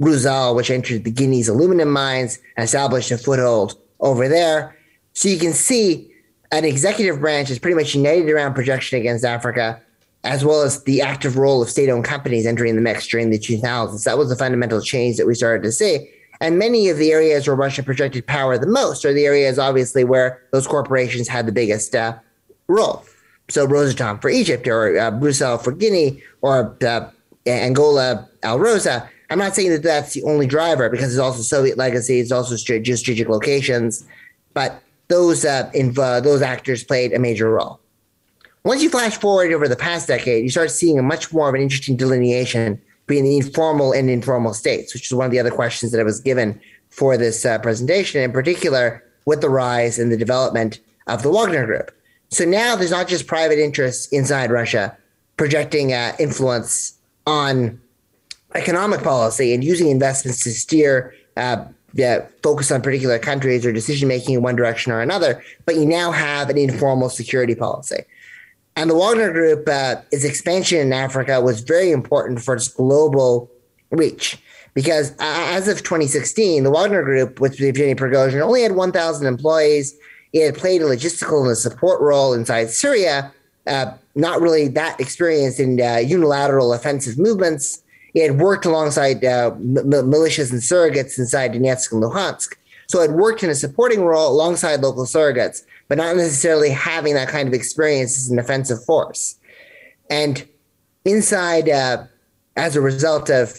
Rusal, 0.00 0.56
which 0.56 0.70
entered 0.70 1.04
the 1.04 1.10
Guinea's 1.10 1.48
aluminum 1.48 1.90
mines 1.90 2.38
and 2.56 2.64
established 2.64 3.10
a 3.10 3.18
foothold 3.18 3.78
over 4.00 4.28
there. 4.28 4.76
So 5.12 5.28
you 5.28 5.38
can 5.38 5.52
see 5.52 6.10
an 6.54 6.64
executive 6.64 7.20
branch 7.20 7.50
is 7.50 7.58
pretty 7.58 7.74
much 7.74 7.94
united 7.96 8.30
around 8.30 8.54
projection 8.54 8.98
against 8.98 9.24
Africa, 9.24 9.80
as 10.22 10.44
well 10.44 10.62
as 10.62 10.84
the 10.84 11.02
active 11.02 11.36
role 11.36 11.60
of 11.60 11.68
state 11.68 11.88
owned 11.88 12.04
companies 12.04 12.46
entering 12.46 12.76
the 12.76 12.80
mix 12.80 13.08
during 13.08 13.30
the 13.30 13.38
2000s. 13.38 14.04
That 14.04 14.16
was 14.16 14.28
the 14.28 14.36
fundamental 14.36 14.80
change 14.80 15.16
that 15.16 15.26
we 15.26 15.34
started 15.34 15.64
to 15.64 15.72
see. 15.72 16.08
And 16.40 16.56
many 16.56 16.88
of 16.88 16.98
the 16.98 17.10
areas 17.10 17.48
where 17.48 17.56
Russia 17.56 17.82
projected 17.82 18.26
power 18.26 18.56
the 18.56 18.68
most 18.68 19.04
are 19.04 19.12
the 19.12 19.24
areas, 19.24 19.58
obviously, 19.58 20.04
where 20.04 20.42
those 20.52 20.66
corporations 20.66 21.26
had 21.26 21.46
the 21.46 21.52
biggest 21.52 21.94
uh, 21.94 22.16
role. 22.68 23.04
So 23.48 23.66
Rosatom 23.66 24.22
for 24.22 24.30
Egypt, 24.30 24.68
or 24.68 24.96
uh, 24.96 25.10
Rusal 25.10 25.62
for 25.62 25.72
Guinea, 25.72 26.22
or 26.40 26.76
uh, 26.86 27.10
Angola 27.46 28.28
Alrosa. 28.42 29.08
I'm 29.28 29.38
not 29.38 29.56
saying 29.56 29.70
that 29.70 29.82
that's 29.82 30.14
the 30.14 30.22
only 30.22 30.46
driver 30.46 30.88
because 30.88 31.12
it's 31.12 31.20
also 31.20 31.42
Soviet 31.42 31.76
legacy, 31.76 32.20
it's 32.20 32.30
also 32.30 32.56
strategic 32.56 33.28
locations, 33.28 34.06
but 34.52 34.83
those 35.08 35.44
uh, 35.44 35.70
in, 35.74 35.98
uh, 35.98 36.20
those 36.20 36.42
actors 36.42 36.84
played 36.84 37.12
a 37.12 37.18
major 37.18 37.50
role. 37.50 37.80
Once 38.64 38.82
you 38.82 38.88
flash 38.88 39.18
forward 39.18 39.52
over 39.52 39.68
the 39.68 39.76
past 39.76 40.08
decade, 40.08 40.42
you 40.42 40.50
start 40.50 40.70
seeing 40.70 40.98
a 40.98 41.02
much 41.02 41.32
more 41.32 41.48
of 41.48 41.54
an 41.54 41.60
interesting 41.60 41.96
delineation 41.96 42.80
between 43.06 43.24
the 43.24 43.36
informal 43.36 43.92
and 43.92 44.08
informal 44.08 44.54
states, 44.54 44.94
which 44.94 45.06
is 45.06 45.14
one 45.14 45.26
of 45.26 45.30
the 45.30 45.38
other 45.38 45.50
questions 45.50 45.92
that 45.92 46.00
I 46.00 46.04
was 46.04 46.20
given 46.20 46.58
for 46.88 47.18
this 47.18 47.44
uh, 47.44 47.58
presentation, 47.58 48.22
in 48.22 48.32
particular 48.32 49.04
with 49.26 49.40
the 49.40 49.50
rise 49.50 49.98
and 49.98 50.10
the 50.10 50.16
development 50.16 50.80
of 51.06 51.22
the 51.22 51.30
Wagner 51.30 51.66
Group. 51.66 51.90
So 52.30 52.44
now 52.44 52.74
there's 52.74 52.90
not 52.90 53.08
just 53.08 53.26
private 53.26 53.58
interests 53.58 54.08
inside 54.08 54.50
Russia 54.50 54.96
projecting 55.36 55.92
uh, 55.92 56.14
influence 56.18 56.94
on 57.26 57.80
economic 58.54 59.02
policy 59.02 59.52
and 59.52 59.64
using 59.64 59.88
investments 59.88 60.42
to 60.44 60.50
steer 60.50 61.14
uh, 61.36 61.64
that 61.94 62.42
focus 62.42 62.70
on 62.70 62.82
particular 62.82 63.18
countries 63.18 63.64
or 63.64 63.72
decision 63.72 64.08
making 64.08 64.34
in 64.34 64.42
one 64.42 64.56
direction 64.56 64.92
or 64.92 65.00
another, 65.00 65.42
but 65.64 65.76
you 65.76 65.86
now 65.86 66.10
have 66.10 66.50
an 66.50 66.58
informal 66.58 67.08
security 67.08 67.54
policy. 67.54 68.04
And 68.76 68.90
the 68.90 68.96
Wagner 68.96 69.32
Group, 69.32 69.68
uh, 69.68 69.96
its 70.10 70.24
expansion 70.24 70.80
in 70.80 70.92
Africa 70.92 71.40
was 71.40 71.60
very 71.60 71.92
important 71.92 72.42
for 72.42 72.56
its 72.56 72.68
global 72.68 73.50
reach. 73.90 74.38
Because 74.74 75.12
uh, 75.12 75.16
as 75.20 75.68
of 75.68 75.78
2016, 75.78 76.64
the 76.64 76.70
Wagner 76.70 77.04
Group, 77.04 77.38
with 77.38 77.60
Yevgeny 77.60 77.94
Prigozhin, 77.94 78.40
only 78.40 78.62
had 78.62 78.72
1,000 78.72 79.26
employees. 79.26 79.96
It 80.32 80.46
had 80.46 80.56
played 80.56 80.82
a 80.82 80.86
logistical 80.86 81.42
and 81.42 81.52
a 81.52 81.56
support 81.56 82.00
role 82.00 82.34
inside 82.34 82.70
Syria, 82.70 83.32
uh, 83.68 83.92
not 84.16 84.40
really 84.40 84.66
that 84.68 84.98
experienced 84.98 85.60
in 85.60 85.80
uh, 85.80 85.98
unilateral 85.98 86.72
offensive 86.72 87.18
movements. 87.18 87.83
It 88.14 88.30
had 88.30 88.40
worked 88.40 88.64
alongside 88.64 89.24
uh, 89.24 89.50
m- 89.54 89.74
militias 89.74 90.52
and 90.52 90.60
surrogates 90.60 91.18
inside 91.18 91.52
Donetsk 91.52 91.92
and 91.92 92.02
Luhansk. 92.02 92.54
So 92.86 93.00
it 93.00 93.10
worked 93.10 93.42
in 93.42 93.50
a 93.50 93.54
supporting 93.54 94.02
role 94.04 94.30
alongside 94.30 94.80
local 94.80 95.04
surrogates, 95.04 95.62
but 95.88 95.98
not 95.98 96.16
necessarily 96.16 96.70
having 96.70 97.14
that 97.14 97.28
kind 97.28 97.48
of 97.48 97.54
experience 97.54 98.16
as 98.18 98.30
an 98.30 98.38
offensive 98.38 98.84
force. 98.84 99.36
And 100.10 100.46
inside, 101.04 101.68
uh, 101.68 102.04
as 102.56 102.76
a 102.76 102.80
result 102.80 103.30
of 103.30 103.58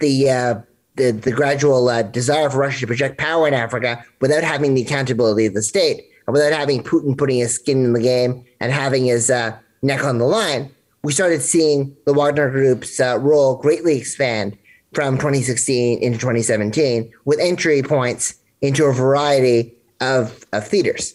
the 0.00 0.30
uh, 0.30 0.54
the, 0.96 1.10
the 1.10 1.32
gradual 1.32 1.88
uh, 1.88 2.02
desire 2.02 2.50
for 2.50 2.58
Russia 2.58 2.80
to 2.80 2.86
project 2.86 3.18
power 3.18 3.48
in 3.48 3.54
Africa 3.54 4.04
without 4.20 4.44
having 4.44 4.74
the 4.74 4.82
accountability 4.82 5.46
of 5.46 5.54
the 5.54 5.62
state, 5.62 6.02
and 6.26 6.34
without 6.34 6.52
having 6.52 6.82
Putin 6.82 7.16
putting 7.16 7.38
his 7.38 7.54
skin 7.54 7.84
in 7.84 7.92
the 7.92 8.00
game 8.00 8.44
and 8.60 8.72
having 8.72 9.06
his 9.06 9.30
uh, 9.30 9.56
neck 9.82 10.04
on 10.04 10.18
the 10.18 10.26
line, 10.26 10.70
we 11.02 11.12
started 11.12 11.42
seeing 11.42 11.96
the 12.06 12.12
Wagner 12.12 12.50
Group's 12.50 13.00
uh, 13.00 13.18
role 13.18 13.56
greatly 13.56 13.98
expand 13.98 14.56
from 14.92 15.16
2016 15.16 16.02
into 16.02 16.18
2017 16.18 17.12
with 17.24 17.40
entry 17.40 17.82
points 17.82 18.34
into 18.60 18.84
a 18.84 18.92
variety 18.92 19.74
of, 20.00 20.44
of 20.52 20.66
theaters. 20.66 21.14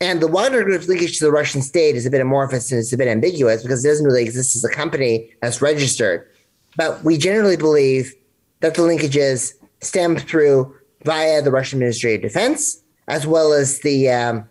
And 0.00 0.20
the 0.20 0.28
Wagner 0.28 0.64
Group's 0.64 0.88
linkage 0.88 1.18
to 1.18 1.24
the 1.24 1.30
Russian 1.30 1.62
state 1.62 1.96
is 1.96 2.04
a 2.04 2.10
bit 2.10 2.20
amorphous 2.20 2.70
and 2.70 2.78
it's 2.78 2.92
a 2.92 2.98
bit 2.98 3.08
ambiguous 3.08 3.62
because 3.62 3.84
it 3.84 3.88
doesn't 3.88 4.04
really 4.04 4.24
exist 4.24 4.56
as 4.56 4.64
a 4.64 4.68
company 4.68 5.30
that's 5.40 5.62
registered. 5.62 6.28
But 6.76 7.02
we 7.04 7.16
generally 7.16 7.56
believe 7.56 8.12
that 8.60 8.74
the 8.74 8.82
linkages 8.82 9.54
stem 9.80 10.16
through 10.16 10.74
via 11.04 11.40
the 11.40 11.50
Russian 11.50 11.78
Ministry 11.78 12.16
of 12.16 12.22
Defense, 12.22 12.82
as 13.08 13.26
well 13.26 13.52
as 13.52 13.80
the 13.80 14.10
um, 14.10 14.48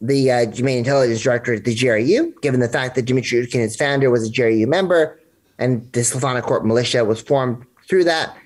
the 0.00 0.30
uh, 0.30 0.40
Intelligence 0.40 1.20
Director 1.20 1.54
at 1.54 1.64
the 1.64 1.74
GRU, 1.74 2.32
given 2.40 2.60
the 2.60 2.68
fact 2.68 2.94
that 2.94 3.02
Dmitry 3.02 3.44
Utkin, 3.44 3.60
its 3.60 3.76
founder, 3.76 4.10
was 4.10 4.28
a 4.28 4.32
GRU 4.32 4.66
member, 4.66 5.20
and 5.58 5.90
the 5.92 6.02
Slavonic 6.02 6.44
Corps 6.44 6.62
militia 6.62 7.04
was 7.04 7.20
formed 7.20 7.64
through 7.88 8.04
that. 8.04 8.36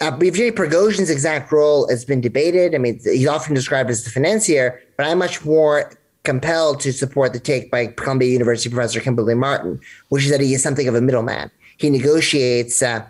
Uh, 0.00 0.16
Yevgeny 0.20 0.50
Prigozhin's 0.50 1.10
exact 1.10 1.52
role 1.52 1.88
has 1.88 2.04
been 2.04 2.20
debated. 2.20 2.74
I 2.74 2.78
mean, 2.78 3.00
he's 3.02 3.26
often 3.26 3.54
described 3.54 3.90
as 3.90 4.04
the 4.04 4.10
financier, 4.10 4.80
but 4.96 5.06
I'm 5.06 5.18
much 5.18 5.44
more 5.44 5.92
compelled 6.24 6.80
to 6.80 6.92
support 6.92 7.32
the 7.32 7.40
take 7.40 7.70
by 7.70 7.86
Columbia 7.86 8.30
University 8.30 8.68
professor 8.68 9.00
Kimberly 9.00 9.34
Martin, 9.34 9.80
which 10.08 10.24
is 10.24 10.30
that 10.30 10.40
he 10.40 10.54
is 10.54 10.62
something 10.62 10.86
of 10.86 10.94
a 10.94 11.00
middleman. 11.00 11.50
He 11.78 11.88
negotiates 11.88 12.82
uh, 12.82 13.06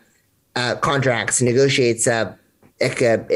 uh, 0.54 0.76
contracts, 0.76 1.42
negotiates 1.42 2.06
uh, 2.06 2.34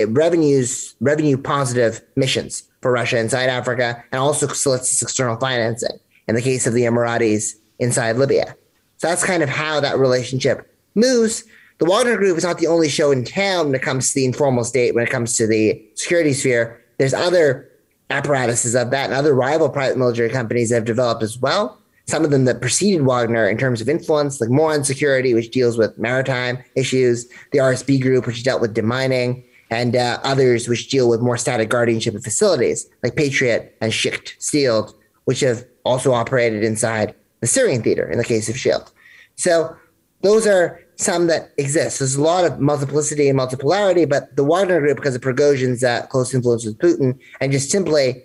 revenues, 0.08 0.94
revenue 1.00 1.36
positive 1.36 2.00
missions 2.16 2.64
for 2.84 2.92
Russia 2.92 3.18
inside 3.18 3.48
Africa 3.48 4.04
and 4.12 4.20
also 4.20 4.46
solicits 4.46 5.00
external 5.00 5.38
financing 5.38 5.98
in 6.28 6.34
the 6.34 6.42
case 6.42 6.66
of 6.66 6.74
the 6.74 6.82
Emiratis 6.82 7.54
inside 7.78 8.16
Libya. 8.16 8.54
So 8.98 9.08
that's 9.08 9.24
kind 9.24 9.42
of 9.42 9.48
how 9.48 9.80
that 9.80 9.96
relationship 9.96 10.70
moves. 10.94 11.44
The 11.78 11.86
Wagner 11.86 12.18
Group 12.18 12.36
is 12.36 12.44
not 12.44 12.58
the 12.58 12.66
only 12.66 12.90
show 12.90 13.10
in 13.10 13.24
town 13.24 13.68
when 13.68 13.74
it 13.74 13.80
comes 13.80 14.10
to 14.10 14.16
the 14.16 14.26
informal 14.26 14.64
state, 14.64 14.94
when 14.94 15.02
it 15.02 15.08
comes 15.08 15.34
to 15.38 15.46
the 15.46 15.82
security 15.94 16.34
sphere. 16.34 16.78
There's 16.98 17.14
other 17.14 17.70
apparatuses 18.10 18.74
of 18.74 18.90
that 18.90 19.06
and 19.06 19.14
other 19.14 19.32
rival 19.32 19.70
private 19.70 19.96
military 19.96 20.28
companies 20.28 20.68
that 20.68 20.74
have 20.74 20.84
developed 20.84 21.22
as 21.22 21.38
well. 21.38 21.80
Some 22.06 22.22
of 22.22 22.30
them 22.30 22.44
that 22.44 22.60
preceded 22.60 23.00
Wagner 23.00 23.48
in 23.48 23.56
terms 23.56 23.80
of 23.80 23.88
influence, 23.88 24.42
like 24.42 24.50
Moron 24.50 24.84
Security, 24.84 25.32
which 25.32 25.50
deals 25.50 25.78
with 25.78 25.96
maritime 25.96 26.62
issues, 26.76 27.26
the 27.52 27.60
RSB 27.60 28.02
Group, 28.02 28.26
which 28.26 28.44
dealt 28.44 28.60
with 28.60 28.74
demining, 28.74 29.42
and 29.70 29.96
uh, 29.96 30.20
others 30.22 30.68
which 30.68 30.88
deal 30.88 31.08
with 31.08 31.20
more 31.20 31.36
static 31.36 31.68
guardianship 31.68 32.14
of 32.14 32.22
facilities, 32.22 32.88
like 33.02 33.16
Patriot 33.16 33.76
and 33.80 33.92
Schicht 33.92 34.36
Steel, 34.38 34.94
which 35.24 35.40
have 35.40 35.64
also 35.84 36.12
operated 36.12 36.64
inside 36.64 37.14
the 37.40 37.46
Syrian 37.46 37.82
theater 37.82 38.10
in 38.10 38.18
the 38.18 38.24
case 38.24 38.48
of 38.48 38.56
Shield. 38.56 38.92
So 39.36 39.76
those 40.22 40.46
are 40.46 40.80
some 40.96 41.26
that 41.26 41.52
exist. 41.58 41.98
There's 41.98 42.14
a 42.14 42.22
lot 42.22 42.44
of 42.44 42.60
multiplicity 42.60 43.28
and 43.28 43.38
multipolarity, 43.38 44.08
but 44.08 44.34
the 44.36 44.44
Wagner 44.44 44.80
Group, 44.80 44.96
because 44.96 45.14
of 45.14 45.20
Prigozhin's 45.20 45.82
uh, 45.82 46.06
close 46.06 46.32
influence 46.32 46.64
with 46.64 46.78
Putin 46.78 47.18
and 47.40 47.52
just 47.52 47.70
simply 47.70 48.22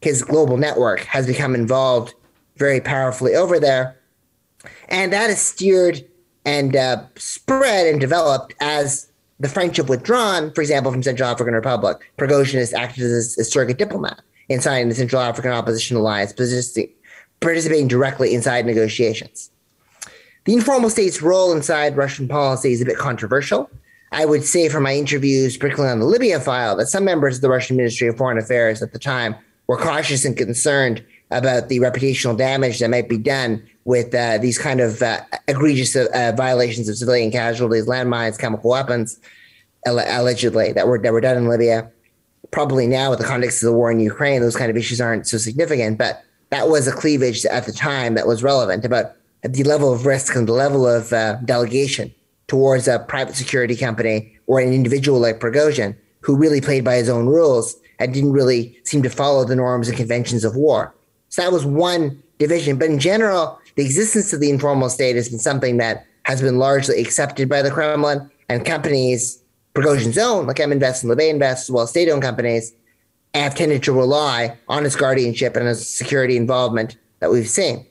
his 0.00 0.22
global 0.22 0.56
network, 0.56 1.00
has 1.00 1.26
become 1.26 1.54
involved 1.54 2.14
very 2.56 2.80
powerfully 2.80 3.34
over 3.34 3.58
there. 3.58 3.98
And 4.88 5.12
that 5.12 5.28
is 5.28 5.40
steered 5.40 6.04
and 6.44 6.76
uh, 6.76 7.04
spread 7.16 7.86
and 7.86 8.00
developed 8.00 8.54
as 8.60 9.10
the 9.40 9.48
French 9.48 9.76
have 9.76 9.88
withdrawn, 9.88 10.52
for 10.52 10.60
example, 10.60 10.92
from 10.92 11.02
Central 11.02 11.28
African 11.28 11.54
Republic. 11.54 11.98
Prigozhin 12.18 12.58
has 12.58 12.72
acted 12.72 13.04
as 13.04 13.36
a 13.38 13.44
surrogate 13.44 13.78
diplomat 13.78 14.20
inside 14.48 14.88
the 14.88 14.94
Central 14.94 15.22
African 15.22 15.50
Opposition 15.50 15.96
Alliance, 15.96 16.32
participating 17.40 17.88
directly 17.88 18.34
inside 18.34 18.66
negotiations. 18.66 19.50
The 20.44 20.54
informal 20.54 20.90
state's 20.90 21.22
role 21.22 21.52
inside 21.52 21.96
Russian 21.96 22.28
policy 22.28 22.72
is 22.72 22.82
a 22.82 22.84
bit 22.84 22.98
controversial. 22.98 23.70
I 24.12 24.26
would 24.26 24.44
say 24.44 24.68
from 24.68 24.84
my 24.84 24.94
interviews, 24.94 25.56
particularly 25.56 25.92
on 25.92 25.98
the 25.98 26.06
Libya 26.06 26.38
file, 26.38 26.76
that 26.76 26.86
some 26.86 27.04
members 27.04 27.36
of 27.36 27.42
the 27.42 27.48
Russian 27.48 27.76
Ministry 27.76 28.06
of 28.06 28.16
Foreign 28.16 28.38
Affairs 28.38 28.82
at 28.82 28.92
the 28.92 28.98
time 28.98 29.34
were 29.66 29.78
cautious 29.78 30.24
and 30.24 30.36
concerned 30.36 31.04
about 31.34 31.68
the 31.68 31.78
reputational 31.80 32.36
damage 32.36 32.78
that 32.78 32.88
might 32.88 33.08
be 33.08 33.18
done 33.18 33.62
with 33.84 34.14
uh, 34.14 34.38
these 34.38 34.58
kind 34.58 34.80
of 34.80 35.02
uh, 35.02 35.20
egregious 35.48 35.94
uh, 35.94 36.32
violations 36.36 36.88
of 36.88 36.96
civilian 36.96 37.30
casualties, 37.30 37.86
landmines, 37.86 38.38
chemical 38.38 38.70
weapons, 38.70 39.20
allegedly 39.86 40.72
that 40.72 40.86
were 40.86 40.98
that 40.98 41.12
were 41.12 41.20
done 41.20 41.36
in 41.36 41.48
Libya. 41.48 41.90
Probably 42.50 42.86
now, 42.86 43.10
with 43.10 43.18
the 43.18 43.26
context 43.26 43.62
of 43.62 43.66
the 43.66 43.76
war 43.76 43.90
in 43.90 44.00
Ukraine, 44.00 44.40
those 44.40 44.56
kind 44.56 44.70
of 44.70 44.76
issues 44.76 45.00
aren't 45.00 45.26
so 45.26 45.38
significant. 45.38 45.98
But 45.98 46.22
that 46.50 46.68
was 46.68 46.86
a 46.86 46.92
cleavage 46.92 47.44
at 47.46 47.66
the 47.66 47.72
time 47.72 48.14
that 48.14 48.26
was 48.26 48.42
relevant 48.42 48.84
about 48.84 49.12
the 49.42 49.64
level 49.64 49.92
of 49.92 50.06
risk 50.06 50.34
and 50.36 50.48
the 50.48 50.52
level 50.52 50.86
of 50.86 51.12
uh, 51.12 51.34
delegation 51.44 52.14
towards 52.46 52.86
a 52.88 53.00
private 53.00 53.34
security 53.34 53.76
company 53.76 54.38
or 54.46 54.60
an 54.60 54.72
individual 54.72 55.18
like 55.18 55.40
Prigozhin, 55.40 55.96
who 56.20 56.36
really 56.36 56.60
played 56.60 56.84
by 56.84 56.94
his 56.94 57.08
own 57.08 57.26
rules 57.26 57.76
and 57.98 58.14
didn't 58.14 58.32
really 58.32 58.78
seem 58.84 59.02
to 59.02 59.10
follow 59.10 59.44
the 59.44 59.56
norms 59.56 59.88
and 59.88 59.96
conventions 59.96 60.44
of 60.44 60.56
war. 60.56 60.94
So 61.34 61.42
that 61.42 61.50
was 61.50 61.66
one 61.66 62.22
division. 62.38 62.78
But 62.78 62.90
in 62.90 63.00
general, 63.00 63.58
the 63.74 63.84
existence 63.84 64.32
of 64.32 64.38
the 64.38 64.50
informal 64.50 64.88
state 64.88 65.16
has 65.16 65.28
been 65.28 65.40
something 65.40 65.78
that 65.78 66.06
has 66.26 66.40
been 66.40 66.58
largely 66.58 67.00
accepted 67.00 67.48
by 67.48 67.60
the 67.60 67.72
Kremlin 67.72 68.30
and 68.48 68.64
companies, 68.64 69.42
Prigozhin's 69.74 70.16
own, 70.16 70.46
like 70.46 70.60
M 70.60 70.70
Invest 70.70 71.02
and 71.02 71.10
Libe 71.10 71.28
Invest, 71.28 71.64
as 71.64 71.72
well 71.72 71.82
as 71.82 71.90
state 71.90 72.08
owned 72.08 72.22
companies, 72.22 72.72
have 73.34 73.56
tended 73.56 73.82
to 73.82 73.92
rely 73.92 74.56
on 74.68 74.86
its 74.86 74.94
guardianship 74.94 75.56
and 75.56 75.66
its 75.66 75.84
security 75.84 76.36
involvement 76.36 76.96
that 77.18 77.32
we've 77.32 77.48
seen, 77.48 77.84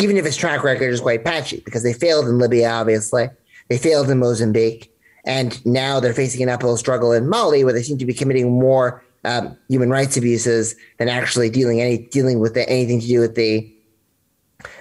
even 0.00 0.16
if 0.16 0.24
its 0.24 0.38
track 0.38 0.64
record 0.64 0.90
is 0.90 1.02
quite 1.02 1.26
patchy, 1.26 1.60
because 1.66 1.82
they 1.82 1.92
failed 1.92 2.26
in 2.26 2.38
Libya, 2.38 2.70
obviously. 2.70 3.28
They 3.68 3.76
failed 3.76 4.08
in 4.08 4.18
Mozambique. 4.18 4.90
And 5.26 5.64
now 5.66 6.00
they're 6.00 6.14
facing 6.14 6.42
an 6.42 6.48
uphill 6.48 6.78
struggle 6.78 7.12
in 7.12 7.28
Mali, 7.28 7.64
where 7.64 7.74
they 7.74 7.82
seem 7.82 7.98
to 7.98 8.06
be 8.06 8.14
committing 8.14 8.50
more 8.50 9.04
um, 9.28 9.56
human 9.68 9.90
rights 9.90 10.16
abuses 10.16 10.74
than 10.98 11.08
actually 11.08 11.50
dealing 11.50 11.80
any 11.82 11.98
dealing 11.98 12.40
with 12.40 12.54
the, 12.54 12.68
anything 12.68 13.00
to 13.00 13.06
do 13.06 13.20
with 13.20 13.34
the 13.34 13.70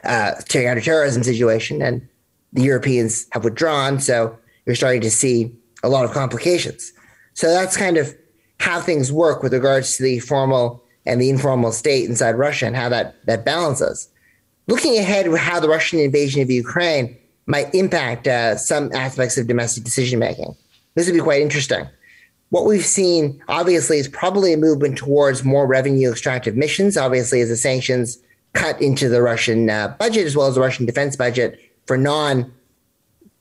uh, 0.05 0.31
counterterrorism 0.47 1.23
situation. 1.23 1.81
And 1.81 2.07
the 2.53 2.61
Europeans 2.63 3.27
have 3.31 3.43
withdrawn, 3.43 3.99
so 3.99 4.37
you're 4.65 4.75
starting 4.75 5.01
to 5.01 5.11
see 5.11 5.53
a 5.83 5.89
lot 5.89 6.05
of 6.05 6.11
complications. 6.11 6.93
So 7.33 7.49
that's 7.49 7.75
kind 7.75 7.97
of 7.97 8.15
how 8.59 8.79
things 8.79 9.11
work 9.11 9.43
with 9.43 9.53
regards 9.53 9.97
to 9.97 10.03
the 10.03 10.19
formal 10.19 10.83
and 11.05 11.21
the 11.21 11.29
informal 11.29 11.71
state 11.71 12.09
inside 12.09 12.31
Russia 12.31 12.65
and 12.67 12.75
how 12.75 12.89
that 12.89 13.25
that 13.25 13.43
balances. 13.43 14.09
Looking 14.67 14.97
ahead, 14.97 15.27
how 15.37 15.59
the 15.59 15.69
Russian 15.69 15.99
invasion 15.99 16.41
of 16.41 16.49
Ukraine 16.49 17.17
might 17.47 17.73
impact 17.75 18.27
uh, 18.27 18.55
some 18.55 18.91
aspects 18.93 19.37
of 19.37 19.47
domestic 19.47 19.83
decision 19.83 20.19
making. 20.19 20.55
This 20.95 21.05
would 21.05 21.13
be 21.13 21.21
quite 21.21 21.41
interesting 21.41 21.87
what 22.49 22.65
we've 22.65 22.85
seen 22.85 23.41
obviously 23.47 23.97
is 23.97 24.07
probably 24.07 24.53
a 24.53 24.57
movement 24.57 24.97
towards 24.97 25.43
more 25.43 25.67
revenue 25.67 26.11
extractive 26.11 26.55
missions 26.55 26.97
obviously 26.97 27.41
as 27.41 27.49
the 27.49 27.57
sanctions 27.57 28.19
cut 28.53 28.81
into 28.81 29.09
the 29.09 29.21
russian 29.21 29.69
uh, 29.69 29.95
budget 29.99 30.25
as 30.25 30.35
well 30.35 30.47
as 30.47 30.55
the 30.55 30.61
russian 30.61 30.85
defense 30.85 31.15
budget 31.15 31.59
for 31.85 31.97
non 31.97 32.51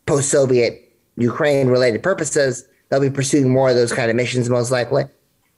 post-soviet 0.06 0.86
ukraine 1.16 1.68
related 1.68 2.02
purposes. 2.02 2.66
They'll 2.88 3.00
be 3.00 3.10
pursuing 3.10 3.48
more 3.50 3.70
of 3.70 3.76
those 3.76 3.92
kind 3.92 4.10
of 4.10 4.16
missions 4.16 4.48
most 4.48 4.70
likely. 4.70 5.04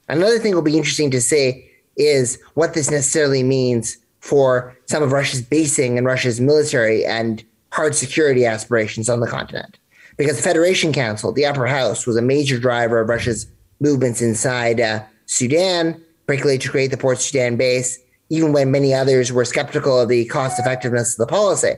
Another 0.09 0.39
thing 0.39 0.55
will 0.55 0.63
be 0.63 0.79
interesting 0.79 1.11
to 1.11 1.21
see 1.21 1.69
is 1.97 2.41
what 2.55 2.75
this 2.75 2.91
necessarily 2.91 3.43
means 3.43 3.99
for 4.21 4.77
some 4.87 5.03
of 5.03 5.13
russia's 5.13 5.43
basing 5.43 5.97
and 5.97 6.07
russia's 6.07 6.41
military 6.41 7.05
and 7.05 7.45
hard 7.73 7.95
security 7.95 8.45
aspirations 8.45 9.09
on 9.09 9.21
the 9.21 9.27
continent 9.27 9.79
because 10.19 10.37
the 10.37 10.43
Federation 10.43 10.93
Council, 10.93 11.33
the 11.33 11.47
upper 11.47 11.67
house, 11.67 12.07
was 12.07 12.17
a 12.17 12.23
major 12.23 12.59
driver 12.59 13.01
of 13.01 13.09
Russia's 13.09 13.47
movements 13.81 14.21
inside 14.21 14.81
uh, 14.81 15.05
Sudan, 15.27 16.03
particularly 16.27 16.59
to 16.59 16.69
create 16.69 16.91
the 16.91 16.97
Port 16.97 17.19
Sudan 17.21 17.57
base, 17.57 17.99
even 18.29 18.53
when 18.53 18.71
many 18.71 18.93
others 18.93 19.33
were 19.33 19.45
skeptical 19.45 19.99
of 19.99 20.09
the 20.09 20.27
cost 20.27 20.59
effectiveness 20.59 21.19
of 21.19 21.27
the 21.27 21.31
policy. 21.31 21.75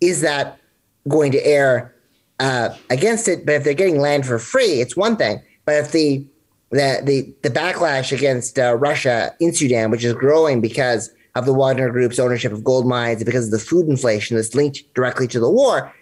Is 0.00 0.22
that 0.22 0.58
going 1.06 1.30
to 1.32 1.46
err 1.46 1.94
uh, 2.40 2.74
against 2.90 3.28
it? 3.28 3.44
But 3.44 3.56
if 3.56 3.64
they're 3.64 3.74
getting 3.74 4.00
land 4.00 4.26
for 4.26 4.38
free, 4.38 4.80
it's 4.80 4.96
one 4.96 5.16
thing. 5.16 5.40
But 5.64 5.76
if 5.76 5.92
the 5.92 6.26
the 6.70 7.00
the, 7.04 7.34
the 7.42 7.50
backlash 7.50 8.12
against 8.12 8.58
uh, 8.58 8.76
Russia 8.76 9.34
in 9.40 9.52
Sudan, 9.52 9.90
which 9.90 10.04
is 10.04 10.14
growing 10.14 10.60
because 10.60 11.10
of 11.34 11.44
the 11.44 11.52
Wagner 11.52 11.90
Group's 11.90 12.18
ownership 12.18 12.52
of 12.52 12.64
gold 12.64 12.86
mines, 12.86 13.22
because 13.22 13.46
of 13.46 13.50
the 13.50 13.58
food 13.58 13.88
inflation 13.88 14.36
that's 14.36 14.54
linked 14.54 14.82
directly 14.94 15.28
to 15.28 15.38
the 15.38 15.50
war, 15.50 15.92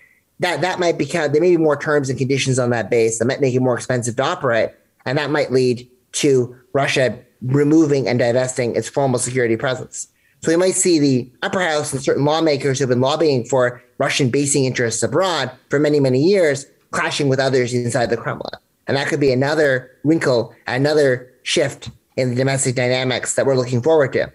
that 0.41 0.61
that 0.61 0.79
might 0.79 0.99
become 0.99 1.33
there 1.33 1.41
may 1.41 1.51
be 1.51 1.63
more 1.63 1.77
terms 1.77 2.09
and 2.09 2.19
conditions 2.19 2.59
on 2.59 2.71
that 2.71 2.91
base 2.91 3.19
that 3.19 3.25
might 3.25 3.41
make 3.41 3.55
it 3.55 3.61
more 3.61 3.77
expensive 3.77 4.17
to 4.17 4.23
operate, 4.23 4.71
and 5.05 5.19
that 5.19 5.31
might 5.31 5.53
lead 5.53 5.89
to 6.13 6.57
Russia 6.73 7.19
removing 7.43 8.09
and 8.09 8.19
divesting 8.19 8.75
its 8.75 8.89
formal 8.89 9.19
security 9.19 9.57
presence. 9.57 10.09
So 10.43 10.51
we 10.51 10.57
might 10.57 10.75
see 10.75 10.99
the 10.99 11.31
upper 11.43 11.61
house 11.61 11.93
and 11.93 12.03
certain 12.03 12.25
lawmakers 12.25 12.79
who've 12.79 12.89
been 12.89 13.01
lobbying 13.01 13.45
for 13.45 13.83
Russian 13.99 14.31
basing 14.31 14.65
interests 14.65 15.03
abroad 15.03 15.51
for 15.71 15.79
many, 15.79 16.01
many 16.01 16.23
years 16.23 16.67
clashing 16.91 17.29
with 17.29 17.41
others 17.41 17.75
inside 17.75 18.11
the 18.11 18.17
Kremlin. 18.17 18.53
And 18.87 18.97
that 18.97 19.09
could 19.09 19.21
be 19.21 19.33
another 19.33 19.91
wrinkle, 20.05 20.55
another 20.67 21.33
shift 21.43 21.91
in 22.17 22.31
the 22.31 22.37
domestic 22.37 22.75
dynamics 22.75 23.35
that 23.35 23.47
we're 23.47 23.57
looking 23.57 23.83
forward 23.83 24.13
to. 24.13 24.33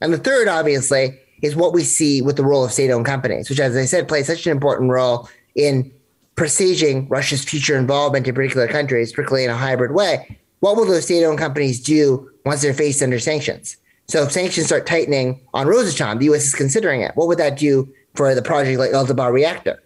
And 0.00 0.12
the 0.12 0.18
third, 0.18 0.48
obviously, 0.48 1.18
is 1.42 1.56
what 1.56 1.72
we 1.72 1.82
see 1.82 2.22
with 2.22 2.36
the 2.36 2.44
role 2.44 2.64
of 2.64 2.72
state 2.72 2.90
owned 2.90 3.06
companies, 3.06 3.48
which, 3.48 3.60
as 3.60 3.76
I 3.76 3.84
said, 3.84 4.08
play 4.08 4.22
such 4.22 4.46
an 4.46 4.52
important 4.52 4.90
role 4.90 5.28
in 5.54 5.92
presaging 6.36 7.08
Russia's 7.08 7.44
future 7.44 7.76
involvement 7.76 8.26
in 8.26 8.34
particular 8.34 8.66
countries, 8.66 9.12
particularly 9.12 9.44
in 9.44 9.50
a 9.50 9.56
hybrid 9.56 9.92
way. 9.92 10.38
What 10.60 10.76
will 10.76 10.86
those 10.86 11.04
state 11.04 11.24
owned 11.24 11.38
companies 11.38 11.80
do 11.80 12.30
once 12.44 12.62
they're 12.62 12.74
faced 12.74 13.02
under 13.02 13.18
sanctions? 13.18 13.76
So 14.08 14.22
if 14.22 14.32
sanctions 14.32 14.66
start 14.66 14.86
tightening 14.86 15.40
on 15.54 15.66
Rosatom, 15.66 16.18
the 16.18 16.26
U.S. 16.26 16.44
is 16.46 16.54
considering 16.54 17.00
it. 17.00 17.12
What 17.14 17.28
would 17.28 17.38
that 17.38 17.58
do 17.58 17.88
for 18.14 18.34
the 18.34 18.42
project 18.42 18.78
like 18.78 18.90
Eldabar 18.90 19.32
reactor? 19.32 19.82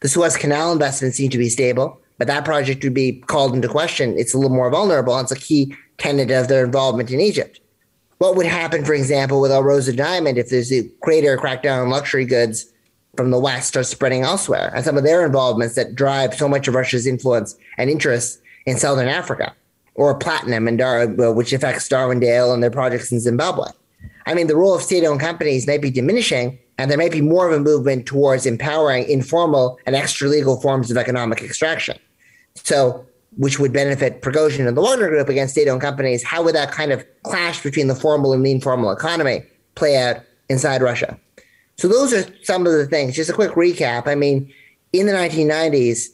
The 0.00 0.08
Suez 0.08 0.36
Canal 0.36 0.72
investments 0.72 1.16
seemed 1.16 1.32
to 1.32 1.38
be 1.38 1.48
stable, 1.48 2.00
but 2.18 2.26
that 2.26 2.44
project 2.44 2.82
would 2.84 2.94
be 2.94 3.20
called 3.26 3.54
into 3.54 3.68
question. 3.68 4.18
It's 4.18 4.34
a 4.34 4.38
little 4.38 4.54
more 4.54 4.70
vulnerable. 4.70 5.18
It's 5.18 5.32
a 5.32 5.36
key 5.36 5.74
tenet 5.98 6.30
of 6.30 6.48
their 6.48 6.64
involvement 6.64 7.10
in 7.10 7.20
Egypt. 7.20 7.60
What 8.18 8.36
would 8.36 8.46
happen, 8.46 8.84
for 8.84 8.94
example, 8.94 9.40
with 9.40 9.50
Alrosa 9.50 9.96
Diamond 9.96 10.36
if 10.36 10.50
there's 10.50 10.72
a 10.72 10.82
greater 11.00 11.36
crackdown 11.38 11.82
on 11.82 11.90
luxury 11.90 12.26
goods 12.26 12.70
from 13.16 13.30
the 13.30 13.38
West 13.38 13.68
start 13.68 13.86
spreading 13.86 14.22
elsewhere, 14.22 14.72
and 14.74 14.84
some 14.84 14.96
of 14.96 15.04
their 15.04 15.26
involvements 15.26 15.74
that 15.74 15.94
drive 15.94 16.34
so 16.34 16.48
much 16.48 16.68
of 16.68 16.74
Russia's 16.74 17.06
influence 17.06 17.56
and 17.76 17.90
interest 17.90 18.40
in 18.66 18.76
Southern 18.78 19.08
Africa? 19.08 19.54
or 20.00 20.14
platinum 20.14 20.66
and 20.66 20.78
Dar- 20.78 21.06
which 21.06 21.52
affects 21.52 21.88
Darwindale 21.88 22.54
and 22.54 22.62
their 22.62 22.70
projects 22.70 23.12
in 23.12 23.20
Zimbabwe. 23.20 23.68
I 24.24 24.32
mean, 24.32 24.46
the 24.46 24.56
role 24.56 24.74
of 24.74 24.82
state-owned 24.82 25.20
companies 25.20 25.66
may 25.66 25.76
be 25.76 25.90
diminishing, 25.90 26.58
and 26.78 26.90
there 26.90 26.96
may 26.96 27.10
be 27.10 27.20
more 27.20 27.46
of 27.46 27.52
a 27.52 27.60
movement 27.60 28.06
towards 28.06 28.46
empowering 28.46 29.08
informal 29.08 29.78
and 29.84 29.94
extra-legal 29.94 30.60
forms 30.62 30.90
of 30.90 30.96
economic 30.96 31.42
extraction. 31.42 31.98
So, 32.54 33.06
which 33.36 33.58
would 33.58 33.72
benefit 33.72 34.22
Prigozhin 34.22 34.66
and 34.66 34.74
the 34.74 34.80
Wagner 34.80 35.08
Group 35.08 35.28
against 35.28 35.52
state-owned 35.52 35.82
companies. 35.82 36.24
How 36.24 36.42
would 36.42 36.54
that 36.54 36.72
kind 36.72 36.92
of 36.92 37.04
clash 37.22 37.62
between 37.62 37.86
the 37.86 37.94
formal 37.94 38.32
and 38.32 38.44
the 38.44 38.50
informal 38.50 38.90
economy 38.90 39.42
play 39.74 39.98
out 39.98 40.22
inside 40.48 40.80
Russia? 40.80 41.18
So 41.80 41.88
those 41.88 42.12
are 42.12 42.26
some 42.42 42.66
of 42.66 42.74
the 42.74 42.86
things. 42.86 43.16
Just 43.16 43.30
a 43.30 43.32
quick 43.32 43.52
recap. 43.52 44.06
I 44.06 44.14
mean, 44.14 44.52
in 44.92 45.06
the 45.06 45.14
1990s, 45.14 46.08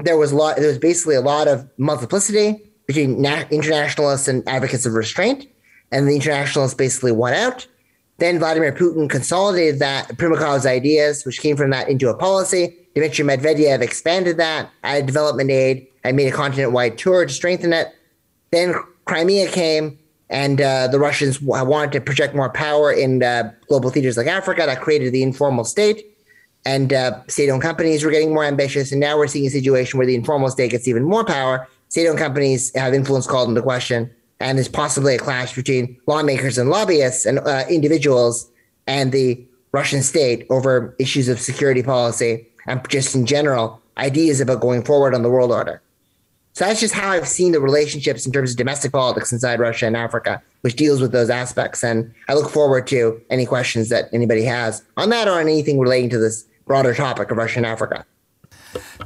there 0.00 0.18
was 0.18 0.32
a 0.32 0.36
lot. 0.36 0.56
There 0.56 0.66
was 0.66 0.78
basically 0.78 1.14
a 1.14 1.20
lot 1.20 1.46
of 1.46 1.68
multiplicity 1.78 2.60
between 2.86 3.22
na- 3.22 3.44
internationalists 3.52 4.26
and 4.26 4.42
advocates 4.48 4.86
of 4.86 4.94
restraint, 4.94 5.46
and 5.92 6.08
the 6.08 6.16
internationalists 6.16 6.74
basically 6.74 7.12
won 7.12 7.32
out. 7.32 7.64
Then 8.18 8.40
Vladimir 8.40 8.72
Putin 8.72 9.08
consolidated 9.08 9.78
that 9.78 10.08
Primakov's 10.16 10.66
ideas, 10.66 11.24
which 11.24 11.40
came 11.40 11.56
from 11.56 11.70
that, 11.70 11.88
into 11.88 12.08
a 12.08 12.14
policy. 12.14 12.76
Dmitry 12.96 13.24
Medvedev 13.24 13.82
expanded 13.82 14.36
that, 14.38 14.68
added 14.82 15.06
development 15.06 15.48
aid, 15.48 15.86
and 16.02 16.16
made 16.16 16.26
a 16.26 16.36
continent-wide 16.36 16.98
tour 16.98 17.24
to 17.24 17.32
strengthen 17.32 17.72
it. 17.72 17.86
Then 18.50 18.74
Crimea 19.04 19.46
came, 19.48 19.96
and 20.30 20.60
uh, 20.60 20.88
the 20.88 20.98
Russians 20.98 21.40
wanted 21.40 21.92
to 21.92 22.00
project 22.00 22.34
more 22.34 22.50
power 22.50 22.92
in 22.92 23.22
uh, 23.22 23.52
global 23.68 23.90
theaters 23.90 24.16
like 24.16 24.26
Africa. 24.26 24.64
That 24.66 24.80
created 24.80 25.12
the 25.12 25.22
informal 25.22 25.64
state, 25.64 26.06
and 26.64 26.92
uh, 26.92 27.26
state-owned 27.28 27.62
companies 27.62 28.04
were 28.04 28.10
getting 28.10 28.32
more 28.32 28.44
ambitious. 28.44 28.90
And 28.90 29.00
now 29.00 29.16
we're 29.16 29.26
seeing 29.26 29.46
a 29.46 29.50
situation 29.50 29.98
where 29.98 30.06
the 30.06 30.14
informal 30.14 30.50
state 30.50 30.70
gets 30.70 30.88
even 30.88 31.04
more 31.04 31.24
power, 31.24 31.68
state-owned 31.88 32.18
companies 32.18 32.74
have 32.74 32.94
influence 32.94 33.26
called 33.26 33.48
into 33.48 33.62
question, 33.62 34.10
and 34.40 34.58
there's 34.58 34.68
possibly 34.68 35.14
a 35.14 35.18
clash 35.18 35.54
between 35.54 35.98
lawmakers 36.06 36.58
and 36.58 36.70
lobbyists 36.70 37.26
and 37.26 37.38
uh, 37.40 37.64
individuals 37.68 38.50
and 38.86 39.12
the 39.12 39.46
Russian 39.72 40.02
state 40.02 40.46
over 40.50 40.94
issues 40.98 41.28
of 41.28 41.40
security 41.40 41.82
policy 41.82 42.46
and 42.66 42.80
just 42.88 43.14
in 43.14 43.26
general 43.26 43.80
ideas 43.98 44.40
about 44.40 44.60
going 44.60 44.82
forward 44.82 45.14
on 45.14 45.22
the 45.22 45.30
world 45.30 45.50
order. 45.50 45.82
So 46.54 46.64
that's 46.64 46.78
just 46.78 46.94
how 46.94 47.10
I've 47.10 47.26
seen 47.26 47.50
the 47.50 47.60
relationships 47.60 48.26
in 48.26 48.32
terms 48.32 48.52
of 48.52 48.56
domestic 48.56 48.92
politics 48.92 49.32
inside 49.32 49.58
Russia 49.58 49.86
and 49.86 49.96
Africa, 49.96 50.40
which 50.60 50.76
deals 50.76 51.00
with 51.00 51.10
those 51.10 51.28
aspects. 51.28 51.82
And 51.82 52.14
I 52.28 52.34
look 52.34 52.48
forward 52.48 52.86
to 52.88 53.20
any 53.28 53.44
questions 53.44 53.88
that 53.88 54.08
anybody 54.12 54.44
has 54.44 54.84
on 54.96 55.10
that 55.10 55.26
or 55.26 55.32
on 55.32 55.48
anything 55.48 55.80
relating 55.80 56.10
to 56.10 56.18
this 56.18 56.46
broader 56.64 56.94
topic 56.94 57.32
of 57.32 57.38
Russia 57.38 57.58
and 57.58 57.66
Africa. 57.66 58.06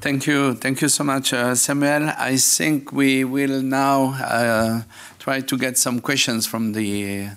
Thank 0.00 0.26
you. 0.26 0.54
Thank 0.54 0.82
you 0.82 0.88
so 0.88 1.04
much, 1.04 1.32
uh, 1.32 1.54
Samuel. 1.54 2.10
I 2.18 2.36
think 2.36 2.92
we 2.92 3.24
will 3.24 3.62
now 3.62 4.14
uh, 4.22 4.82
try 5.18 5.40
to 5.40 5.56
get 5.56 5.78
some 5.78 6.00
questions 6.00 6.46
from 6.46 6.72
the, 6.72 7.28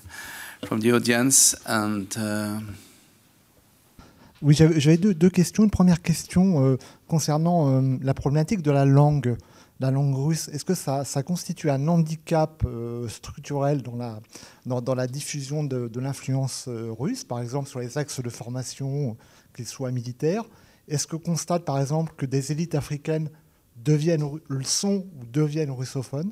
from 0.66 0.82
the 0.82 0.92
audience. 0.92 1.56
And, 1.66 2.14
uh... 2.18 2.60
Oui, 4.42 4.56
j'avais 4.56 4.98
deux, 4.98 5.14
deux, 5.14 5.30
questions. 5.30 5.64
Une 5.64 5.70
première 5.70 6.02
question 6.02 6.66
euh, 6.66 6.78
concernant 7.08 7.70
euh, 7.70 7.98
la 8.02 8.14
problématique 8.14 8.64
de 8.64 8.72
la 8.72 8.86
langue, 8.86 9.38
la 9.82 9.92
langue 9.92 10.16
russe. 10.16 10.48
Est-ce 10.50 10.64
que 10.64 10.76
ça, 10.76 11.04
constitue 11.24 11.70
un 11.70 11.88
handicap 11.88 12.64
euh, 12.66 13.08
structurel 13.08 13.82
dans 13.82 13.96
la, 13.96 14.20
dans, 14.66 14.96
la 14.96 15.08
diffusion 15.08 15.64
de, 15.64 16.00
l'influence 16.00 16.66
euh, 16.68 16.92
russe, 16.92 17.24
par 17.24 17.42
exemple 17.42 17.68
sur 17.68 17.80
les 17.80 17.98
axes 17.98 18.22
de 18.22 18.30
formation, 18.30 19.18
qu'ils 19.56 19.68
soient 19.68 19.92
militaires? 19.92 20.44
Est-ce 20.88 21.08
que 21.08 21.16
constate 21.16 21.66
par 21.66 21.80
exemple 21.80 22.14
que 22.16 22.26
des 22.26 22.52
élites 22.52 22.76
africaines 22.76 23.30
deviennent, 23.76 24.40
sont 24.64 25.06
ou 25.20 25.26
deviennent 25.26 25.72
russophones? 25.72 26.32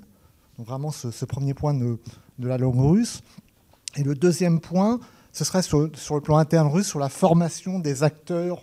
Donc 0.57 0.67
vraiment 0.67 0.91
ce, 0.91 1.09
ce 1.09 1.25
premier 1.25 1.53
point 1.53 1.73
de, 1.73 1.97
de, 2.37 2.47
la 2.47 2.57
langue 2.57 2.79
russe. 2.79 3.21
Et 3.95 4.03
le 4.03 4.13
deuxième 4.13 4.59
point, 4.59 4.99
ce 5.31 5.43
serait 5.43 5.63
sur, 5.63 5.89
sur, 5.95 6.15
le 6.15 6.21
plan 6.21 6.37
interne 6.37 6.67
russe, 6.67 6.87
sur 6.87 6.99
la 6.99 7.09
formation 7.09 7.79
des 7.79 8.03
acteurs 8.03 8.61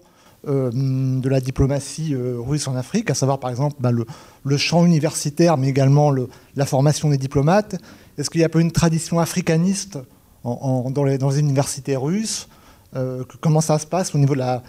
euh, 0.49 0.71
de 0.73 1.29
la 1.29 1.41
diplomatie 1.41 2.15
euh, 2.15 2.37
russe 2.39 2.69
en 2.69 2.77
Afrique, 2.77 3.11
à 3.11 3.15
savoir 3.15 3.41
par 3.41 3.51
exemple 3.51 3.75
bah, 3.81 3.91
le, 3.91 4.57
champ 4.57 4.87
universitaire, 4.87 5.57
mais 5.57 5.67
également 5.67 6.13
le, 6.13 6.29
la 6.55 6.65
formation 6.67 7.11
des 7.11 7.19
diplomates. 7.19 7.75
Est-ce 8.17 8.31
qu'il 8.31 8.41
y 8.41 8.45
a 8.45 8.49
pas 8.49 8.61
une 8.61 8.71
tradition 8.71 9.19
africaniste 9.19 9.99
dans, 10.45 11.05
les, 11.05 11.41
universités 11.41 11.97
russes 11.97 12.49
euh, 12.95 13.25
Comment 13.41 13.61
ça 13.61 13.77
se 13.81 13.87
passe 13.89 14.15
au 14.15 14.19
niveau 14.19 14.35
de 14.35 14.39
la, 14.39 14.63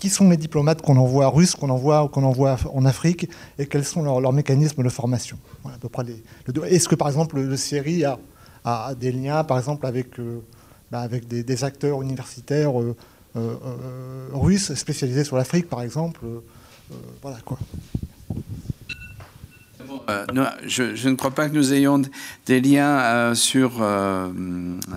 qui 0.00 0.08
sont 0.08 0.28
les 0.28 0.36
diplomates 0.36 0.82
qu'on 0.82 0.96
envoie 0.96 1.28
russes, 1.28 1.54
qu'on 1.54 1.70
envoie, 1.70 2.08
qu'on 2.08 2.24
envoie 2.24 2.56
en 2.74 2.84
Afrique, 2.84 3.30
et 3.60 3.66
quels 3.66 3.84
sont 3.84 4.02
leurs, 4.02 4.32
mécanismes 4.32 4.82
de 4.82 4.88
formation? 4.88 5.38
Est-ce 6.68 6.88
que, 6.88 6.96
par 6.96 7.06
exemple, 7.06 7.38
le, 7.40 7.56
Syrie 7.56 8.04
a, 8.64 8.94
des 8.98 9.12
liens, 9.12 9.44
par 9.44 9.58
exemple, 9.58 9.86
avec, 9.86 10.20
bah, 10.90 10.98
avec 10.98 11.28
des, 11.28 11.64
acteurs 11.64 12.02
universitaires 12.02 12.72
russes 14.32 14.74
spécialisés 14.74 15.24
sur 15.24 15.36
l'Afrique, 15.36 15.68
par 15.68 15.82
exemple 15.82 16.20
Voilà, 17.22 17.38
quoi. 17.44 17.58
Euh, 20.08 20.24
non, 20.32 20.46
je, 20.64 21.08
ne 21.08 21.14
crois 21.14 21.32
pas 21.32 21.48
que 21.48 21.54
nous 21.54 21.72
ayons 21.72 22.00
des 22.46 22.60
liens 22.60 22.98
euh, 23.00 23.34
sur 23.34 23.78
euh, 23.80 24.28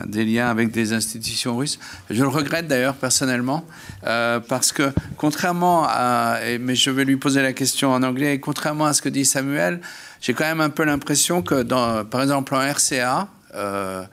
des 0.05 0.23
liens 0.23 0.49
avec 0.49 0.71
des 0.71 0.93
institutions 0.93 1.57
russes. 1.57 1.79
Je 2.11 2.21
le 2.21 2.27
regrette 2.27 2.67
d'ailleurs 2.67 2.93
personnellement 2.93 3.65
euh, 4.05 4.39
parce 4.39 4.71
que 4.71 4.91
contrairement 5.17 5.85
à, 5.87 6.37
mais 6.59 6.75
je 6.75 6.91
vais 6.91 7.05
lui 7.05 7.17
poser 7.17 7.41
la 7.41 7.53
question 7.53 7.91
en 7.91 8.03
anglais, 8.03 8.39
contrairement 8.39 8.85
à 8.85 8.93
ce 8.93 9.01
que 9.01 9.09
dit 9.09 9.25
Samuel, 9.25 9.81
j'ai 10.21 10.33
quand 10.33 10.45
même 10.45 10.61
un 10.61 10.69
peu 10.69 10.83
l'impression 10.83 11.41
que 11.41 11.63
par 12.03 12.21
exemple 12.21 12.53
en 12.53 12.59
RCA, 12.59 13.29
euh, 13.55 14.03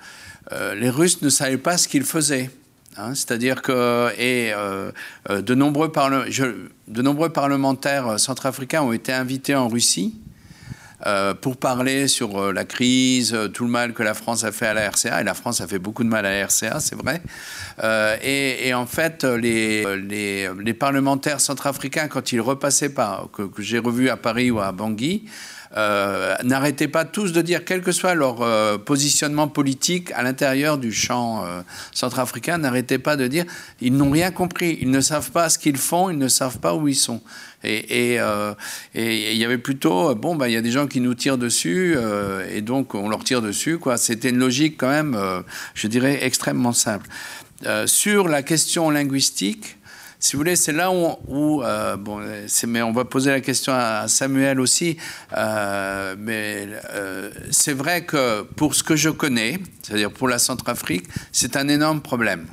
euh, 0.53 0.75
les 0.75 0.91
Russes 0.91 1.23
ne 1.23 1.29
savaient 1.29 1.59
pas 1.59 1.77
ce 1.77 1.89
qu'ils 1.89 2.05
faisaient. 2.05 2.51
Hein, 2.99 3.15
C'est-à-dire 3.15 3.63
que 3.63 4.11
nombreux 5.55 5.93
je, 6.29 6.45
de 6.89 7.03
nombreux 7.03 7.31
parlementaires 7.31 8.19
centrafricains 8.19 8.83
ont 8.83 8.93
été 8.93 9.13
invités 9.13 9.55
en 9.55 9.69
Russie 9.69 10.21
euh, 11.05 11.35
pour 11.35 11.59
parler 11.59 12.09
sur 12.09 12.41
euh, 12.41 12.53
la 12.55 12.65
crise, 12.65 13.35
euh, 13.35 13.49
tout 13.49 13.65
le 13.65 13.71
mal 13.71 13.93
que 13.93 14.03
la 14.03 14.15
France 14.15 14.45
a 14.45 14.53
fait 14.53 14.67
à 14.67 14.73
la 14.73 14.89
RCA. 14.89 15.21
Et 15.21 15.25
la 15.25 15.35
France 15.35 15.61
a 15.61 15.67
fait 15.67 15.79
beaucoup 15.79 16.05
de 16.05 16.09
mal 16.09 16.25
à 16.25 16.31
la 16.31 16.47
RCA, 16.47 16.81
c'est 16.81 16.95
vrai. 16.95 17.21
Euh, 17.85 18.17
et, 18.23 18.73
en 18.73 18.87
fait, 18.87 19.25
les, 19.25 19.85
parlementaires 20.79 21.41
centrafricains, 21.41 22.09
quand 22.09 22.33
ils 22.33 22.41
repassaient 22.41 22.89
par, 22.89 23.29
que, 23.31 23.43
que 23.43 23.61
j'ai 23.61 23.79
revu 23.79 24.09
à 24.09 24.17
Paris 24.17 24.51
ou 24.51 24.59
à 24.61 24.73
Bangui, 24.73 25.27
euh, 25.77 26.35
n'arrêtaient 26.45 26.89
pas 26.89 27.05
tous 27.05 27.33
de 27.33 27.43
dire, 27.43 27.65
quel 27.65 27.83
que 27.83 27.93
soit 27.93 28.15
leur 28.15 28.43
euh, 28.43 28.79
positionnement 28.79 29.49
politique 29.49 30.11
à 30.13 30.23
l'intérieur 30.23 30.79
du 30.79 30.93
champ 30.93 31.45
euh, 31.45 31.63
centrafricain, 31.93 32.59
n'arrêtaient 32.59 32.99
pas 32.99 33.17
de 33.17 33.27
dire, 33.27 33.45
ils 33.81 33.95
n'ont 33.97 34.11
rien 34.11 34.31
compris, 34.31 34.79
ils 34.81 34.91
ne 34.91 35.01
savent 35.01 35.31
pas 35.31 35.49
ce 35.49 35.59
qu'ils 35.59 35.77
font, 35.77 36.11
ils 36.11 36.19
ne 36.19 36.29
savent 36.29 36.59
pas 36.59 36.75
où 36.75 36.89
ils 36.89 36.97
sont. 36.97 37.21
Et 37.65 38.15
il 38.15 38.21
euh, 38.21 38.55
y 38.95 39.45
avait 39.45 39.59
plutôt, 39.59 40.15
bon, 40.15 40.37
bah, 40.37 40.49
il 40.49 40.53
y 40.53 40.57
a 40.57 40.63
des 40.63 40.71
gens 40.71 40.87
qui 40.87 41.01
nous 41.01 41.15
tirent 41.15 41.39
dessus, 41.39 41.97
et 42.53 42.61
donc 42.61 42.95
on 42.95 43.09
leur 43.09 43.25
tire 43.25 43.43
dessus. 43.43 43.79
quoi. 43.79 43.97
C'était 43.97 44.31
une 44.31 44.39
logique 44.39 44.77
quand 44.79 44.89
même, 44.89 45.19
je 45.75 45.89
dirais, 45.89 46.21
extrêmement 46.23 46.73
simple. 46.73 47.09
sur 47.87 48.29
la 48.29 48.43
question 48.43 48.91
linguistique, 48.91 49.76
si 50.27 50.35
vous 50.35 50.41
voulez, 50.41 50.57
c'est 50.57 50.73
là 50.73 50.91
où, 50.91 51.63
euh, 51.63 51.97
bon, 51.97 52.21
mais 52.67 52.83
on 52.83 52.91
va 52.91 53.05
poser 53.05 53.31
la 53.31 53.41
question 53.41 53.73
à 53.73 54.09
Samuel 54.09 54.59
aussi. 54.59 54.97
Euh, 55.37 56.17
mais 56.19 56.67
euh, 56.95 57.31
c'est 57.53 57.73
vrai 57.73 58.05
que 58.05 58.43
pour 58.43 58.75
ce 58.75 58.83
que 58.83 58.97
je 58.97 59.09
connais, 59.09 59.61
c'est-à-dire 59.83 60.11
pour 60.11 60.27
la 60.27 60.41
Centrafrique, 60.41 61.07
c'est 61.31 61.57
un 61.57 61.69
énorme 61.69 62.01
problème. 62.01 62.47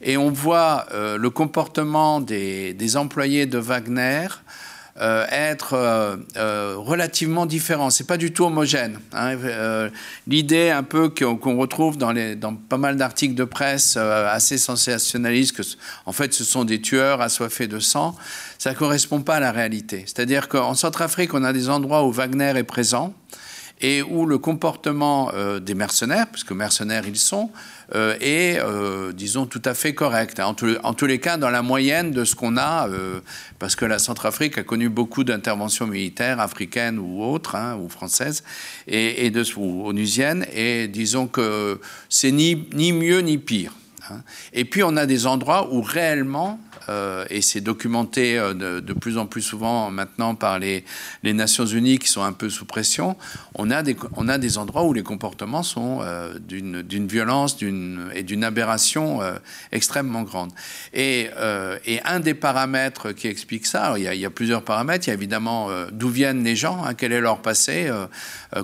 Et 0.00 0.16
on 0.16 0.30
voit 0.30 0.86
le 0.92 1.28
comportement 1.28 2.20
des, 2.20 2.72
des, 2.74 2.96
employés 2.96 3.46
de 3.46 3.58
Wagner 3.58 4.28
euh, 5.00 5.26
être 5.28 5.72
euh, 5.72 6.16
euh, 6.36 6.74
relativement 6.76 7.46
différent. 7.46 7.90
C'est 7.90 8.06
pas 8.06 8.16
du 8.16 8.32
tout 8.32 8.44
homogène. 8.44 9.00
Hein. 9.12 9.36
L'idée 10.28 10.70
un 10.70 10.84
peu 10.84 11.08
qu'on 11.08 11.56
retrouve 11.56 11.98
dans, 11.98 12.12
les, 12.12 12.36
dans 12.36 12.54
pas 12.54 12.78
mal 12.78 12.96
d'articles 12.96 13.34
de 13.34 13.42
presse 13.42 13.96
assez 13.96 14.56
sensationnalistes, 14.56 15.56
que 15.56 15.62
en 16.06 16.12
fait 16.12 16.32
ce 16.32 16.44
sont 16.44 16.64
des 16.64 16.80
tueurs 16.80 17.20
assoiffés 17.20 17.66
de 17.66 17.80
sang, 17.80 18.14
ça 18.58 18.72
correspond 18.74 19.20
pas 19.20 19.36
à 19.36 19.40
la 19.40 19.50
réalité. 19.50 20.04
C'est-à-dire 20.06 20.48
qu'en 20.48 20.74
Centrafrique, 20.74 21.34
on 21.34 21.42
a 21.42 21.52
des 21.52 21.68
endroits 21.70 22.04
où 22.04 22.12
Wagner 22.12 22.52
est 22.56 22.62
présent 22.62 23.14
et 23.84 24.02
où 24.02 24.24
le 24.24 24.38
comportement 24.38 25.30
des 25.60 25.74
mercenaires, 25.74 26.28
puisque 26.28 26.52
mercenaires 26.52 27.06
ils 27.06 27.18
sont, 27.18 27.50
euh, 27.94 28.16
est, 28.20 28.58
euh, 28.60 29.12
disons, 29.12 29.44
tout 29.44 29.60
à 29.64 29.74
fait 29.74 29.94
correct. 29.94 30.40
Hein. 30.40 30.56
En, 30.82 30.94
tous 30.94 31.06
les 31.06 31.18
cas, 31.18 31.36
dans 31.36 31.50
la 31.50 31.60
moyenne 31.60 32.12
de 32.12 32.24
ce 32.24 32.34
qu'on 32.34 32.56
a, 32.56 32.88
euh, 32.88 33.20
parce 33.58 33.76
que 33.76 33.84
la 33.84 33.98
Centrafrique 33.98 34.56
a 34.56 34.62
connu 34.62 34.88
beaucoup 34.88 35.22
d'interventions 35.22 35.86
militaires 35.86 36.40
africaines 36.40 36.98
ou 36.98 37.22
autres, 37.22 37.56
hein, 37.56 37.76
ou 37.76 37.90
françaises, 37.90 38.42
et, 38.86 39.30
de, 39.30 39.44
ou 39.56 39.86
onusiennes, 39.86 40.46
et 40.54 40.88
disons 40.88 41.26
que 41.26 41.78
c'est 42.08 42.32
ni, 42.32 42.66
ni 42.72 42.92
mieux 42.92 43.20
ni 43.20 43.36
pire. 43.36 43.72
Hein. 44.10 44.22
Et 44.54 44.64
puis 44.64 44.82
on 44.82 44.96
a 44.96 45.04
des 45.04 45.26
endroits 45.26 45.72
où 45.72 45.82
réellement 45.82 46.58
euh, 46.88 47.24
et 47.30 47.40
c'est 47.40 47.60
documenté 47.60 48.38
euh, 48.38 48.54
de, 48.54 48.92
plus 48.92 49.18
en 49.18 49.26
plus 49.26 49.42
souvent 49.42 49.90
maintenant 49.90 50.34
par 50.34 50.58
les, 50.58 50.84
Nations 51.22 51.66
Unies 51.66 51.98
qui 51.98 52.08
sont 52.08 52.22
un 52.22 52.32
peu 52.32 52.48
sous 52.48 52.64
pression, 52.64 53.16
on 53.54 53.70
a 53.70 53.82
des, 53.82 53.96
on 54.16 54.28
a 54.28 54.38
des 54.38 54.56
endroits 54.56 54.84
où 54.84 54.92
les 54.92 55.02
comportements 55.02 55.64
sont 55.64 55.98
euh, 56.02 56.38
d'une 56.38 57.06
violence 57.08 57.56
et 57.62 58.22
d'une 58.22 58.44
aberration 58.44 59.20
extrêmement 59.72 60.22
grande. 60.22 60.52
Et, 60.92 61.28
et, 61.86 62.00
un 62.04 62.20
des 62.20 62.34
paramètres 62.34 63.12
qui 63.12 63.26
explique 63.26 63.66
ça, 63.66 63.94
il 63.96 64.04
y 64.04 64.08
a, 64.08 64.14
il 64.14 64.20
y 64.20 64.24
a 64.24 64.30
plusieurs 64.30 64.62
paramètres, 64.62 65.06
il 65.06 65.10
y 65.10 65.10
a 65.10 65.14
évidemment 65.14 65.68
d'où 65.90 66.08
viennent 66.08 66.44
les 66.44 66.56
gens, 66.56 66.84
hein, 66.84 66.94
quel 66.94 67.12
est 67.12 67.20
leur 67.20 67.42
passé. 67.42 67.90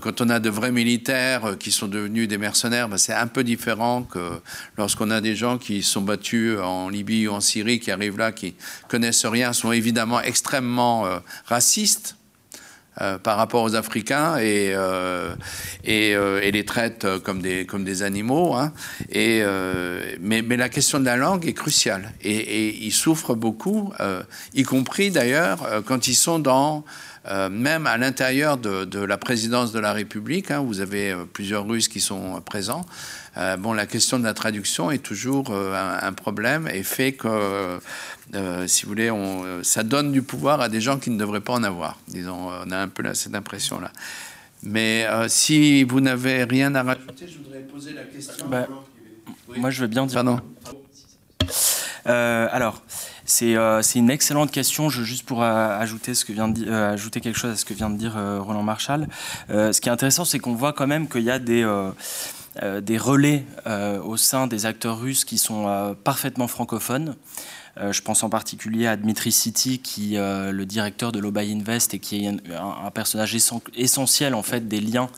quand 0.00 0.20
on 0.20 0.28
a 0.28 0.38
de 0.38 0.50
vrais 0.50 0.72
militaires 0.72 1.56
qui 1.58 1.72
sont 1.72 1.88
devenus 1.88 2.28
des 2.28 2.38
mercenaires, 2.38 2.88
ben, 2.88 2.98
c'est 2.98 3.14
un 3.14 3.26
peu 3.26 3.42
différent 3.42 4.02
que 4.02 4.40
lorsqu'on 4.76 5.10
a 5.10 5.20
des 5.20 5.34
gens 5.34 5.58
qui 5.58 5.82
sont 5.82 6.02
battus 6.02 6.58
en 6.58 6.88
Libye 6.88 7.28
ou 7.28 7.32
en 7.32 7.40
Syrie, 7.40 7.80
qui 7.80 7.90
arrivent 7.90 8.09
là 8.16 8.32
qui 8.32 8.54
connaissent 8.88 9.26
rien 9.26 9.52
sont 9.52 9.72
évidemment 9.72 10.20
extrêmement 10.20 11.06
euh, 11.06 11.18
racistes. 11.46 12.16
Euh, 13.00 13.18
par 13.18 13.36
rapport 13.36 13.62
aux 13.62 13.76
Africains 13.76 14.36
et, 14.38 14.72
euh, 14.74 15.32
et, 15.84 16.50
les 16.50 16.64
traitent 16.64 17.06
comme 17.22 17.40
des, 17.40 17.64
comme 17.64 17.84
des 17.84 18.02
animaux. 18.02 18.54
Hein. 18.54 18.72
Et, 19.10 19.42
mais, 20.20 20.42
mais, 20.42 20.56
la 20.56 20.68
question 20.68 20.98
de 20.98 21.04
la 21.04 21.16
langue 21.16 21.46
est 21.46 21.54
cruciale. 21.54 22.12
Et, 22.20 22.84
ils 22.84 22.92
souffrent 22.92 23.36
beaucoup, 23.36 23.92
y 24.54 24.64
compris 24.64 25.12
d'ailleurs 25.12 25.84
quand 25.86 26.08
ils 26.08 26.16
sont 26.16 26.40
dans... 26.40 26.84
même 27.50 27.86
à 27.86 27.96
l'intérieur 27.96 28.58
de, 28.58 28.84
de, 28.84 28.98
la 28.98 29.16
présidence 29.16 29.70
de 29.70 29.78
la 29.78 29.92
République, 29.92 30.50
hein, 30.50 30.60
vous 30.60 30.80
avez 30.80 31.14
plusieurs 31.32 31.66
Russes 31.66 31.88
qui 31.88 32.00
sont 32.00 32.42
présents. 32.44 32.84
Euh, 33.36 33.56
bon, 33.56 33.72
la 33.72 33.86
question 33.86 34.18
de 34.18 34.24
la 34.24 34.34
traduction 34.34 34.90
est 34.90 34.98
toujours 34.98 35.50
euh, 35.50 35.98
un, 36.02 36.12
problème 36.12 36.68
et 36.68 36.82
fait 36.82 37.12
que, 37.12 37.78
euh, 38.34 38.66
si 38.66 38.84
vous 38.84 38.88
voulez, 38.88 39.10
on, 39.10 39.62
ça 39.62 39.84
donne 39.84 40.10
du 40.10 40.22
pouvoir 40.22 40.60
à 40.60 40.68
des 40.68 40.80
gens 40.80 40.98
qui 40.98 41.10
ne 41.10 41.18
devraient 41.18 41.40
pas 41.40 41.52
en 41.52 41.62
avoir. 41.62 41.98
Disons, 42.08 42.48
on 42.48 42.70
a 42.70 42.78
un 42.78 42.88
peu 42.88 43.02
cette 43.14 43.34
impression-là. 43.34 43.92
Mais 44.62 45.06
si 45.28 45.84
vous 45.84 46.00
n'avez 46.00 46.44
rien 46.44 46.74
à 46.74 46.82
rajouter, 46.82 47.26
je 47.28 47.38
voudrais 47.38 47.60
poser 47.60 47.92
la 47.92 48.02
question. 48.02 48.46
Bah, 48.48 48.66
moi, 49.56 49.70
je 49.70 49.80
veux 49.80 49.86
bien 49.86 50.04
dire. 50.06 50.22
Pardon. 50.22 50.40
alors, 52.04 52.82
c'est 53.24 53.54
une 53.94 54.10
excellente 54.10 54.50
question. 54.50 54.90
Je, 54.90 55.02
juste 55.02 55.24
pour 55.24 55.42
ajouter, 55.42 56.14
ce 56.14 56.26
que 56.26 56.32
vient 56.32 56.48
de, 56.48 56.70
ajouter 56.70 57.20
quelque 57.20 57.38
chose 57.38 57.52
à 57.52 57.56
ce 57.56 57.64
que 57.64 57.72
vient 57.72 57.88
de 57.88 57.96
dire 57.96 58.14
Roland 58.14 58.64
Marshall. 58.64 59.06
ce 59.48 59.80
qui 59.80 59.88
est 59.88 59.92
intéressant, 59.92 60.26
c'est 60.26 60.40
qu'on 60.40 60.54
voit 60.54 60.74
quand 60.74 60.88
même 60.88 61.08
qu'il 61.08 61.22
y 61.22 61.30
a 61.30 61.38
des 61.38 61.62
euh, 61.62 61.90
des 62.56 62.98
relais 62.98 63.44
euh, 63.66 64.02
au 64.02 64.16
sein 64.16 64.46
des 64.46 64.66
acteurs 64.66 65.00
russes 65.00 65.24
qui 65.24 65.38
sont 65.38 65.68
euh, 65.68 65.94
parfaitement 65.94 66.48
francophones. 66.48 67.16
je 67.78 68.02
pense 68.02 68.22
en 68.24 68.28
particulier 68.28 68.86
à 68.86 68.96
Dmitry 68.96 69.32
City, 69.32 69.78
qui 69.78 70.16
le 70.16 70.64
directeur 70.64 71.12
de 71.12 71.18
l'Obay 71.18 71.50
Invest 71.52 71.94
et 71.94 71.98
qui 71.98 72.26
est 72.26 72.28
un, 72.28 72.90
personnage 72.90 73.34
essentiel 73.74 74.34
en 74.34 74.42
fait 74.42 74.68
des 74.68 74.80
liens 74.80 75.08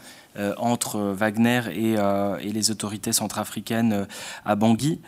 entre 0.59 1.00
Wagner 1.00 1.62
et, 1.74 2.52
les 2.52 2.70
autorités 2.70 3.12
centrafricaines 3.12 4.06
à 4.44 4.54
Bangui. 4.54 5.00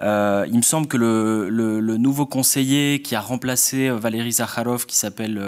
il 0.00 0.56
me 0.56 0.62
semble 0.62 0.86
que 0.86 0.96
le, 0.96 1.96
nouveau 1.98 2.24
conseiller 2.24 3.02
qui 3.02 3.14
a 3.14 3.20
remplacé 3.20 3.90
Valéry 3.90 4.32
Zakharov, 4.32 4.86
qui 4.86 4.96
s'appelle 4.96 5.38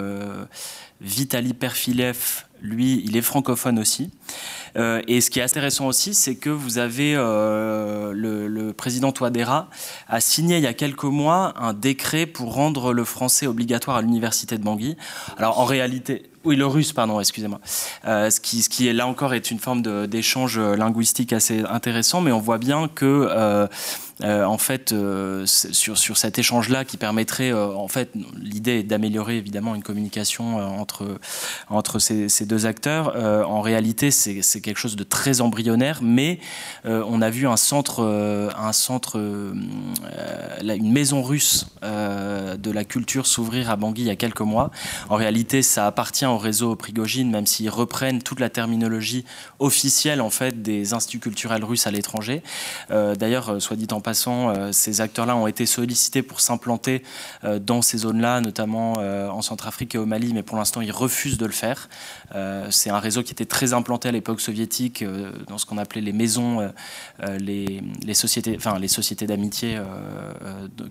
Vitaly 1.01 1.53
Perfilev, 1.53 2.45
lui, 2.65 3.01
il 3.05 3.15
est 3.15 3.21
francophone 3.21 3.79
aussi. 3.79 4.11
Euh, 4.77 5.01
et 5.07 5.21
ce 5.21 5.29
qui 5.29 5.39
est 5.39 5.43
intéressant 5.43 5.87
aussi, 5.87 6.13
c'est 6.13 6.35
que 6.35 6.49
vous 6.49 6.77
avez 6.77 7.13
euh, 7.15 8.11
le, 8.13 8.73
président 8.73 9.11
Touadéra 9.11 9.69
a 10.09 10.19
signé 10.19 10.57
il 10.57 10.63
y 10.63 10.67
a 10.67 10.73
quelques 10.73 11.03
mois 11.03 11.53
un 11.57 11.73
décret 11.73 12.25
pour 12.25 12.53
rendre 12.53 12.91
le 12.93 13.05
français 13.05 13.47
obligatoire 13.47 13.97
à 13.97 14.01
l'université 14.01 14.57
de 14.57 14.63
Bangui. 14.63 14.97
Alors 15.37 15.59
en 15.59 15.65
réalité, 15.65 16.23
oui, 16.43 16.55
le 16.57 16.65
russe, 16.65 16.91
pardon, 16.91 17.19
excusez-moi. 17.19 17.61
Euh, 18.05 18.29
ce, 18.29 18.39
qui, 18.39 18.87
est 18.87 18.93
là 18.93 19.07
encore 19.07 19.33
est 19.33 19.49
une 19.49 19.59
forme 19.59 19.81
d'échange 20.07 20.59
linguistique 20.59 21.31
assez 21.31 21.61
intéressant, 21.61 22.21
mais 22.21 22.31
on 22.31 22.39
voit 22.39 22.57
bien 22.57 22.87
que 22.87 23.67
en 24.23 24.57
fait, 24.57 24.93
euh, 24.93 25.45
sur, 25.45 25.97
sur 25.97 26.17
cet 26.17 26.39
échange-là 26.39 26.85
qui 26.85 26.95
permettrait, 26.95 27.51
euh, 27.51 27.73
en 27.73 27.89
fait, 27.89 28.11
l'idée 28.39 28.83
d'améliorer 28.83 29.37
évidemment 29.37 29.75
une 29.75 29.83
communication 29.83 30.57
entre, 30.57 31.19
entre 31.69 31.99
ces, 31.99 32.29
ces 32.29 32.45
deux 32.45 32.65
acteurs. 32.65 33.15
en 33.49 33.61
réalité, 33.61 34.11
c'est 34.11 34.61
quelque 34.61 34.77
chose 34.77 34.95
de 34.95 35.03
très 35.03 35.41
embryonnaire, 35.41 35.99
mais 36.01 36.39
on 36.85 37.21
a 37.21 37.29
vu 37.29 37.47
un 37.47 37.57
centre, 37.57 38.03
un 38.57 38.73
centre 38.73 39.17
une 39.17 40.91
maison 40.91 41.21
russe 41.21 41.67
de 41.81 42.71
la 42.71 42.83
culture 42.83 43.27
s'ouvrir 43.27 43.69
à 43.69 43.75
Bangui 43.75 44.03
il 44.03 44.07
y 44.07 44.11
a 44.11 44.15
quelques 44.15 44.41
mois. 44.41 44.71
En 45.09 45.15
réalité, 45.15 45.61
ça 45.61 45.87
appartient 45.87 46.25
au 46.25 46.37
réseau 46.37 46.75
Prigogine, 46.75 47.29
même 47.29 47.45
s'ils 47.45 47.69
reprennent 47.69 48.21
toute 48.21 48.39
la 48.39 48.49
terminologie 48.49 49.25
officielle 49.59 50.21
en 50.21 50.29
fait 50.29 50.61
des 50.61 50.93
instituts 50.93 51.19
culturels 51.19 51.63
russes 51.63 51.87
à 51.87 51.91
l'étranger. 51.91 52.41
D'ailleurs, 52.89 53.61
soit 53.61 53.75
dit 53.75 53.87
en 53.91 54.01
passant, 54.05 54.49
euh, 54.49 54.71
ces 54.71 55.01
acteurs-là 55.01 55.35
ont 55.35 55.47
été 55.47 55.65
sollicités 55.65 56.21
pour 56.21 56.39
s'implanter 56.39 57.01
euh, 57.43 57.57
dans 57.57 57.81
ces 57.81 57.97
zones-là, 57.97 58.39
notamment 58.39 58.93
euh, 58.99 59.27
en 59.29 59.41
Centrafrique 59.41 59.95
et 59.95 59.97
au 59.97 60.05
Mali, 60.05 60.31
mais 60.31 60.43
pour 60.43 60.57
l'instant, 60.57 60.81
ils 60.81 60.91
refusent 60.91 61.39
de 61.39 61.45
le 61.47 61.51
faire. 61.51 61.89
c'est 62.69 62.89
un 62.89 62.99
réseau 62.99 63.23
qui 63.23 63.31
était 63.31 63.45
très 63.45 63.73
implanté 63.73 64.07
à 64.09 64.11
l'époque 64.11 64.41
soviétique, 64.41 65.03
dans 65.47 65.57
ce 65.57 65.65
qu'on 65.65 65.77
appelait 65.77 66.01
les 66.01 66.11
maisons, 66.11 66.71
les, 67.39 67.81
sociétés, 68.13 68.55
enfin 68.57 68.77
les 68.77 68.87
sociétés 68.87 69.25
d'amitié 69.25 69.79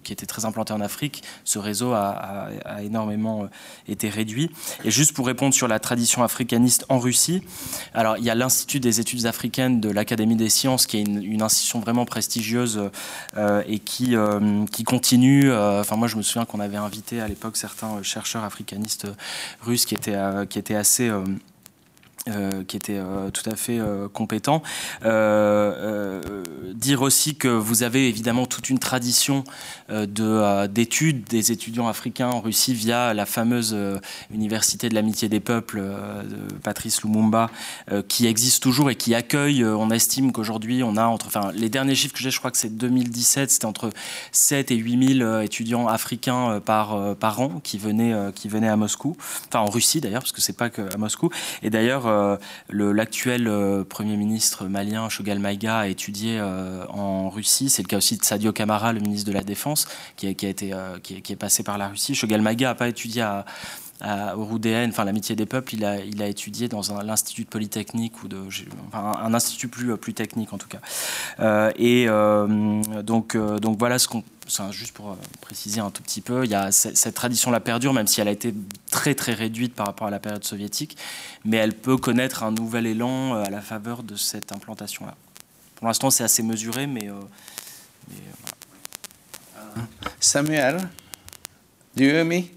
qui 0.02 0.12
étaient 0.12 0.26
très 0.26 0.44
implantées 0.44 0.72
en 0.72 0.80
Afrique. 0.80 1.22
Ce 1.44 1.58
réseau 1.58 1.92
a, 1.92 2.48
énormément 2.82 3.48
été 3.86 4.08
réduit. 4.08 4.50
Et 4.84 4.90
juste 4.90 5.12
pour 5.12 5.26
répondre 5.26 5.54
sur 5.54 5.68
la 5.68 5.78
tradition 5.78 6.22
africaniste 6.22 6.86
en 6.88 6.98
Russie, 6.98 7.42
alors 7.92 8.16
il 8.16 8.24
y 8.24 8.30
a 8.30 8.34
l'Institut 8.34 8.80
des 8.80 9.00
études 9.00 9.26
africaines 9.26 9.80
de 9.80 9.90
l'Académie 9.90 10.36
des 10.36 10.48
sciences, 10.48 10.86
qui 10.86 10.98
est 10.98 11.02
une, 11.02 11.42
institution 11.42 11.80
vraiment 11.80 12.06
prestigieuse 12.06 12.90
et 13.66 13.78
qui, 13.78 14.16
euh, 14.16 14.64
continue. 14.86 15.50
Euh, 15.50 15.80
enfin, 15.80 15.96
moi, 15.96 16.08
je 16.08 16.16
me 16.16 16.22
souviens 16.22 16.44
qu'on 16.44 16.60
avait 16.60 16.76
invité 16.76 17.20
à 17.20 17.28
l'époque 17.28 17.56
certains 17.56 18.02
chercheurs 18.02 18.44
africanistes 18.44 19.06
russes 19.62 19.86
qui 19.86 19.94
étaient 19.94 20.74
assez 20.74 21.10
euh, 22.26 22.64
qui 22.64 22.78
était 22.78 22.96
euh, 22.96 23.28
tout 23.28 23.42
à 23.50 23.54
fait 23.54 23.78
euh, 23.78 24.08
compétent. 24.08 24.62
dire 26.74 27.02
aussi 27.02 27.34
que 27.34 27.48
vous 27.48 27.82
avez 27.82 28.08
évidemment 28.08 28.46
toute 28.46 28.70
une 28.70 28.78
tradition 28.78 29.44
d'études 29.90 31.24
des 31.24 31.52
étudiants 31.52 31.86
africains 31.86 32.28
en 32.28 32.40
Russie 32.40 32.72
via 32.72 33.12
la 33.12 33.26
fameuse 33.26 33.76
Université 34.32 34.88
de 34.88 34.94
l'amitié 34.94 35.28
des 35.28 35.40
peuples 35.40 35.80
de 35.80 36.54
Patrice 36.62 37.02
Lumumba, 37.02 37.50
qui 38.08 38.26
existe 38.26 38.62
toujours 38.62 38.90
et 38.90 38.96
qui 38.96 39.14
accueille, 39.14 39.64
on 39.64 39.90
estime 39.90 40.32
qu'aujourd'hui 40.32 40.82
on 40.82 40.96
a 40.96 41.04
entre, 41.04 41.26
enfin 41.26 41.52
les 41.54 41.68
derniers 41.68 41.94
chiffres 41.94 42.14
que 42.14 42.20
j'ai, 42.20 42.30
je 42.30 42.38
crois 42.38 42.50
que 42.50 42.58
c'est 42.58 42.76
2017, 42.76 43.50
c'était 43.50 43.66
entre 43.66 43.90
7 44.32 44.70
et 44.70 44.76
8 44.76 45.18
000 45.18 45.40
étudiants 45.40 45.86
africains 45.86 46.60
par, 46.64 47.16
par 47.16 47.40
an 47.40 47.60
qui 47.62 47.78
venaient, 47.78 48.14
qui 48.34 48.48
venaient 48.48 48.68
à 48.68 48.76
Moscou, 48.76 49.16
enfin 49.48 49.60
en 49.60 49.70
Russie 49.70 50.00
d'ailleurs, 50.00 50.22
parce 50.22 50.32
que 50.32 50.40
c'est 50.40 50.56
pas 50.56 50.70
que 50.70 50.82
à 50.94 50.96
Moscou. 50.98 51.30
Et 51.62 51.70
d'ailleurs, 51.70 52.06
euh, 52.14 52.92
l'actuel 52.92 53.48
euh, 53.48 53.84
Premier 53.84 54.16
ministre 54.16 54.66
malien, 54.66 55.08
Shogal 55.08 55.38
Maïga, 55.38 55.78
a 55.78 55.86
étudié 55.88 56.40
en 56.40 57.28
Russie. 57.28 57.68
C'est 57.68 57.82
le 57.82 57.88
cas 57.88 57.98
aussi 57.98 58.16
de 58.16 58.24
Sadio 58.24 58.52
Kamara, 58.52 58.92
le 58.92 59.00
ministre 59.00 59.28
de 59.28 59.34
la 59.34 59.42
Défense, 59.42 59.86
qui, 60.16 60.26
a, 60.26 60.30
été, 60.30 60.72
qui, 61.02 61.32
est 61.32 61.36
passé 61.36 61.62
par 61.62 61.78
la 61.78 61.88
Russie. 61.88 62.14
Shogal 62.14 62.42
Maïga 62.42 62.68
n'a 62.68 62.74
pas 62.74 62.88
étudié 62.88 63.22
à, 63.22 63.44
au 64.36 64.44
Roudéen, 64.44 64.88
enfin 64.88 65.04
l'amitié 65.04 65.36
des 65.36 65.46
peuples, 65.46 65.74
il 65.74 65.84
a, 65.84 65.98
il 66.00 66.20
a 66.22 66.26
étudié 66.26 66.68
dans 66.68 66.82
l'institut 67.02 67.44
polytechnique 67.44 68.22
ou 68.22 68.28
de, 68.28 68.38
un 68.92 69.32
institut 69.32 69.68
plus, 69.68 69.96
plus 69.96 70.12
technique 70.12 70.52
en 70.52 70.58
tout 70.58 70.68
cas. 70.68 71.72
et 71.78 72.06
donc, 73.02 73.36
donc 73.36 73.78
voilà 73.78 73.98
ce 73.98 74.08
qu'on 74.08 74.22
juste 74.70 74.92
pour 74.92 75.12
euh, 75.12 75.14
préciser 75.40 75.80
un 75.80 75.90
tout 75.90 76.02
petit 76.02 76.20
peu, 76.20 76.44
il 76.44 76.50
y 76.50 76.54
a 76.54 76.70
cette 76.72 77.14
tradition-là 77.14 77.60
perdure, 77.60 77.92
même 77.92 78.06
si 78.06 78.20
elle 78.20 78.28
a 78.28 78.32
été 78.32 78.54
très 78.90 79.14
très 79.14 79.32
réduite 79.32 79.74
par 79.74 79.86
rapport 79.86 80.06
à 80.06 80.10
la 80.10 80.18
période 80.18 80.44
soviétique, 80.44 80.96
mais 81.44 81.56
elle 81.56 81.74
peut 81.74 81.96
connaître 81.96 82.42
un 82.42 82.50
nouvel 82.50 82.86
élan 82.86 83.34
euh, 83.34 83.44
à 83.44 83.50
la 83.50 83.60
faveur 83.60 84.02
de 84.02 84.16
cette 84.16 84.52
implantation-là. 84.52 85.14
Pour 85.76 85.86
l'instant, 85.86 86.10
c'est 86.10 86.24
assez 86.24 86.42
mesuré, 86.42 86.86
mais, 86.86 87.08
euh, 87.08 87.14
mais 88.08 88.16
voilà. 89.74 89.88
Samuel, 90.20 90.88
do 91.96 92.04
you 92.04 92.10
hear 92.10 92.24
me? 92.24 92.50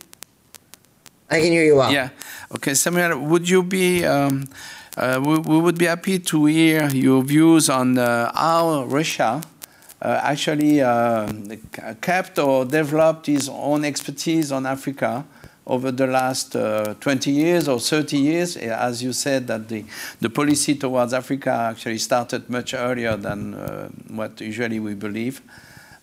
I 1.30 1.41
can 1.41 1.51
hear 1.51 1.65
you 1.65 1.76
well. 1.76 1.91
Yeah. 1.91 2.09
Okay, 2.55 2.73
Samuel, 2.76 3.15
would 3.15 3.47
you 3.49 3.64
be? 3.64 4.05
Um, 4.05 4.45
uh, 4.97 5.19
we, 5.22 5.39
we, 5.39 5.59
would 5.59 5.77
be 5.77 5.85
happy 5.85 6.19
to 6.19 6.45
hear 6.45 6.88
your 6.89 7.22
views 7.22 7.69
on 7.69 7.97
uh, 7.97 8.31
how 8.34 8.85
Russia. 8.85 9.41
Uh, 9.99 10.19
actually 10.22 10.80
uh, 10.80 11.28
kept 12.02 12.38
or 12.38 12.65
developed 12.65 13.26
his 13.26 13.49
own 13.49 13.84
expertise 13.84 14.52
on 14.52 14.65
Africa 14.68 15.26
over 15.68 15.91
the 15.91 16.07
last 16.07 16.56
uh, 16.56 16.94
20 16.99 17.32
years 17.32 17.68
or 17.68 17.80
30 17.80 18.18
years. 18.18 18.57
As 18.57 19.03
you 19.03 19.11
said, 19.11 19.48
that 19.48 19.68
the, 19.68 19.86
the 20.22 20.30
policy 20.30 20.76
towards 20.76 21.14
Africa 21.14 21.52
actually 21.72 21.98
started 21.98 22.49
much 22.49 22.74
earlier 22.74 23.18
than 23.18 23.53
uh, 23.53 23.90
what 24.10 24.40
usually 24.40 24.80
we 24.80 24.94
believe. 24.94 25.41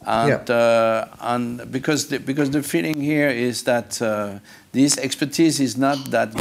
And, 0.06 0.48
yeah. 0.48 0.54
uh, 0.54 1.08
and 1.20 1.72
because, 1.72 2.08
the, 2.08 2.18
because 2.18 2.50
the 2.50 2.62
feeling 2.62 3.00
here 3.00 3.30
is 3.30 3.62
that 3.62 4.00
uh, 4.02 4.38
this 4.72 4.98
expertise 4.98 5.60
is 5.60 5.76
not 5.78 6.10
that 6.10 6.34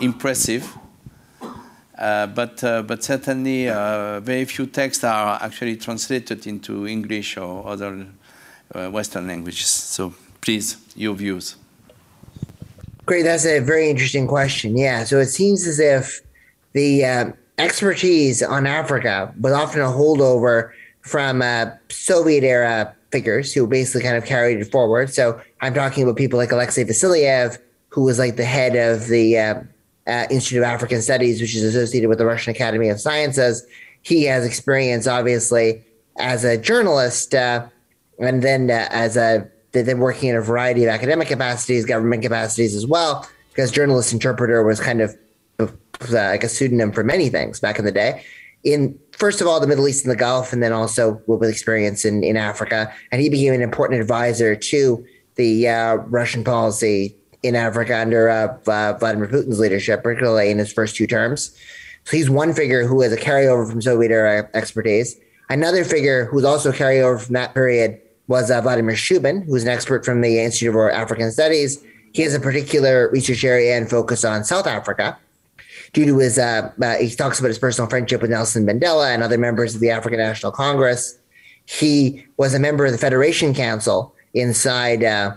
impressive. 0.00 0.74
Uh, 2.00 2.26
but, 2.26 2.64
uh, 2.64 2.80
but 2.80 3.04
certainly 3.04 3.68
uh, 3.68 4.20
very 4.20 4.46
few 4.46 4.66
texts 4.66 5.04
are 5.04 5.38
actually 5.42 5.76
translated 5.76 6.46
into 6.46 6.86
English 6.86 7.36
or 7.36 7.66
other 7.66 8.06
Western 8.90 9.26
languages. 9.26 9.66
So 9.66 10.14
please, 10.40 10.78
your 10.96 11.14
views. 11.14 11.56
Great, 13.04 13.22
that's 13.22 13.44
a 13.44 13.58
very 13.58 13.90
interesting 13.90 14.26
question. 14.26 14.76
Yeah, 14.76 15.04
so 15.04 15.18
it 15.18 15.26
seems 15.26 15.66
as 15.66 15.78
if 15.78 16.20
the 16.72 17.04
uh, 17.04 17.32
expertise 17.58 18.42
on 18.42 18.66
Africa 18.66 19.34
was 19.38 19.52
often 19.52 19.80
a 19.82 19.86
holdover 19.86 20.70
from 21.02 21.42
uh, 21.42 21.66
Soviet 21.88 22.44
era 22.44 22.94
figures 23.10 23.52
who 23.52 23.66
basically 23.66 24.02
kind 24.02 24.16
of 24.16 24.24
carried 24.24 24.60
it 24.60 24.70
forward. 24.70 25.12
So 25.12 25.40
I'm 25.60 25.74
talking 25.74 26.04
about 26.04 26.16
people 26.16 26.38
like 26.38 26.52
Alexei 26.52 26.84
Vasilyev, 26.84 27.58
who 27.88 28.04
was 28.04 28.18
like 28.18 28.36
the 28.36 28.44
head 28.44 28.76
of 28.76 29.08
the 29.08 29.66
uh, 30.10 30.26
Institute 30.30 30.58
of 30.58 30.64
African 30.64 31.00
Studies, 31.00 31.40
which 31.40 31.54
is 31.54 31.62
associated 31.62 32.08
with 32.08 32.18
the 32.18 32.26
Russian 32.26 32.50
Academy 32.50 32.88
of 32.88 33.00
Sciences. 33.00 33.64
He 34.02 34.24
has 34.24 34.44
experience, 34.44 35.06
obviously, 35.06 35.84
as 36.18 36.44
a 36.44 36.56
journalist, 36.58 37.34
uh, 37.34 37.66
and 38.18 38.42
then 38.42 38.70
uh, 38.70 38.88
as 38.90 39.16
a 39.16 39.48
then 39.72 40.00
working 40.00 40.30
in 40.30 40.36
a 40.36 40.40
variety 40.40 40.82
of 40.82 40.90
academic 40.90 41.28
capacities, 41.28 41.84
government 41.84 42.22
capacities 42.22 42.74
as 42.74 42.86
well, 42.86 43.28
because 43.50 43.70
journalist 43.70 44.12
interpreter 44.12 44.64
was 44.64 44.80
kind 44.80 45.00
of 45.00 45.16
uh, 45.60 45.68
like 46.10 46.42
a 46.42 46.48
pseudonym 46.48 46.90
for 46.90 47.04
many 47.04 47.28
things 47.28 47.60
back 47.60 47.78
in 47.78 47.84
the 47.84 47.92
day. 47.92 48.24
In 48.64 48.98
first 49.12 49.40
of 49.40 49.46
all, 49.46 49.60
the 49.60 49.68
Middle 49.68 49.86
East 49.86 50.04
and 50.04 50.10
the 50.10 50.16
Gulf, 50.16 50.52
and 50.52 50.62
then 50.62 50.72
also 50.72 51.22
with 51.26 51.48
experience 51.48 52.04
in, 52.04 52.24
in 52.24 52.36
Africa. 52.36 52.92
And 53.12 53.22
he 53.22 53.28
became 53.28 53.54
an 53.54 53.62
important 53.62 54.00
advisor 54.00 54.56
to 54.56 55.06
the 55.36 55.68
uh, 55.68 55.94
Russian 55.94 56.42
policy 56.42 57.16
in 57.42 57.56
Africa 57.56 57.98
under 57.98 58.28
uh, 58.28 58.58
Vladimir 58.98 59.28
Putin's 59.28 59.58
leadership, 59.58 60.02
particularly 60.02 60.50
in 60.50 60.58
his 60.58 60.72
first 60.72 60.96
two 60.96 61.06
terms. 61.06 61.56
So 62.04 62.16
he's 62.16 62.30
one 62.30 62.52
figure 62.52 62.86
who 62.86 63.00
has 63.02 63.12
a 63.12 63.16
carryover 63.16 63.68
from 63.70 63.80
Soviet 63.82 64.10
era 64.10 64.48
expertise. 64.54 65.16
Another 65.48 65.84
figure 65.84 66.26
who's 66.26 66.44
also 66.44 66.72
carryover 66.72 67.20
from 67.20 67.34
that 67.34 67.54
period 67.54 68.00
was 68.28 68.50
uh, 68.50 68.60
Vladimir 68.60 68.94
Shubin, 68.94 69.44
who's 69.44 69.64
an 69.64 69.68
expert 69.68 70.04
from 70.04 70.20
the 70.20 70.38
Institute 70.38 70.74
of 70.74 70.90
African 70.92 71.32
Studies. 71.32 71.82
He 72.12 72.22
has 72.22 72.34
a 72.34 72.40
particular 72.40 73.10
research 73.10 73.44
area 73.44 73.76
and 73.76 73.88
focus 73.88 74.24
on 74.24 74.44
South 74.44 74.66
Africa. 74.66 75.18
Due 75.92 76.04
to 76.04 76.18
his, 76.18 76.38
uh, 76.38 76.70
uh, 76.80 76.94
he 76.96 77.10
talks 77.10 77.40
about 77.40 77.48
his 77.48 77.58
personal 77.58 77.88
friendship 77.90 78.22
with 78.22 78.30
Nelson 78.30 78.64
Mandela 78.64 79.12
and 79.12 79.24
other 79.24 79.38
members 79.38 79.74
of 79.74 79.80
the 79.80 79.90
African 79.90 80.20
National 80.20 80.52
Congress. 80.52 81.18
He 81.66 82.24
was 82.36 82.54
a 82.54 82.60
member 82.60 82.86
of 82.86 82.92
the 82.92 82.98
Federation 82.98 83.54
Council 83.54 84.14
inside 84.34 85.02
uh, 85.02 85.34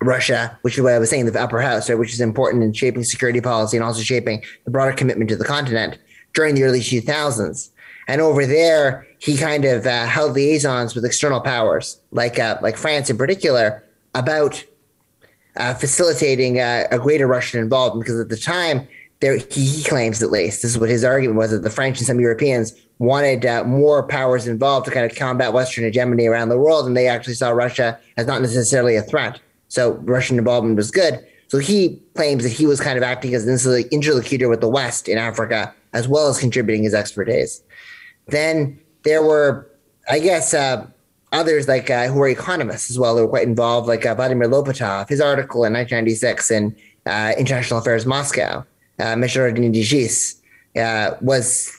Russia, 0.00 0.56
which 0.62 0.76
is 0.76 0.82
what 0.82 0.92
I 0.92 0.98
was 0.98 1.10
saying, 1.10 1.26
the 1.26 1.40
upper 1.40 1.60
house, 1.60 1.88
right, 1.88 1.98
which 1.98 2.12
is 2.12 2.20
important 2.20 2.62
in 2.62 2.72
shaping 2.72 3.02
security 3.04 3.40
policy 3.40 3.76
and 3.76 3.84
also 3.84 4.02
shaping 4.02 4.42
the 4.64 4.70
broader 4.70 4.92
commitment 4.92 5.28
to 5.30 5.36
the 5.36 5.44
continent 5.44 5.98
during 6.34 6.54
the 6.54 6.62
early 6.62 6.80
2000s. 6.80 7.70
And 8.06 8.20
over 8.20 8.46
there, 8.46 9.06
he 9.18 9.36
kind 9.36 9.64
of 9.64 9.86
uh, 9.86 10.06
held 10.06 10.32
liaisons 10.32 10.94
with 10.94 11.04
external 11.04 11.40
powers, 11.40 12.00
like 12.10 12.38
uh, 12.38 12.58
like 12.62 12.76
France 12.76 13.10
in 13.10 13.18
particular, 13.18 13.84
about 14.14 14.64
uh, 15.56 15.74
facilitating 15.74 16.58
uh, 16.58 16.84
a 16.90 16.98
greater 16.98 17.26
Russian 17.26 17.60
involvement. 17.60 18.04
Because 18.04 18.18
at 18.18 18.30
the 18.30 18.36
time, 18.36 18.88
there 19.20 19.36
he, 19.36 19.66
he, 19.66 19.82
claims 19.82 20.22
at 20.22 20.30
least 20.30 20.62
this 20.62 20.70
is 20.70 20.78
what 20.78 20.88
his 20.88 21.04
argument 21.04 21.36
was 21.36 21.50
that 21.50 21.62
the 21.62 21.70
French 21.70 21.98
and 21.98 22.06
some 22.06 22.20
Europeans 22.20 22.72
wanted 22.98 23.44
uh, 23.44 23.64
more 23.64 24.02
powers 24.02 24.46
involved 24.46 24.86
to 24.86 24.92
kind 24.92 25.04
of 25.04 25.16
combat 25.16 25.52
Western 25.52 25.84
hegemony 25.84 26.26
around 26.26 26.48
the 26.48 26.58
world, 26.58 26.86
and 26.86 26.96
they 26.96 27.08
actually 27.08 27.34
saw 27.34 27.50
Russia 27.50 27.98
as 28.16 28.26
not 28.26 28.40
necessarily 28.40 28.96
a 28.96 29.02
threat. 29.02 29.40
So 29.68 29.92
Russian 30.02 30.38
involvement 30.38 30.76
was 30.76 30.90
good. 30.90 31.24
So 31.48 31.58
he 31.58 32.00
claims 32.14 32.42
that 32.42 32.52
he 32.52 32.66
was 32.66 32.80
kind 32.80 32.98
of 32.98 33.02
acting 33.02 33.34
as 33.34 33.46
an 33.66 33.84
interlocutor 33.90 34.48
with 34.48 34.60
the 34.60 34.68
West 34.68 35.08
in 35.08 35.16
Africa, 35.16 35.74
as 35.94 36.06
well 36.06 36.28
as 36.28 36.38
contributing 36.38 36.82
his 36.82 36.94
expertise. 36.94 37.62
Then 38.26 38.78
there 39.04 39.22
were, 39.22 39.70
I 40.10 40.18
guess, 40.18 40.52
uh, 40.52 40.86
others 41.32 41.68
like 41.68 41.90
uh, 41.90 42.06
who 42.06 42.18
were 42.18 42.28
economists 42.28 42.90
as 42.90 42.98
well 42.98 43.16
who 43.16 43.22
were 43.22 43.28
quite 43.28 43.46
involved, 43.46 43.88
like 43.88 44.04
uh, 44.04 44.14
Vladimir 44.14 44.48
Lopatov. 44.48 45.08
His 45.08 45.20
article 45.20 45.64
in 45.64 45.72
1996 45.72 46.50
in 46.50 46.76
uh, 47.06 47.32
International 47.38 47.80
Affairs 47.80 48.04
Moscow, 48.04 48.64
uh, 48.98 49.14
Digis, 49.14 50.40
uh, 50.76 51.16
was 51.20 51.74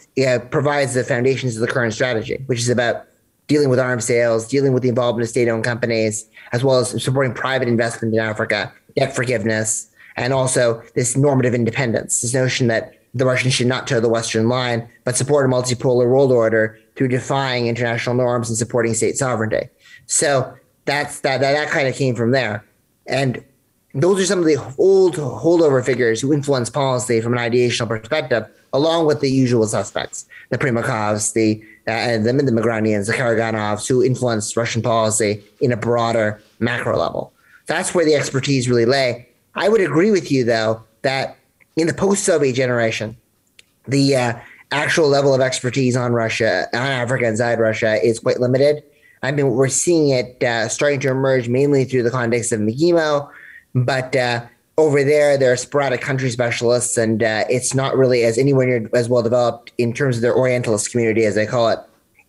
provides 0.50 0.96
the 0.96 1.04
foundations 1.04 1.56
of 1.56 1.62
the 1.62 1.68
current 1.68 1.94
strategy, 1.94 2.44
which 2.48 2.60
is 2.60 2.70
about 2.70 3.06
dealing 3.50 3.68
with 3.68 3.80
arms 3.80 4.06
sales, 4.06 4.48
dealing 4.48 4.72
with 4.72 4.84
the 4.84 4.90
involvement 4.90 5.24
of 5.24 5.30
state-owned 5.30 5.66
companies, 5.66 6.26
as 6.54 6.64
well 6.64 6.80
as 6.80 7.04
supporting 7.04 7.34
private 7.34 7.68
investment 7.68 8.14
in 8.14 8.20
Africa, 8.22 8.72
debt 8.96 9.14
forgiveness, 9.14 9.90
and 10.16 10.32
also 10.32 10.82
this 10.96 11.18
normative 11.18 11.54
independence, 11.54 12.22
this 12.22 12.34
notion 12.34 12.68
that 12.68 12.94
the 13.14 13.26
Russians 13.26 13.54
should 13.54 13.68
not 13.68 13.88
toe 13.88 14.00
the 14.00 14.08
Western 14.08 14.48
line, 14.48 14.88
but 15.04 15.18
support 15.18 15.46
a 15.46 15.50
multipolar 15.50 16.08
world 16.08 16.32
order 16.32 16.80
through 16.96 17.08
defying 17.08 17.68
international 17.68 18.16
norms 18.16 18.50
and 18.50 18.58
supporting 18.58 18.94
state 18.94 19.18
sovereignty. 19.18 19.68
So 20.06 20.54
that's 20.86 21.22
that 21.22 21.42
that, 21.42 21.54
that 21.54 21.70
kind 21.70 21.88
of 21.88 21.96
came 21.96 22.16
from 22.16 22.32
there. 22.32 22.64
And 23.08 23.44
those 23.96 24.22
are 24.22 24.26
some 24.26 24.40
of 24.40 24.46
the 24.46 24.58
old 24.78 25.16
holdover 25.16 25.84
figures 25.84 26.22
who 26.22 26.34
influence 26.34 26.70
policy 26.70 27.22
from 27.22 27.34
an 27.34 27.40
ideational 27.40 27.88
perspective, 27.88 28.46
along 28.74 29.08
with 29.08 29.22
the 29.22 29.32
usual 29.32 29.66
suspects, 29.66 30.28
the 30.50 30.60
Primakovs, 30.60 31.34
the 31.34 31.64
uh, 31.90 32.18
the, 32.18 32.34
the 32.34 32.52
Migranians, 32.52 33.08
the 33.08 33.14
Karaganovs, 33.14 33.88
who 33.88 34.04
influenced 34.04 34.56
Russian 34.56 34.82
policy 34.82 35.44
in 35.62 35.72
a 35.72 35.78
broader 35.78 36.42
macro 36.60 36.98
level. 36.98 37.34
That's 37.66 37.94
where 37.94 38.06
the 38.06 38.16
expertise 38.16 38.70
really 38.70 38.86
lay. 38.86 39.28
I 39.56 39.70
would 39.70 39.82
agree 39.82 40.12
with 40.12 40.32
you, 40.32 40.44
though, 40.44 40.84
that 41.02 41.38
in 41.76 41.88
the 41.88 41.94
post-Soviet 41.94 42.54
generation, 42.54 43.16
the 43.88 44.16
uh, 44.16 44.34
actual 44.72 45.08
level 45.08 45.34
of 45.34 45.42
expertise 45.42 45.96
on 45.96 46.14
Russia, 46.14 46.68
on 46.74 46.82
Africa 46.82 47.26
inside 47.28 47.60
Russia, 47.60 48.04
is 48.04 48.20
quite 48.20 48.40
limited. 48.40 48.84
I 49.22 49.32
mean, 49.32 49.52
we're 49.52 49.70
seeing 49.70 50.10
it 50.10 50.44
uh, 50.44 50.70
starting 50.70 51.00
to 51.02 51.10
emerge 51.10 51.50
mainly 51.50 51.86
through 51.86 52.04
the 52.04 52.12
context 52.12 52.52
of 52.52 52.60
McGemo, 52.60 53.30
but 53.76 54.16
uh, 54.16 54.46
over 54.80 55.04
there, 55.04 55.38
there 55.38 55.52
are 55.52 55.58
sporadic 55.58 56.00
country 56.00 56.30
specialists, 56.30 56.98
and 56.98 57.22
uh, 57.22 57.44
it's 57.50 57.74
not 57.74 57.98
really 57.98 58.24
as 58.24 58.38
anywhere 58.38 58.66
near 58.66 58.90
as 58.94 59.10
well 59.10 59.22
developed 59.22 59.74
in 59.78 59.94
terms 59.94 60.16
of 60.16 60.22
their 60.22 60.36
Orientalist 60.36 60.92
community, 60.92 61.26
as 61.26 61.36
they 61.36 61.46
call 61.46 61.70
it, 61.70 61.80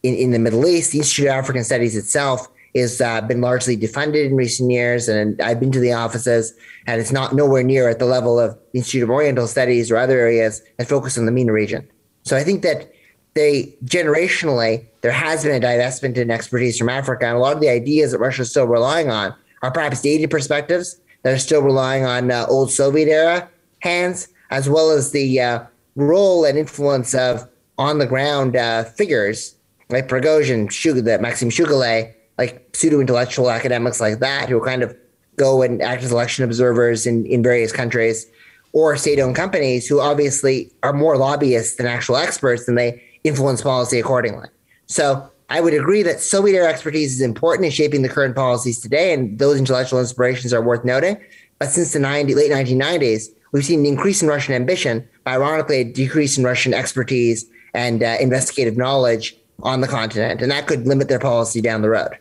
in, 0.03 0.15
in 0.17 0.33
the 0.33 0.39
Middle 0.39 0.67
East. 0.67 0.91
The 0.91 0.99
Institute 0.99 1.27
of 1.27 1.33
African 1.33 1.63
Studies 1.63 1.97
itself 1.97 2.49
has 2.75 3.01
uh, 3.01 3.21
been 3.21 3.41
largely 3.41 3.77
defunded 3.77 4.27
in 4.27 4.35
recent 4.35 4.71
years, 4.71 5.09
and 5.09 5.41
I've 5.41 5.61
been 5.61 5.73
to 5.73 5.81
the 5.81 5.93
offices, 5.93 6.53
and 6.87 7.01
it's 7.01 7.13
not 7.13 7.35
nowhere 7.35 7.63
near 7.63 7.89
at 7.89 8.01
the 8.01 8.05
level 8.05 8.39
of 8.41 8.59
the 8.73 8.79
Institute 8.79 9.05
of 9.05 9.11
Oriental 9.11 9.47
Studies 9.47 9.91
or 9.91 9.97
other 9.97 10.19
areas 10.19 10.63
that 10.79 10.89
focus 10.89 11.17
on 11.17 11.27
the 11.27 11.33
MENA 11.33 11.53
region. 11.53 11.89
So 12.25 12.37
I 12.37 12.43
think 12.43 12.63
that 12.63 12.93
they 13.35 13.77
generationally 13.85 14.87
there 15.03 15.13
has 15.13 15.45
been 15.45 15.63
a 15.63 15.65
divestment 15.65 16.17
in 16.17 16.31
expertise 16.31 16.77
from 16.77 16.89
Africa, 16.89 17.27
and 17.27 17.37
a 17.37 17.41
lot 17.41 17.55
of 17.55 17.61
the 17.61 17.69
ideas 17.69 18.11
that 18.11 18.19
Russia 18.19 18.43
is 18.43 18.51
still 18.51 18.67
relying 18.67 19.09
on 19.09 19.35
are 19.63 19.71
perhaps 19.71 20.03
dated 20.03 20.31
perspectives 20.31 21.01
that 21.23 21.35
are 21.35 21.39
still 21.39 21.63
relying 21.63 22.05
on 22.05 22.31
uh, 22.31 22.47
old 22.49 22.71
Soviet 22.71 23.09
era 23.09 23.49
hands, 23.81 24.29
as 24.51 24.69
well 24.69 24.91
as 24.91 25.13
the 25.13 25.41
uh, 25.41 25.65
role 25.97 26.45
and 26.45 26.59
influence 26.59 27.15
of 27.15 27.49
on 27.79 27.99
the 27.99 28.07
ground 28.07 28.57
uh, 28.57 28.85
figures 28.85 29.55
like 29.89 30.09
Prigozhin, 30.09 30.71
Shug- 30.71 31.05
Maxim 31.21 31.51
Shugale, 31.51 32.13
like 32.39 32.69
pseudo 32.75 33.01
intellectual 33.01 33.51
academics 33.51 34.01
like 34.01 34.19
that 34.21 34.49
who 34.49 34.65
kind 34.65 34.83
of 34.83 34.97
go 35.37 35.63
and 35.63 35.83
act 35.83 36.03
as 36.03 36.13
election 36.13 36.45
observers 36.45 37.07
in, 37.07 37.27
in 37.27 37.43
various 37.43 37.73
countries, 37.73 38.27
or 38.73 38.97
state 38.97 39.19
owned 39.19 39.37
companies 39.37 39.87
who 39.87 40.01
obviously 40.01 40.71
are 40.83 40.93
more 40.93 41.17
lobbyists 41.17 41.77
than 41.77 41.87
actual 41.87 42.17
experts 42.17 42.69
and 42.69 42.79
they 42.79 43.03
influence 43.25 43.63
policy 43.63 43.99
accordingly. 43.99 44.49
So 44.87 45.30
I 45.51 45.61
would 45.61 45.75
agree 45.75 46.05
that 46.05 46.21
Soviet 46.21 46.57
era 46.57 46.69
expertise 46.69 47.13
is 47.13 47.21
important 47.21 47.67
in 47.67 47.73
shaping 47.73 48.03
the 48.03 48.09
current 48.09 48.37
policies 48.37 48.79
today, 48.79 49.13
and 49.13 49.37
those 49.37 49.59
intellectual 49.59 49.99
inspirations 49.99 50.55
are 50.55 50.63
worth 50.63 50.85
noting. 50.85 51.21
But 51.59 51.71
since 51.71 51.93
the 51.93 51.99
90, 51.99 52.37
late 52.37 52.53
1990s, 52.53 53.31
we've 53.51 53.65
seen 53.65 53.81
an 53.81 53.87
increase 53.87 54.23
in 54.23 54.29
Russian 54.29 54.55
ambition, 54.55 55.07
but 55.25 55.33
ironically, 55.33 55.79
a 55.79 55.85
decrease 55.85 56.39
in 56.39 56.45
Russian 56.45 56.73
expertise 56.73 57.47
and 57.75 58.03
uh, 58.03 58.17
investigative 58.21 58.77
knowledge 58.77 59.37
on 59.63 59.81
the 59.81 59.89
continent, 59.89 60.41
and 60.41 60.51
that 60.53 60.69
could 60.69 60.87
limit 60.87 61.09
their 61.09 61.19
policy 61.19 61.61
down 61.61 61.83
the 61.83 61.91
road. 61.91 62.17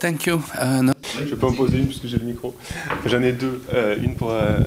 Thank 0.00 0.26
you. 0.26 0.42
Uh, 0.58 0.82
no. 0.82 0.92
Je 1.24 1.34
peux 1.34 1.46
en 1.46 1.52
poser 1.52 1.78
une 1.78 1.86
puisque 1.86 2.06
j'ai 2.06 2.18
le 2.18 2.24
micro. 2.24 2.54
J'en 3.06 3.22
ai 3.22 3.32
deux. 3.32 3.62
Euh, 3.72 3.96
une 4.02 4.16
pour 4.16 4.32
euh, 4.32 4.58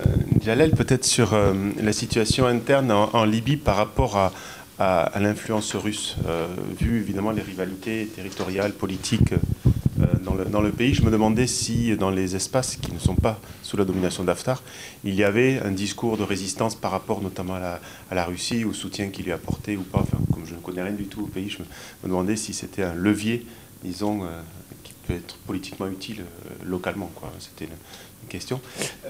Jalel, 0.43 0.71
peut-être 0.71 1.03
sur 1.03 1.33
euh, 1.33 1.53
la 1.81 1.91
situation 1.91 2.45
interne 2.45 2.91
en, 2.91 3.09
en, 3.13 3.25
Libye 3.25 3.57
par 3.57 3.75
rapport 3.75 4.17
à, 4.17 4.31
à, 4.79 5.11
l'influence 5.19 5.75
russe, 5.75 6.15
euh, 6.27 6.47
vu 6.79 6.99
évidemment 6.99 7.31
les 7.31 7.41
rivalités 7.41 8.07
territoriales, 8.15 8.73
politiques 8.73 9.33
euh, 9.33 10.05
dans 10.23 10.35
le, 10.35 10.45
dans, 10.45 10.61
le, 10.61 10.71
pays. 10.71 10.93
Je 10.93 11.01
me 11.01 11.09
demandais 11.09 11.47
si 11.47 11.95
dans 11.97 12.11
les 12.11 12.35
espaces 12.35 12.75
qui 12.75 12.91
ne 12.91 12.99
sont 12.99 13.15
pas 13.15 13.39
sous 13.63 13.77
la 13.77 13.85
domination 13.85 14.23
d'Haftar, 14.23 14.61
il 15.03 15.15
y 15.15 15.23
avait 15.23 15.59
un 15.59 15.71
discours 15.71 16.17
de 16.17 16.23
résistance 16.23 16.75
par 16.75 16.91
rapport 16.91 17.21
notamment 17.21 17.55
à 17.55 17.79
la, 18.15 18.25
Russie, 18.25 18.65
au 18.65 18.73
soutien 18.73 19.09
qu'il 19.09 19.25
lui 19.25 19.31
apportait 19.31 19.75
ou 19.75 19.81
pas. 19.81 20.05
Comme 20.31 20.45
je 20.45 20.53
ne 20.53 20.59
connais 20.59 20.83
rien 20.83 20.93
du 20.93 21.05
tout 21.05 21.23
au 21.23 21.27
pays, 21.27 21.49
je 21.49 21.59
me, 21.59 21.65
demandais 22.07 22.35
si 22.35 22.53
c'était 22.53 22.83
un 22.83 22.93
levier, 22.93 23.45
disons, 23.83 24.23
euh, 24.23 24.41
qui 24.83 24.93
peut 25.07 25.13
être 25.13 25.37
politiquement 25.47 25.87
utile 25.87 26.21
euh, 26.21 26.49
localement. 26.65 27.11
C'était 27.39 27.65
une, 27.65 27.71
une, 27.71 28.29
question. 28.29 28.61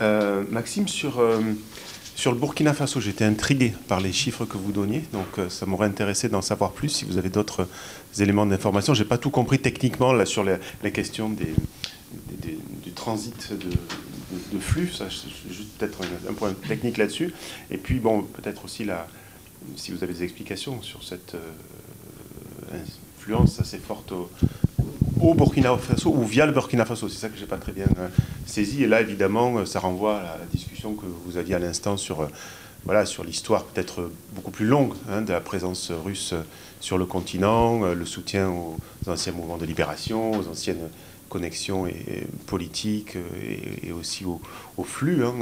Euh, 0.01 0.43
Maxime, 0.49 0.87
sur 0.87 1.21
sur 2.17 2.31
le 2.31 2.39
Burkina 2.39 2.73
Faso, 2.73 2.99
j'étais 2.99 3.25
intrigué 3.25 3.73
par 3.87 4.01
les 4.01 4.11
chiffres 4.11 4.43
que 4.43 4.57
vous 4.57 4.71
donniez, 4.71 5.03
donc 5.13 5.37
euh, 5.37 5.49
ça 5.49 5.67
m'aurait 5.67 5.85
intéressé 5.85 6.29
d'en 6.29 6.41
savoir 6.41 6.71
plus 6.71 6.89
si 6.89 7.05
vous 7.05 7.19
avez 7.19 7.29
d'autres 7.29 7.67
éléments 8.17 8.47
d'information. 8.47 8.95
Je 8.95 9.03
n'ai 9.03 9.07
pas 9.07 9.19
tout 9.19 9.29
compris 9.29 9.59
techniquement 9.59 10.13
là, 10.13 10.25
sur 10.25 10.43
les 10.43 10.91
questions 10.91 11.29
des, 11.29 11.53
du 12.83 12.91
transit 12.93 13.53
de, 13.53 14.59
flux, 14.59 14.89
ça, 14.89 15.09
juste 15.09 15.77
peut-être 15.77 15.99
un, 16.01 16.31
un, 16.31 16.33
point 16.33 16.53
technique 16.67 16.97
là-dessus. 16.97 17.35
Et 17.69 17.77
puis, 17.77 17.99
bon, 17.99 18.23
peut-être 18.23 18.65
aussi 18.65 18.83
la, 18.83 19.07
si 19.75 19.91
vous 19.91 20.03
avez 20.03 20.13
des 20.13 20.23
explications 20.23 20.81
sur 20.81 21.03
cette 21.03 21.35
euh, 21.35 22.79
influence 23.19 23.59
assez 23.59 23.77
forte 23.77 24.11
au, 24.11 24.31
au 25.19 25.33
Burkina 25.33 25.77
Faso 25.77 26.11
ou 26.11 26.23
via 26.23 26.45
le 26.45 26.51
Burkina 26.51 26.85
Faso. 26.85 27.09
C'est 27.09 27.19
ça 27.19 27.29
que 27.29 27.37
j'ai 27.37 27.45
pas 27.45 27.57
très 27.57 27.71
bien 27.71 27.87
euh, 27.97 28.07
saisi. 28.45 28.83
Et 28.83 28.87
là, 28.87 29.01
évidemment, 29.01 29.65
ça 29.65 29.79
renvoie 29.79 30.17
à 30.17 30.37
la 30.37 30.45
discussion 30.51 30.93
que 30.93 31.05
vous 31.25 31.37
aviez 31.37 31.55
à 31.55 31.59
l'instant 31.59 31.97
sur, 31.97 32.21
euh, 32.21 32.27
voilà, 32.85 33.05
sur 33.05 33.23
l'histoire 33.23 33.63
peut-être 33.65 34.09
beaucoup 34.33 34.51
plus 34.51 34.65
longue 34.65 34.93
hein, 35.09 35.21
de 35.21 35.31
la 35.31 35.41
présence 35.41 35.91
russe 35.91 36.33
sur 36.79 36.97
le 36.97 37.05
continent, 37.05 37.83
euh, 37.83 37.93
le 37.93 38.05
soutien 38.05 38.49
aux 38.49 38.77
anciens 39.07 39.33
mouvements 39.33 39.57
de 39.57 39.65
libération, 39.65 40.31
aux 40.31 40.47
anciennes 40.47 40.89
connexions 41.29 41.87
et, 41.87 42.25
politiques 42.45 43.17
et, 43.83 43.91
aussi 43.91 44.23
au, 44.23 44.39
au 44.77 44.85
flux 44.85 45.25
hein, 45.25 45.33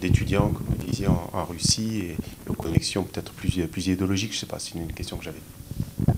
d'étudiants, 0.00 0.48
comme 0.48 0.66
vous 0.70 0.86
disiez, 0.86 1.06
en, 1.06 1.28
en 1.34 1.44
Russie 1.44 1.98
et, 1.98 2.16
aux 2.48 2.54
connexions 2.54 3.02
peut-être 3.02 3.32
plus, 3.32 3.66
plus 3.66 3.88
idéologiques. 3.88 4.32
Je 4.32 4.36
ne 4.36 4.40
sais 4.40 4.46
pas, 4.46 4.58
c'est 4.58 4.76
une 4.76 4.90
question 4.94 5.18
que 5.18 5.24
j'avais. 5.24 6.16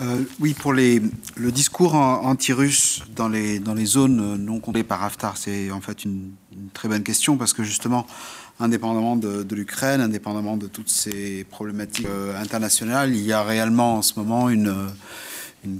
Euh, 0.00 0.22
oui, 0.38 0.54
pour 0.54 0.72
le 0.72 1.50
discours 1.50 1.94
anti-russe 1.94 3.02
dans 3.16 3.28
les, 3.28 3.60
zones 3.84 4.36
non 4.36 4.60
contrôlées 4.60 4.84
par 4.84 5.02
Haftar, 5.02 5.36
c'est 5.36 5.72
en 5.72 5.80
fait 5.80 6.04
une, 6.04 6.32
très 6.72 6.88
bonne 6.88 7.02
question 7.02 7.36
parce 7.36 7.52
que 7.52 7.64
justement, 7.64 8.06
indépendamment 8.60 9.16
de, 9.16 9.54
l'Ukraine, 9.54 10.00
indépendamment 10.00 10.56
de 10.56 10.66
toutes 10.68 10.88
ces 10.88 11.44
problématiques 11.44 12.06
euh, 12.06 12.40
internationales, 12.40 13.14
il 13.14 13.24
y 13.24 13.32
a 13.32 13.42
réellement 13.42 13.96
en 13.96 14.02
ce 14.02 14.18
moment 14.18 14.48
une, 14.50 14.74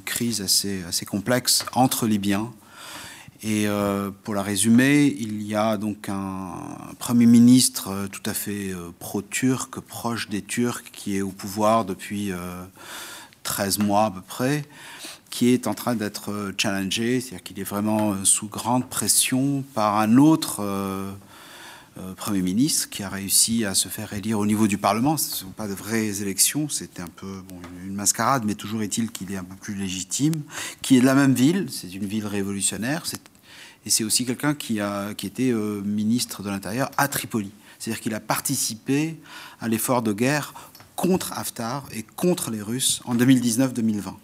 crise 0.05 0.43
assez, 0.43 1.07
complexe 1.07 1.65
entre 1.73 2.07
Libyens. 2.07 2.51
Et 3.43 3.69
euh, 3.69 4.11
pour 4.24 4.35
la 4.35 4.43
résumer, 4.43 5.07
il 5.07 5.43
y 5.43 5.55
a 5.55 5.77
donc 5.77 6.09
un 6.09 6.53
Premier 6.99 7.27
ministre 7.27 8.09
tout 8.11 8.28
à 8.28 8.35
fait 8.35 8.73
euh, 8.73 8.90
pro-turc, 8.99 9.78
proche 9.78 10.28
des 10.28 10.43
Turcs, 10.43 10.82
qui 10.93 11.16
est 11.16 11.23
au 11.23 11.31
pouvoir 11.31 11.85
depuis 11.85 12.32
13 13.49 13.79
mois 13.79 14.05
à 14.05 14.11
peu 14.11 14.20
près, 14.20 14.62
qui 15.31 15.49
est 15.49 15.66
en 15.66 15.75
train 15.75 15.95
d'être 15.95 16.53
challengé, 16.59 17.20
c'est-à-dire 17.20 17.43
qu'il 17.43 17.59
est 17.59 17.65
vraiment 17.65 18.25
sous 18.25 18.47
grande 18.47 18.89
pression 18.89 19.65
par 19.75 19.99
un 19.99 20.19
autre 20.19 20.59
euh, 20.61 21.11
euh, 21.99 22.12
Premier 22.15 22.43
ministre 22.43 22.91
qui 22.91 23.03
a 23.03 23.09
réussi 23.09 23.65
à 23.65 23.75
se 23.75 23.89
faire 23.89 24.12
élire 24.12 24.39
au 24.39 24.45
niveau 24.45 24.66
du 24.69 24.77
Parlement. 24.77 25.16
Ce 25.16 25.31
ne 25.31 25.37
sont 25.37 25.57
pas 25.57 25.66
de 25.66 25.73
vraies 25.73 26.20
élections, 26.20 26.69
c'était 26.69 27.01
un 27.01 27.09
peu 27.16 27.43
une 27.87 27.95
mascarade, 27.95 28.43
mais 28.45 28.55
toujours 28.55 28.83
est-il 28.83 29.11
qu'il 29.11 29.33
est 29.33 29.39
un 29.39 29.45
peu 29.45 29.57
plus 29.57 29.75
légitime, 29.75 30.43
qui 30.83 30.99
est 30.99 31.01
de 31.01 31.07
la 31.07 31.15
même 31.15 31.33
ville, 31.33 31.69
c'est 31.70 31.93
une 31.93 32.05
ville 32.05 32.27
révolutionnaire, 32.27 33.05
et 33.87 33.91
c'est 33.91 34.05
aussi 34.05 34.27
quelqu'un 34.27 34.55
qui, 34.55 34.81
a, 34.81 35.15
qui 35.15 35.27
était 35.27 35.51
euh, 35.51 35.81
ministre 35.81 36.43
de 36.43 36.51
l'Intérieur 36.51 36.91
à 36.99 37.09
Tripoli. 37.09 37.51
C'est-à-dire 37.79 38.03
qu'il 38.03 38.15
a 38.15 38.20
participé 38.20 39.16
à 39.61 39.69
l'effort 39.69 40.03
de 40.03 40.12
guerre 40.12 40.53
contre 40.99 41.33
Haftar 41.33 41.85
et 41.93 42.03
contre 42.03 42.51
les 42.51 42.61
Russes 42.61 43.01
en 43.05 43.15
2019-2020. 43.15 44.15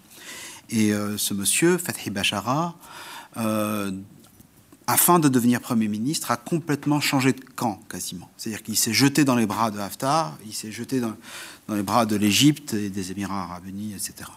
Et 0.70 0.92
euh, 0.92 1.16
ce 1.16 1.32
monsieur, 1.32 1.78
Fathi 1.78 2.10
Bachara, 2.10 2.74
euh, 3.36 3.92
afin 4.88 5.20
de 5.20 5.28
devenir 5.28 5.60
Premier 5.60 5.86
ministre, 5.86 6.32
a 6.32 6.36
complètement 6.36 7.00
changé 7.00 7.32
de 7.32 7.40
camp, 7.40 7.80
quasiment. 7.88 8.28
C'est-à-dire 8.36 8.64
qu'il 8.64 8.76
s'est 8.76 8.92
jeté 8.92 9.24
dans 9.24 9.36
les 9.36 9.46
bras 9.46 9.70
de 9.70 9.78
Haftar, 9.78 10.36
il 10.44 10.52
s'est 10.52 10.72
jeté 10.72 10.98
dans, 10.98 11.14
dans, 11.68 11.76
les 11.76 11.84
bras 11.84 12.06
de 12.06 12.16
l'Égypte 12.16 12.74
et 12.74 12.90
des 12.90 13.12
Émirats 13.12 13.44
arabes 13.44 13.68
unis, 13.68 13.94
etc. 13.94 14.28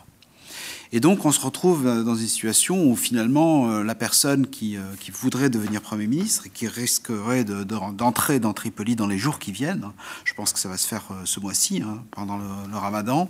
Et 0.92 1.00
donc 1.00 1.26
on 1.26 1.32
se 1.32 1.42
retrouve 1.42 1.84
dans 1.84 2.16
une 2.16 2.28
situation 2.28 2.90
où 2.90 2.96
finalement 2.96 3.70
euh, 3.70 3.84
la 3.84 3.96
personne 3.96 4.48
qui, 4.48 4.78
euh, 4.78 4.82
qui, 5.00 5.12
voudrait 5.12 5.50
devenir 5.50 5.82
Premier 5.82 6.08
ministre 6.08 6.48
et 6.48 6.50
qui 6.50 6.68
risquerait 6.68 7.44
d'entrer 7.44 8.34
de, 8.36 8.40
de, 8.40 8.44
dans 8.44 8.54
Tripoli 8.54 8.96
dans 8.96 9.08
les 9.08 9.18
jours 9.18 9.40
qui 9.40 9.52
viennent, 9.52 9.92
je 10.24 10.34
pense 10.34 10.54
que 10.54 10.60
ça 10.60 10.70
va 10.70 10.78
se 10.78 10.88
faire 10.88 11.04
euh, 11.12 11.22
ce 11.26 11.40
mois-ci, 11.40 11.82
hein, 11.82 12.04
pendant 12.12 12.38
le, 12.38 12.78
ramadan, 12.78 13.30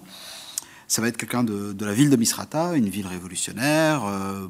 ça 0.88 1.02
va 1.02 1.08
être 1.08 1.18
quelqu'un 1.18 1.44
de, 1.44 1.76
la 1.84 1.94
ville 1.94 2.10
de 2.10 2.16
Misrata, 2.16 2.76
une 2.76 2.90
ville 2.90 3.08
révolutionnaire, 3.08 4.06
euh, 4.06 4.48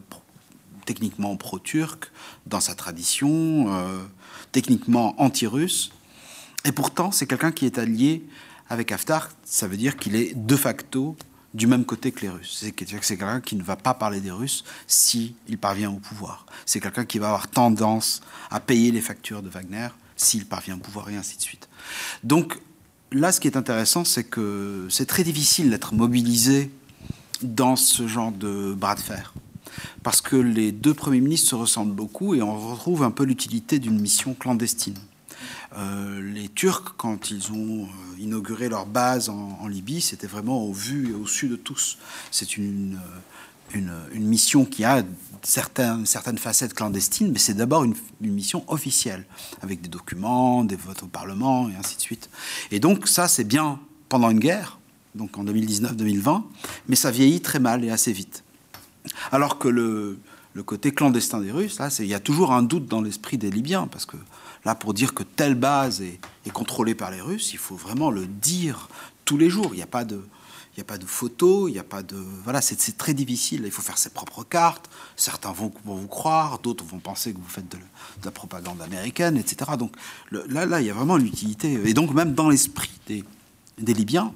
techniquement 0.86 1.36
pro-turc 1.38 2.12
dans 2.46 2.60
sa 2.60 2.76
tradition, 2.76 3.74
euh, 3.74 4.04
techniquement 4.52 5.16
anti-russe, 5.22 5.92
et 6.66 6.74
pourtant 6.74 7.12
c'est 7.12 7.26
quelqu'un 7.26 7.52
qui 7.52 7.66
est 7.66 7.78
allié 7.78 8.26
avec 8.70 8.92
Haftar, 8.92 9.30
ça 9.46 9.68
veut 9.68 9.78
dire 9.78 9.96
qu'il 9.96 10.16
est 10.16 10.36
de 10.36 10.56
facto 10.58 11.16
du 11.54 11.68
même 11.68 11.86
côté 11.86 12.12
que 12.12 12.22
les 12.22 12.30
Russes. 12.30 12.58
C'est 12.60 12.72
quelqu'un 12.72 13.42
qui 13.42 13.56
ne 13.56 13.64
va 13.64 13.76
pas 13.76 13.94
parler 13.94 14.20
des 14.22 14.32
Russes 14.32 14.64
s'il 14.86 15.34
si 15.48 15.58
parvient 15.58 15.92
au 15.92 15.98
pouvoir. 15.98 16.46
C'est 16.66 16.80
quelqu'un 16.80 17.06
qui 17.06 17.20
va 17.20 17.28
avoir 17.28 17.48
tendance 17.48 18.22
à 18.52 18.60
payer 18.60 18.92
les 18.92 19.02
factures 19.02 19.42
de 19.42 19.50
Wagner 19.50 19.88
s'il 20.16 20.46
parvient 20.46 20.76
au 20.76 20.80
pouvoir 20.80 21.10
et 21.10 21.16
ainsi 21.16 21.38
de 21.38 21.42
suite. 21.42 21.68
Donc 22.24 22.60
là, 23.12 23.32
ce 23.32 23.40
qui 23.40 23.48
est 23.48 23.58
intéressant, 23.58 24.04
c'est 24.04 24.24
que 24.24 24.88
c'est 24.90 25.06
très 25.06 25.24
difficile 25.24 25.70
d'être 25.70 25.94
mobilisé 25.94 26.72
dans 27.42 27.76
ce 27.76 28.08
genre 28.08 28.32
de 28.32 28.74
bras 28.74 28.96
de 28.96 29.00
fer. 29.00 29.34
Parce 30.04 30.22
que 30.22 30.36
les 30.36 30.72
deux 30.72 30.94
premiers 30.94 31.22
ministres 31.22 31.50
se 31.50 31.56
ressemblent 31.56 31.94
beaucoup 31.94 32.34
et 32.34 32.42
on 32.42 32.58
retrouve 32.72 33.04
un 33.04 33.12
peu 33.12 33.24
l'utilité 33.24 33.80
d'une 33.80 34.00
mission 34.00 34.34
clandestine. 34.34 34.98
Euh, 35.76 36.22
les 36.22 36.48
Turcs, 36.50 36.96
quand 36.98 37.30
ils 37.30 37.52
ont 37.52 37.84
euh, 37.84 38.20
inauguré 38.20 38.70
leur 38.70 38.86
base 38.86 39.30
en, 39.30 39.68
Libye, 39.68 40.02
c'était 40.02 40.28
vraiment 40.28 40.64
au 40.64 40.72
vu 40.72 41.12
et 41.12 41.14
au 41.14 41.28
su 41.28 41.50
de 41.50 41.58
tous. 41.58 41.98
C'est 42.32 42.56
une, 42.58 42.98
une, 43.74 43.92
une, 44.14 44.26
mission 44.26 44.64
qui 44.64 44.86
a 44.86 45.04
certaines, 45.44 46.06
facettes 46.38 46.74
clandestines, 46.74 47.32
mais 47.32 47.40
c'est 47.40 47.54
d'abord 47.54 47.84
une, 47.84 47.96
une, 48.22 48.34
mission 48.34 48.64
officielle, 48.68 49.26
avec 49.62 49.82
des 49.82 49.90
documents, 49.90 50.64
des 50.64 50.78
votes 50.78 51.04
au 51.04 51.08
Parlement, 51.08 51.70
et 51.70 51.76
ainsi 51.76 51.98
de 51.98 52.02
suite. 52.02 52.30
Et 52.72 52.80
donc 52.80 53.08
ça, 53.08 53.28
c'est 53.28 53.44
bien 53.44 53.80
pendant 54.08 54.30
une 54.30 54.40
guerre, 54.40 54.80
donc 55.16 55.38
en 55.38 55.44
2019-2020, 55.44 56.44
mais 56.88 56.96
ça 56.96 57.12
vieillit 57.12 57.42
très 57.42 57.60
mal 57.60 57.84
et 57.84 57.90
assez 57.90 58.14
vite. 58.14 58.44
Alors 59.32 59.58
que 59.58 59.68
le, 59.68 60.18
le 60.54 60.64
côté 60.64 60.94
clandestin 60.94 61.42
des 61.42 61.52
Russes, 61.52 61.78
là, 61.78 61.90
il 62.00 62.08
y 62.08 62.14
a 62.14 62.20
toujours 62.20 62.54
un 62.54 62.64
doute 62.64 62.88
dans 62.88 63.02
l'esprit 63.02 63.38
des 63.38 63.52
Libyens, 63.52 63.88
parce 63.88 64.06
que 64.06 64.18
Là, 64.68 64.76
pour 64.76 64.94
dire 64.94 65.14
que 65.14 65.24
telle 65.24 65.56
base 65.56 66.02
est, 66.02 66.20
contrôlée 66.52 66.94
par 66.94 67.10
les 67.10 67.22
Russes, 67.22 67.54
il 67.54 67.58
faut 67.58 67.78
vraiment 67.78 68.12
le 68.12 68.28
dire 68.28 68.90
tous 69.24 69.38
les 69.38 69.50
jours. 69.50 69.70
Il 69.72 69.78
n'y 69.78 69.82
a 69.82 69.88
pas 69.88 70.04
de, 70.04 70.16
il 70.16 70.80
n'y 70.80 70.82
a 70.82 70.84
pas 70.84 70.98
de 70.98 71.06
photos, 71.06 71.70
il 71.70 71.74
n'y 71.74 71.80
a 71.80 71.86
pas 71.86 72.04
de... 72.04 72.18
Voilà, 72.44 72.60
c'est 72.60 72.98
très 72.98 73.14
difficile. 73.14 73.62
Il 73.64 73.72
faut 73.72 73.82
faire 73.82 73.98
ses 73.98 74.10
propres 74.10 74.44
cartes. 74.44 74.90
Certains 75.16 75.54
vont, 75.54 75.72
vous 75.86 76.08
croire, 76.10 76.60
d'autres 76.60 76.84
vont 76.84 77.00
penser 77.00 77.32
que 77.32 77.38
vous 77.38 77.48
faites 77.48 77.72
de, 77.72 77.78
la 78.26 78.32
propagande 78.32 78.82
américaine, 78.82 79.38
etc. 79.38 79.72
Donc 79.80 79.96
là, 80.32 80.66
là, 80.66 80.82
il 80.82 80.88
y 80.88 80.90
a 80.90 80.94
vraiment 80.94 81.16
l'utilité. 81.16 81.80
Et 81.86 81.94
donc 81.94 82.14
même 82.14 82.34
dans 82.34 82.50
l'esprit 82.50 82.92
des, 83.08 83.24
des 83.78 83.94
Libyens, 83.94 84.34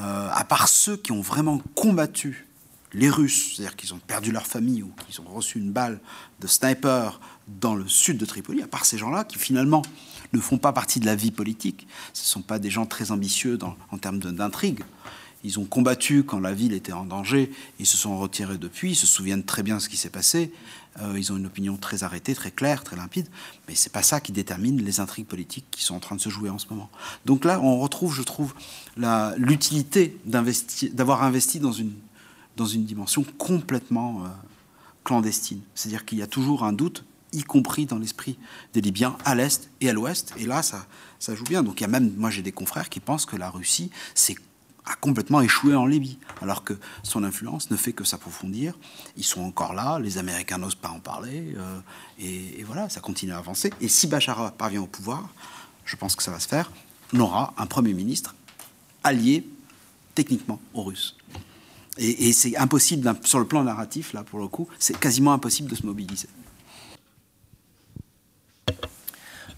euh, 0.00 0.28
à 0.32 0.42
part 0.42 0.66
ceux 0.66 0.96
qui 0.96 1.12
ont 1.12 1.22
vraiment 1.22 1.62
combattu 1.76 2.48
les 2.92 3.10
Russes, 3.10 3.54
c'est-à-dire 3.54 3.76
qu'ils 3.76 3.94
ont 3.94 4.00
perdu 4.00 4.32
leur 4.32 4.46
famille 4.46 4.82
ou 4.82 4.92
qu'ils 5.06 5.20
ont 5.20 5.28
reçu 5.28 5.58
une 5.58 5.70
balle 5.70 6.00
de 6.40 6.48
sniper 6.48 7.20
dans 7.46 7.74
le 7.74 7.86
sud 7.86 8.18
de 8.18 8.24
Tripoli, 8.24 8.62
à 8.62 8.66
part 8.66 8.84
ces 8.84 8.98
gens-là 8.98 9.24
qui 9.24 9.38
finalement 9.38 9.82
ne 10.32 10.40
font 10.40 10.58
pas 10.58 10.72
partie 10.72 11.00
de 11.00 11.06
la 11.06 11.14
vie 11.14 11.30
politique, 11.30 11.86
ce 12.12 12.22
ne 12.22 12.26
sont 12.26 12.42
pas 12.42 12.58
des 12.58 12.70
gens 12.70 12.86
très 12.86 13.10
ambitieux 13.12 13.58
en 13.90 13.98
termes 13.98 14.18
d'intrigue. 14.18 14.82
Ils 15.44 15.60
ont 15.60 15.64
combattu 15.64 16.24
quand 16.24 16.40
la 16.40 16.52
ville 16.52 16.72
était 16.72 16.92
en 16.92 17.04
danger, 17.04 17.52
ils 17.78 17.86
se 17.86 17.96
sont 17.96 18.18
retirés 18.18 18.58
depuis, 18.58 18.92
ils 18.92 18.96
se 18.96 19.06
souviennent 19.06 19.44
très 19.44 19.62
bien 19.62 19.76
de 19.76 19.80
ce 19.80 19.88
qui 19.88 19.96
s'est 19.96 20.10
passé, 20.10 20.52
euh, 21.00 21.14
ils 21.16 21.32
ont 21.32 21.36
une 21.36 21.46
opinion 21.46 21.76
très 21.76 22.02
arrêtée, 22.02 22.34
très 22.34 22.50
claire, 22.50 22.82
très 22.82 22.96
limpide, 22.96 23.28
mais 23.68 23.74
c'est 23.74 23.92
pas 23.92 24.02
ça 24.02 24.20
qui 24.20 24.32
détermine 24.32 24.82
les 24.82 24.98
intrigues 24.98 25.26
politiques 25.26 25.66
qui 25.70 25.84
sont 25.84 25.94
en 25.94 26.00
train 26.00 26.16
de 26.16 26.20
se 26.20 26.30
jouer 26.30 26.50
en 26.50 26.58
ce 26.58 26.66
moment. 26.70 26.90
Donc 27.26 27.44
là, 27.44 27.60
on 27.60 27.78
retrouve, 27.78 28.14
je 28.14 28.22
trouve, 28.22 28.54
l'utilité 29.36 30.18
d'avoir 30.24 31.22
investi 31.22 31.60
dans 31.60 31.72
une, 31.72 31.92
dimension 32.56 33.24
complètement 33.38 34.24
euh, 34.24 34.28
clandestine. 35.04 35.60
C'est-à-dire 35.74 36.04
qu'il 36.04 36.18
y 36.18 36.22
a 36.22 36.26
toujours 36.26 36.64
un 36.64 36.72
doute, 36.72 37.04
y 37.36 37.42
compris 37.42 37.86
dans 37.86 37.98
l'esprit 37.98 38.38
des 38.72 38.80
Libyens, 38.80 39.16
à 39.24 39.34
l'est 39.34 39.70
et 39.80 39.90
à 39.90 39.92
l'ouest, 39.92 40.32
et 40.38 40.46
là, 40.46 40.62
ça, 40.62 40.86
ça 41.18 41.34
joue 41.34 41.44
bien. 41.44 41.62
Donc 41.62 41.80
il 41.80 41.82
y 41.82 41.84
a 41.84 41.88
même, 41.88 42.12
moi 42.16 42.30
j'ai 42.30 42.42
des 42.42 42.52
confrères 42.52 42.88
qui 42.88 43.00
pensent 43.00 43.26
que 43.26 43.36
la 43.36 43.50
Russie, 43.50 43.90
a 44.88 44.94
complètement 44.94 45.40
échoué 45.40 45.74
en 45.74 45.84
Libye, 45.84 46.18
alors 46.40 46.62
que 46.62 46.74
son 47.02 47.24
influence 47.24 47.72
ne 47.72 47.76
fait 47.76 47.92
que 47.92 48.04
s'approfondir. 48.04 48.78
Ils 49.16 49.24
sont 49.24 49.40
encore 49.40 49.74
là, 49.74 49.98
les 49.98 50.16
Américains 50.16 50.58
n'osent 50.58 50.76
pas 50.76 50.90
en 50.90 51.00
parler, 51.00 51.54
euh, 51.56 51.80
et, 52.20 52.62
voilà, 52.62 52.88
ça 52.88 53.00
continue 53.00 53.32
à 53.32 53.38
avancer. 53.38 53.72
Et 53.80 53.88
si 53.88 54.06
Bachar 54.06 54.52
parvient 54.52 54.82
au 54.82 54.86
pouvoir, 54.86 55.28
je 55.84 55.96
pense 55.96 56.14
que 56.14 56.22
ça 56.22 56.30
va 56.30 56.38
se 56.38 56.46
faire, 56.46 56.70
on 57.12 57.18
aura 57.18 57.52
un 57.58 57.66
Premier 57.66 57.94
ministre 57.94 58.36
allié 59.02 59.44
techniquement 60.14 60.60
aux 60.72 60.84
Russes. 60.84 61.16
Et 61.98 62.32
c'est 62.34 62.56
impossible, 62.58 63.12
sur 63.24 63.38
le 63.38 63.46
plan 63.46 63.64
narratif, 63.64 64.12
là, 64.12 64.22
pour 64.22 64.38
le 64.38 64.48
coup, 64.48 64.68
c'est 64.78 64.98
quasiment 65.00 65.32
impossible 65.32 65.70
de 65.70 65.74
se 65.74 65.86
mobiliser. 65.86 66.28
Thank 68.66 68.84
you. 68.84 68.95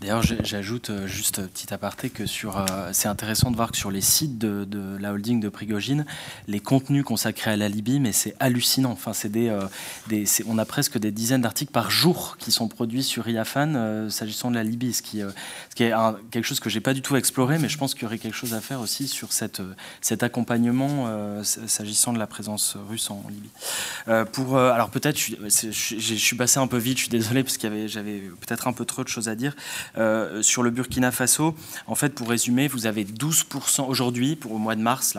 D'ailleurs, 0.00 0.22
j'ajoute 0.22 0.90
euh, 0.90 1.08
juste 1.08 1.44
petit 1.48 1.74
aparté 1.74 2.08
que 2.08 2.24
sur, 2.24 2.56
euh, 2.56 2.90
c'est 2.92 3.08
intéressant 3.08 3.50
de 3.50 3.56
voir 3.56 3.72
que 3.72 3.76
sur 3.76 3.90
les 3.90 4.00
sites 4.00 4.38
de, 4.38 4.96
la 5.00 5.12
holding 5.12 5.40
de 5.40 5.48
Prigogine, 5.48 6.06
les 6.46 6.60
contenus 6.60 7.02
consacrés 7.02 7.50
à 7.50 7.56
la 7.56 7.68
Libye, 7.68 7.98
mais 7.98 8.12
c'est 8.12 8.36
hallucinant. 8.38 8.92
Enfin, 8.92 9.12
c'est 9.12 9.28
des, 9.28 9.48
euh, 9.48 10.24
on 10.46 10.56
a 10.56 10.64
presque 10.64 10.98
des 10.98 11.10
dizaines 11.10 11.40
d'articles 11.40 11.72
par 11.72 11.90
jour 11.90 12.36
qui 12.38 12.52
sont 12.52 12.68
produits 12.68 13.02
sur 13.02 13.28
IAFAN 13.28 14.08
s'agissant 14.08 14.50
de 14.50 14.54
la 14.54 14.62
Libye, 14.62 14.94
ce 14.94 15.02
qui, 15.02 15.18
ce 15.18 15.74
qui 15.74 15.82
est 15.82 15.92
quelque 16.30 16.44
chose 16.44 16.60
que 16.60 16.70
j'ai 16.70 16.80
pas 16.80 16.94
du 16.94 17.02
tout 17.02 17.16
exploré, 17.16 17.58
mais 17.58 17.68
je 17.68 17.76
pense 17.76 17.94
qu'il 17.94 18.04
y 18.04 18.06
aurait 18.06 18.18
quelque 18.18 18.36
chose 18.36 18.54
à 18.54 18.60
faire 18.60 18.80
aussi 18.80 19.08
sur 19.08 19.32
cette, 19.32 19.60
cet 20.00 20.22
accompagnement 20.22 21.42
s'agissant 21.42 22.12
de 22.12 22.18
la 22.18 22.26
présence 22.26 22.76
russe 22.88 23.10
en 23.10 23.24
Libye. 23.28 24.24
pour, 24.32 24.56
alors 24.58 24.90
peut-être, 24.90 25.18
je, 25.18 25.34
je, 25.70 26.14
suis 26.14 26.36
passé 26.36 26.58
un 26.58 26.66
peu 26.66 26.78
vite, 26.78 26.98
je 26.98 27.02
suis 27.02 27.10
désolé 27.10 27.42
parce 27.42 27.56
qu'il 27.56 27.88
j'avais 27.88 28.20
peut-être 28.40 28.68
un 28.68 28.72
peu 28.72 28.84
trop 28.84 29.02
de 29.02 29.08
choses 29.08 29.28
à 29.28 29.34
dire. 29.34 29.54
Euh, 29.96 30.42
sur 30.42 30.62
le 30.62 30.70
Burkina 30.70 31.10
Faso, 31.10 31.54
en 31.86 31.94
fait, 31.94 32.10
pour 32.10 32.28
résumer, 32.28 32.68
vous 32.68 32.86
avez 32.86 33.04
12% 33.04 33.86
aujourd'hui, 33.86 34.36
pour 34.36 34.52
au 34.52 34.58
mois 34.58 34.76
de 34.76 34.82
mars, 34.82 35.16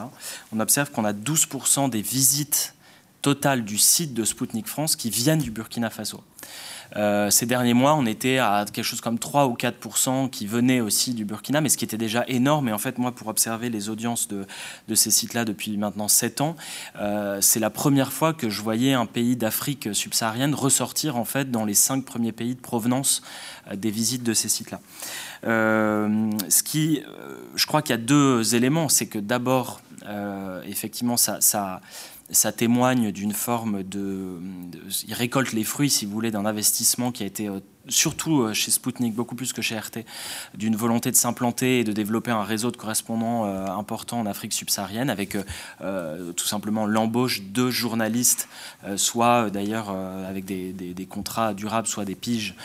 on 0.53 0.59
observe 0.59 0.91
qu'on 0.91 1.05
a 1.05 1.13
12% 1.13 1.89
des 1.89 2.01
visites 2.01 2.75
totales 3.21 3.65
du 3.65 3.77
site 3.77 4.13
de 4.13 4.23
Spoutnik 4.23 4.67
France 4.67 4.95
qui 4.95 5.09
viennent 5.09 5.39
du 5.39 5.51
Burkina 5.51 5.89
Faso. 5.89 6.23
Euh, 6.95 7.29
ces 7.29 7.45
derniers 7.45 7.73
mois, 7.73 7.93
on 7.95 8.05
était 8.05 8.39
à 8.39 8.65
quelque 8.71 8.85
chose 8.85 9.01
comme 9.01 9.19
3 9.19 9.47
ou 9.47 9.53
4% 9.53 10.29
qui 10.29 10.47
venaient 10.47 10.81
aussi 10.81 11.13
du 11.13 11.25
Burkina, 11.25 11.61
mais 11.61 11.69
ce 11.69 11.77
qui 11.77 11.85
était 11.85 11.97
déjà 11.97 12.23
énorme. 12.27 12.69
Et 12.69 12.71
en 12.71 12.77
fait, 12.77 12.97
moi, 12.97 13.11
pour 13.11 13.27
observer 13.27 13.69
les 13.69 13.89
audiences 13.89 14.27
de, 14.27 14.45
ces 14.95 15.11
sites-là 15.11 15.45
depuis 15.45 15.77
maintenant 15.77 16.07
7 16.07 16.41
ans, 16.41 16.55
euh, 16.99 17.39
c'est 17.41 17.59
la 17.59 17.69
première 17.69 18.11
fois 18.11 18.33
que 18.33 18.49
je 18.49 18.61
voyais 18.61 18.93
un 18.93 19.05
pays 19.05 19.35
d'Afrique 19.35 19.89
subsaharienne 19.93 20.53
ressortir 20.53 21.15
en 21.15 21.25
fait 21.25 21.51
dans 21.51 21.65
les 21.65 21.73
5 21.73 22.03
premiers 22.03 22.31
pays 22.31 22.55
de 22.55 22.59
provenance 22.59 23.21
euh, 23.71 23.75
des 23.75 23.91
visites 23.91 24.23
de 24.23 24.33
ces 24.33 24.49
sites-là. 24.49 24.79
ce 25.43 26.63
qui, 26.63 27.03
je 27.55 27.65
crois 27.65 27.81
qu'il 27.81 27.91
y 27.91 27.99
a 27.99 28.01
deux 28.01 28.55
éléments. 28.55 28.89
C'est 28.89 29.07
que 29.07 29.19
d'abord, 29.19 29.81
effectivement, 30.65 31.17
ça 31.17 31.81
ça 32.31 32.51
témoigne 32.51 33.11
d'une 33.11 33.33
forme 33.33 33.83
de, 33.83 34.39
Il 35.07 35.13
récolte 35.13 35.51
les 35.51 35.63
fruits, 35.63 35.89
si 35.89 36.05
vous 36.05 36.11
voulez, 36.11 36.31
d'un 36.31 36.45
investissement 36.45 37.11
qui 37.11 37.23
a 37.23 37.25
été, 37.25 37.47
euh, 37.47 37.59
surtout 37.87 38.41
euh, 38.41 38.53
chez 38.53 38.69
Spoutnik, 38.69 39.15
beaucoup 39.15 39.35
plus 39.35 39.51
que 39.51 39.61
chez 39.61 39.77
RT, 39.77 40.05
d'une 40.55 40.75
volonté 40.75 41.09
de 41.09 41.15
s'implanter 41.15 41.79
et 41.79 41.83
de 41.83 41.91
développer 41.91 42.29
un 42.29 42.43
réseau 42.43 42.69
de 42.69 42.77
correspondants 42.77 43.45
euh, 43.45 43.65
important 43.65 44.19
en 44.19 44.25
Afrique 44.27 44.53
subsaharienne, 44.53 45.09
avec 45.09 45.37
tout 46.35 46.45
simplement 46.45 46.85
l'embauche 46.85 47.41
de 47.43 47.69
journalistes, 47.69 48.47
soit 48.95 49.49
d'ailleurs 49.49 49.89
avec 49.89 50.45
des, 50.45 51.07
contrats 51.09 51.53
durables, 51.53 51.87
soit 51.87 52.05
des 52.05 52.15
piges, 52.15 52.55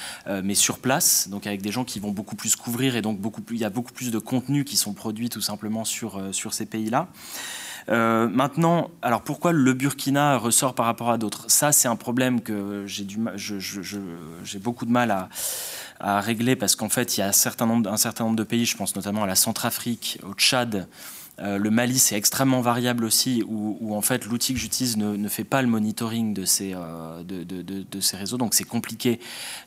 mais 0.42 0.54
sur 0.54 0.78
place, 0.78 1.28
donc 1.28 1.46
avec 1.46 1.62
des 1.62 1.72
gens 1.72 1.84
qui 1.84 2.00
vont 2.00 2.10
beaucoup 2.10 2.36
plus 2.36 2.56
couvrir, 2.56 2.96
et 2.96 3.02
donc 3.02 3.18
beaucoup 3.18 3.42
plus, 3.42 3.56
il 3.56 3.60
y 3.60 3.64
a 3.64 3.70
beaucoup 3.70 3.92
plus 3.92 4.10
de 4.10 4.18
contenus 4.18 4.64
qui 4.64 4.76
sont 4.76 4.94
produits 4.94 5.28
tout 5.28 5.40
simplement 5.40 5.84
sur 5.84 6.20
ces 6.50 6.66
pays-là. 6.66 7.08
Euh, 7.88 8.28
maintenant, 8.28 8.90
alors 9.02 9.22
pourquoi 9.22 9.52
le 9.52 9.72
Burkina 9.74 10.38
ressort 10.38 10.74
par 10.74 10.86
rapport 10.86 11.10
à 11.10 11.18
d'autres? 11.18 11.44
Ça, 11.48 11.72
c'est 11.72 11.88
un 11.88 11.96
problème 11.96 12.40
que 12.40 12.84
j'ai 12.86 14.58
beaucoup 14.58 14.86
de 14.86 14.90
mal 14.90 15.10
à, 16.00 16.20
régler 16.20 16.56
parce 16.56 16.76
qu'en 16.76 16.88
fait, 16.88 17.16
il 17.16 17.20
y 17.20 17.22
a 17.22 17.28
un 17.28 17.32
certain 17.32 17.66
nombre 17.66 18.36
de 18.36 18.42
pays, 18.42 18.66
je 18.66 18.76
pense 18.76 18.94
notamment 18.96 19.24
à 19.24 19.26
la 19.26 19.36
Centrafrique, 19.36 20.18
au 20.28 20.34
Tchad, 20.34 20.86
euh, 21.40 21.58
le 21.58 21.70
Mali, 21.70 21.98
c'est 21.98 22.16
extrêmement 22.16 22.60
variable 22.60 23.04
aussi, 23.04 23.42
où, 23.46 23.94
en 23.94 24.00
fait 24.00 24.24
l'outil 24.26 24.54
que 24.54 24.60
j'utilise 24.60 24.96
ne, 24.96 25.28
fait 25.28 25.44
pas 25.44 25.62
le 25.62 25.68
monitoring 25.68 26.32
de 26.32 26.44
ces, 26.44 26.74
euh, 26.74 27.22
réseaux, 28.12 28.38
donc 28.38 28.54
c'est 28.54 28.64
compliqué 28.64 29.18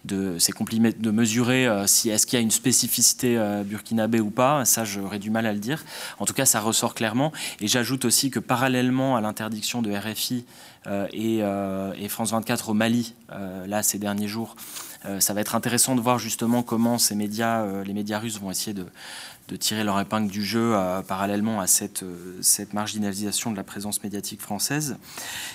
de, 0.06 0.38
de 0.38 1.11
mesurer 1.11 1.68
euh, 1.68 1.85
si 1.88 2.10
est-ce 2.10 2.26
qu'il 2.26 2.38
y 2.38 2.39
a 2.39 2.44
une 2.44 2.52
spécificité 2.52 3.38
burkinabé 3.65 4.19
ou 4.19 4.30
pas. 4.30 4.64
Ça, 4.65 4.85
j'aurais 4.85 5.19
du 5.19 5.30
mal 5.30 5.45
à 5.45 5.53
le 5.53 5.60
dire. 5.60 5.84
En 6.19 6.26
tout 6.26 6.34
cas, 6.34 6.45
ça 6.45 6.60
ressort 6.60 6.94
clairement. 6.94 7.31
Et 7.60 7.68
j'ajoute 7.68 8.06
aussi 8.06 8.30
que 8.30 8.39
parallèlement 8.39 9.15
à 9.15 9.22
l'interdiction 9.22 9.81
de 9.81 9.91
RFI 9.91 10.45
et, 11.11 11.39
et, 11.39 12.10
France 12.10 12.31
24 12.31 12.69
au 12.69 12.73
Mali, 12.73 13.14
là 13.68 13.84
ces 13.84 13.99
derniers 13.99 14.27
jours, 14.27 14.56
ça 15.19 15.34
va 15.34 15.41
être 15.41 15.56
intéressant 15.56 15.95
de 15.95 16.02
voir 16.02 16.19
justement 16.19 16.64
comment 16.64 16.98
ces 16.98 17.15
médias, 17.15 17.84
les 17.84 17.94
médias 17.94 18.19
russes 18.19 18.39
vont 18.39 18.52
essayer 18.52 18.73
de 18.73 18.85
de 19.48 19.56
tirer 19.56 19.84
leur 19.84 19.99
épingle 19.99 20.30
du 20.30 20.44
jeu 20.44 20.74
euh, 20.76 21.02
parallèlement 21.02 21.61
à 21.61 21.68
cette, 21.68 22.03
euh, 22.03 22.38
cette 22.41 22.74
marginalisation 22.74 23.52
de 23.52 23.56
la 23.56 23.64
présence 23.64 24.03
médiatique 24.03 24.41
française. 24.41 24.98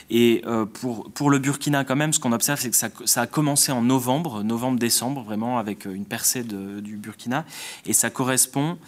Et 0.08 0.42
euh, 0.46 0.64
pour, 0.64 1.10
pour 1.10 1.28
le 1.30 1.38
Burkina, 1.38 1.84
quand 1.84 1.96
même, 1.96 2.12
ce 2.12 2.20
qu'on 2.20 2.32
observe, 2.32 2.58
c'est 2.58 2.70
que 2.70 2.76
ça, 2.76 2.88
ça, 3.04 3.22
a 3.22 3.26
commencé 3.26 3.70
en 3.70 3.82
novembre, 3.82 4.42
novembre-décembre, 4.42 5.22
vraiment, 5.22 5.58
avec 5.58 5.84
une 5.84 6.06
percée 6.06 6.42
du 6.42 6.96
Burkina. 6.96 7.44
Et 7.84 7.92
ça 7.92 8.08
correspond 8.08 8.78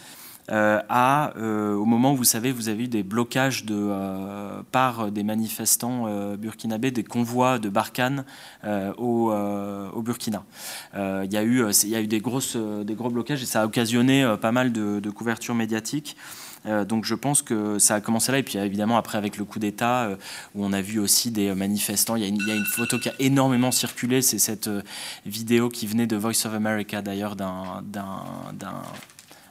euh, 0.51 0.81
à, 0.91 1.33
euh, 1.39 1.75
au 1.75 1.87
moment 1.87 2.13
où 2.13 2.17
vous 2.17 2.25
savez, 2.25 2.53
vous 2.53 2.69
avez 2.69 2.85
eu 2.85 2.89
des 2.89 3.03
blocages 3.03 3.65
euh, 3.71 4.61
par 4.73 5.11
des 5.11 5.23
manifestants 5.23 6.07
burkinabés, 6.37 6.91
des 6.91 7.05
convois 7.05 7.59
de 7.59 7.69
Barkhane 7.69 8.25
au, 8.99 9.33
Burkina. 10.03 10.45
Il 10.95 11.33
y, 11.33 11.37
a 11.37 11.43
eu, 11.43 12.07
des, 12.07 12.21
gros 12.21 13.11
blocages 13.11 13.43
et 13.43 13.47
ça 13.47 13.63
a 13.63 13.67
occasionné 13.67 14.35
pas 14.41 14.53
mal 14.53 14.73
de, 14.73 15.01
de 15.01 15.11
couverture 15.11 15.55
médiatique. 15.55 16.17
donc 16.89 17.05
je 17.05 17.15
pense 17.15 17.43
que 17.43 17.79
ça 17.79 17.97
a 17.97 18.01
commencé 18.01 18.33
là. 18.33 18.39
Et 18.39 18.43
puis 18.43 18.59
évidemment, 18.59 18.99
après, 18.99 19.17
avec 19.19 19.39
le 19.39 19.45
coup 19.45 19.59
d'État, 19.59 20.11
où 20.55 20.65
on 20.65 20.73
a 20.73 20.83
vu 20.83 20.99
aussi 20.99 21.31
des 21.31 21.55
manifestants, 21.55 22.17
il 22.17 22.23
y, 22.23 22.51
a 22.51 22.55
une, 22.55 22.65
photo 22.65 22.99
qui 22.99 23.09
a 23.09 23.15
énormément 23.19 23.71
circulé. 23.71 24.21
C'est 24.21 24.39
cette 24.39 24.71
vidéo 25.25 25.69
qui 25.69 25.87
venait 25.87 26.07
de 26.07 26.17
Voice 26.17 26.47
of 26.47 26.55
America, 26.55 27.01
d'ailleurs, 27.01 27.37
d'un 27.37 27.83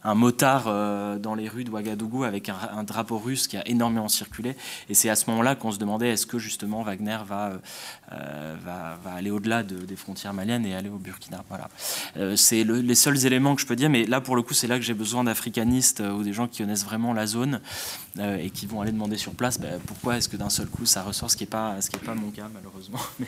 un 0.03 0.15
motard 0.15 0.65
euh, 0.67 1.17
dans 1.17 1.35
les 1.35 1.47
rues 1.47 1.63
de 1.63 1.69
Ouagadougou 1.69 2.23
avec 2.23 2.49
un, 2.49 2.84
drapeau 2.84 3.17
russe 3.17 3.47
qui 3.47 3.57
a 3.57 3.67
énormément 3.67 4.09
circulé. 4.09 4.55
Et 4.89 4.93
c'est 4.93 5.09
à 5.09 5.15
ce 5.15 5.30
moment-là 5.30 5.55
qu'on 5.55 5.71
se 5.71 5.80
demandait 5.80 6.09
est-ce 6.09 6.25
que 6.25 6.39
justement 6.39 6.84
Wagner 6.84 7.19
va, 7.25 7.51
euh, 7.51 7.57
euh, 8.11 8.55
va, 8.63 9.11
aller 9.11 9.31
au-delà 9.31 9.63
des 9.63 9.95
frontières 9.95 10.34
maliennes 10.34 10.65
et 10.65 10.75
aller 10.75 10.89
au 10.89 10.97
Burkina? 10.97 11.43
Voilà. 11.49 11.69
c'est 12.35 12.63
les 12.63 12.95
seuls 12.95 13.25
éléments 13.25 13.55
que 13.55 13.61
je 13.61 13.67
peux 13.67 13.75
dire, 13.75 13.89
mais 13.89 14.05
là 14.05 14.21
pour 14.21 14.35
le 14.35 14.41
coup 14.41 14.53
c'est 14.53 14.67
là 14.67 14.77
que 14.77 14.84
j'ai 14.84 14.93
besoin 14.93 15.23
d'africanistes 15.23 16.01
ou 16.01 16.23
des 16.23 16.34
gens 16.34 16.47
qui 16.47 16.61
connaissent 16.61 16.85
vraiment 16.85 17.13
la 17.13 17.27
zone 17.27 17.61
et 18.19 18.49
qui 18.49 18.65
vont 18.65 18.81
aller 18.81 18.91
demander 18.91 19.17
sur 19.17 19.34
place 19.34 19.59
bah, 19.59 19.67
pourquoi 19.85 20.17
est-ce 20.17 20.30
que 20.30 20.38
d'un 20.38 20.49
seul 20.49 20.67
coup 20.67 20.85
ça 20.85 21.03
ressort, 21.03 21.31
ce 21.31 21.38
qui 21.38 21.43
n'est 21.43 21.49
pas, 21.49 21.80
ce 21.81 21.89
qui 21.89 21.95
est 21.95 21.99
pas 21.99 22.15
mon 22.15 22.31
cas 22.31 22.49
malheureusement. 22.53 22.99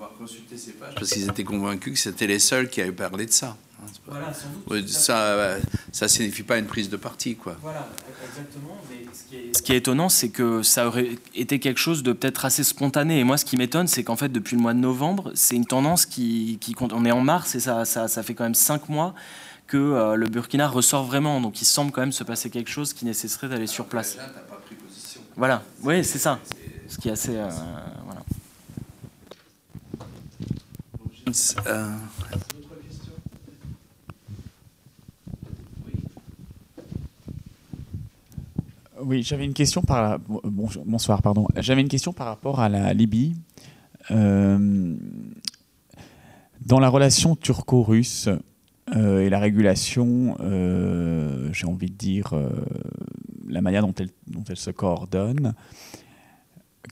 avoir 0.00 0.16
consulté 0.16 0.56
ces 0.56 0.72
pages 0.72 0.94
parce 0.94 1.10
qu'ils 1.10 1.28
étaient 1.28 1.44
convaincus 1.44 1.92
que 1.94 1.98
c'était 1.98 2.26
les 2.26 2.38
seuls 2.38 2.68
qui 2.68 2.80
avaient 2.80 2.90
parlé 2.90 3.26
de 3.26 3.32
ça. 3.32 3.56
Voilà, 4.06 4.32
sans 4.32 4.48
doute. 4.48 4.64
Oui, 4.70 4.88
ça, 4.88 5.56
ça 5.92 6.08
signifie 6.08 6.42
pas 6.42 6.58
une 6.58 6.66
prise 6.66 6.90
de 6.90 6.96
parti, 6.96 7.36
quoi. 7.36 7.56
Voilà, 7.62 7.88
exactement. 8.28 8.76
Mais 8.90 9.06
ce, 9.12 9.24
qui 9.24 9.36
est, 9.36 9.56
ce 9.56 9.62
qui 9.62 9.72
est 9.72 9.76
étonnant, 9.76 10.08
c'est 10.08 10.28
que 10.28 10.62
ça 10.62 10.86
aurait 10.86 11.16
été 11.34 11.58
quelque 11.58 11.78
chose 11.78 12.02
de 12.02 12.12
peut-être 12.12 12.44
assez 12.44 12.62
spontané. 12.64 13.20
Et 13.20 13.24
moi, 13.24 13.38
ce 13.38 13.44
qui 13.44 13.56
m'étonne, 13.56 13.86
c'est 13.86 14.04
qu'en 14.04 14.16
fait, 14.16 14.28
depuis 14.28 14.56
le 14.56 14.62
mois 14.62 14.74
de 14.74 14.78
novembre, 14.78 15.32
c'est 15.34 15.56
une 15.56 15.66
tendance 15.66 16.04
qui, 16.06 16.58
qui 16.60 16.74
compte. 16.74 16.92
On 16.92 17.04
est 17.04 17.10
en 17.10 17.22
mars 17.22 17.54
et 17.54 17.60
ça, 17.60 17.84
ça, 17.84 18.08
ça 18.08 18.22
fait 18.22 18.34
quand 18.34 18.44
même 18.44 18.54
cinq 18.54 18.88
mois 18.88 19.14
que 19.66 19.76
euh, 19.78 20.14
le 20.14 20.28
Burkina 20.28 20.68
ressort 20.68 21.04
vraiment. 21.04 21.40
Donc, 21.40 21.62
il 21.62 21.66
semble 21.66 21.90
quand 21.90 22.02
même 22.02 22.12
se 22.12 22.24
passer 22.24 22.50
quelque 22.50 22.70
chose 22.70 22.92
qui 22.92 23.04
nécesserait 23.06 23.48
d'aller 23.48 23.66
sur 23.66 23.86
place. 23.86 24.16
Là, 24.16 24.24
t'as 24.34 24.40
pas 24.40 24.56
pris 24.56 24.74
position. 24.74 25.22
Voilà, 25.36 25.62
oui, 25.82 26.04
c'est 26.04 26.18
ça. 26.18 26.38
Ce 26.88 26.98
qui 26.98 27.08
est 27.08 27.12
assez. 27.12 27.36
euh, 27.36 27.48
voilà. 28.04 28.20
Euh, 31.66 31.96
Oui, 39.02 39.22
j'avais 39.22 39.44
une 39.46 39.54
question 39.54 39.80
par 39.82 40.18
bon- 40.18 40.40
bonsoir, 40.84 41.22
pardon. 41.22 41.46
J'avais 41.56 41.80
une 41.80 41.88
question 41.88 42.12
par 42.12 42.26
rapport 42.26 42.60
à 42.60 42.68
la 42.68 42.92
Libye. 42.92 43.34
Euh, 44.10 44.94
dans 46.66 46.78
la 46.80 46.88
relation 46.88 47.34
turco-russe 47.34 48.28
euh, 48.94 49.20
et 49.20 49.30
la 49.30 49.38
régulation, 49.38 50.36
euh, 50.40 51.48
j'ai 51.52 51.66
envie 51.66 51.90
de 51.90 51.94
dire 51.96 52.34
la 53.48 53.62
manière 53.62 53.86
dont 53.86 53.94
elle 54.48 54.56
se 54.56 54.70
coordonne. 54.70 55.54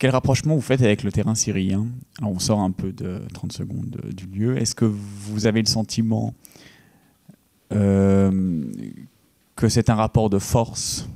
Quel 0.01 0.11
rapprochement 0.11 0.55
vous 0.55 0.61
faites 0.61 0.83
avec 0.83 1.03
le 1.03 1.11
terrain 1.11 1.35
syrien 1.35 1.87
Alors, 2.19 2.31
on 2.33 2.39
sort 2.39 2.61
un 2.61 2.71
peu 2.71 2.93
de 2.93 3.21
30 3.35 3.53
secondes 3.53 3.91
de- 3.91 4.13
du 4.13 4.27
lieu. 4.27 4.57
Est-ce 4.57 4.75
que 4.75 4.85
vous 4.85 5.47
avez 5.47 5.61
le 5.61 5.67
sentiment 5.67 6.35
euh, 7.73 8.65
que 9.57 9.69
c'est 9.69 9.91
un 9.91 9.95
rapport 9.97 10.31
de 10.31 10.39
force 10.39 11.09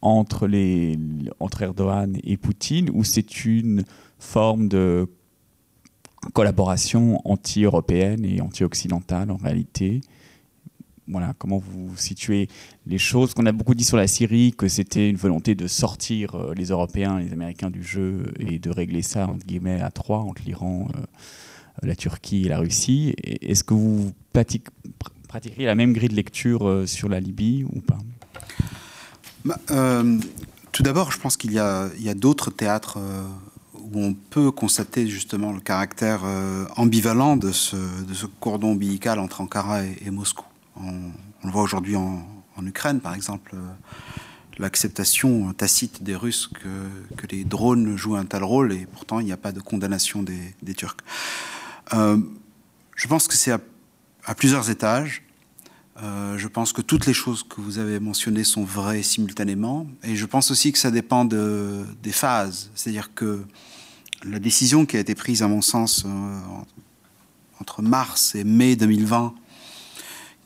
entre, 0.00 0.46
les, 0.46 0.98
entre 1.40 1.62
Erdogan 1.62 2.16
et 2.24 2.36
Poutine 2.36 2.88
ou 2.94 3.04
c'est 3.04 3.44
une 3.44 3.84
forme 4.18 4.68
de 4.68 5.08
collaboration 6.32 7.20
anti-européenne 7.24 8.24
et 8.24 8.40
anti-occidentale 8.40 9.30
en 9.30 9.36
réalité? 9.36 10.00
Comment 11.38 11.58
vous 11.58 11.96
situez 11.96 12.48
les 12.86 12.98
choses 12.98 13.34
qu'on 13.34 13.46
a 13.46 13.52
beaucoup 13.52 13.74
dit 13.74 13.84
sur 13.84 13.96
la 13.96 14.06
Syrie, 14.06 14.52
que 14.56 14.68
c'était 14.68 15.08
une 15.08 15.16
volonté 15.16 15.54
de 15.54 15.66
sortir 15.66 16.34
euh, 16.34 16.54
les 16.54 16.66
Européens, 16.66 17.18
les 17.18 17.32
Américains 17.32 17.70
du 17.70 17.82
jeu 17.82 18.32
et 18.38 18.58
de 18.58 18.70
régler 18.70 19.02
ça 19.02 19.26
entre 19.28 19.44
guillemets 19.46 19.80
à 19.80 19.90
trois 19.90 20.20
entre 20.20 20.42
l'Iran, 20.44 20.88
euh, 20.96 21.00
la 21.82 21.96
Turquie 21.96 22.42
et 22.46 22.48
la 22.48 22.58
Russie. 22.58 23.14
Est-ce 23.22 23.64
que 23.64 23.74
vous 23.74 24.12
pratique- 24.32 24.68
pr- 25.02 25.10
pratiqueriez 25.28 25.66
la 25.66 25.74
même 25.74 25.92
grille 25.92 26.08
de 26.08 26.14
lecture 26.14 26.68
euh, 26.68 26.86
sur 26.86 27.08
la 27.08 27.20
Libye 27.20 27.64
ou 27.64 27.80
pas? 27.80 27.98
Bah, 29.44 29.60
tout 30.72 30.82
d'abord, 30.82 31.12
je 31.12 31.18
pense 31.18 31.36
qu'il 31.36 31.52
y 31.52 31.58
a, 31.58 31.90
d'autres 32.14 32.50
théâtres 32.50 32.98
où 33.74 34.00
on 34.00 34.14
peut 34.14 34.50
constater 34.50 35.06
justement 35.06 35.52
le 35.52 35.60
caractère 35.60 36.22
ambivalent 36.76 37.36
de 37.36 37.52
ce, 37.52 37.76
cordon 38.40 38.70
ombilical 38.70 39.18
entre 39.18 39.42
Ankara 39.42 39.84
et 39.84 40.10
Moscou. 40.10 40.46
On, 40.76 41.12
le 41.44 41.50
voit 41.50 41.62
aujourd'hui 41.62 41.96
en, 41.96 42.22
Ukraine, 42.64 43.00
par 43.00 43.14
exemple, 43.14 43.52
euh, 43.54 43.58
l'acceptation 44.58 45.52
tacite 45.52 46.02
des 46.02 46.14
Russes 46.14 46.48
que, 46.48 47.26
les 47.30 47.44
drones 47.44 47.96
jouent 47.96 48.16
un 48.16 48.24
tel 48.24 48.44
rôle 48.44 48.72
et 48.72 48.86
pourtant 48.86 49.18
il 49.18 49.26
n'y 49.26 49.32
a 49.32 49.36
pas 49.36 49.52
de 49.52 49.60
condamnation 49.60 50.22
des, 50.22 50.74
Turcs. 50.74 50.96
Euh, 51.92 52.18
je 52.96 53.08
pense 53.08 53.28
que 53.28 53.34
c'est 53.34 53.52
à, 53.52 54.34
plusieurs 54.34 54.70
étages. 54.70 55.22
Euh, 56.02 56.36
je 56.38 56.48
pense 56.48 56.72
que 56.72 56.82
toutes 56.82 57.06
les 57.06 57.12
choses 57.12 57.44
que 57.44 57.60
vous 57.60 57.78
avez 57.78 58.00
mentionnées 58.00 58.44
sont 58.44 58.64
vraies 58.64 59.02
simultanément. 59.02 59.86
Et 60.02 60.16
je 60.16 60.26
pense 60.26 60.50
aussi 60.50 60.72
que 60.72 60.78
ça 60.78 60.90
dépend 60.90 61.24
de, 61.24 61.84
des 62.02 62.12
phases. 62.12 62.70
C'est-à-dire 62.74 63.14
que 63.14 63.44
la 64.24 64.38
décision 64.38 64.86
qui 64.86 64.96
a 64.96 65.00
été 65.00 65.14
prise, 65.14 65.42
à 65.42 65.48
mon 65.48 65.62
sens, 65.62 66.04
euh, 66.06 66.40
entre 67.60 67.82
mars 67.82 68.34
et 68.34 68.44
mai 68.44 68.76
2020, 68.76 69.34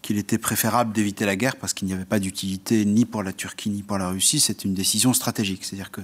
qu'il 0.08 0.16
était 0.16 0.38
préférable 0.38 0.94
d'éviter 0.94 1.26
la 1.26 1.36
guerre 1.36 1.56
parce 1.56 1.74
qu'il 1.74 1.86
n'y 1.86 1.92
avait 1.92 2.06
pas 2.06 2.18
d'utilité 2.18 2.86
ni 2.86 3.04
pour 3.04 3.22
la 3.22 3.34
Turquie 3.34 3.68
ni 3.68 3.82
pour 3.82 3.98
la 3.98 4.08
Russie, 4.08 4.40
c'est 4.40 4.64
une 4.64 4.72
décision 4.72 5.12
stratégique. 5.12 5.66
C'est-à-dire 5.66 5.90
que 5.90 6.00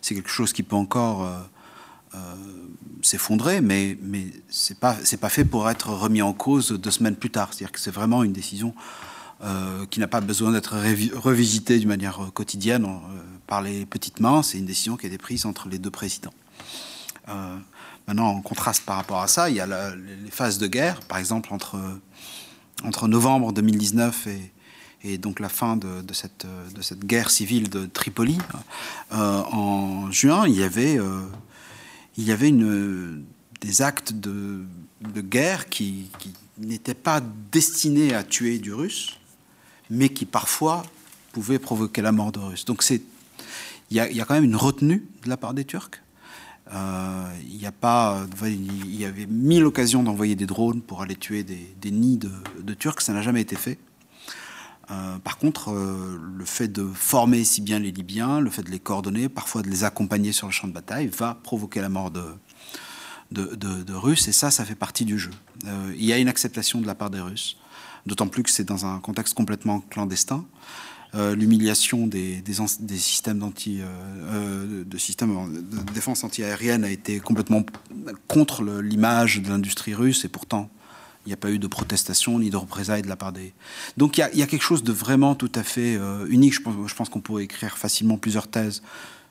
c'est 0.00 0.14
quelque 0.14 0.30
chose 0.30 0.52
qui 0.52 0.62
peut 0.62 0.76
encore 0.76 1.24
euh, 1.24 1.40
euh, 2.14 2.18
s'effondrer, 3.02 3.60
mais, 3.60 3.98
mais 4.00 4.26
ce 4.48 4.72
n'est 4.72 4.78
pas, 4.78 4.96
pas 5.20 5.28
fait 5.28 5.44
pour 5.44 5.68
être 5.68 5.88
remis 5.88 6.22
en 6.22 6.32
cause 6.34 6.70
deux 6.70 6.92
semaines 6.92 7.16
plus 7.16 7.30
tard. 7.30 7.52
C'est-à-dire 7.52 7.72
que 7.72 7.80
c'est 7.80 7.90
vraiment 7.90 8.22
une 8.22 8.32
décision 8.32 8.76
euh, 9.42 9.86
qui 9.86 9.98
n'a 9.98 10.06
pas 10.06 10.20
besoin 10.20 10.52
d'être 10.52 10.76
revisitée 11.16 11.80
d'une 11.80 11.88
manière 11.88 12.30
quotidienne 12.34 12.86
par 13.48 13.60
les 13.60 13.86
petites 13.86 14.20
mains. 14.20 14.44
C'est 14.44 14.58
une 14.58 14.66
décision 14.66 14.96
qui 14.96 15.06
a 15.06 15.08
été 15.08 15.18
prise 15.18 15.46
entre 15.46 15.68
les 15.68 15.80
deux 15.80 15.90
présidents. 15.90 16.34
Maintenant, 18.06 18.28
en 18.28 18.40
contraste 18.40 18.84
par 18.84 18.96
rapport 18.96 19.20
à 19.20 19.26
ça, 19.26 19.50
il 19.50 19.56
y 19.56 19.60
a 19.60 19.66
les 19.66 20.30
phases 20.30 20.58
de 20.58 20.68
guerre, 20.68 21.00
par 21.00 21.18
exemple 21.18 21.52
entre, 21.52 21.76
entre 22.84 23.08
novembre 23.08 23.52
2019 23.52 24.28
et, 25.04 25.18
donc 25.18 25.40
la 25.40 25.48
fin 25.48 25.76
de, 25.76 26.02
cette, 26.12 26.46
guerre 27.04 27.30
civile 27.30 27.68
de 27.68 27.86
Tripoli. 27.86 28.38
Euh, 29.12 29.42
en 29.42 30.10
juin, 30.10 30.46
il 30.46 30.56
y 30.56 30.62
avait, 30.62 30.98
euh, 30.98 31.22
des 33.60 33.82
actes 33.82 34.12
de, 34.12 34.64
guerre 35.16 35.68
qui, 35.68 36.10
n'étaient 36.58 36.94
pas 36.94 37.22
destinés 37.52 38.14
à 38.14 38.24
tuer 38.24 38.58
du 38.58 38.74
russe, 38.74 39.16
mais 39.90 40.08
qui 40.08 40.24
parfois 40.24 40.82
pouvaient 41.32 41.60
provoquer 41.60 42.02
la 42.02 42.10
mort 42.10 42.32
de 42.32 42.40
Russes. 42.40 42.64
Donc 42.64 42.84
il 42.90 43.00
y 43.90 44.00
a 44.00 44.24
quand 44.24 44.34
même 44.34 44.44
une 44.44 44.56
retenue 44.56 45.06
de 45.22 45.28
la 45.28 45.36
part 45.36 45.54
des 45.54 45.64
Turcs. 45.64 46.02
Euh, 46.72 47.24
pas, 47.80 48.26
il 48.42 48.96
y 48.96 49.04
avait 49.04 49.26
mille 49.26 49.64
occasions 49.64 50.02
d'envoyer 50.02 50.36
des 50.36 50.46
drones 50.46 50.82
pour 50.82 51.02
aller 51.02 51.16
tuer 51.16 51.44
des, 51.44 51.90
nids 51.90 52.18
de, 52.18 52.74
Turcs, 52.74 53.00
ça 53.00 53.12
n'a 53.12 53.22
jamais 53.22 53.40
été 53.40 53.56
fait. 53.56 53.78
Euh, 54.90 55.18
par 55.18 55.36
contre, 55.36 55.70
euh, 55.70 56.18
le 56.36 56.44
fait 56.44 56.68
de 56.68 56.86
former 56.86 57.44
si 57.44 57.60
bien 57.60 57.78
les 57.78 57.92
Libyens, 57.92 58.40
le 58.40 58.48
fait 58.48 58.62
de 58.62 58.70
les 58.70 58.78
coordonner, 58.78 59.28
parfois 59.28 59.62
de 59.62 59.68
les 59.68 59.84
accompagner 59.84 60.32
sur 60.32 60.46
le 60.46 60.52
champ 60.52 60.66
de 60.66 60.72
bataille, 60.72 61.08
va 61.08 61.34
provoquer 61.34 61.82
la 61.82 61.90
mort 61.90 62.10
de, 62.10 62.24
de, 63.30 63.92
Russes, 63.92 64.28
et 64.28 64.32
ça, 64.32 64.50
ça 64.50 64.64
fait 64.64 64.74
partie 64.74 65.04
du 65.04 65.18
jeu. 65.18 65.30
Euh, 65.66 65.92
il 65.94 66.04
y 66.04 66.12
a 66.12 66.18
une 66.18 66.28
acceptation 66.28 66.80
de 66.80 66.86
la 66.86 66.94
part 66.94 67.10
des 67.10 67.20
Russes, 67.20 67.58
d'autant 68.06 68.28
plus 68.28 68.42
que 68.42 68.50
c'est 68.50 68.64
dans 68.64 68.86
un 68.86 68.98
contexte 69.00 69.34
complètement 69.34 69.80
clandestin. 69.80 70.44
Euh, 71.14 71.34
L'humiliation 71.34 72.06
des, 72.06 72.42
des, 72.42 72.98
systèmes 72.98 73.38
d'anti, 73.38 73.80
euh, 73.80 73.86
euh, 73.86 74.84
de 74.84 74.98
systèmes 74.98 75.34
de 75.70 75.92
défense 75.92 76.22
antiaérienne 76.22 76.84
a 76.84 76.90
été 76.90 77.18
complètement 77.18 77.64
contre 78.26 78.62
l'image 78.82 79.40
de 79.40 79.48
l'industrie 79.48 79.94
russe, 79.94 80.26
et 80.26 80.28
pourtant, 80.28 80.68
il 81.24 81.30
n'y 81.30 81.32
a 81.32 81.38
pas 81.38 81.50
eu 81.50 81.58
de 81.58 81.66
protestation 81.66 82.38
ni 82.38 82.50
de 82.50 82.56
représailles 82.58 83.00
de 83.02 83.08
la 83.08 83.16
part 83.16 83.32
des. 83.32 83.54
Donc 83.96 84.18
il 84.18 84.20
y 84.20 84.42
a, 84.42 84.46
quelque 84.46 84.62
chose 84.62 84.82
de 84.82 84.92
vraiment 84.92 85.34
tout 85.34 85.50
à 85.54 85.62
fait 85.62 85.98
unique. 86.28 86.54
Je 86.54 86.60
pense, 86.60 86.88
je 86.88 86.94
pense 86.94 87.08
qu'on 87.08 87.20
pourrait 87.20 87.44
écrire 87.44 87.76
facilement 87.76 88.16
plusieurs 88.16 88.48
thèses 88.48 88.82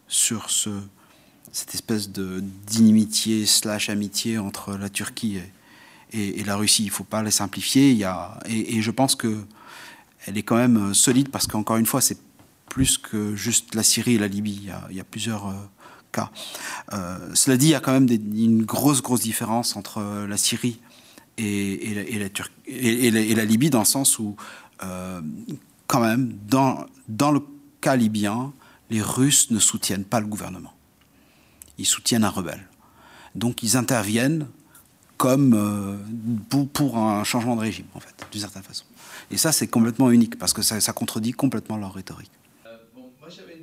sur 0.08 0.50
ce, 0.52 0.70
cette 1.52 1.74
espèce 1.74 2.10
d'inimitié 2.10 3.48
slash 3.48 3.90
amitié 3.90 4.38
entre 4.38 4.78
la 4.78 4.90
Turquie 4.90 5.40
et, 6.12 6.40
et- 6.40 6.44
la 6.44 6.56
Russie. 6.56 6.84
Il 6.84 6.88
ne 6.88 6.92
faut 6.92 7.04
pas 7.04 7.24
les 7.24 7.32
simplifier. 7.32 7.94
Y 7.94 8.04
a, 8.04 8.40
et 8.48 8.82
je 8.82 8.92
pense 8.92 9.16
que 9.16 9.44
elle 10.28 10.38
est 10.38 10.44
quand 10.44 10.58
même 10.58 10.78
euh, 10.90 10.94
solide 10.94 11.30
parce 11.30 11.48
qu'encore 11.48 11.78
une 11.78 11.86
fois, 11.86 12.02
c'est 12.02 12.18
plus 12.70 12.98
que 12.98 13.36
juste 13.36 13.74
la 13.74 13.84
Syrie 13.84 14.16
et 14.16 14.20
la 14.20 14.28
Libye. 14.28 14.70
Il 14.90 14.96
y 14.96 15.00
a, 15.00 15.04
plusieurs 15.04 15.48
euh, 15.48 15.54
cas. 16.12 16.30
Euh, 16.94 17.34
cela 17.34 17.58
dit, 17.58 17.68
il 17.68 17.72
y 17.72 17.76
a 17.76 17.80
quand 17.80 17.94
même 17.94 18.10
une 18.10 18.64
grosse, 18.64 19.02
grosse 19.02 19.22
différence 19.22 19.76
entre 19.78 20.26
la 20.28 20.38
Syrie 20.38 20.80
et, 21.38 22.20
la, 22.20 23.46
Libye 23.46 23.70
dans 23.70 23.80
le 23.80 23.86
sens 23.86 24.20
où, 24.20 24.36
quand 24.80 26.00
même, 26.02 26.34
dans, 26.48 26.86
dans 27.08 27.32
le 27.32 27.42
cas 27.80 27.96
libyen, 27.96 28.54
les 28.90 29.02
Russes 29.02 29.50
ne 29.50 29.60
soutiennent 29.60 30.04
pas 30.04 30.20
le 30.20 30.28
gouvernement. 30.28 30.74
Ils 31.78 31.86
soutiennent 31.86 32.26
un 32.26 32.30
rebelle. 32.30 32.68
Donc 33.36 33.64
ils 33.64 33.78
interviennent 33.78 34.48
comme 35.18 35.54
euh, 35.54 36.66
pour, 36.74 36.98
un 36.98 37.24
changement 37.24 37.56
de 37.56 37.62
régime, 37.62 37.86
en 37.94 38.00
fait, 38.00 38.14
d'une 38.32 38.42
certaine 38.42 38.64
façon. 38.64 38.86
Et 39.32 39.38
ça, 39.38 39.52
c'est 39.52 39.68
complètement 39.68 40.12
unique 40.12 40.38
parce 40.38 40.54
que 40.54 40.62
ça, 40.62 40.94
contredit 40.94 41.32
complètement 41.32 41.78
leur 41.78 41.94
rhétorique. 41.94 42.32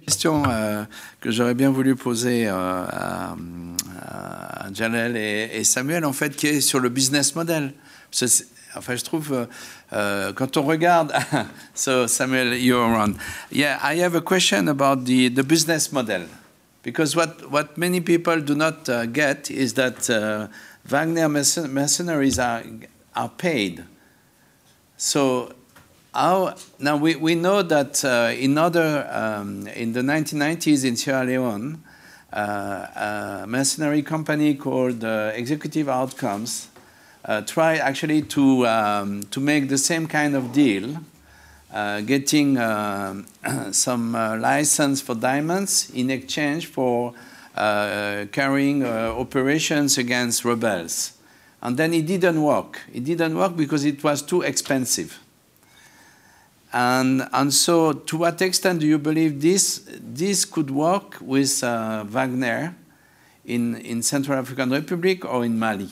question 0.06 0.43
euh, 0.48 0.85
que 1.20 1.31
j'aurais 1.31 1.55
bien 1.55 1.70
voulu 1.70 1.97
poser 1.97 2.47
euh, 2.47 2.52
à, 2.52 3.36
à 4.01 4.72
Jalel 4.72 5.16
et, 5.16 5.64
Samuel, 5.64 6.05
en 6.05 6.12
fait, 6.12 6.36
qui 6.36 6.48
est 6.48 6.60
sur 6.60 6.81
le 6.81 6.89
business 6.89 7.35
model. 7.35 7.72
Enfin, 8.76 8.97
je 8.97 9.05
trouve, 9.05 9.32
euh, 9.32 9.47
euh, 9.93 10.32
quand 10.32 10.56
on 10.56 10.62
regarde, 10.62 11.12
so 11.74 12.06
Samuel, 12.06 12.55
you're 12.55 12.81
on. 12.81 13.14
Yeah, 13.52 13.78
I 13.82 14.01
have 14.01 14.16
a 14.16 14.20
question 14.20 14.68
about 14.68 15.05
the, 15.05 15.28
the 15.28 15.44
business 15.44 15.93
model. 15.93 16.22
Because 16.82 17.16
what, 17.16 17.51
what 17.51 17.78
many 17.78 18.01
people 18.01 18.40
do 18.40 18.55
not 18.55 18.89
uh, 18.89 19.06
get 19.06 19.51
is 19.51 19.74
that 19.74 20.10
uh, 20.10 20.48
Wagner 20.85 21.28
mercen- 21.28 21.70
mercenaries 21.70 22.39
are, 22.39 22.62
are 23.16 23.28
paid. 23.31 23.85
So 24.97 25.55
how, 26.12 26.55
now 26.78 26.97
we, 26.97 27.16
we 27.16 27.35
know 27.35 27.62
that 27.62 28.05
uh, 28.05 28.32
in 28.36 28.59
other 28.59 29.09
um, 29.11 29.66
in 29.69 29.93
the 29.93 30.01
1990s 30.01 30.85
in 30.85 30.97
Sierra 30.97 31.24
Leone, 31.24 31.82
uh, 32.32 33.43
a 33.43 33.47
mercenary 33.47 34.02
company 34.02 34.55
called 34.55 35.05
uh, 35.05 35.32
Executive 35.35 35.89
Outcomes 35.89 36.69
uh, 37.24 37.40
tried 37.40 37.78
actually 37.78 38.23
to 38.23 38.66
um, 38.66 39.23
to 39.31 39.40
make 39.40 39.69
the 39.69 39.78
same 39.78 40.06
kind 40.06 40.35
of 40.35 40.52
deal, 40.52 40.98
uh, 41.73 42.01
getting 42.02 42.59
um, 42.59 43.27
some 43.73 44.15
uh, 44.15 44.36
license 44.36 45.01
for 45.01 45.15
diamonds 45.15 45.90
in 45.94 46.11
exchange 46.11 46.66
for 46.66 47.15
carrying 47.55 48.85
operations 48.85 49.98
against 49.98 50.44
rebels. 50.44 51.12
And 51.64 51.78
then 51.78 51.94
it 51.94 52.06
didn't 52.06 52.43
work. 52.43 52.81
It 52.93 53.05
didn't 53.05 53.36
work 53.36 53.56
because 53.56 53.85
it 53.86 54.05
was 54.05 54.20
too 54.20 54.43
expensive. 54.43 55.18
And, 56.74 57.26
and 57.32 57.55
so, 57.55 57.93
to 57.93 58.16
what 58.18 58.43
extent 58.43 58.81
do 58.81 58.86
you 58.86 58.98
believe 58.98 59.40
this, 59.40 59.89
this 59.98 60.44
could 60.44 60.70
work 60.70 61.16
with 61.20 61.62
uh, 61.62 62.05
Wagner 62.05 62.74
in, 63.44 63.76
in 63.76 64.02
Central 64.02 64.39
African 64.39 64.70
Republic 64.70 65.24
or 65.24 65.44
in 65.44 65.56
Mali? 65.56 65.89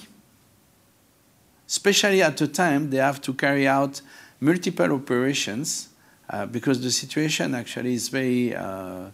Especially 1.68 2.20
at 2.20 2.36
the 2.36 2.48
time 2.48 2.90
they 2.90 2.98
have 2.98 3.20
to 3.22 3.32
carry 3.32 3.66
out 3.66 4.02
multiple 4.40 4.92
operations 4.92 5.88
uh, 6.28 6.46
because 6.46 6.82
the 6.82 6.90
situation 6.90 7.54
actually 7.54 7.94
is 7.94 8.08
very, 8.08 8.54
uh, 8.54 9.06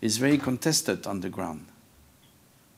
is 0.00 0.18
very 0.18 0.36
contested 0.36 1.06
on 1.06 1.20
the 1.20 1.30
ground. 1.30 1.66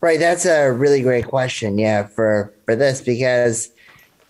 Right, 0.01 0.19
that's 0.19 0.45
a 0.45 0.71
really 0.71 1.03
great 1.03 1.27
question. 1.27 1.79
Yeah, 1.79 2.07
for 2.07 2.53
for 2.65 2.77
this 2.77 3.01
because 3.01 3.71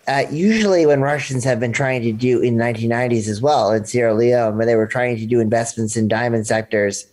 uh, 0.07 0.23
usually, 0.31 0.85
when 0.85 1.01
Russians 1.01 1.43
have 1.43 1.59
been 1.59 1.73
trying 1.73 2.01
to 2.03 2.13
do 2.13 2.39
in 2.39 2.57
the 2.57 2.63
1990s 2.63 3.27
as 3.27 3.41
well 3.41 3.71
in 3.71 3.83
Sierra 3.83 4.13
Leone, 4.13 4.57
when 4.57 4.65
they 4.65 4.75
were 4.75 4.87
trying 4.87 5.17
to 5.17 5.25
do 5.25 5.41
investments 5.41 5.97
in 5.97 6.07
diamond 6.07 6.47
sectors 6.47 7.05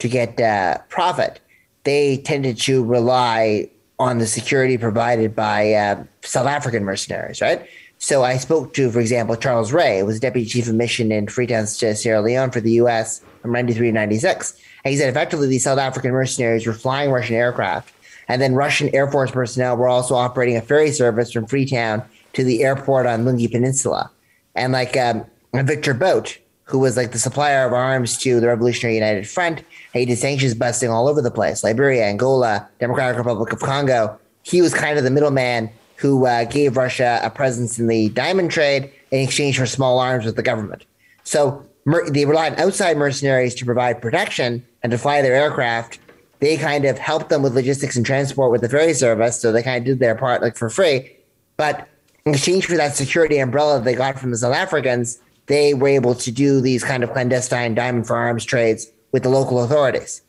to 0.00 0.08
get 0.08 0.38
uh, 0.38 0.76
profit, 0.90 1.40
they 1.84 2.18
tended 2.18 2.58
to 2.58 2.84
rely 2.84 3.70
on 3.98 4.18
the 4.18 4.26
security 4.26 4.76
provided 4.76 5.34
by 5.34 5.72
uh, 5.72 6.04
South 6.22 6.46
African 6.46 6.84
mercenaries, 6.84 7.40
right? 7.40 7.66
So 7.96 8.22
I 8.22 8.36
spoke 8.36 8.74
to, 8.74 8.90
for 8.90 9.00
example, 9.00 9.36
Charles 9.36 9.72
Ray, 9.72 10.00
who 10.00 10.06
was 10.06 10.20
deputy 10.20 10.46
chief 10.46 10.68
of 10.68 10.74
mission 10.74 11.10
in 11.10 11.28
Freetown, 11.28 11.66
Sierra 11.66 12.20
Leone 12.20 12.50
for 12.50 12.60
the 12.60 12.72
U.S. 12.72 13.22
from 13.40 13.52
93 13.52 13.88
to 13.88 13.92
96. 13.92 14.60
And 14.84 14.92
he 14.92 14.98
said 14.98 15.08
effectively 15.08 15.46
these 15.46 15.64
South 15.64 15.78
African 15.78 16.10
mercenaries 16.10 16.66
were 16.66 16.72
flying 16.72 17.10
Russian 17.10 17.36
aircraft, 17.36 17.94
and 18.32 18.40
then 18.40 18.54
Russian 18.54 18.88
Air 18.94 19.10
Force 19.10 19.30
personnel 19.30 19.76
were 19.76 19.88
also 19.88 20.14
operating 20.14 20.56
a 20.56 20.62
ferry 20.62 20.90
service 20.90 21.30
from 21.30 21.44
Freetown 21.44 22.02
to 22.32 22.42
the 22.42 22.64
airport 22.64 23.04
on 23.04 23.26
Lungi 23.26 23.52
Peninsula. 23.52 24.10
And 24.54 24.72
like 24.72 24.96
um, 24.96 25.26
Victor 25.52 25.92
Bout, 25.92 26.38
who 26.64 26.78
was 26.78 26.96
like 26.96 27.12
the 27.12 27.18
supplier 27.18 27.66
of 27.66 27.74
arms 27.74 28.16
to 28.20 28.40
the 28.40 28.46
Revolutionary 28.46 28.94
United 28.94 29.28
Front, 29.28 29.62
he 29.92 30.06
did 30.06 30.16
sanctions 30.16 30.54
busting 30.54 30.88
all 30.88 31.08
over 31.08 31.20
the 31.20 31.30
place 31.30 31.62
Liberia, 31.62 32.06
Angola, 32.06 32.66
Democratic 32.80 33.18
Republic 33.18 33.52
of 33.52 33.60
Congo. 33.60 34.18
He 34.44 34.62
was 34.62 34.72
kind 34.72 34.96
of 34.96 35.04
the 35.04 35.10
middleman 35.10 35.68
who 35.96 36.24
uh, 36.24 36.44
gave 36.44 36.78
Russia 36.78 37.20
a 37.22 37.28
presence 37.28 37.78
in 37.78 37.86
the 37.86 38.08
diamond 38.08 38.50
trade 38.50 38.90
in 39.10 39.20
exchange 39.20 39.58
for 39.58 39.66
small 39.66 39.98
arms 39.98 40.24
with 40.24 40.36
the 40.36 40.42
government. 40.42 40.86
So 41.24 41.66
mer- 41.84 42.08
they 42.08 42.24
relied 42.24 42.54
on 42.54 42.60
outside 42.60 42.96
mercenaries 42.96 43.54
to 43.56 43.66
provide 43.66 44.00
protection 44.00 44.64
and 44.82 44.90
to 44.90 44.96
fly 44.96 45.20
their 45.20 45.34
aircraft. 45.34 45.98
They 46.42 46.56
kind 46.56 46.84
of 46.84 46.98
helped 46.98 47.28
them 47.28 47.40
with 47.42 47.54
logistics 47.54 47.96
and 47.96 48.04
transport 48.04 48.50
with 48.50 48.62
the 48.62 48.68
ferry 48.68 48.94
service, 48.94 49.40
so 49.40 49.52
they 49.52 49.62
kind 49.62 49.78
of 49.78 49.84
did 49.84 50.00
their 50.00 50.16
part 50.16 50.42
like 50.42 50.56
for 50.56 50.68
free. 50.68 51.16
But 51.56 51.86
in 52.26 52.34
exchange 52.34 52.66
for 52.66 52.76
that 52.76 52.96
security 52.96 53.38
umbrella 53.38 53.80
they 53.80 53.94
got 53.94 54.18
from 54.18 54.32
the 54.32 54.36
South 54.36 54.52
Africans, 54.52 55.20
they 55.46 55.72
were 55.72 55.86
able 55.86 56.16
to 56.16 56.32
do 56.32 56.60
these 56.60 56.82
kind 56.82 57.04
of 57.04 57.12
clandestine 57.12 57.76
diamond 57.76 58.08
for 58.08 58.16
arms 58.16 58.44
trades 58.44 58.88
with 59.12 59.22
the 59.22 59.28
local 59.28 59.62
authorities. 59.62 60.20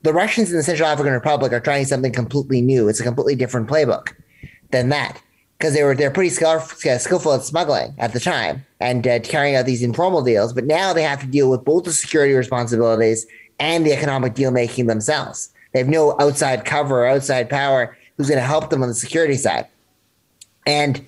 The 0.00 0.14
Russians 0.14 0.50
in 0.50 0.56
the 0.56 0.62
Central 0.62 0.88
African 0.88 1.12
Republic 1.12 1.52
are 1.52 1.60
trying 1.60 1.84
something 1.84 2.14
completely 2.14 2.62
new. 2.62 2.88
It's 2.88 3.00
a 3.00 3.04
completely 3.04 3.34
different 3.34 3.68
playbook 3.68 4.14
than 4.70 4.88
that 4.88 5.20
because 5.58 5.74
they 5.74 5.84
were 5.84 5.94
they're 5.94 6.10
pretty 6.10 6.30
skillful 6.30 7.34
at 7.34 7.44
smuggling 7.44 7.94
at 7.98 8.14
the 8.14 8.20
time 8.20 8.64
and 8.80 9.06
uh, 9.06 9.18
carrying 9.20 9.54
out 9.54 9.66
these 9.66 9.82
informal 9.82 10.22
deals. 10.22 10.54
But 10.54 10.64
now 10.64 10.94
they 10.94 11.02
have 11.02 11.20
to 11.20 11.26
deal 11.26 11.50
with 11.50 11.62
both 11.62 11.84
the 11.84 11.92
security 11.92 12.32
responsibilities 12.32 13.26
and 13.58 13.84
the 13.84 13.92
economic 13.92 14.32
deal 14.32 14.50
making 14.50 14.86
themselves. 14.86 15.50
They 15.72 15.78
have 15.78 15.88
no 15.88 16.16
outside 16.20 16.64
cover 16.64 17.04
or 17.04 17.06
outside 17.06 17.50
power 17.50 17.96
who's 18.16 18.28
going 18.28 18.40
to 18.40 18.46
help 18.46 18.70
them 18.70 18.82
on 18.82 18.88
the 18.88 18.94
security 18.94 19.36
side. 19.36 19.66
And 20.66 21.04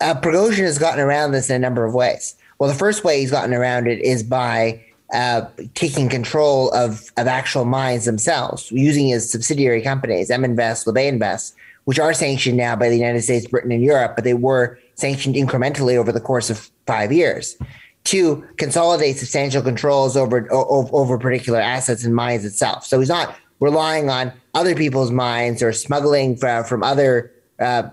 uh, 0.00 0.14
Prigozhin 0.20 0.64
has 0.64 0.78
gotten 0.78 1.00
around 1.00 1.32
this 1.32 1.50
in 1.50 1.56
a 1.56 1.58
number 1.58 1.84
of 1.84 1.94
ways. 1.94 2.34
Well, 2.58 2.70
the 2.70 2.78
first 2.78 3.04
way 3.04 3.20
he's 3.20 3.30
gotten 3.30 3.54
around 3.54 3.86
it 3.86 4.00
is 4.00 4.22
by 4.22 4.84
uh, 5.12 5.42
taking 5.74 6.08
control 6.08 6.70
of, 6.72 7.10
of 7.16 7.26
actual 7.26 7.64
mines 7.64 8.04
themselves, 8.04 8.70
using 8.72 9.08
his 9.08 9.30
subsidiary 9.30 9.82
companies, 9.82 10.30
M 10.30 10.44
Invest, 10.44 10.86
Labe 10.86 11.12
Invest, 11.12 11.54
which 11.84 11.98
are 11.98 12.14
sanctioned 12.14 12.56
now 12.56 12.76
by 12.76 12.88
the 12.88 12.96
United 12.96 13.22
States, 13.22 13.46
Britain, 13.46 13.72
and 13.72 13.82
Europe, 13.82 14.12
but 14.14 14.24
they 14.24 14.34
were 14.34 14.78
sanctioned 14.94 15.34
incrementally 15.34 15.96
over 15.96 16.12
the 16.12 16.20
course 16.20 16.50
of 16.50 16.70
five 16.86 17.12
years. 17.12 17.56
To 18.04 18.44
consolidate 18.56 19.16
substantial 19.16 19.62
controls 19.62 20.16
over, 20.16 20.52
over, 20.52 20.90
over 20.92 21.18
particular 21.18 21.60
assets 21.60 22.04
and 22.04 22.14
mines 22.14 22.44
itself. 22.44 22.84
So 22.84 22.98
he's 22.98 23.08
not 23.08 23.36
relying 23.62 24.10
on 24.10 24.32
other 24.54 24.74
people's 24.74 25.10
mines 25.10 25.62
or 25.62 25.72
smuggling 25.72 26.36
from, 26.36 26.64
from 26.64 26.82
other 26.82 27.32
uh, 27.58 27.88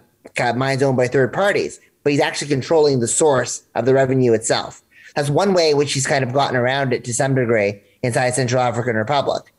mines 0.56 0.84
owned 0.84 0.98
by 0.98 1.08
third 1.08 1.32
parties 1.32 1.80
but 2.04 2.12
he's 2.12 2.22
actually 2.22 2.48
controlling 2.48 3.00
the 3.00 3.08
source 3.08 3.64
of 3.76 3.86
the 3.86 3.94
revenue 3.94 4.34
itself. 4.34 4.82
That's 5.16 5.30
one 5.30 5.54
way 5.54 5.72
in 5.72 5.78
which 5.78 5.94
he's 5.94 6.08
kind 6.08 6.24
of 6.24 6.34
gotten 6.34 6.56
around 6.56 6.94
it 6.94 7.04
to 7.06 7.14
some 7.14 7.36
degree 7.36 7.82
inside 8.04 8.34
Central 8.34 8.62
African 8.62 8.96
Republic. 8.96 9.54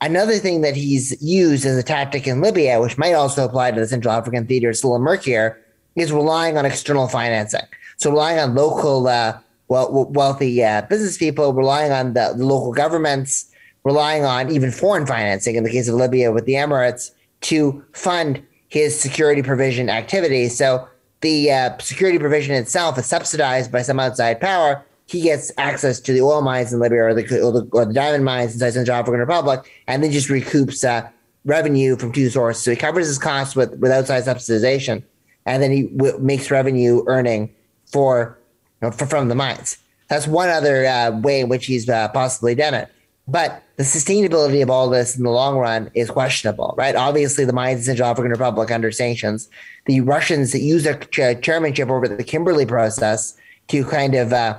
Another 0.00 0.38
thing 0.38 0.60
that 0.60 0.76
he's 0.76 1.20
used 1.22 1.64
as 1.64 1.76
a 1.76 1.82
tactic 1.82 2.26
in 2.26 2.40
Libya, 2.40 2.80
which 2.80 2.98
might 2.98 3.14
also 3.14 3.44
apply 3.44 3.70
to 3.70 3.80
the 3.80 3.86
Central 3.86 4.12
African 4.12 4.46
theater, 4.46 4.70
is 4.70 4.82
a 4.82 4.86
little 4.86 4.98
murkier, 4.98 5.60
is 5.96 6.12
relying 6.12 6.58
on 6.58 6.66
external 6.66 7.08
financing. 7.08 7.62
So 7.96 8.10
relying 8.10 8.38
on 8.38 8.54
local 8.54 9.06
uh, 9.06 9.38
wealthy 9.68 10.62
uh, 10.62 10.82
business 10.82 11.16
people, 11.16 11.54
relying 11.54 11.92
on 11.92 12.12
the, 12.12 12.34
the 12.36 12.44
local 12.44 12.72
governments, 12.72 13.50
relying 13.84 14.24
on 14.24 14.50
even 14.50 14.70
foreign 14.70 15.06
financing 15.06 15.56
in 15.56 15.64
the 15.64 15.70
case 15.70 15.88
of 15.88 15.94
Libya 15.94 16.32
with 16.32 16.46
the 16.46 16.54
Emirates 16.54 17.10
to 17.42 17.84
fund 17.92 18.42
his 18.68 18.98
security 18.98 19.42
provision 19.42 19.88
activities. 19.90 20.56
So 20.56 20.88
the 21.20 21.52
uh, 21.52 21.78
security 21.78 22.18
provision 22.18 22.54
itself 22.54 22.98
is 22.98 23.06
subsidized 23.06 23.70
by 23.70 23.82
some 23.82 24.00
outside 24.00 24.40
power, 24.40 24.84
he 25.06 25.20
gets 25.20 25.52
access 25.58 26.00
to 26.00 26.12
the 26.12 26.22
oil 26.22 26.40
mines 26.40 26.72
in 26.72 26.80
Libya 26.80 27.04
or 27.04 27.14
the, 27.14 27.40
or 27.40 27.52
the, 27.52 27.68
or 27.72 27.84
the 27.84 27.92
diamond 27.92 28.24
mines 28.24 28.54
inside 28.54 28.70
Central 28.70 28.96
African 28.96 29.20
Republic, 29.20 29.70
and 29.86 30.02
then 30.02 30.10
just 30.10 30.28
recoups 30.28 30.84
uh, 30.84 31.08
revenue 31.44 31.96
from 31.96 32.12
two 32.12 32.30
sources. 32.30 32.62
So 32.62 32.70
he 32.70 32.76
covers 32.76 33.06
his 33.06 33.18
costs 33.18 33.54
with, 33.54 33.78
with 33.78 33.92
outside 33.92 34.24
subsidization, 34.24 35.02
and 35.44 35.62
then 35.62 35.70
he 35.70 35.84
w- 35.88 36.18
makes 36.18 36.50
revenue 36.50 37.04
earning 37.06 37.54
for, 37.86 38.38
you 38.80 38.88
know, 38.88 38.92
for, 38.92 39.06
from 39.06 39.28
the 39.28 39.34
mines. 39.34 39.76
That's 40.08 40.26
one 40.26 40.48
other 40.48 40.86
uh, 40.86 41.10
way 41.10 41.40
in 41.40 41.48
which 41.48 41.66
he's 41.66 41.88
uh, 41.88 42.08
possibly 42.08 42.54
done 42.54 42.74
it. 42.74 42.90
But 43.26 43.62
the 43.76 43.84
sustainability 43.84 44.62
of 44.62 44.68
all 44.68 44.90
this 44.90 45.16
in 45.16 45.22
the 45.22 45.30
long 45.30 45.56
run 45.56 45.90
is 45.94 46.10
questionable, 46.10 46.74
right? 46.76 46.94
Obviously, 46.94 47.44
the 47.44 47.54
mines 47.54 47.80
in 47.80 47.84
Central 47.84 48.08
African 48.08 48.30
Republic 48.30 48.70
under 48.70 48.92
sanctions, 48.92 49.48
the 49.86 50.00
Russians 50.02 50.52
that 50.52 50.60
use 50.60 50.84
their 50.84 50.96
chairmanship 50.96 51.88
over 51.88 52.06
the 52.06 52.22
Kimberley 52.22 52.66
process 52.66 53.34
to 53.68 53.84
kind 53.84 54.14
of 54.14 54.32
uh, 54.32 54.58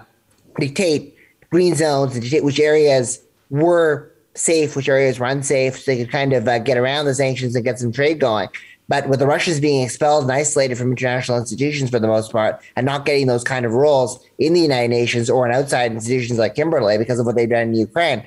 dictate 0.59 1.15
green 1.51 1.75
zones 1.75 2.13
and 2.13 2.23
dictate 2.23 2.43
which 2.43 2.59
areas 2.59 3.21
were 3.51 4.11
safe, 4.33 4.75
which 4.75 4.89
areas 4.89 5.19
were 5.19 5.27
unsafe, 5.27 5.77
so 5.77 5.91
they 5.91 5.97
could 5.97 6.11
kind 6.11 6.33
of 6.33 6.47
uh, 6.47 6.59
get 6.59 6.77
around 6.77 7.05
the 7.05 7.13
sanctions 7.13 7.55
and 7.55 7.63
get 7.63 7.79
some 7.79 7.91
trade 7.91 8.19
going. 8.19 8.49
But 8.87 9.07
with 9.09 9.19
the 9.19 9.27
Russians 9.27 9.59
being 9.59 9.83
expelled 9.83 10.23
and 10.23 10.31
isolated 10.31 10.77
from 10.77 10.91
international 10.91 11.37
institutions 11.37 11.89
for 11.89 11.99
the 11.99 12.07
most 12.07 12.31
part, 12.31 12.61
and 12.75 12.85
not 12.85 13.05
getting 13.05 13.27
those 13.27 13.43
kind 13.43 13.65
of 13.65 13.73
roles 13.73 14.23
in 14.37 14.53
the 14.53 14.59
United 14.59 14.89
Nations 14.89 15.29
or 15.29 15.47
in 15.47 15.53
outside 15.53 15.91
institutions 15.91 16.37
like 16.37 16.55
Kimberley 16.55 16.97
because 16.97 17.19
of 17.19 17.25
what 17.25 17.35
they've 17.35 17.49
done 17.49 17.69
in 17.69 17.75
Ukraine, 17.75 18.25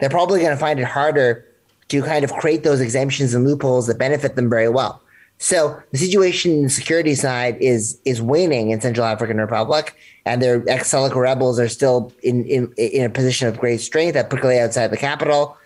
they're 0.00 0.10
probably 0.10 0.40
going 0.40 0.52
to 0.52 0.56
find 0.56 0.80
it 0.80 0.84
harder 0.84 1.46
to 1.88 2.02
kind 2.02 2.24
of 2.24 2.32
create 2.34 2.64
those 2.64 2.80
exemptions 2.80 3.34
and 3.34 3.44
loopholes 3.44 3.86
that 3.86 3.98
benefit 3.98 4.36
them 4.36 4.48
very 4.48 4.68
well. 4.68 5.02
So 5.38 5.82
the 5.90 5.98
situation 5.98 6.52
in 6.52 6.62
the 6.64 6.70
security 6.70 7.14
side 7.14 7.56
is 7.60 7.98
is 8.04 8.20
waning 8.20 8.70
in 8.70 8.80
Central 8.80 9.06
African 9.06 9.38
Republic, 9.38 9.96
and 10.26 10.42
their 10.42 10.62
ex-Seleka 10.68 11.16
rebels 11.16 11.58
are 11.58 11.68
still 11.68 12.12
in, 12.22 12.44
in 12.44 12.72
in 12.76 13.04
a 13.04 13.10
position 13.10 13.48
of 13.48 13.58
great 13.58 13.80
strength, 13.80 14.14
particularly 14.14 14.60
outside 14.60 14.88
the 14.88 14.98
capital. 14.98 15.56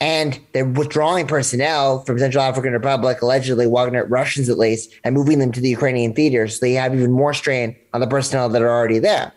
And 0.00 0.40
they're 0.52 0.64
withdrawing 0.64 1.28
personnel 1.28 2.00
from 2.00 2.18
Central 2.18 2.42
African 2.42 2.72
Republic, 2.72 3.22
allegedly 3.22 3.68
Wagner 3.68 4.04
Russians 4.06 4.48
at 4.48 4.58
least, 4.58 4.92
and 5.04 5.14
moving 5.14 5.38
them 5.38 5.52
to 5.52 5.60
the 5.60 5.68
Ukrainian 5.68 6.12
theater. 6.12 6.48
So 6.48 6.58
they 6.60 6.72
have 6.72 6.92
even 6.92 7.12
more 7.12 7.32
strain 7.32 7.76
on 7.94 8.00
the 8.00 8.08
personnel 8.08 8.48
that 8.48 8.62
are 8.62 8.68
already 8.68 8.98
there. 8.98 9.32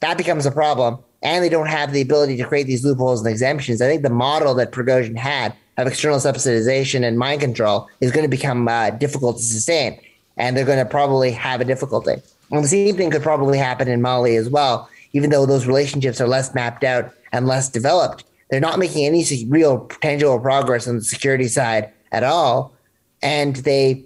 That 0.00 0.16
becomes 0.16 0.46
a 0.46 0.50
problem 0.50 0.98
and 1.22 1.42
they 1.42 1.48
don't 1.48 1.68
have 1.68 1.92
the 1.92 2.00
ability 2.00 2.36
to 2.36 2.44
create 2.44 2.66
these 2.66 2.84
loopholes 2.84 3.20
and 3.20 3.30
exemptions. 3.30 3.80
I 3.80 3.86
think 3.86 4.02
the 4.02 4.10
model 4.10 4.54
that 4.54 4.72
Prigozhin 4.72 5.16
had 5.16 5.54
of 5.78 5.86
external 5.86 6.18
subsidization 6.18 7.06
and 7.06 7.18
mind 7.18 7.40
control 7.40 7.88
is 8.00 8.10
going 8.10 8.24
to 8.24 8.28
become 8.28 8.68
uh, 8.68 8.90
difficult 8.90 9.36
to 9.36 9.42
sustain, 9.42 10.00
and 10.36 10.56
they're 10.56 10.64
going 10.64 10.78
to 10.78 10.90
probably 10.90 11.30
have 11.30 11.60
a 11.60 11.64
difficulty. 11.64 12.16
And 12.50 12.64
the 12.64 12.68
same 12.68 12.96
thing 12.96 13.10
could 13.10 13.22
probably 13.22 13.56
happen 13.56 13.88
in 13.88 14.02
Mali 14.02 14.36
as 14.36 14.50
well, 14.50 14.88
even 15.12 15.30
though 15.30 15.46
those 15.46 15.66
relationships 15.66 16.20
are 16.20 16.28
less 16.28 16.54
mapped 16.54 16.84
out 16.84 17.12
and 17.32 17.46
less 17.46 17.68
developed. 17.70 18.24
They're 18.50 18.60
not 18.60 18.78
making 18.78 19.06
any 19.06 19.24
real 19.48 19.86
tangible 20.02 20.38
progress 20.38 20.86
on 20.86 20.96
the 20.96 21.04
security 21.04 21.48
side 21.48 21.90
at 22.12 22.22
all. 22.22 22.74
And 23.22 23.56
they 23.56 24.04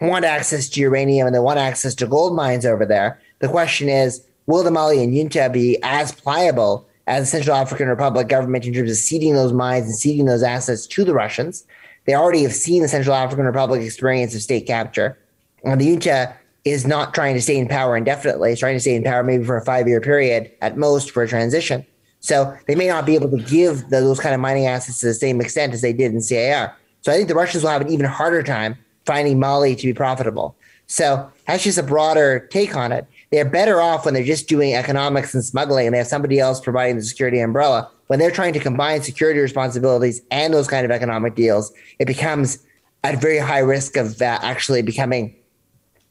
want 0.00 0.26
access 0.26 0.68
to 0.70 0.80
uranium 0.80 1.26
and 1.26 1.34
they 1.34 1.40
want 1.40 1.58
access 1.58 1.94
to 1.96 2.06
gold 2.06 2.34
mines 2.34 2.66
over 2.66 2.84
there. 2.84 3.18
The 3.38 3.48
question 3.48 3.88
is, 3.88 4.22
will 4.50 4.62
the 4.62 4.70
Mali 4.70 5.02
and 5.02 5.14
junta 5.14 5.48
be 5.50 5.78
as 5.82 6.12
pliable 6.12 6.86
as 7.06 7.24
the 7.24 7.38
Central 7.38 7.56
African 7.56 7.88
Republic 7.88 8.28
government 8.28 8.66
in 8.66 8.74
terms 8.74 8.90
of 8.90 8.96
ceding 8.96 9.34
those 9.34 9.52
mines 9.52 9.86
and 9.86 9.94
ceding 9.94 10.26
those 10.26 10.42
assets 10.42 10.86
to 10.88 11.04
the 11.04 11.14
Russians? 11.14 11.64
They 12.06 12.14
already 12.14 12.42
have 12.42 12.54
seen 12.54 12.82
the 12.82 12.88
Central 12.88 13.14
African 13.14 13.44
Republic 13.44 13.82
experience 13.82 14.34
of 14.34 14.42
state 14.42 14.66
capture. 14.66 15.18
And 15.64 15.80
the 15.80 15.86
junta 15.86 16.34
is 16.64 16.86
not 16.86 17.14
trying 17.14 17.34
to 17.34 17.40
stay 17.40 17.56
in 17.56 17.68
power 17.68 17.96
indefinitely. 17.96 18.52
It's 18.52 18.60
trying 18.60 18.76
to 18.76 18.80
stay 18.80 18.94
in 18.94 19.04
power 19.04 19.22
maybe 19.22 19.44
for 19.44 19.56
a 19.56 19.64
five 19.64 19.88
year 19.88 20.00
period 20.00 20.50
at 20.60 20.76
most 20.76 21.10
for 21.10 21.22
a 21.22 21.28
transition. 21.28 21.86
So 22.20 22.54
they 22.66 22.74
may 22.74 22.86
not 22.86 23.06
be 23.06 23.14
able 23.14 23.30
to 23.30 23.38
give 23.38 23.88
the, 23.88 24.00
those 24.00 24.20
kind 24.20 24.34
of 24.34 24.40
mining 24.40 24.66
assets 24.66 25.00
to 25.00 25.06
the 25.06 25.14
same 25.14 25.40
extent 25.40 25.72
as 25.72 25.80
they 25.80 25.92
did 25.92 26.12
in 26.12 26.20
CAR. 26.22 26.76
So 27.00 27.12
I 27.12 27.16
think 27.16 27.28
the 27.28 27.34
Russians 27.34 27.64
will 27.64 27.70
have 27.70 27.80
an 27.80 27.88
even 27.88 28.04
harder 28.04 28.42
time 28.42 28.76
finding 29.06 29.38
Mali 29.38 29.74
to 29.74 29.86
be 29.86 29.94
profitable. 29.94 30.54
So 30.86 31.30
that's 31.46 31.64
just 31.64 31.78
a 31.78 31.82
broader 31.82 32.48
take 32.50 32.76
on 32.76 32.92
it. 32.92 33.06
They're 33.30 33.44
better 33.44 33.80
off 33.80 34.04
when 34.04 34.14
they're 34.14 34.24
just 34.24 34.48
doing 34.48 34.74
economics 34.74 35.34
and 35.34 35.44
smuggling 35.44 35.86
and 35.86 35.94
they 35.94 35.98
have 35.98 36.08
somebody 36.08 36.40
else 36.40 36.60
providing 36.60 36.96
the 36.96 37.02
security 37.02 37.38
umbrella. 37.38 37.88
When 38.08 38.18
they're 38.18 38.32
trying 38.32 38.52
to 38.54 38.60
combine 38.60 39.02
security 39.02 39.38
responsibilities 39.38 40.20
and 40.32 40.52
those 40.52 40.66
kind 40.66 40.84
of 40.84 40.90
economic 40.90 41.36
deals, 41.36 41.72
it 42.00 42.06
becomes 42.06 42.58
at 43.04 43.20
very 43.20 43.38
high 43.38 43.60
risk 43.60 43.96
of 43.96 44.20
uh, 44.20 44.38
actually 44.42 44.82
becoming 44.82 45.34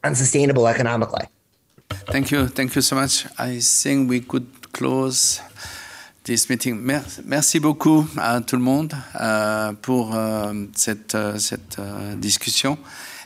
unsustainable 0.03 0.67
economically. 0.67 1.25
Thank 2.07 2.31
you. 2.31 2.47
Thank 2.47 2.75
you 2.75 2.81
so 2.81 2.95
much. 2.95 3.25
I 3.37 3.59
think 3.59 4.09
we 4.09 4.21
could 4.21 4.71
close 4.71 5.41
this 6.23 6.49
meeting. 6.49 6.85
Merci, 7.25 7.59
beaucoup 7.59 8.07
à 8.17 8.41
tout 8.41 8.55
le 8.55 8.61
monde 8.61 8.93
euh, 9.19 9.73
pour 9.81 10.15
euh, 10.15 10.53
cette, 10.75 11.15
euh, 11.15 11.37
cette 11.37 11.79
discussion 12.17 12.77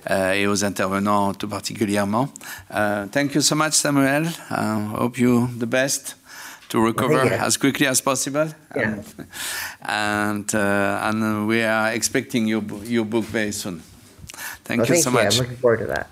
et 0.09 0.47
aux 0.47 0.63
intervenants 0.63 1.33
tout 1.33 1.47
particulièrement. 1.47 2.29
Uh, 2.69 3.07
thank 3.11 3.33
you 3.35 3.41
so 3.41 3.55
much, 3.55 3.73
Samuel. 3.73 4.27
I 4.49 4.95
hope 4.97 5.17
you 5.17 5.47
the 5.57 5.65
best 5.67 6.15
to 6.69 6.79
recover 6.83 7.21
as 7.21 7.57
quickly 7.57 7.87
as 7.87 8.01
possible. 8.01 8.47
Yeah. 8.75 8.95
And, 9.81 10.53
uh, 10.55 11.07
and 11.09 11.47
we 11.47 11.63
are 11.63 11.91
expecting 11.93 12.47
your, 12.47 12.63
your 12.83 13.05
book 13.05 13.25
very 13.25 13.51
soon. 13.51 13.81
Thank 14.65 14.79
Well, 14.79 14.87
you 14.87 14.93
thank 14.95 15.03
so 15.03 15.09
you. 15.09 15.15
much. 15.15 15.35
I'm 15.35 15.41
looking 15.41 15.57
forward 15.57 15.79
to 15.79 15.85
that. 15.87 16.07